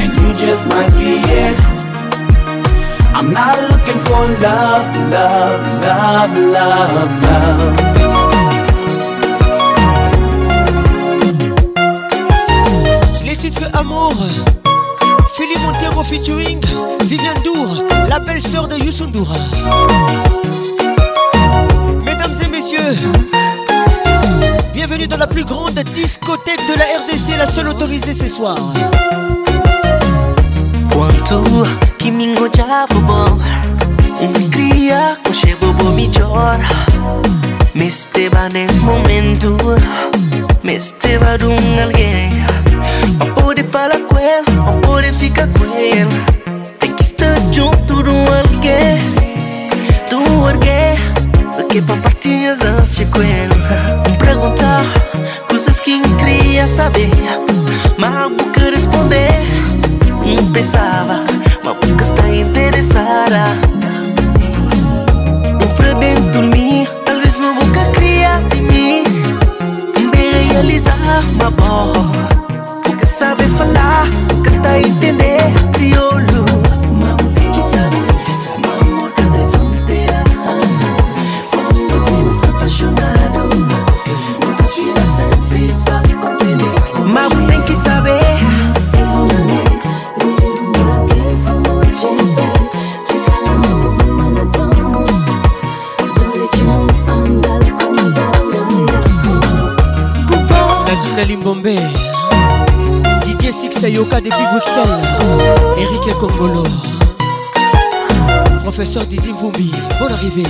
and 0.00 0.12
you 0.20 0.34
just 0.34 0.66
might 0.66 0.92
be 0.94 1.22
it. 1.30 1.75
I'm 3.18 3.32
not 3.32 3.58
looking 3.70 3.98
for 4.00 4.26
love, 4.44 5.10
love, 5.10 5.62
love, 5.80 6.36
love, 6.36 7.10
love. 7.22 7.76
Les 13.24 13.36
titres 13.36 13.70
Amour. 13.72 14.12
Philippe 15.34 15.62
Montero 15.62 16.04
featuring 16.04 16.60
Viviane 17.06 17.42
Dour, 17.42 17.84
la 18.06 18.18
belle 18.18 18.42
sœur 18.42 18.68
de 18.68 18.76
Youssou 18.76 19.06
Ndour. 19.06 19.28
Mesdames 22.04 22.34
et 22.44 22.48
messieurs, 22.48 22.96
bienvenue 24.74 25.08
dans 25.08 25.16
la 25.16 25.26
plus 25.26 25.46
grande 25.46 25.80
discothèque 25.94 26.60
de 26.68 26.74
la 26.74 26.84
RDC, 26.84 27.38
la 27.38 27.50
seule 27.50 27.68
autorisée 27.68 28.12
ce 28.12 28.28
soir. 28.28 28.58
tu 31.28 31.42
kimingoja 31.98 32.86
bobon 32.88 33.40
cria 34.50 35.16
koshe 35.24 35.56
bobo 35.60 35.90
mi 35.90 36.08
jor 36.12 36.58
Me 37.74 37.88
esteva 37.88 38.48
nesse 38.48 38.78
momento 38.80 39.56
Me 40.62 40.76
esteva 40.76 41.36
de 41.36 41.46
um 41.46 41.82
alguém. 41.82 42.30
Não 43.18 43.34
pode 43.34 43.62
falar 43.64 43.98
com 44.08 44.18
ele, 44.18 44.50
não 44.56 44.80
pode 44.80 45.12
ficar 45.12 45.48
com 45.48 45.64
ele. 45.64 46.08
Tem 46.78 46.92
que 46.94 47.02
estar 47.02 47.36
junto 47.52 48.02
de 48.02 48.08
um 48.08 48.22
alguém 48.22 48.98
De 50.08 50.14
um 50.14 50.46
alguém. 50.46 50.96
Que 51.68 51.82
compartilhas 51.82 52.60
com 52.60 52.84
sequelas 52.84 54.16
Perguntar 54.18 54.84
coisas 55.48 55.80
que 55.80 56.00
queria 56.18 56.66
saber 56.68 57.10
pensava 60.56 61.22
Mas 61.62 61.76
nunca 61.86 62.02
está 62.02 62.28
interessada 62.30 63.52
Um 65.62 65.68
fredento 65.76 66.38
em 66.38 66.48
mim 66.48 66.88
Talvez 67.04 67.36
uma 67.36 67.52
boca 67.52 67.84
cria 67.92 68.42
em 68.56 68.62
mim. 68.62 69.04
Também 69.92 70.48
realizar 70.48 71.22
uma 71.34 71.50
boa 71.50 72.15
Depuis 104.16 104.30
Bruxelles 104.30 104.98
Eric 105.76 106.16
Congolo. 106.18 106.64
Professeur 108.62 109.04
Didi 109.04 109.30
Mvumbi 109.30 109.70
Bonne 110.00 110.12
arrivée 110.12 110.46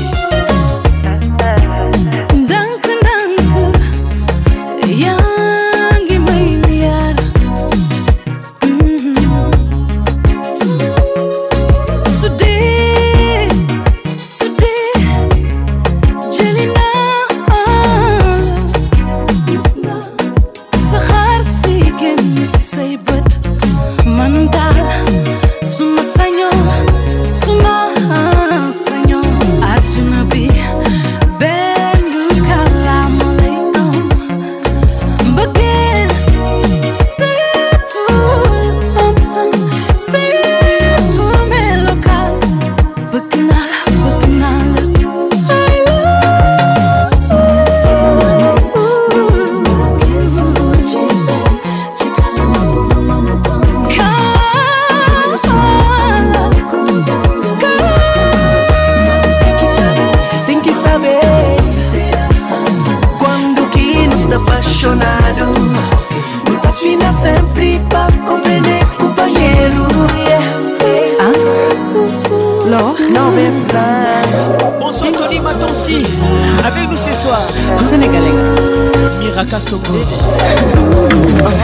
so 79.67 79.79
good. 79.79 80.07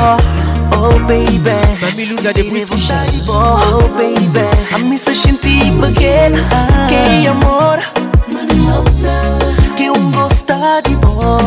Oh, 0.04 0.18
oh 0.74 0.98
baby, 1.06 1.54
Mamilunda 1.80 2.32
de 2.32 2.42
British. 2.42 2.90
Oh 3.28 3.88
baby, 3.96 4.46
I 4.74 4.82
miss 4.82 5.06
a 5.06 5.14
shinty 5.14 5.70
again. 5.84 6.34
Que 6.88 7.28
amor, 7.28 7.78
que 9.76 9.88
um 9.88 10.10
gostar 10.10 10.82
de 10.82 10.96
bom. 10.96 11.38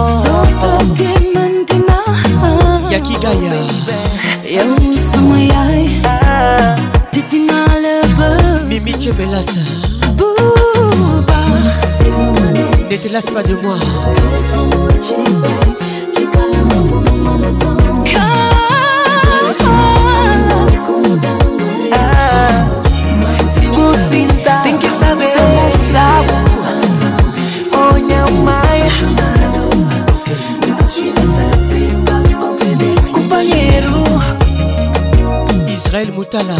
So 0.00 0.46
toque 0.60 1.34
mandina. 1.34 2.04
E 2.90 2.94
aqui 2.94 3.18
ganha, 3.18 3.54
Eu 4.44 4.92
sou 4.92 5.22
mãe. 5.22 6.00
Titina 7.12 7.66
leva. 7.74 8.62
Mimi 8.68 8.94
Chebelasa. 9.00 9.64
Buba, 10.14 11.40
se 11.72 12.67
Ne 12.90 12.96
te 12.96 13.08
lasse 13.12 13.30
pas 13.30 13.42
de 13.42 13.54
moi. 13.56 13.76
Musinta 23.76 24.54
Sem 24.62 24.78
que 24.78 24.88
saber 24.88 25.34
Escravo 25.68 26.36
Olha 27.74 28.24
o 28.26 28.42
mais 28.42 28.58
Companheiro 33.12 34.04
Israël 35.76 36.12
Moutala 36.14 36.56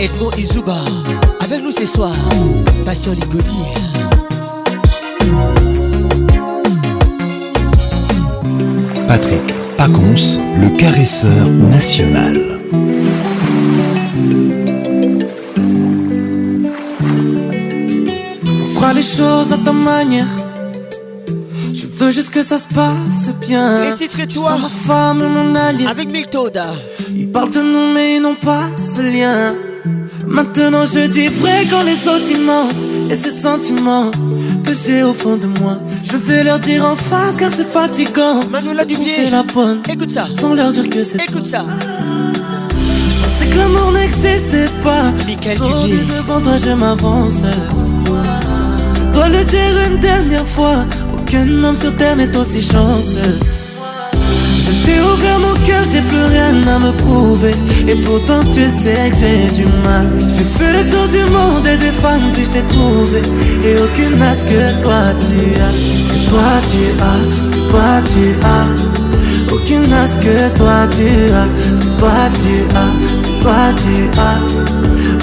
Edmond 0.00 0.30
Izuba. 0.38 0.76
Avec 1.40 1.62
nous 1.62 1.72
ce 1.72 1.84
soir 1.84 2.14
Passion 2.86 3.12
Ligodi 3.12 3.85
Patrick 9.06 9.54
Pacons, 9.76 10.40
le 10.60 10.76
caresseur 10.76 11.48
national. 11.48 12.40
On 18.44 18.66
fera 18.74 18.92
les 18.92 19.02
choses 19.02 19.52
à 19.52 19.58
ta 19.58 19.72
manière. 19.72 20.26
Je 21.72 21.86
veux 21.86 22.10
juste 22.10 22.30
que 22.30 22.42
ça 22.42 22.58
se 22.58 22.74
passe 22.74 23.32
bien. 23.40 23.90
Les 23.90 23.94
titres 23.96 24.20
et 24.20 24.26
Tu 24.26 24.34
toi 24.38 24.56
ma 24.58 24.68
femme 24.68 25.22
et 25.22 25.28
mon 25.28 25.54
allié. 25.54 25.86
Avec 25.86 26.10
Miltoda 26.10 26.74
Ils 27.14 27.30
parlent 27.30 27.52
de 27.52 27.60
nous, 27.60 27.92
mais 27.94 28.16
ils 28.16 28.22
n'ont 28.22 28.34
pas 28.34 28.64
ce 28.76 29.02
lien. 29.02 29.54
Maintenant, 30.26 30.84
je 30.84 31.06
dis 31.06 31.28
vrai 31.28 31.66
quand 31.70 31.84
les 31.84 32.08
autres 32.08 32.30
ils 32.30 32.42
mentent. 32.42 32.74
Et 33.10 33.14
ces 33.14 33.30
sentiments 33.30 34.10
que 34.64 34.74
j'ai 34.74 35.04
au 35.04 35.12
fond 35.12 35.36
de 35.36 35.46
moi, 35.46 35.78
je 36.10 36.16
vais 36.16 36.44
leur 36.44 36.58
dire 36.58 36.84
en 36.84 36.94
face 36.94 37.36
car 37.36 37.50
c'est 37.54 37.64
fatigant. 37.64 38.40
Manuela 38.50 38.84
Dubier 38.84 39.30
la 39.30 39.42
bonne. 39.42 39.80
Écoute 39.88 40.10
ça 40.10 40.26
Sans 40.32 40.54
leur 40.54 40.70
dire 40.70 40.88
que 40.88 41.02
c'est 41.02 41.22
Écoute 41.22 41.46
ça 41.46 41.64
C'est 43.38 43.46
que 43.46 43.58
l'amour 43.58 43.92
n'existait 43.92 44.68
pas. 44.84 45.12
Michael 45.26 45.58
Dubier 45.58 46.04
devant 46.16 46.40
toi, 46.40 46.56
je 46.56 46.70
m'avance. 46.70 47.42
Je 48.94 49.12
dois 49.14 49.28
le 49.28 49.44
dire 49.44 49.90
une 49.90 49.98
dernière 49.98 50.46
fois. 50.46 50.84
Aucun 51.14 51.64
homme 51.64 51.74
sur 51.74 51.94
terre 51.96 52.16
n'est 52.16 52.36
aussi 52.36 52.62
chanceux. 52.62 53.40
Je 54.58 54.72
t'ai 54.84 55.00
ouvert 55.00 55.38
mon 55.38 55.54
cœur, 55.64 55.84
j'ai 55.92 56.00
plus 56.00 56.24
rien 56.24 56.50
à 56.66 56.78
me 56.80 56.92
prouver. 56.92 57.52
Et 57.86 57.94
pourtant, 58.02 58.40
tu 58.42 58.64
sais 58.64 59.10
que 59.10 59.16
j'ai 59.16 59.50
du 59.54 59.64
mal. 59.84 60.08
J'ai 60.28 60.44
fait 60.44 60.72
le 60.72 60.88
tour 60.90 61.06
du 61.08 61.22
monde 61.32 61.66
et 61.66 61.76
des 61.76 61.92
femmes, 61.92 62.32
puis 62.32 62.44
je 62.44 62.50
t'ai 62.50 62.62
trouvé. 62.62 63.22
Et 63.64 63.76
aucune 63.80 64.16
n'a 64.16 64.34
ce 64.34 64.44
que 64.44 64.82
toi 64.82 65.02
tu 65.20 65.44
as. 65.60 65.85
Toi 66.36 66.60
tu 66.70 66.82
as, 67.00 67.20
ce 67.46 67.52
que 67.56 67.60
toi 67.70 67.92
tu 68.04 68.24
as. 68.44 68.68
Aucune 69.54 69.86
n'a 69.88 70.06
ce 70.06 70.16
que 70.20 70.36
toi 70.54 70.86
tu 70.90 71.08
as. 71.32 71.48
Ce 71.64 71.82
que 71.82 71.88
toi 71.98 72.18
tu 72.34 72.54
as, 72.76 72.92
ce 73.22 73.26
que 73.26 73.36
toi 73.42 73.62
tu 73.80 73.94
as. 74.20 74.38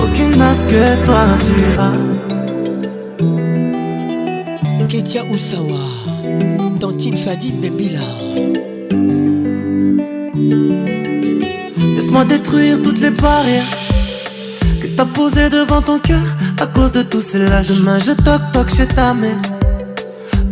Aucune 0.04 0.34
n'a 0.40 0.52
ce 0.56 0.64
que 0.66 0.84
toi 1.06 1.24
tu 1.46 1.56
as. 1.86 1.98
Ketia 4.88 5.24
Oussawa 5.26 5.84
Tantine 6.80 7.18
Fadi 7.18 7.54
Mbembila 7.54 8.08
Laisse-moi 11.96 12.26
détruire 12.26 12.82
toutes 12.82 13.02
les 13.02 13.12
barrières 13.12 13.72
que 14.82 14.88
t'as 14.88 15.06
posées 15.06 15.52
devant 15.52 15.84
ton 15.84 16.00
cœur 16.00 16.26
à 16.60 16.66
cause 16.66 16.92
de 16.92 17.06
ces 17.20 17.38
lâches. 17.38 17.68
Demain, 17.68 18.00
je 18.00 18.14
toque 18.14 18.52
toque 18.52 18.74
chez 18.74 18.88
ta 18.88 19.14
mère 19.14 19.38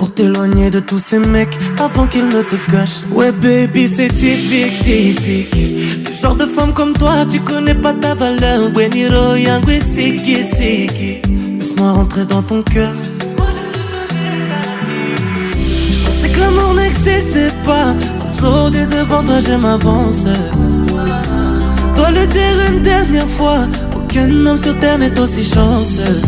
pour 0.01 0.11
t'éloigner 0.15 0.71
de 0.71 0.79
tous 0.79 0.97
ces 0.97 1.19
mecs 1.19 1.55
avant 1.77 2.07
qu'ils 2.07 2.27
ne 2.27 2.41
te 2.41 2.55
gâchent. 2.71 3.03
Ouais, 3.11 3.31
baby, 3.31 3.87
c'est 3.87 4.07
typique, 4.07 4.79
typique. 4.79 5.55
Le 5.55 6.11
genre 6.11 6.35
de 6.35 6.45
femme 6.45 6.73
comme 6.73 6.93
toi, 6.93 7.23
tu 7.29 7.39
connais 7.39 7.75
pas 7.75 7.93
ta 7.93 8.15
valeur. 8.15 8.71
Bueniro, 8.71 9.35
yangwe, 9.35 9.79
siki, 9.93 10.37
siki. 10.43 11.21
Laisse-moi 11.59 11.91
rentrer 11.91 12.25
dans 12.25 12.41
ton 12.41 12.63
cœur. 12.63 12.91
Je 15.91 15.99
pensais 16.03 16.29
que 16.33 16.39
l'amour 16.39 16.73
n'existait 16.73 17.53
pas. 17.63 17.93
Aujourd'hui, 18.39 18.87
devant 18.87 19.23
toi, 19.23 19.39
je 19.39 19.53
m'avance. 19.53 20.25
Dois 21.95 22.09
le 22.09 22.25
dire 22.25 22.55
une 22.71 22.81
dernière 22.81 23.29
fois, 23.29 23.67
aucun 23.95 24.47
homme 24.47 24.57
sur 24.57 24.75
terre 24.79 24.97
n'est 24.97 25.19
aussi 25.19 25.43
chanceux. 25.43 26.21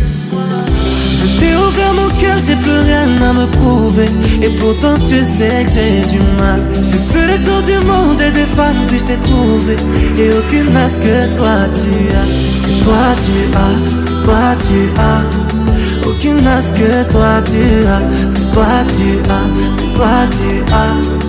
Je 1.23 1.55
ouvert 1.55 1.93
mon 1.93 2.09
cœur, 2.17 2.37
j'ai 2.45 2.55
plus 2.57 2.79
rien 2.79 3.07
à 3.21 3.33
me 3.33 3.45
prouver. 3.47 4.09
Et 4.41 4.49
pourtant 4.59 4.97
tu 4.97 5.19
sais 5.21 5.63
que 5.65 5.71
j'ai 5.71 6.01
du 6.11 6.19
mal. 6.37 6.61
J'ai 6.75 6.99
fait 6.99 7.27
le 7.27 7.43
tour 7.45 7.61
du 7.63 7.77
monde 7.85 8.19
et 8.19 8.31
des 8.31 8.45
femmes, 8.45 8.85
puis 8.87 8.99
je 8.99 9.05
t'ai 9.05 9.17
trouvé. 9.17 9.75
Et 10.17 10.29
aucune 10.31 10.69
n'a 10.73 10.87
que 10.89 11.37
toi 11.37 11.55
tu 11.73 11.91
as. 12.11 12.27
Ce 12.59 12.83
toi 12.83 13.15
tu 13.23 13.35
as, 13.55 13.75
ce 14.01 14.25
toi 14.25 14.55
tu 14.67 14.79
as. 14.99 16.09
Aucune 16.09 16.41
n'a 16.43 16.59
que 16.59 17.09
toi 17.11 17.41
tu 17.45 17.61
as. 17.87 18.01
Ce 18.29 18.39
toi 18.53 18.65
tu 18.89 19.07
as, 19.31 19.45
ce 19.75 19.95
toi 19.95 20.27
tu 20.39 20.51
as. 20.73 21.23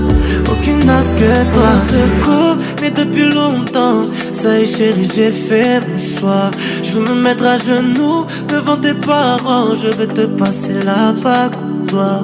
Aucune 0.50 0.84
n'a 0.86 1.00
que 1.02 1.52
toi. 1.52 1.68
On 1.74 1.78
se 1.88 2.02
connaît 2.24 2.90
depuis 2.90 3.30
longtemps. 3.32 4.00
Ça 4.34 4.58
y 4.58 4.62
est, 4.62 4.66
chérie, 4.66 5.08
j'ai 5.14 5.30
fait 5.30 5.80
mon 5.88 5.96
choix. 5.96 6.50
Je 6.82 6.90
veux 6.92 7.02
me 7.02 7.14
mettre 7.14 7.46
à 7.46 7.56
genoux 7.56 8.26
devant 8.48 8.76
tes 8.76 8.92
parents. 8.92 9.72
Je 9.80 9.88
veux 9.88 10.08
te 10.08 10.26
passer 10.26 10.74
la 10.84 11.12
bague 11.22 11.54
toi. 11.86 12.20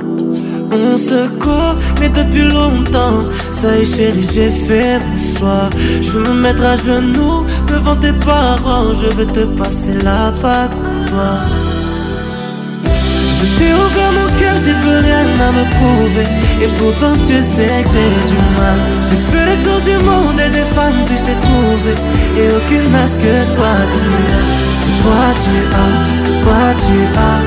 On 0.72 0.96
se 0.96 1.28
connaît 1.38 2.08
depuis 2.08 2.48
longtemps. 2.50 3.20
Ça 3.52 3.78
y 3.78 3.82
est, 3.82 3.84
chérie, 3.84 4.26
j'ai 4.34 4.50
fait 4.50 4.98
mon 4.98 5.16
choix. 5.16 5.70
Je 6.02 6.10
veux 6.10 6.24
me 6.24 6.34
mettre 6.34 6.64
à 6.64 6.74
genoux 6.74 7.46
devant 7.68 7.96
tes 7.96 8.12
parents. 8.12 8.92
Je 9.00 9.06
veux 9.14 9.26
te 9.26 9.44
passer 9.56 9.94
la 10.02 10.32
bague 10.42 10.74
toi. 11.06 11.30
Je 13.38 13.46
t'ai 13.56 13.72
ouvert 13.72 14.12
mon 14.12 14.38
cœur, 14.38 14.56
j'ai 14.64 14.74
plus 14.82 14.98
rien 15.06 15.24
à 15.46 15.52
me 15.52 15.64
prouver. 15.78 16.39
Et 16.62 16.68
pourtant 16.78 17.16
tu 17.26 17.40
sais 17.40 17.82
que 17.84 17.90
j'ai 17.90 18.24
du 18.28 18.38
mal. 18.58 18.78
J'ai 19.08 19.16
fait 19.16 19.46
le 19.50 19.56
tour 19.62 19.80
du 19.80 19.96
monde 20.04 20.38
et 20.38 20.50
des 20.50 20.66
femmes, 20.76 21.04
puis 21.06 21.16
je 21.16 21.22
t'ai 21.22 21.38
trouvé. 21.40 21.92
Et 22.36 22.48
aucune 22.54 22.88
n'a 22.92 23.06
ce 23.06 23.16
que 23.16 23.34
toi 23.56 23.74
tu 23.94 24.08
as. 24.08 24.44
Ce 24.76 24.80
que 24.84 24.92
toi 25.02 25.24
tu 25.42 25.54
as, 25.80 25.92
ce 26.20 26.26
que 26.26 26.34
toi 26.44 26.64
tu 26.84 26.96
as. 27.18 27.40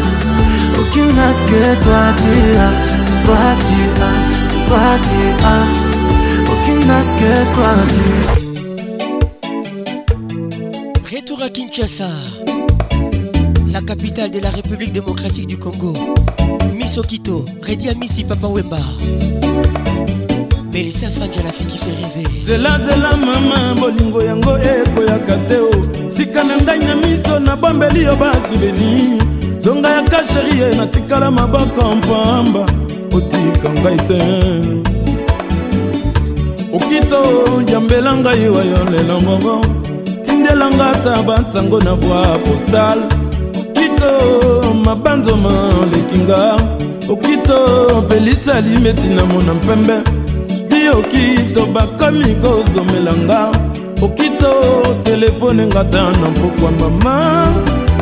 Aucune 0.79 1.13
n'a 1.15 1.29
ce 1.31 1.43
que 1.49 1.63
toi 1.83 2.03
tu 2.17 2.33
as. 2.57 2.73
Que 3.03 3.25
toi 3.25 3.45
tu 3.65 3.77
as, 4.01 4.15
que 4.49 4.57
toi 4.67 4.89
tu 5.05 5.21
as. 5.53 5.65
Aucune 6.51 6.83
n'a 6.87 6.99
ce 7.03 7.13
que 7.19 7.33
toi 7.53 7.71
tu 7.93 8.05
as. 8.29 8.43
Retour 11.15 11.39
à 11.43 11.49
Kinshasa, 11.49 12.09
capitale 13.85 14.31
de 14.31 14.39
la 14.39 14.49
République 14.49 14.93
démocratique 14.93 15.47
du 15.47 15.57
Congo. 15.57 15.93
Miss 16.73 16.97
Okito, 16.97 17.45
Redi 17.61 17.89
Amisi 17.89 18.23
Papa 18.23 18.47
Wemba. 18.47 18.77
Melissa 20.71 21.09
Sanja, 21.09 21.41
la 21.43 21.51
fille 21.51 21.67
qui 21.67 21.77
fait 21.77 21.91
rêver. 21.91 22.27
zelazela 22.45 23.15
mama 23.15 23.73
bolingo 23.79 24.21
yango 24.21 24.57
ekoyaka 24.57 25.35
te 25.47 25.55
o 25.55 26.09
sika 26.09 26.43
na 26.43 26.57
ngai 26.57 26.79
na 26.79 26.95
miso 26.95 27.39
nabombeli 27.39 28.03
yo 28.03 28.15
basuveni 28.15 29.17
zonga 29.59 29.89
yaka 29.89 30.23
sherie 30.23 30.75
natikala 30.75 31.31
maboko 31.31 31.95
mpamba 31.95 32.65
otika 33.13 33.69
ngai 33.69 33.97
te 34.07 34.19
okito 36.73 37.21
yambela 37.71 38.15
ngai 38.15 38.49
wayo 38.49 38.83
lelo 38.91 39.21
moko 39.21 39.61
tindelanga 40.23 40.91
ata 40.91 41.23
bansango 41.23 41.79
na 41.79 41.93
voi 41.93 42.39
postal 42.43 42.99
okito 42.99 43.22
mabanzoma 44.85 45.53
lekinga 45.91 46.57
okito 47.09 47.57
pelisa 48.09 48.61
limeti 48.61 49.07
na 49.07 49.25
mona 49.25 49.53
mpembe. 49.53 49.93
Di 50.69 50.89
okito 50.89 51.65
bakomi 51.65 52.35
kozomelanga. 52.41 53.51
Okito 54.01 54.53
telefone 55.03 55.67
ngata 55.67 56.11
na 56.11 56.29
mpokwa 56.29 56.71
mama. 56.71 57.47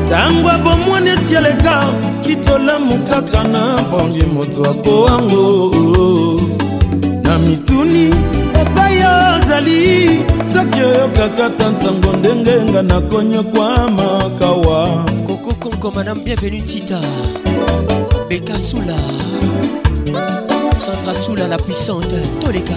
Ntango 0.06 0.50
abomwani 0.50 1.10
esi 1.10 1.34
eleka 1.34 1.84
kitolamu 2.22 2.98
kaka 3.10 3.44
na 3.44 3.78
bongi 3.92 4.24
moto 4.34 4.70
akowango 4.70 5.46
na 7.24 7.40
mituni 7.40 8.10
epai 8.62 8.98
ozali. 8.98 10.20
Soki 10.54 10.82
oyokaka 10.84 11.50
ta 11.50 11.70
ntango 11.70 12.14
ndenge 12.18 12.56
nga 12.72 12.82
nakonyokwa 12.82 13.90
makawa 13.90 14.11
Conco, 15.82 15.96
madame, 15.96 16.22
bienvenue 16.24 16.62
Tita. 16.62 17.00
Beka 18.30 18.60
Soula. 18.60 18.96
Sandra 20.78 21.14
Soula, 21.16 21.48
la 21.48 21.58
puissante. 21.58 22.22
Toleka. 22.40 22.76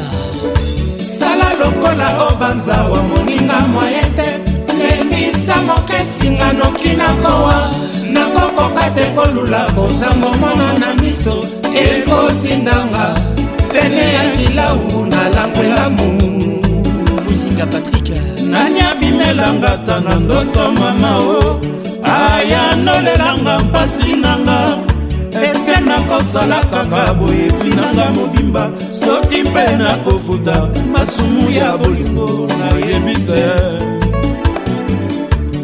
sala 1.03 1.53
lokola 1.61 2.29
obanzawa 2.29 3.03
moninga 3.03 3.61
moye 3.75 4.01
te 4.17 4.41
lembisa 4.73 5.57
mokesinga 5.63 6.53
noki 6.55 6.97
nakowa 6.97 7.71
nakokoka 8.11 8.91
te 8.95 9.05
kolula 9.15 9.67
kozango 9.75 10.31
mona 10.41 10.73
na 10.79 10.95
miso 10.95 11.45
ekotindanga 11.75 13.15
pene 13.73 14.15
ya 14.17 14.25
kilau 14.37 15.07
nalangwelamu 15.07 16.07
muzinga 17.25 17.67
patrik 17.67 18.09
nani 18.43 18.81
abimelanga 18.81 19.77
ta 19.87 20.01
na 20.01 20.15
ndoto 20.17 20.73
mama 20.73 21.19
o 21.19 21.61
aya 22.15 22.77
nolelanga 22.77 23.59
mpasi 23.59 24.17
nanga. 24.17 24.79
Eske 25.35 25.81
nakosala 25.81 26.61
kaka 26.71 27.15
boye 27.15 27.51
finanga 27.61 28.11
mobimba? 28.15 28.71
Soki 28.91 29.43
mpe 29.43 29.77
nakofuta 29.79 30.69
masumu 30.93 31.51
ya 31.51 31.77
bolingo 31.77 32.49
nayebi 32.59 33.15
te. 33.27 33.43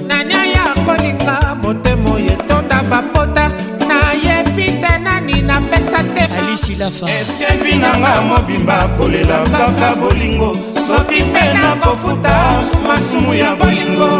Nani 0.09 0.35
aya 0.35 0.75
kolinga? 0.87 1.57
Motema 1.62 2.11
oyo 2.15 2.33
etonda 2.33 2.83
bapota. 2.91 3.51
Nayebi 3.89 4.65
te 4.83 4.99
nani 5.05 5.43
napesa 5.43 6.03
te. 6.15 6.27
Eske 6.67 7.49
vinanga 7.62 8.20
mobimba 8.29 8.89
kolela 8.99 9.39
kaka 9.39 9.95
bolingo? 10.01 10.57
Soki 10.87 11.23
mpe 11.23 11.55
nakofuta 11.55 12.62
masumu 12.87 13.35
ya 13.35 13.57
bolingo 13.57 14.11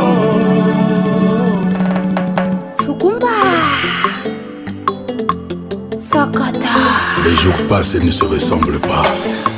Sukumba 3.01 3.29
Sakata 6.03 6.53
Les 7.25 7.35
jours 7.37 7.55
passent 7.69 7.95
et 7.95 8.01
ne 8.01 8.11
se 8.11 8.25
ressemblent 8.27 8.79
pas. 8.79 9.05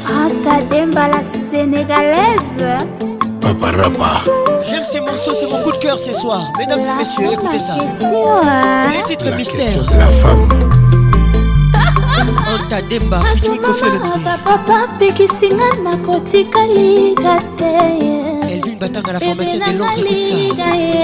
Anta 0.08 0.62
Demba 0.70 1.08
la 1.08 1.22
sénégalaise 1.50 2.86
Papa 3.40 3.72
Rapa. 3.76 4.22
J'aime 4.68 4.84
ces 4.84 5.00
morceaux, 5.00 5.34
c'est 5.34 5.48
mon 5.48 5.60
coup 5.62 5.72
de 5.72 5.78
cœur 5.78 5.98
ce 5.98 6.12
soir. 6.12 6.52
Mesdames 6.56 6.82
et 6.82 6.98
messieurs, 6.98 7.32
écoutez 7.32 7.58
ça. 7.58 7.74
Les 8.92 9.02
titres 9.08 9.34
mystères. 9.36 9.90
La 9.98 10.06
femme. 10.06 10.48
Anta 12.64 12.80
Demba, 12.82 13.20
featuring 13.34 13.60
Kofi 13.60 13.84
Olomide. 13.84 14.24
papa 14.44 14.86
pekisinga 15.00 15.82
na 15.82 15.96
kotikalika 15.96 17.40
te 18.62 18.68
Elvin 18.68 18.78
Batanga, 18.78 19.12
la 19.12 19.20
pharmacienne 19.20 19.72
de 19.72 19.78
Londres, 19.78 19.92
écoute 19.98 20.18
ça. 20.18 20.36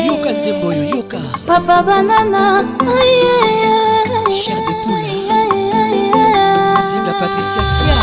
Yoka 0.06 0.32
Nzemboyo, 0.32 0.82
Yoka. 0.96 1.18
papa 1.46 1.82
banana 1.82 2.62
Cher 4.34 4.56
de 4.56 4.72
poule. 4.84 5.12
Zinga 6.88 7.12
Patricia 7.20 7.62
Sia. 7.74 7.98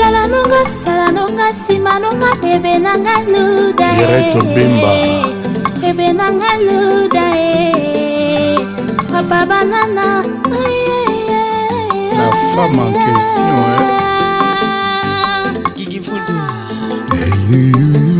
lala 0.00 0.26
nonga 0.26 0.62
sala 0.84 1.08
nonga 1.12 1.46
nsima 1.50 1.98
nonga 1.98 2.30
bebe 2.42 2.78
nanga 2.78 3.16
luda 3.32 3.86
e. 3.92 4.02
Ireto 4.02 4.40
Bemba. 4.54 4.92
bebe 5.80 6.12
nanga 6.12 6.50
luda 6.66 7.24
e 7.36 8.56
papa 9.12 9.44
banana 9.46 10.22
La 12.18 12.28
femme 12.54 12.80
en 12.80 12.92
question. 13.04 13.60
Gigi 15.76 16.00
Mfundu. 16.00 16.34
bolingo 17.50 18.15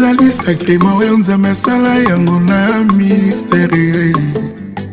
ezali 0.00 0.32
sakrema 0.32 0.94
oyo 0.94 1.18
nzambe 1.18 1.48
asala 1.48 1.94
yango 1.94 2.40
na 2.40 2.84
mistere. 2.96 4.12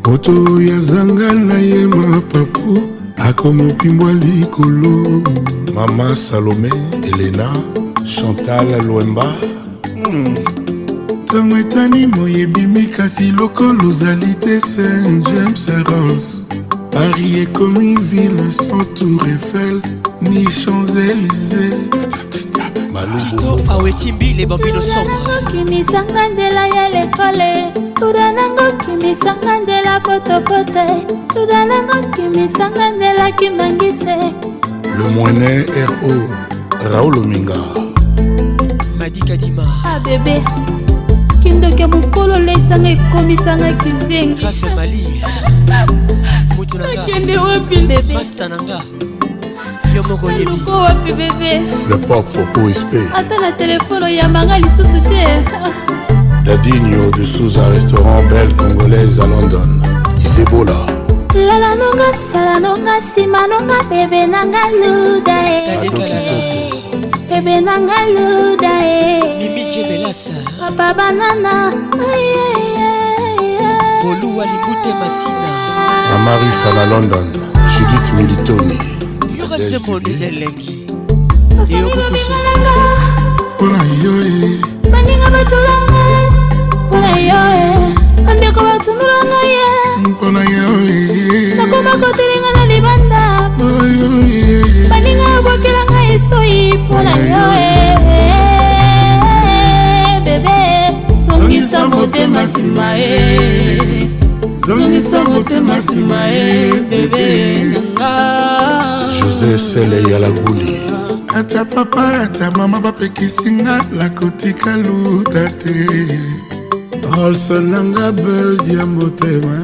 Moto 0.05 0.31
oyo 0.31 0.75
azanga 0.75 1.33
na 1.33 1.53
ye 1.53 1.87
mapapu 1.87 2.79
akomopimbwa 3.17 4.13
likolo. 4.13 5.23
Mama 5.73 6.15
salome 6.15 6.69
elena 7.03 7.47
chantal 8.05 8.67
lwemba. 8.85 9.25
Ntango 11.23 11.57
etani 11.57 12.07
moyi 12.07 12.41
ebimi 12.41 12.87
kasi 12.87 13.31
lokolo 13.31 13.89
ozali 13.89 14.33
te 14.41 14.59
saint 14.59 15.25
james 15.25 15.67
rolls 15.89 16.41
paris 16.91 17.43
ekomi 17.43 17.95
ville 18.11 18.51
sans 18.51 18.85
tour 18.95 19.21
eiffel 19.27 19.81
ni 20.21 20.43
champs-élysées 20.45 21.96
Tito 22.97 23.57
Awetimbi, 23.69 24.33
les 24.33 24.45
bambinos 24.45 24.81
sombres. 24.85 25.51
kimisanga 25.51 26.27
nzela 26.29 26.67
ya 26.67 26.89
lekole 26.89 27.71
tuda 27.93 28.31
nango 28.31 28.71
kimisanga 28.85 29.59
nzela 29.59 29.99
potopote 29.99 30.85
tuda 31.33 31.65
nango 31.65 32.07
kimisanga 32.15 32.89
nzela 32.91 33.31
kimbangise 33.31 34.15
le 34.97 35.09
moinet 35.15 35.69
ro 35.69 36.29
raoul 36.91 37.17
ominga 37.17 37.55
dadi 38.99 39.19
kadima 39.19 39.63
ah 39.85 39.99
bebe 39.99 40.43
kindoki 41.43 41.81
ya 41.81 41.87
mokolo 41.87 42.39
lesanga 42.39 42.89
ekomisangaki 42.89 43.91
zengi 44.07 44.41
grâce 44.41 44.75
mali 44.75 45.21
mutu 46.57 46.77
nanga 46.77 46.95
nakende 46.95 47.37
wapi 47.37 47.75
bebe 47.75 48.13
masta 48.13 48.47
nanga 48.49 48.81
yo 49.97 50.03
moko 50.03 50.27
oyebi. 50.27 50.45
Luko 50.45 50.71
wapi 50.71 51.13
bebe 51.13 51.51
Le 51.89 51.97
pop 51.97 52.25
Popo 52.33 52.69
Espé, 52.69 53.01
ata 53.15 53.35
na 53.41 53.51
telefone 53.51 54.05
oyambanga 54.05 54.59
lisusu 54.59 55.01
te. 55.09 55.23
Dadinho 56.45 57.11
de 57.11 57.25
Souza 57.25 57.69
Restaurant 57.69 58.21
Belle 58.29 58.55
Congolaise 58.55 59.19
à 59.19 59.25
London. 59.25 59.81
Isebola, 60.19 60.85
lala 61.33 61.75
nonga 61.81 62.09
sala 62.31 62.59
nonga 62.59 62.97
nsima 62.99 63.47
nonga 63.47 63.77
bebe 63.89 64.27
nanga 64.27 64.63
luda 64.79 65.37
e. 65.49 66.69
Bebe 67.29 67.61
nanga 67.61 67.99
luda 68.13 68.73
e. 68.83 69.19
Mimije 69.39 69.83
belasa 69.83 70.37
papa 70.59 70.93
banana. 70.93 71.73
Boluwa 74.03 74.45
libute 74.45 74.93
masina. 74.99 75.51
Mama 76.11 76.37
Rufa 76.37 76.81
à 76.81 76.85
London. 76.85 77.27
Judith 77.67 78.13
Militoni, 78.13 78.79
yorenze 79.57 79.79
mondeza 79.79 80.25
elengi 80.25 80.85
eyokukusa 81.69 82.33
mpona 83.55 83.79
yo 84.03 84.13
e 84.21 84.59
baninga 84.91 85.29
batulanga 85.35 86.01
mpona 86.87 87.11
yo 87.29 87.41
e 87.53 88.23
bandeko 88.25 88.59
batunulanga 88.67 89.39
ye 89.53 89.67
mpona 90.09 90.39
yo 90.39 90.67
e 90.89 91.55
nakoma 91.55 91.91
kotelenga 92.01 92.51
na 92.55 92.63
libanda. 92.65 93.21
Baninga 94.89 95.25
babwakelanga 95.33 95.99
esoyi 96.13 96.73
mpona 96.73 97.11
yo 97.31 97.43
e 97.57 97.69
bebe 100.25 100.59
tongisa 101.27 101.87
motema 101.87 102.43
nsima 102.43 102.97
e 102.99 104.09
zongisa 104.67 105.23
motema 105.23 105.77
nsima 105.77 106.19
e 106.29 106.71
bebe. 106.89 107.25
Nanga 107.73 108.56
José 109.47 109.57
Sele 109.57 110.01
Yalaguli. 110.09 110.75
ata 111.33 111.63
papa 111.63 112.23
ata 112.23 112.51
mama 112.51 112.79
bapekisinga 112.81 113.81
nakotika 113.91 114.75
luda 114.77 115.49
te. 115.49 115.87
Rolse 117.15 117.61
nanga 117.61 118.11
buz 118.11 118.67
ya 118.67 118.85
motema 118.85 119.57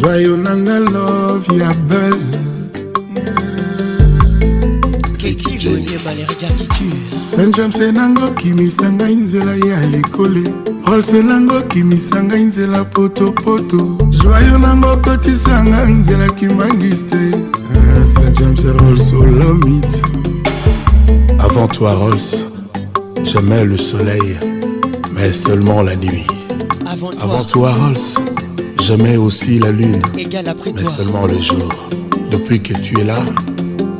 joyo 0.00 0.36
nanga 0.36 0.78
love 0.80 1.58
ya 1.58 1.74
buz 1.74 2.34
james 7.56 7.76
nango 7.92 8.30
kimisa 8.30 8.92
ngai 8.92 9.16
nzela 9.16 9.54
ya 9.54 9.86
lekole. 9.86 10.54
Rolse 10.86 11.22
nango 11.22 11.60
kimisa 11.62 12.24
ngai 12.24 12.44
nzela 12.44 12.84
potopoto 12.84 13.98
joyo 14.10 14.58
nango 14.58 14.96
kotisa 14.96 15.64
ngai 15.64 15.92
nzela 15.92 16.28
kimbangis 16.28 17.04
te 17.06 17.53
Rolls 18.24 19.00
avant 21.38 21.68
toi 21.68 21.94
rolls 21.94 22.16
j'aimais 23.22 23.64
le 23.64 23.76
soleil 23.76 24.38
mais 25.12 25.32
seulement 25.32 25.82
la 25.82 25.94
nuit. 25.94 26.26
Avant 26.86 27.10
toi, 27.10 27.22
avant 27.22 27.44
toi 27.44 27.72
rolls 27.72 27.96
j'aimais 28.80 29.16
aussi 29.16 29.58
la 29.58 29.70
lune 29.70 30.00
égal 30.16 30.48
après 30.48 30.72
mais 30.72 30.82
toi. 30.82 30.90
seulement 30.90 31.26
le 31.26 31.38
jour. 31.40 31.70
Depuis 32.30 32.62
que 32.62 32.74
tu 32.74 32.98
es 33.00 33.04
là 33.04 33.22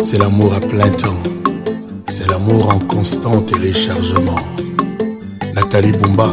c'est 0.03 0.19
l'amour 0.19 0.55
à 0.55 0.61
plein 0.61 0.89
temps. 0.89 1.23
C'est 2.09 2.29
l'amour 2.31 2.75
en 2.75 2.79
constant 2.79 3.43
téléchargement. 3.43 4.41
Nathalie 5.55 5.93
bumba 5.93 6.31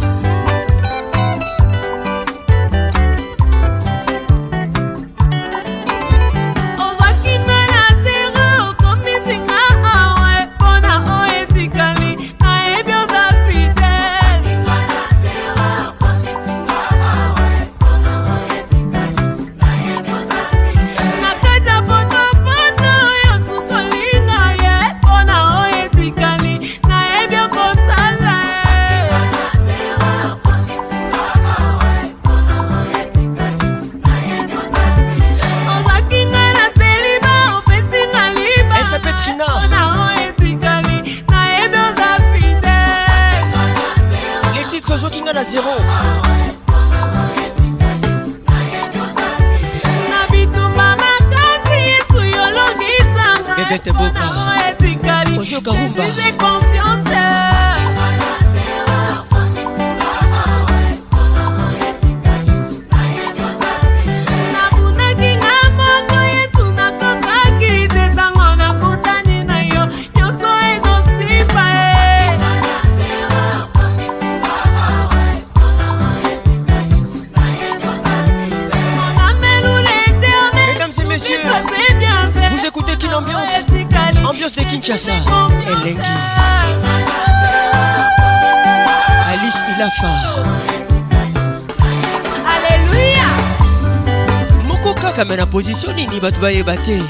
nini 96.18 96.22
bato 96.22 96.42
bayeba 96.42 96.76
te. 96.78 97.02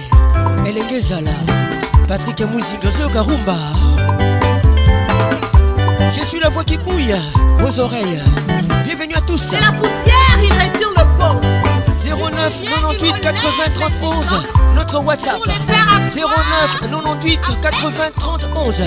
Elenge 0.67 0.97
ezala. 0.97 1.31
Patrik 2.07 2.39
muzinga 2.39 2.87
ozoyoka 2.87 3.21
rumba 3.21 3.55
je 6.15 6.23
suis 6.23 6.39
la 6.39 6.49
voix 6.49 6.63
qui 6.63 6.77
bouille 6.77 7.15
vos 7.57 7.79
oreilles. 7.79 8.21
Bienvenue 8.85 9.15
à 9.15 9.21
tous. 9.21 9.37
C'est 9.37 9.61
la 9.61 9.71
poussière, 9.71 10.37
il 10.41 10.51
retire 10.51 10.89
le 10.95 11.03
pot. 11.19 11.39
09 12.05 12.53
98 12.63 13.19
80 13.19 13.51
30 13.73 13.91
11 14.01 14.43
notre 14.75 15.03
WhatsApp. 15.03 15.41
09 15.45 16.79
98 16.81 17.39
80 17.61 17.91
30 18.15 18.47
11 18.55 18.83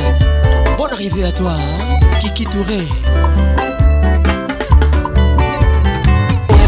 Bonne 0.77 0.93
arrivée 0.93 1.25
à 1.25 1.33
toi 1.33 1.53
Kiki 2.21 2.47
Touré 2.47 2.89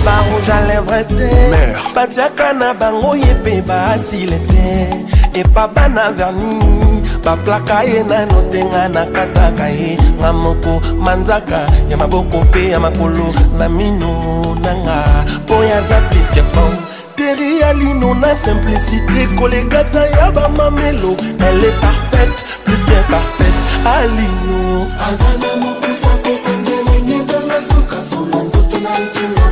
barouge 0.05 0.51
à 0.51 0.67
lèvre 0.67 1.07
te 1.09 1.95
batiaka 1.95 2.53
na 2.53 2.75
bango 2.75 3.15
ye 3.15 3.35
mpe 3.35 3.63
baasile 3.67 4.39
te. 4.49 5.41
Epa 5.41 5.67
bana 5.69 6.13
verni 6.13 7.03
baplaka 7.25 7.85
ye 7.85 8.03
nano 8.03 8.43
te 8.51 8.65
nga 8.65 8.89
nakataka 8.89 9.69
ye. 9.71 9.97
Nga 10.21 10.33
moko 10.33 10.81
manzaka 10.99 11.67
ya 11.89 11.97
maboko 11.97 12.39
mpe 12.45 12.69
ya 12.69 12.81
makolo 12.81 13.33
na 13.59 13.69
mino 13.69 14.57
nanga. 14.63 14.99
Mpo 15.45 15.55
yaza 15.65 16.01
pliske 16.11 16.43
pom 16.53 16.77
teri 17.17 17.61
ya 17.61 17.73
lino 17.73 18.15
na 18.15 18.35
simplicité. 18.35 19.27
Kolekata 19.39 20.07
ya 20.07 20.31
bamamelo 20.31 21.17
elle 21.41 21.65
est 21.65 21.81
parfaite 21.81 22.39
plus 22.65 22.85
que 22.85 22.99
parfaite. 23.11 23.61
Alino. 23.85 24.87
Aza 25.07 25.33
na 25.41 25.51
mokisa 25.63 26.13
kokonzelenge 26.23 27.15
ezanga 27.23 27.59
suka 27.63 28.05
sola 28.05 28.45
nzoto 28.45 28.77
na 28.85 28.91
ntina 28.91 29.47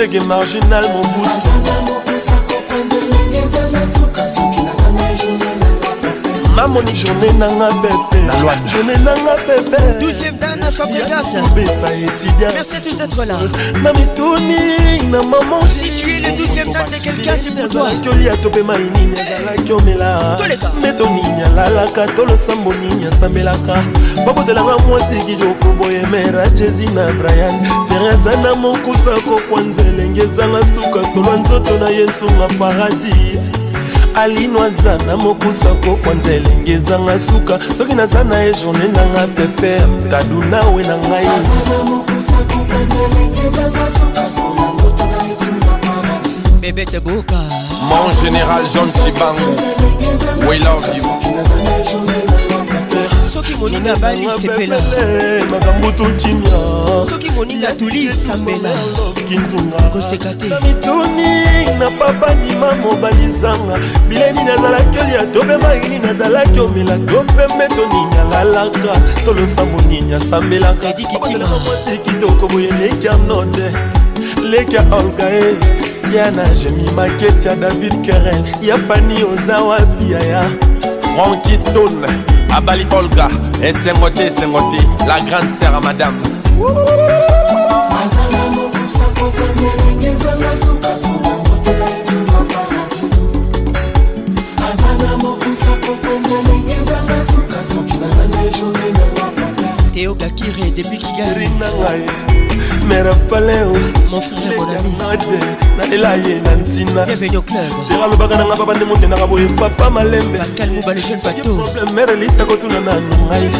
chege 0.00 0.20
marginal 0.20 0.84
mobutu 0.88 1.30
bamoni 6.60 6.94
journé 6.94 7.32
nanga 7.38 7.68
pepe. 7.80 8.18
Journé 8.66 8.94
nanga 8.98 9.34
pepeobesa 9.46 11.88
etidiana 11.94 12.62
mituni 13.92 14.56
na 15.10 15.22
mamonalaki 15.22 18.08
olia 18.08 18.36
topema 18.36 18.76
inini 18.76 19.20
azalaki 19.20 19.72
omela 19.72 20.38
meto 20.82 21.04
nini 21.04 21.42
alalaka 21.46 22.06
to 22.06 22.24
losambo 22.24 22.74
nini 22.74 23.06
asambelaka 23.06 23.84
babotelanga 24.26 24.78
mwasi 24.78 25.14
kidokoboyemera 25.14 26.48
jesi 26.48 26.86
na 26.86 27.12
brian 27.12 27.66
tereza 27.88 28.36
na 28.42 28.54
mokusa 28.54 29.20
kokwa 29.24 29.60
nzele 29.60 29.88
elenge 29.88 30.20
ezanga 30.20 30.66
suka 30.66 31.04
solwa 31.04 31.36
nzoto 31.36 31.78
na 31.78 31.88
ye 31.88 32.04
nsunga 32.04 32.48
paradis 32.58 33.29
alino 34.14 34.62
aza 34.62 34.98
na 35.06 35.16
mokusa 35.16 35.74
kokwa 35.74 36.14
nzelenge 36.14 36.72
ezanga 36.72 37.18
suka. 37.18 37.58
Soki 37.74 37.94
naza 37.94 38.24
na 38.24 38.36
ye 38.36 38.52
journe 38.54 38.88
nanga 38.88 39.26
peper 39.26 39.88
tadu 40.10 40.42
nawe 40.44 40.82
na 40.82 40.98
ngai. 40.98 41.26
Bebete 46.60 47.00
boka 47.00 47.36
Mon 47.88 48.12
général 48.22 48.68
John 48.72 48.86
Chibangu, 48.88 49.56
we 50.46 50.58
love 50.58 50.86
you. 50.94 51.99
Soki 53.40 53.54
moninga 53.54 53.96
bali 53.96 54.26
sepela. 54.40 54.76
makambo 55.50 55.90
tokimia 55.92 57.06
soki 57.10 57.30
moninga 57.30 57.72
tuli 57.74 58.12
sambela. 58.12 58.70
kinzunga 59.28 59.76
koseka 59.92 60.34
te. 60.34 60.48
Na 60.48 60.60
mituni 60.60 61.44
na 61.78 61.90
papa 61.90 62.34
ndima 62.34 62.74
mobali 62.74 63.30
zanga. 63.30 63.78
Bileni 64.08 64.44
nazalaki 64.44 64.98
olia 64.98 65.26
to 65.32 65.42
mpe 65.42 65.56
maini 65.56 65.98
nazalaki 65.98 66.60
omela. 66.60 66.98
To 66.98 67.22
mpe 67.22 67.54
mbeto 67.54 67.86
nini 67.92 68.16
alalaka 68.20 69.00
to 69.24 69.32
losambo 69.32 69.80
nini 69.88 70.14
asambelaka 70.14 70.94
mwasi 71.64 71.98
kitoko 72.04 72.48
boye 72.48 72.70
lekia 72.70 73.16
note 73.16 73.72
lekia 74.50 74.80
olga 74.92 75.30
e 75.30 75.54
ya 76.16 76.30
na 76.30 76.44
jemi 76.48 76.90
maketi 76.96 77.48
ya 77.48 77.56
david 77.56 78.00
kerel 78.04 78.44
ya 78.62 78.78
fani 78.78 79.24
oza 79.24 79.58
wapi 79.60 80.12
yaya 80.12 80.50
Frankie 81.16 81.56
Stone, 81.56 82.06
abali 82.56 82.86
olga 82.92 83.28
esengo 83.62 84.10
te 84.10 84.26
esengo 84.26 84.60
te 84.70 85.06
la 85.06 85.20
grande 85.20 85.52
sere 85.58 85.72
ya 85.72 85.80
madame. 85.80 86.18
Azala 88.00 88.42
mokusa 88.54 89.04
kokanga 89.18 89.70
ndenge 89.76 90.06
ezanga 90.06 90.56
sukasuka 90.56 91.30
nzoto 91.40 91.72
na 91.78 91.86
ezula 92.00 92.38
paradis 92.50 93.16
azala 94.68 95.16
mokusa 95.22 95.72
kokanga 95.84 96.36
ndenge 96.42 96.74
ezanga 96.80 97.18
suka 97.30 97.64
soki 97.70 97.96
bazanga 98.02 98.42
ejourne 98.48 98.88
nanga 98.96 99.46
teo 99.92 100.14
gakire 100.14 100.70
depuis 100.70 100.98
kigali. 100.98 101.48
Nanga 101.60 101.90
ye 101.96 102.06
mera 102.88 103.14
paleo 103.28 103.72
mon 104.10 104.20
frère 104.20 104.56
mon 104.58 105.00
ami. 105.10 105.69
nalela 105.80 106.16
ye 106.16 106.40
na 106.40 106.56
ntina. 106.56 107.06
Dera 107.06 108.06
lobaka 108.06 108.36
nanga 108.36 108.56
pa 108.56 108.64
bandengo 108.64 108.96
tendaka 108.96 109.26
boye 109.26 109.46
papa 109.56 109.90
malembeproblème 109.90 112.12
elisa 112.12 112.44
kotuna 112.44 112.80
nanu 112.80 113.16
ngai. 113.26 113.50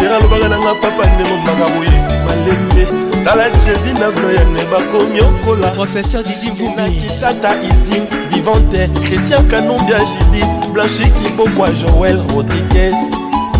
Dera 0.00 0.18
lobaka 0.18 0.48
nanga 0.48 0.74
papa 0.74 1.06
ndengo 1.06 1.36
maka 1.46 1.68
boye 1.74 1.90
malembe. 2.26 2.86
Tala 3.24 3.50
jésus 3.50 3.94
na 4.00 4.10
bloyane 4.10 4.64
bakomi 4.70 5.20
okola. 5.20 5.70
Professeur 5.70 6.24
didivunakitata 6.24 7.50
isin 7.62 8.06
vivante. 8.30 8.90
Christian 9.04 9.48
kanumbia 9.48 9.98
judith 9.98 10.72
blanchi 10.72 11.12
kibokwa 11.22 11.70
joel 11.70 12.20
rodriguez. 12.34 12.94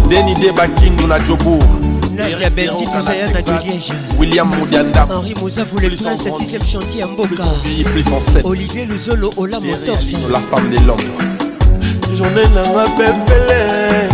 Deni 0.09 0.35
de 0.35 0.53
bakindu 0.53 1.07
na 1.07 1.19
jobour 1.19 1.63
Nadia 2.23 3.61
william 4.19 4.49
mudianda 4.49 5.07
Henri 5.11 5.35
Mouzavou 5.41 5.79
le 5.79 5.89
prince 5.91 6.23
6ème 6.23 6.65
chantier 6.65 7.03
à 7.03 7.07
Mboka 7.07 7.43
vieilli 7.65 7.85
plus 7.85 8.07
en 8.09 8.21
7 8.21 8.45
Olivier 8.45 8.87
Luzolo 8.87 9.31
Ola 9.37 9.59
Motors. 9.59 9.99
la 10.31 10.39
femme 10.39 10.71
de 10.71 10.79
l'homme 10.87 10.99
journée 12.15 12.47
nanga 12.55 12.85
pepele 12.97 14.09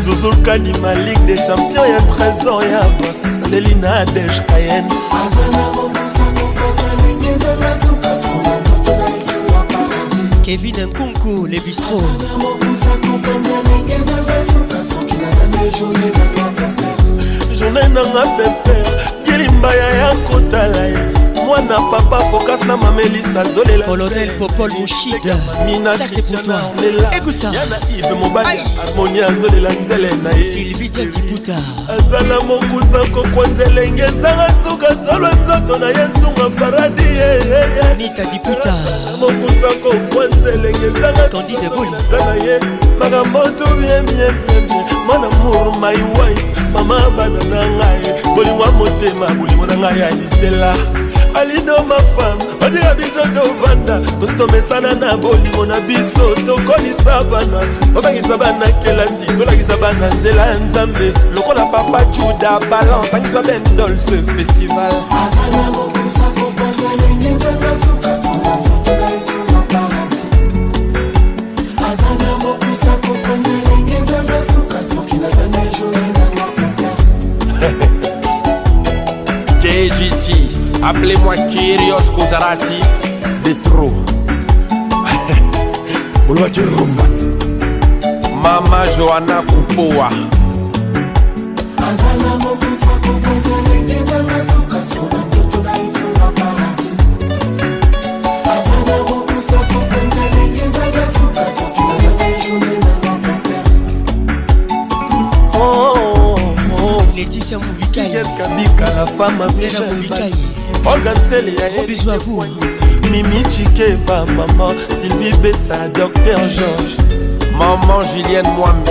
zozokani 0.00 0.72
ma 0.80 0.94
ligue 0.94 1.24
des 1.26 1.36
champions 1.36 1.84
ya 1.84 2.00
trésor 2.08 2.62
yaba 2.64 3.08
ndeli 3.48 3.74
na 3.74 3.96
adege 3.96 4.42
Kevin 10.42 10.86
Nkunku 10.86 11.46
le 11.46 11.60
bistrot 11.60 12.02
journée 17.60 17.88
nanga 17.92 18.22
pepe 18.36 18.76
ngilimba 19.22 19.74
ya 19.74 19.88
ya 20.00 20.10
kotala 20.26 20.84
ye 20.86 21.19
mwana 21.62 21.90
papa 21.90 22.24
focas 22.30 22.64
na 22.64 22.76
mamelisa 22.76 23.40
azolela. 23.40 23.86
Colonel 23.86 24.38
Popol 24.38 24.70
yana 27.52 27.78
ive 27.98 28.14
mobali 28.14 28.60
harmonie 28.76 29.24
azolela 29.24 29.70
nzele 29.70 30.10
na 30.22 30.30
ye. 30.30 30.52
Sylvie 30.52 30.88
Diakiputa 30.88 31.56
aza 31.88 32.20
na 32.20 32.40
mokusa 32.40 32.98
kokwa 33.14 33.46
nzelenge 33.46 34.02
ezanga 34.02 34.54
suka 34.64 34.86
solo 34.86 35.28
nzoto 35.28 35.78
na 35.78 35.86
ye 35.86 36.08
nsunga 36.08 36.50
paradi 36.50 37.02
Nita 37.98 38.24
Diputa 38.24 38.74
mokusa 39.18 39.68
kokwa 39.82 40.26
nzelenge 40.26 40.86
ezanga 40.86 41.28
Candide 41.28 41.68
Boli 41.68 41.90
aza 41.90 42.24
na 42.24 42.34
ye. 42.44 42.60
Makambo 42.98 43.38
tu 43.38 43.64
biemiebiemie 43.74 44.84
mwana 45.06 45.28
mour 45.28 45.78
my 45.80 45.96
wife. 45.96 46.44
Mama 46.72 47.10
bana 47.16 47.44
na 47.44 47.70
ngai. 47.70 48.34
Bolingo 48.34 48.62
ya 48.64 48.70
motema 48.70 49.26
bolingo 49.26 49.66
na 49.66 49.76
ngai 49.76 50.00
ya 50.00 50.10
litela 50.10 50.76
alido 51.34 51.82
mafam 51.82 52.38
batika 52.60 52.94
biso 52.94 53.20
tovanda 53.34 54.00
tosi 54.20 54.34
tomesana 54.34 54.94
na 54.94 55.16
bolingo 55.16 55.66
na 55.66 55.80
biso 55.80 56.34
tokolisa 56.46 57.24
bana. 57.24 57.60
Tobangisa 57.94 58.38
bana 58.38 58.66
kelasi 58.82 59.26
tolakisa 59.38 59.76
bana 59.76 60.14
nzela 60.14 60.46
ya 60.46 60.58
nzambe. 60.58 61.12
Lokola 61.34 61.66
papa 61.66 62.04
juda 62.04 62.60
balan 62.70 63.04
tangisa 63.10 63.42
bendol 63.42 63.96
ce 63.96 64.22
festival 64.36 64.92
Appelez-moi 80.82 81.36
Kyrios 81.48 82.10
Kozarati 82.14 82.80
de 83.44 83.52
trop. 83.62 83.92
Mama 88.42 88.86
Johanna 88.96 89.42
Kupowa. 89.42 90.08
Oh, 105.52 105.54
oh, 105.54 105.92
oh, 105.92 106.34
oh. 106.80 107.02
Laetitia 107.14 107.58
Moubikai. 107.58 108.10
Qu'est-ce 108.10 108.36
qu'a 108.36 108.48
dit 108.56 108.68
la 108.96 109.06
femme 109.06 109.40
a 109.42 109.48
bien 109.52 109.68
Gros 110.82 111.86
bisous 111.86 112.10
à 112.10 112.18
vous 112.18 112.42
mimi 113.10 113.42
chikeva 113.48 114.24
maman. 114.26 114.72
Sylvie 114.94 115.36
besa 115.42 115.88
docteur 115.94 116.38
georges. 116.48 116.96
Maman 117.58 118.02
Julienne 118.04 118.46
Mwambi, 118.56 118.90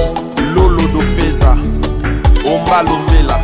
Lolo 0.55 0.83
Dofeza, 0.93 1.55
Omba 2.45 2.83
Lombela, 2.83 3.39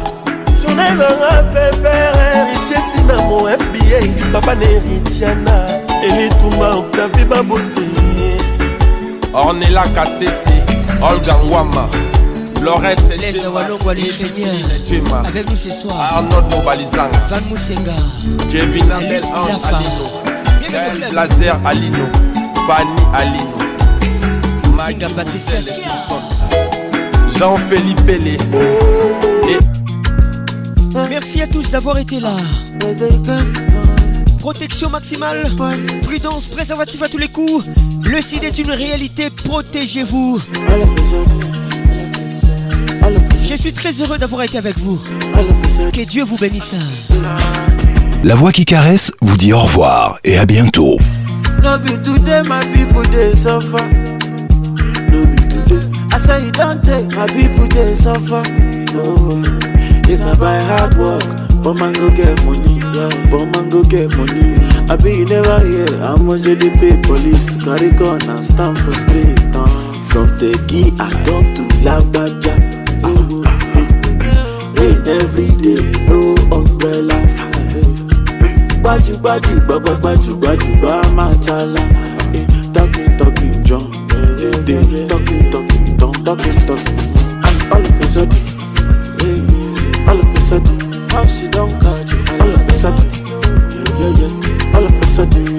journée 0.62 0.92
nanga 0.92 1.44
pepere 1.52 2.26
héritier 2.36 2.82
sina 2.92 3.16
mo 3.28 3.48
fba 3.48 4.00
papa 4.32 4.54
na 4.56 4.66
héritiana 4.66 5.68
elitumba 6.04 6.76
octavi 6.78 7.26
babote 7.26 7.86
Ornella 9.34 9.84
Kassesi, 9.96 10.62
Olga 11.02 11.38
Nwama, 11.44 11.88
Laurette 12.64 13.05
Les 13.32 13.40
Avec 15.26 15.50
nous 15.50 15.56
ce 15.56 15.72
soir. 15.72 15.98
Arnold 16.00 16.46
Mobalizanga, 16.52 17.10
Van 17.28 17.42
Moussenga. 17.50 17.96
Kevin 18.52 18.92
Abel 18.92 19.20
Ilafa. 19.20 19.78
Alino, 19.78 20.06
Gaël 20.72 21.10
Blazer 21.10 21.60
Alino, 21.66 22.06
Fanny 22.68 23.02
Alino, 23.16 23.58
Maggie 24.76 25.12
Patricia. 25.16 25.56
Jean-Philippe 27.40 28.06
Pellé, 28.06 28.38
et 29.50 29.58
Merci 31.10 31.42
à 31.42 31.48
tous 31.48 31.72
d'avoir 31.72 31.98
été 31.98 32.20
là. 32.20 32.36
Protection 34.38 34.92
maximale, 34.92 35.52
prudence, 36.04 36.46
préservatif 36.46 37.02
à 37.02 37.10
tous 37.10 37.18
les 37.18 37.30
coups. 37.30 37.66
Le 38.04 38.22
CID 38.22 38.44
est 38.44 38.60
une 38.60 38.70
réalité, 38.72 39.32
protégez-vous. 39.32 40.40
Je 43.48 43.56
suis 43.56 43.74
très 43.74 43.92
heureux 44.02 44.18
d'avoir 44.18 44.42
été 44.44 44.58
avec 44.58 44.78
vous. 44.80 45.00
Que 45.94 46.04
Dieu 46.04 46.24
vous 46.24 46.38
bénisse. 46.38 46.76
La 48.24 48.36
voix 48.36 48.52
qui 48.52 48.66
caresse 48.66 49.12
vous 49.22 49.38
dit 49.38 49.54
au 49.54 49.60
revoir 49.60 50.20
et 50.24 50.38
à 50.38 50.46
bientôt. 50.46 50.98
No 51.64 51.78
be 51.78 52.02
today 52.04 52.42
my 52.44 52.60
people 52.74 53.04
dey 53.12 53.36
suffer. 53.36 53.84
No 55.12 55.26
be 55.26 55.36
today. 55.48 55.86
I 56.12 56.18
say 56.18 56.52
don 56.52 56.80
take 56.82 57.16
my 57.16 57.26
people 57.28 57.68
dey 57.68 57.94
suffer. 57.94 58.42
No, 58.94 59.44
if 60.10 60.20
na 60.22 60.36
by 60.36 60.60
hard 60.62 60.96
work, 60.98 61.24
poor 61.64 61.74
man 61.74 61.94
go 61.94 62.10
get 62.12 62.44
money. 62.46 62.80
Yeah, 62.94 63.10
poor 63.30 63.46
man 63.48 63.70
go 63.70 63.84
get 63.84 64.16
money. 64.16 64.56
I 64.90 64.96
be 64.96 65.12
you 65.20 65.26
never 65.26 65.60
hear 65.60 66.00
how 66.00 66.18
much 66.18 66.42
they 66.42 66.56
dey 66.56 66.70
pay 66.78 66.98
police 67.04 67.56
to 67.56 67.64
carry 67.64 67.92
gun 67.92 68.22
and 68.30 68.44
stand 68.46 68.78
for 68.80 68.94
street. 68.94 69.40
Uh, 69.56 69.68
from 70.06 70.28
Tegi 70.40 70.94
I 71.00 71.10
talk 71.24 71.46
to 71.56 71.64
Lagbaja. 71.86 72.75
Rain 74.78 74.98
every 75.08 75.50
day, 75.62 75.82
no 76.10 76.34
umbrella. 76.58 77.20
gbajúgbajú 78.86 79.54
gbajúgbajú 79.66 80.72
gbà 80.78 80.96
máa 81.18 81.34
jala 81.42 81.82
talking 82.70 83.10
talking 83.18 83.56
john 83.66 83.90
dey 84.38 84.86
talking 85.10 85.50
talking 85.50 85.98
don 85.98 86.14
talking 86.22 86.58
talking. 86.70 86.98
And 87.46 87.58
all 87.74 87.82
of 87.82 87.98
a 87.98 88.06
sudden 88.06 88.46
all 90.06 90.20
of 90.22 90.30
a 90.30 90.40
sudden 90.46 90.78
once 91.10 91.42
you 91.42 91.50
don 91.50 91.70
catch 91.82 92.14
you 92.14 92.22
all 92.38 92.54
of 92.54 92.62
a 92.70 92.74
sudden 92.78 93.10
yeah, 93.98 94.22
yeah, 94.22 94.78
all 94.78 94.86
of 94.86 95.02
a 95.02 95.06
sudden 95.10 95.50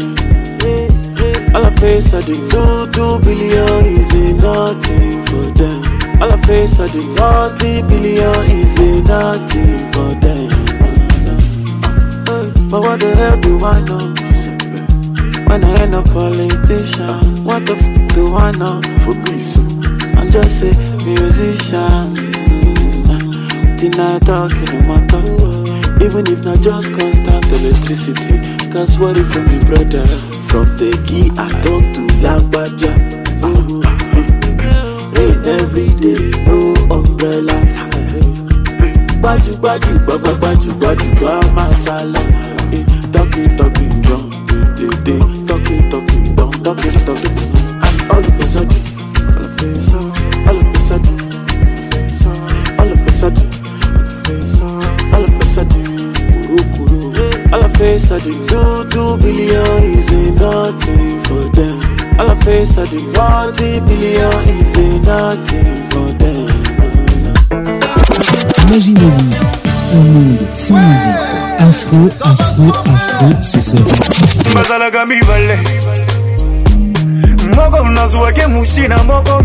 all 1.50 1.66
of 1.66 1.82
a 1.82 1.98
sudden 2.00 2.38
two 2.46 2.86
two 2.94 3.18
billion 3.26 3.82
is 3.90 4.06
nothing 4.38 5.18
for 5.26 5.50
them 5.58 5.95
all 6.20 6.32
of 6.32 6.48
a 6.48 6.66
sudden 6.66 7.02
forty 7.16 7.82
billion 7.82 8.50
is 8.50 8.78
a 8.78 9.02
nothing 9.02 9.92
for 9.92 10.14
them. 10.20 10.50
But 12.70 12.80
what 12.80 13.00
the 13.00 13.14
hell 13.14 13.40
do 13.40 13.64
I 13.64 13.80
know? 13.80 14.14
When 15.46 15.62
I 15.62 15.82
ain't 15.82 15.94
a 15.94 16.02
politician, 16.02 17.44
what 17.44 17.64
the 17.64 17.74
f 17.74 18.14
do 18.14 18.34
I 18.34 18.50
know? 18.52 18.82
Focus. 19.04 19.56
I'm 20.16 20.30
just 20.30 20.62
a 20.62 20.74
musician. 21.04 22.16
Till 23.78 24.00
I 24.00 24.18
talk 24.18 24.52
in 24.52 24.86
my 24.88 25.00
matter. 25.00 26.04
Even 26.04 26.26
if 26.26 26.44
not 26.44 26.60
just 26.60 26.92
constant 26.92 27.46
electricity. 27.52 28.38
What 28.98 29.16
if 29.16 29.28
from 29.32 29.44
the 29.46 29.64
brother? 29.64 30.06
From 30.42 30.76
the 30.76 30.90
key 31.06 31.30
I 31.38 31.48
talk 31.62 31.84
to 31.94 32.02
Lagbaja. 32.20 32.92
Rain 33.42 33.84
uh-huh. 33.84 34.05
Every 35.46 35.88
day, 36.00 36.30
no 36.46 36.74
umbrella. 36.94 37.56
gbajúgbajú 39.20 39.92
gbajúgbajú 40.06 40.70
gbajúgba 40.78 41.34
máa 41.56 41.72
jalè 41.82 42.22
Eh, 42.70 42.82
talking 43.14 43.50
talking 43.58 43.94
drum 44.02 44.22
dey 44.78 44.90
dey 45.06 45.22
talking 45.48 45.82
talking 45.90 46.24
drum 46.36 46.50
talking 46.62 46.96
talking 47.06 47.36
and 47.82 47.98
all 48.12 48.22
of 48.22 48.38
a 48.38 48.46
sudden 48.46 48.82
all 49.26 49.42
of 49.42 49.54
a 49.58 49.62
sudden 49.82 50.06
all 50.46 50.58
of 50.62 50.70
a 50.70 50.78
sudden 50.78 51.18
all 52.78 52.90
of 52.92 53.02
a 53.02 53.10
sudden 53.10 53.50
all 55.14 55.24
of 55.26 55.34
a 55.42 55.44
sudden 55.46 55.84
kurukuru 56.46 57.02
all 57.54 57.62
of 57.66 57.80
a 57.80 57.98
sudden 57.98 58.36
two 58.46 58.86
two 58.92 59.10
billion 59.18 59.82
is 59.90 60.06
nothing 60.38 61.18
for 61.26 61.42
them 61.54 61.75
all 62.18 62.30
of 62.30 62.46
a 62.48 62.64
sudden 62.66 63.00
forty 63.14 63.80
billion 63.80 64.32
is 64.48 64.76
a 64.76 64.98
nothing 65.00 65.82
for 65.90 66.12
them. 66.18 66.50
Imaginez-vous 68.68 69.98
un 69.98 70.04
monde 70.04 70.38
sans 70.52 70.74
musique. 70.74 71.36
Afro, 71.58 72.08
afro, 72.20 72.68
afro, 72.84 73.28
ce 73.42 73.60
serait 73.60 73.82
bazalaka 74.54 75.06
mibale 75.06 75.58
moko 77.56 77.88
nazwaki 77.88 78.46
musina 78.48 78.96
moko 79.04 79.42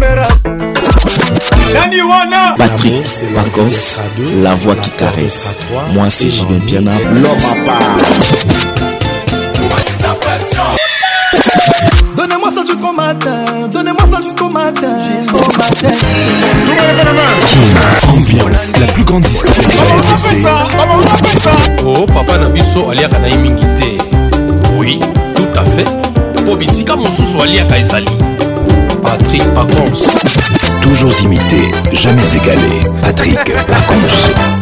nani 1.74 2.02
wana 2.02 2.56
Patrick 2.58 3.06
Pacos, 3.34 4.02
la 4.44 4.56
voix 4.56 4.76
qui 4.76 4.90
caresse. 4.92 5.58
Moi 5.94 6.10
c'est 6.10 6.30
Julien 6.30 6.60
Piana, 6.68 6.92
l'homme 7.14 7.46
à 7.50 7.66
part. 7.66 8.91
Jusqu'au 12.72 12.94
matin, 12.94 13.68
donnez-moi 13.72 14.04
ça 14.12 14.22
jusqu'au 14.22 14.50
matin, 14.50 14.96
jusqu'au 15.18 15.38
matin. 15.58 15.96
Ambiance, 18.10 18.74
la 18.80 18.88
plus 18.88 19.04
grande 19.04 19.24
discothèque 19.24 19.68
oh 21.86 22.06
papa 22.06 22.38
na 22.38 22.50
biso 22.50 22.90
aliaka 22.90 23.20
na 23.20 23.28
ye 23.30 23.38
mingi 23.38 23.66
te 23.76 24.78
oui 24.78 25.00
tout 25.36 25.48
à 25.56 25.64
fait. 25.64 25.86
Mpo 26.42 26.56
bisika 26.56 26.96
mosusu 26.96 27.42
aliaka 27.42 27.78
ezali. 27.78 28.10
Patrik 29.04 29.44
pacons. 29.54 30.08
Toujours 30.82 31.14
imité, 31.24 31.72
jamais 31.94 32.22
égalé. 32.36 32.82
Patrick 33.02 33.36
Pacons. 33.36 34.61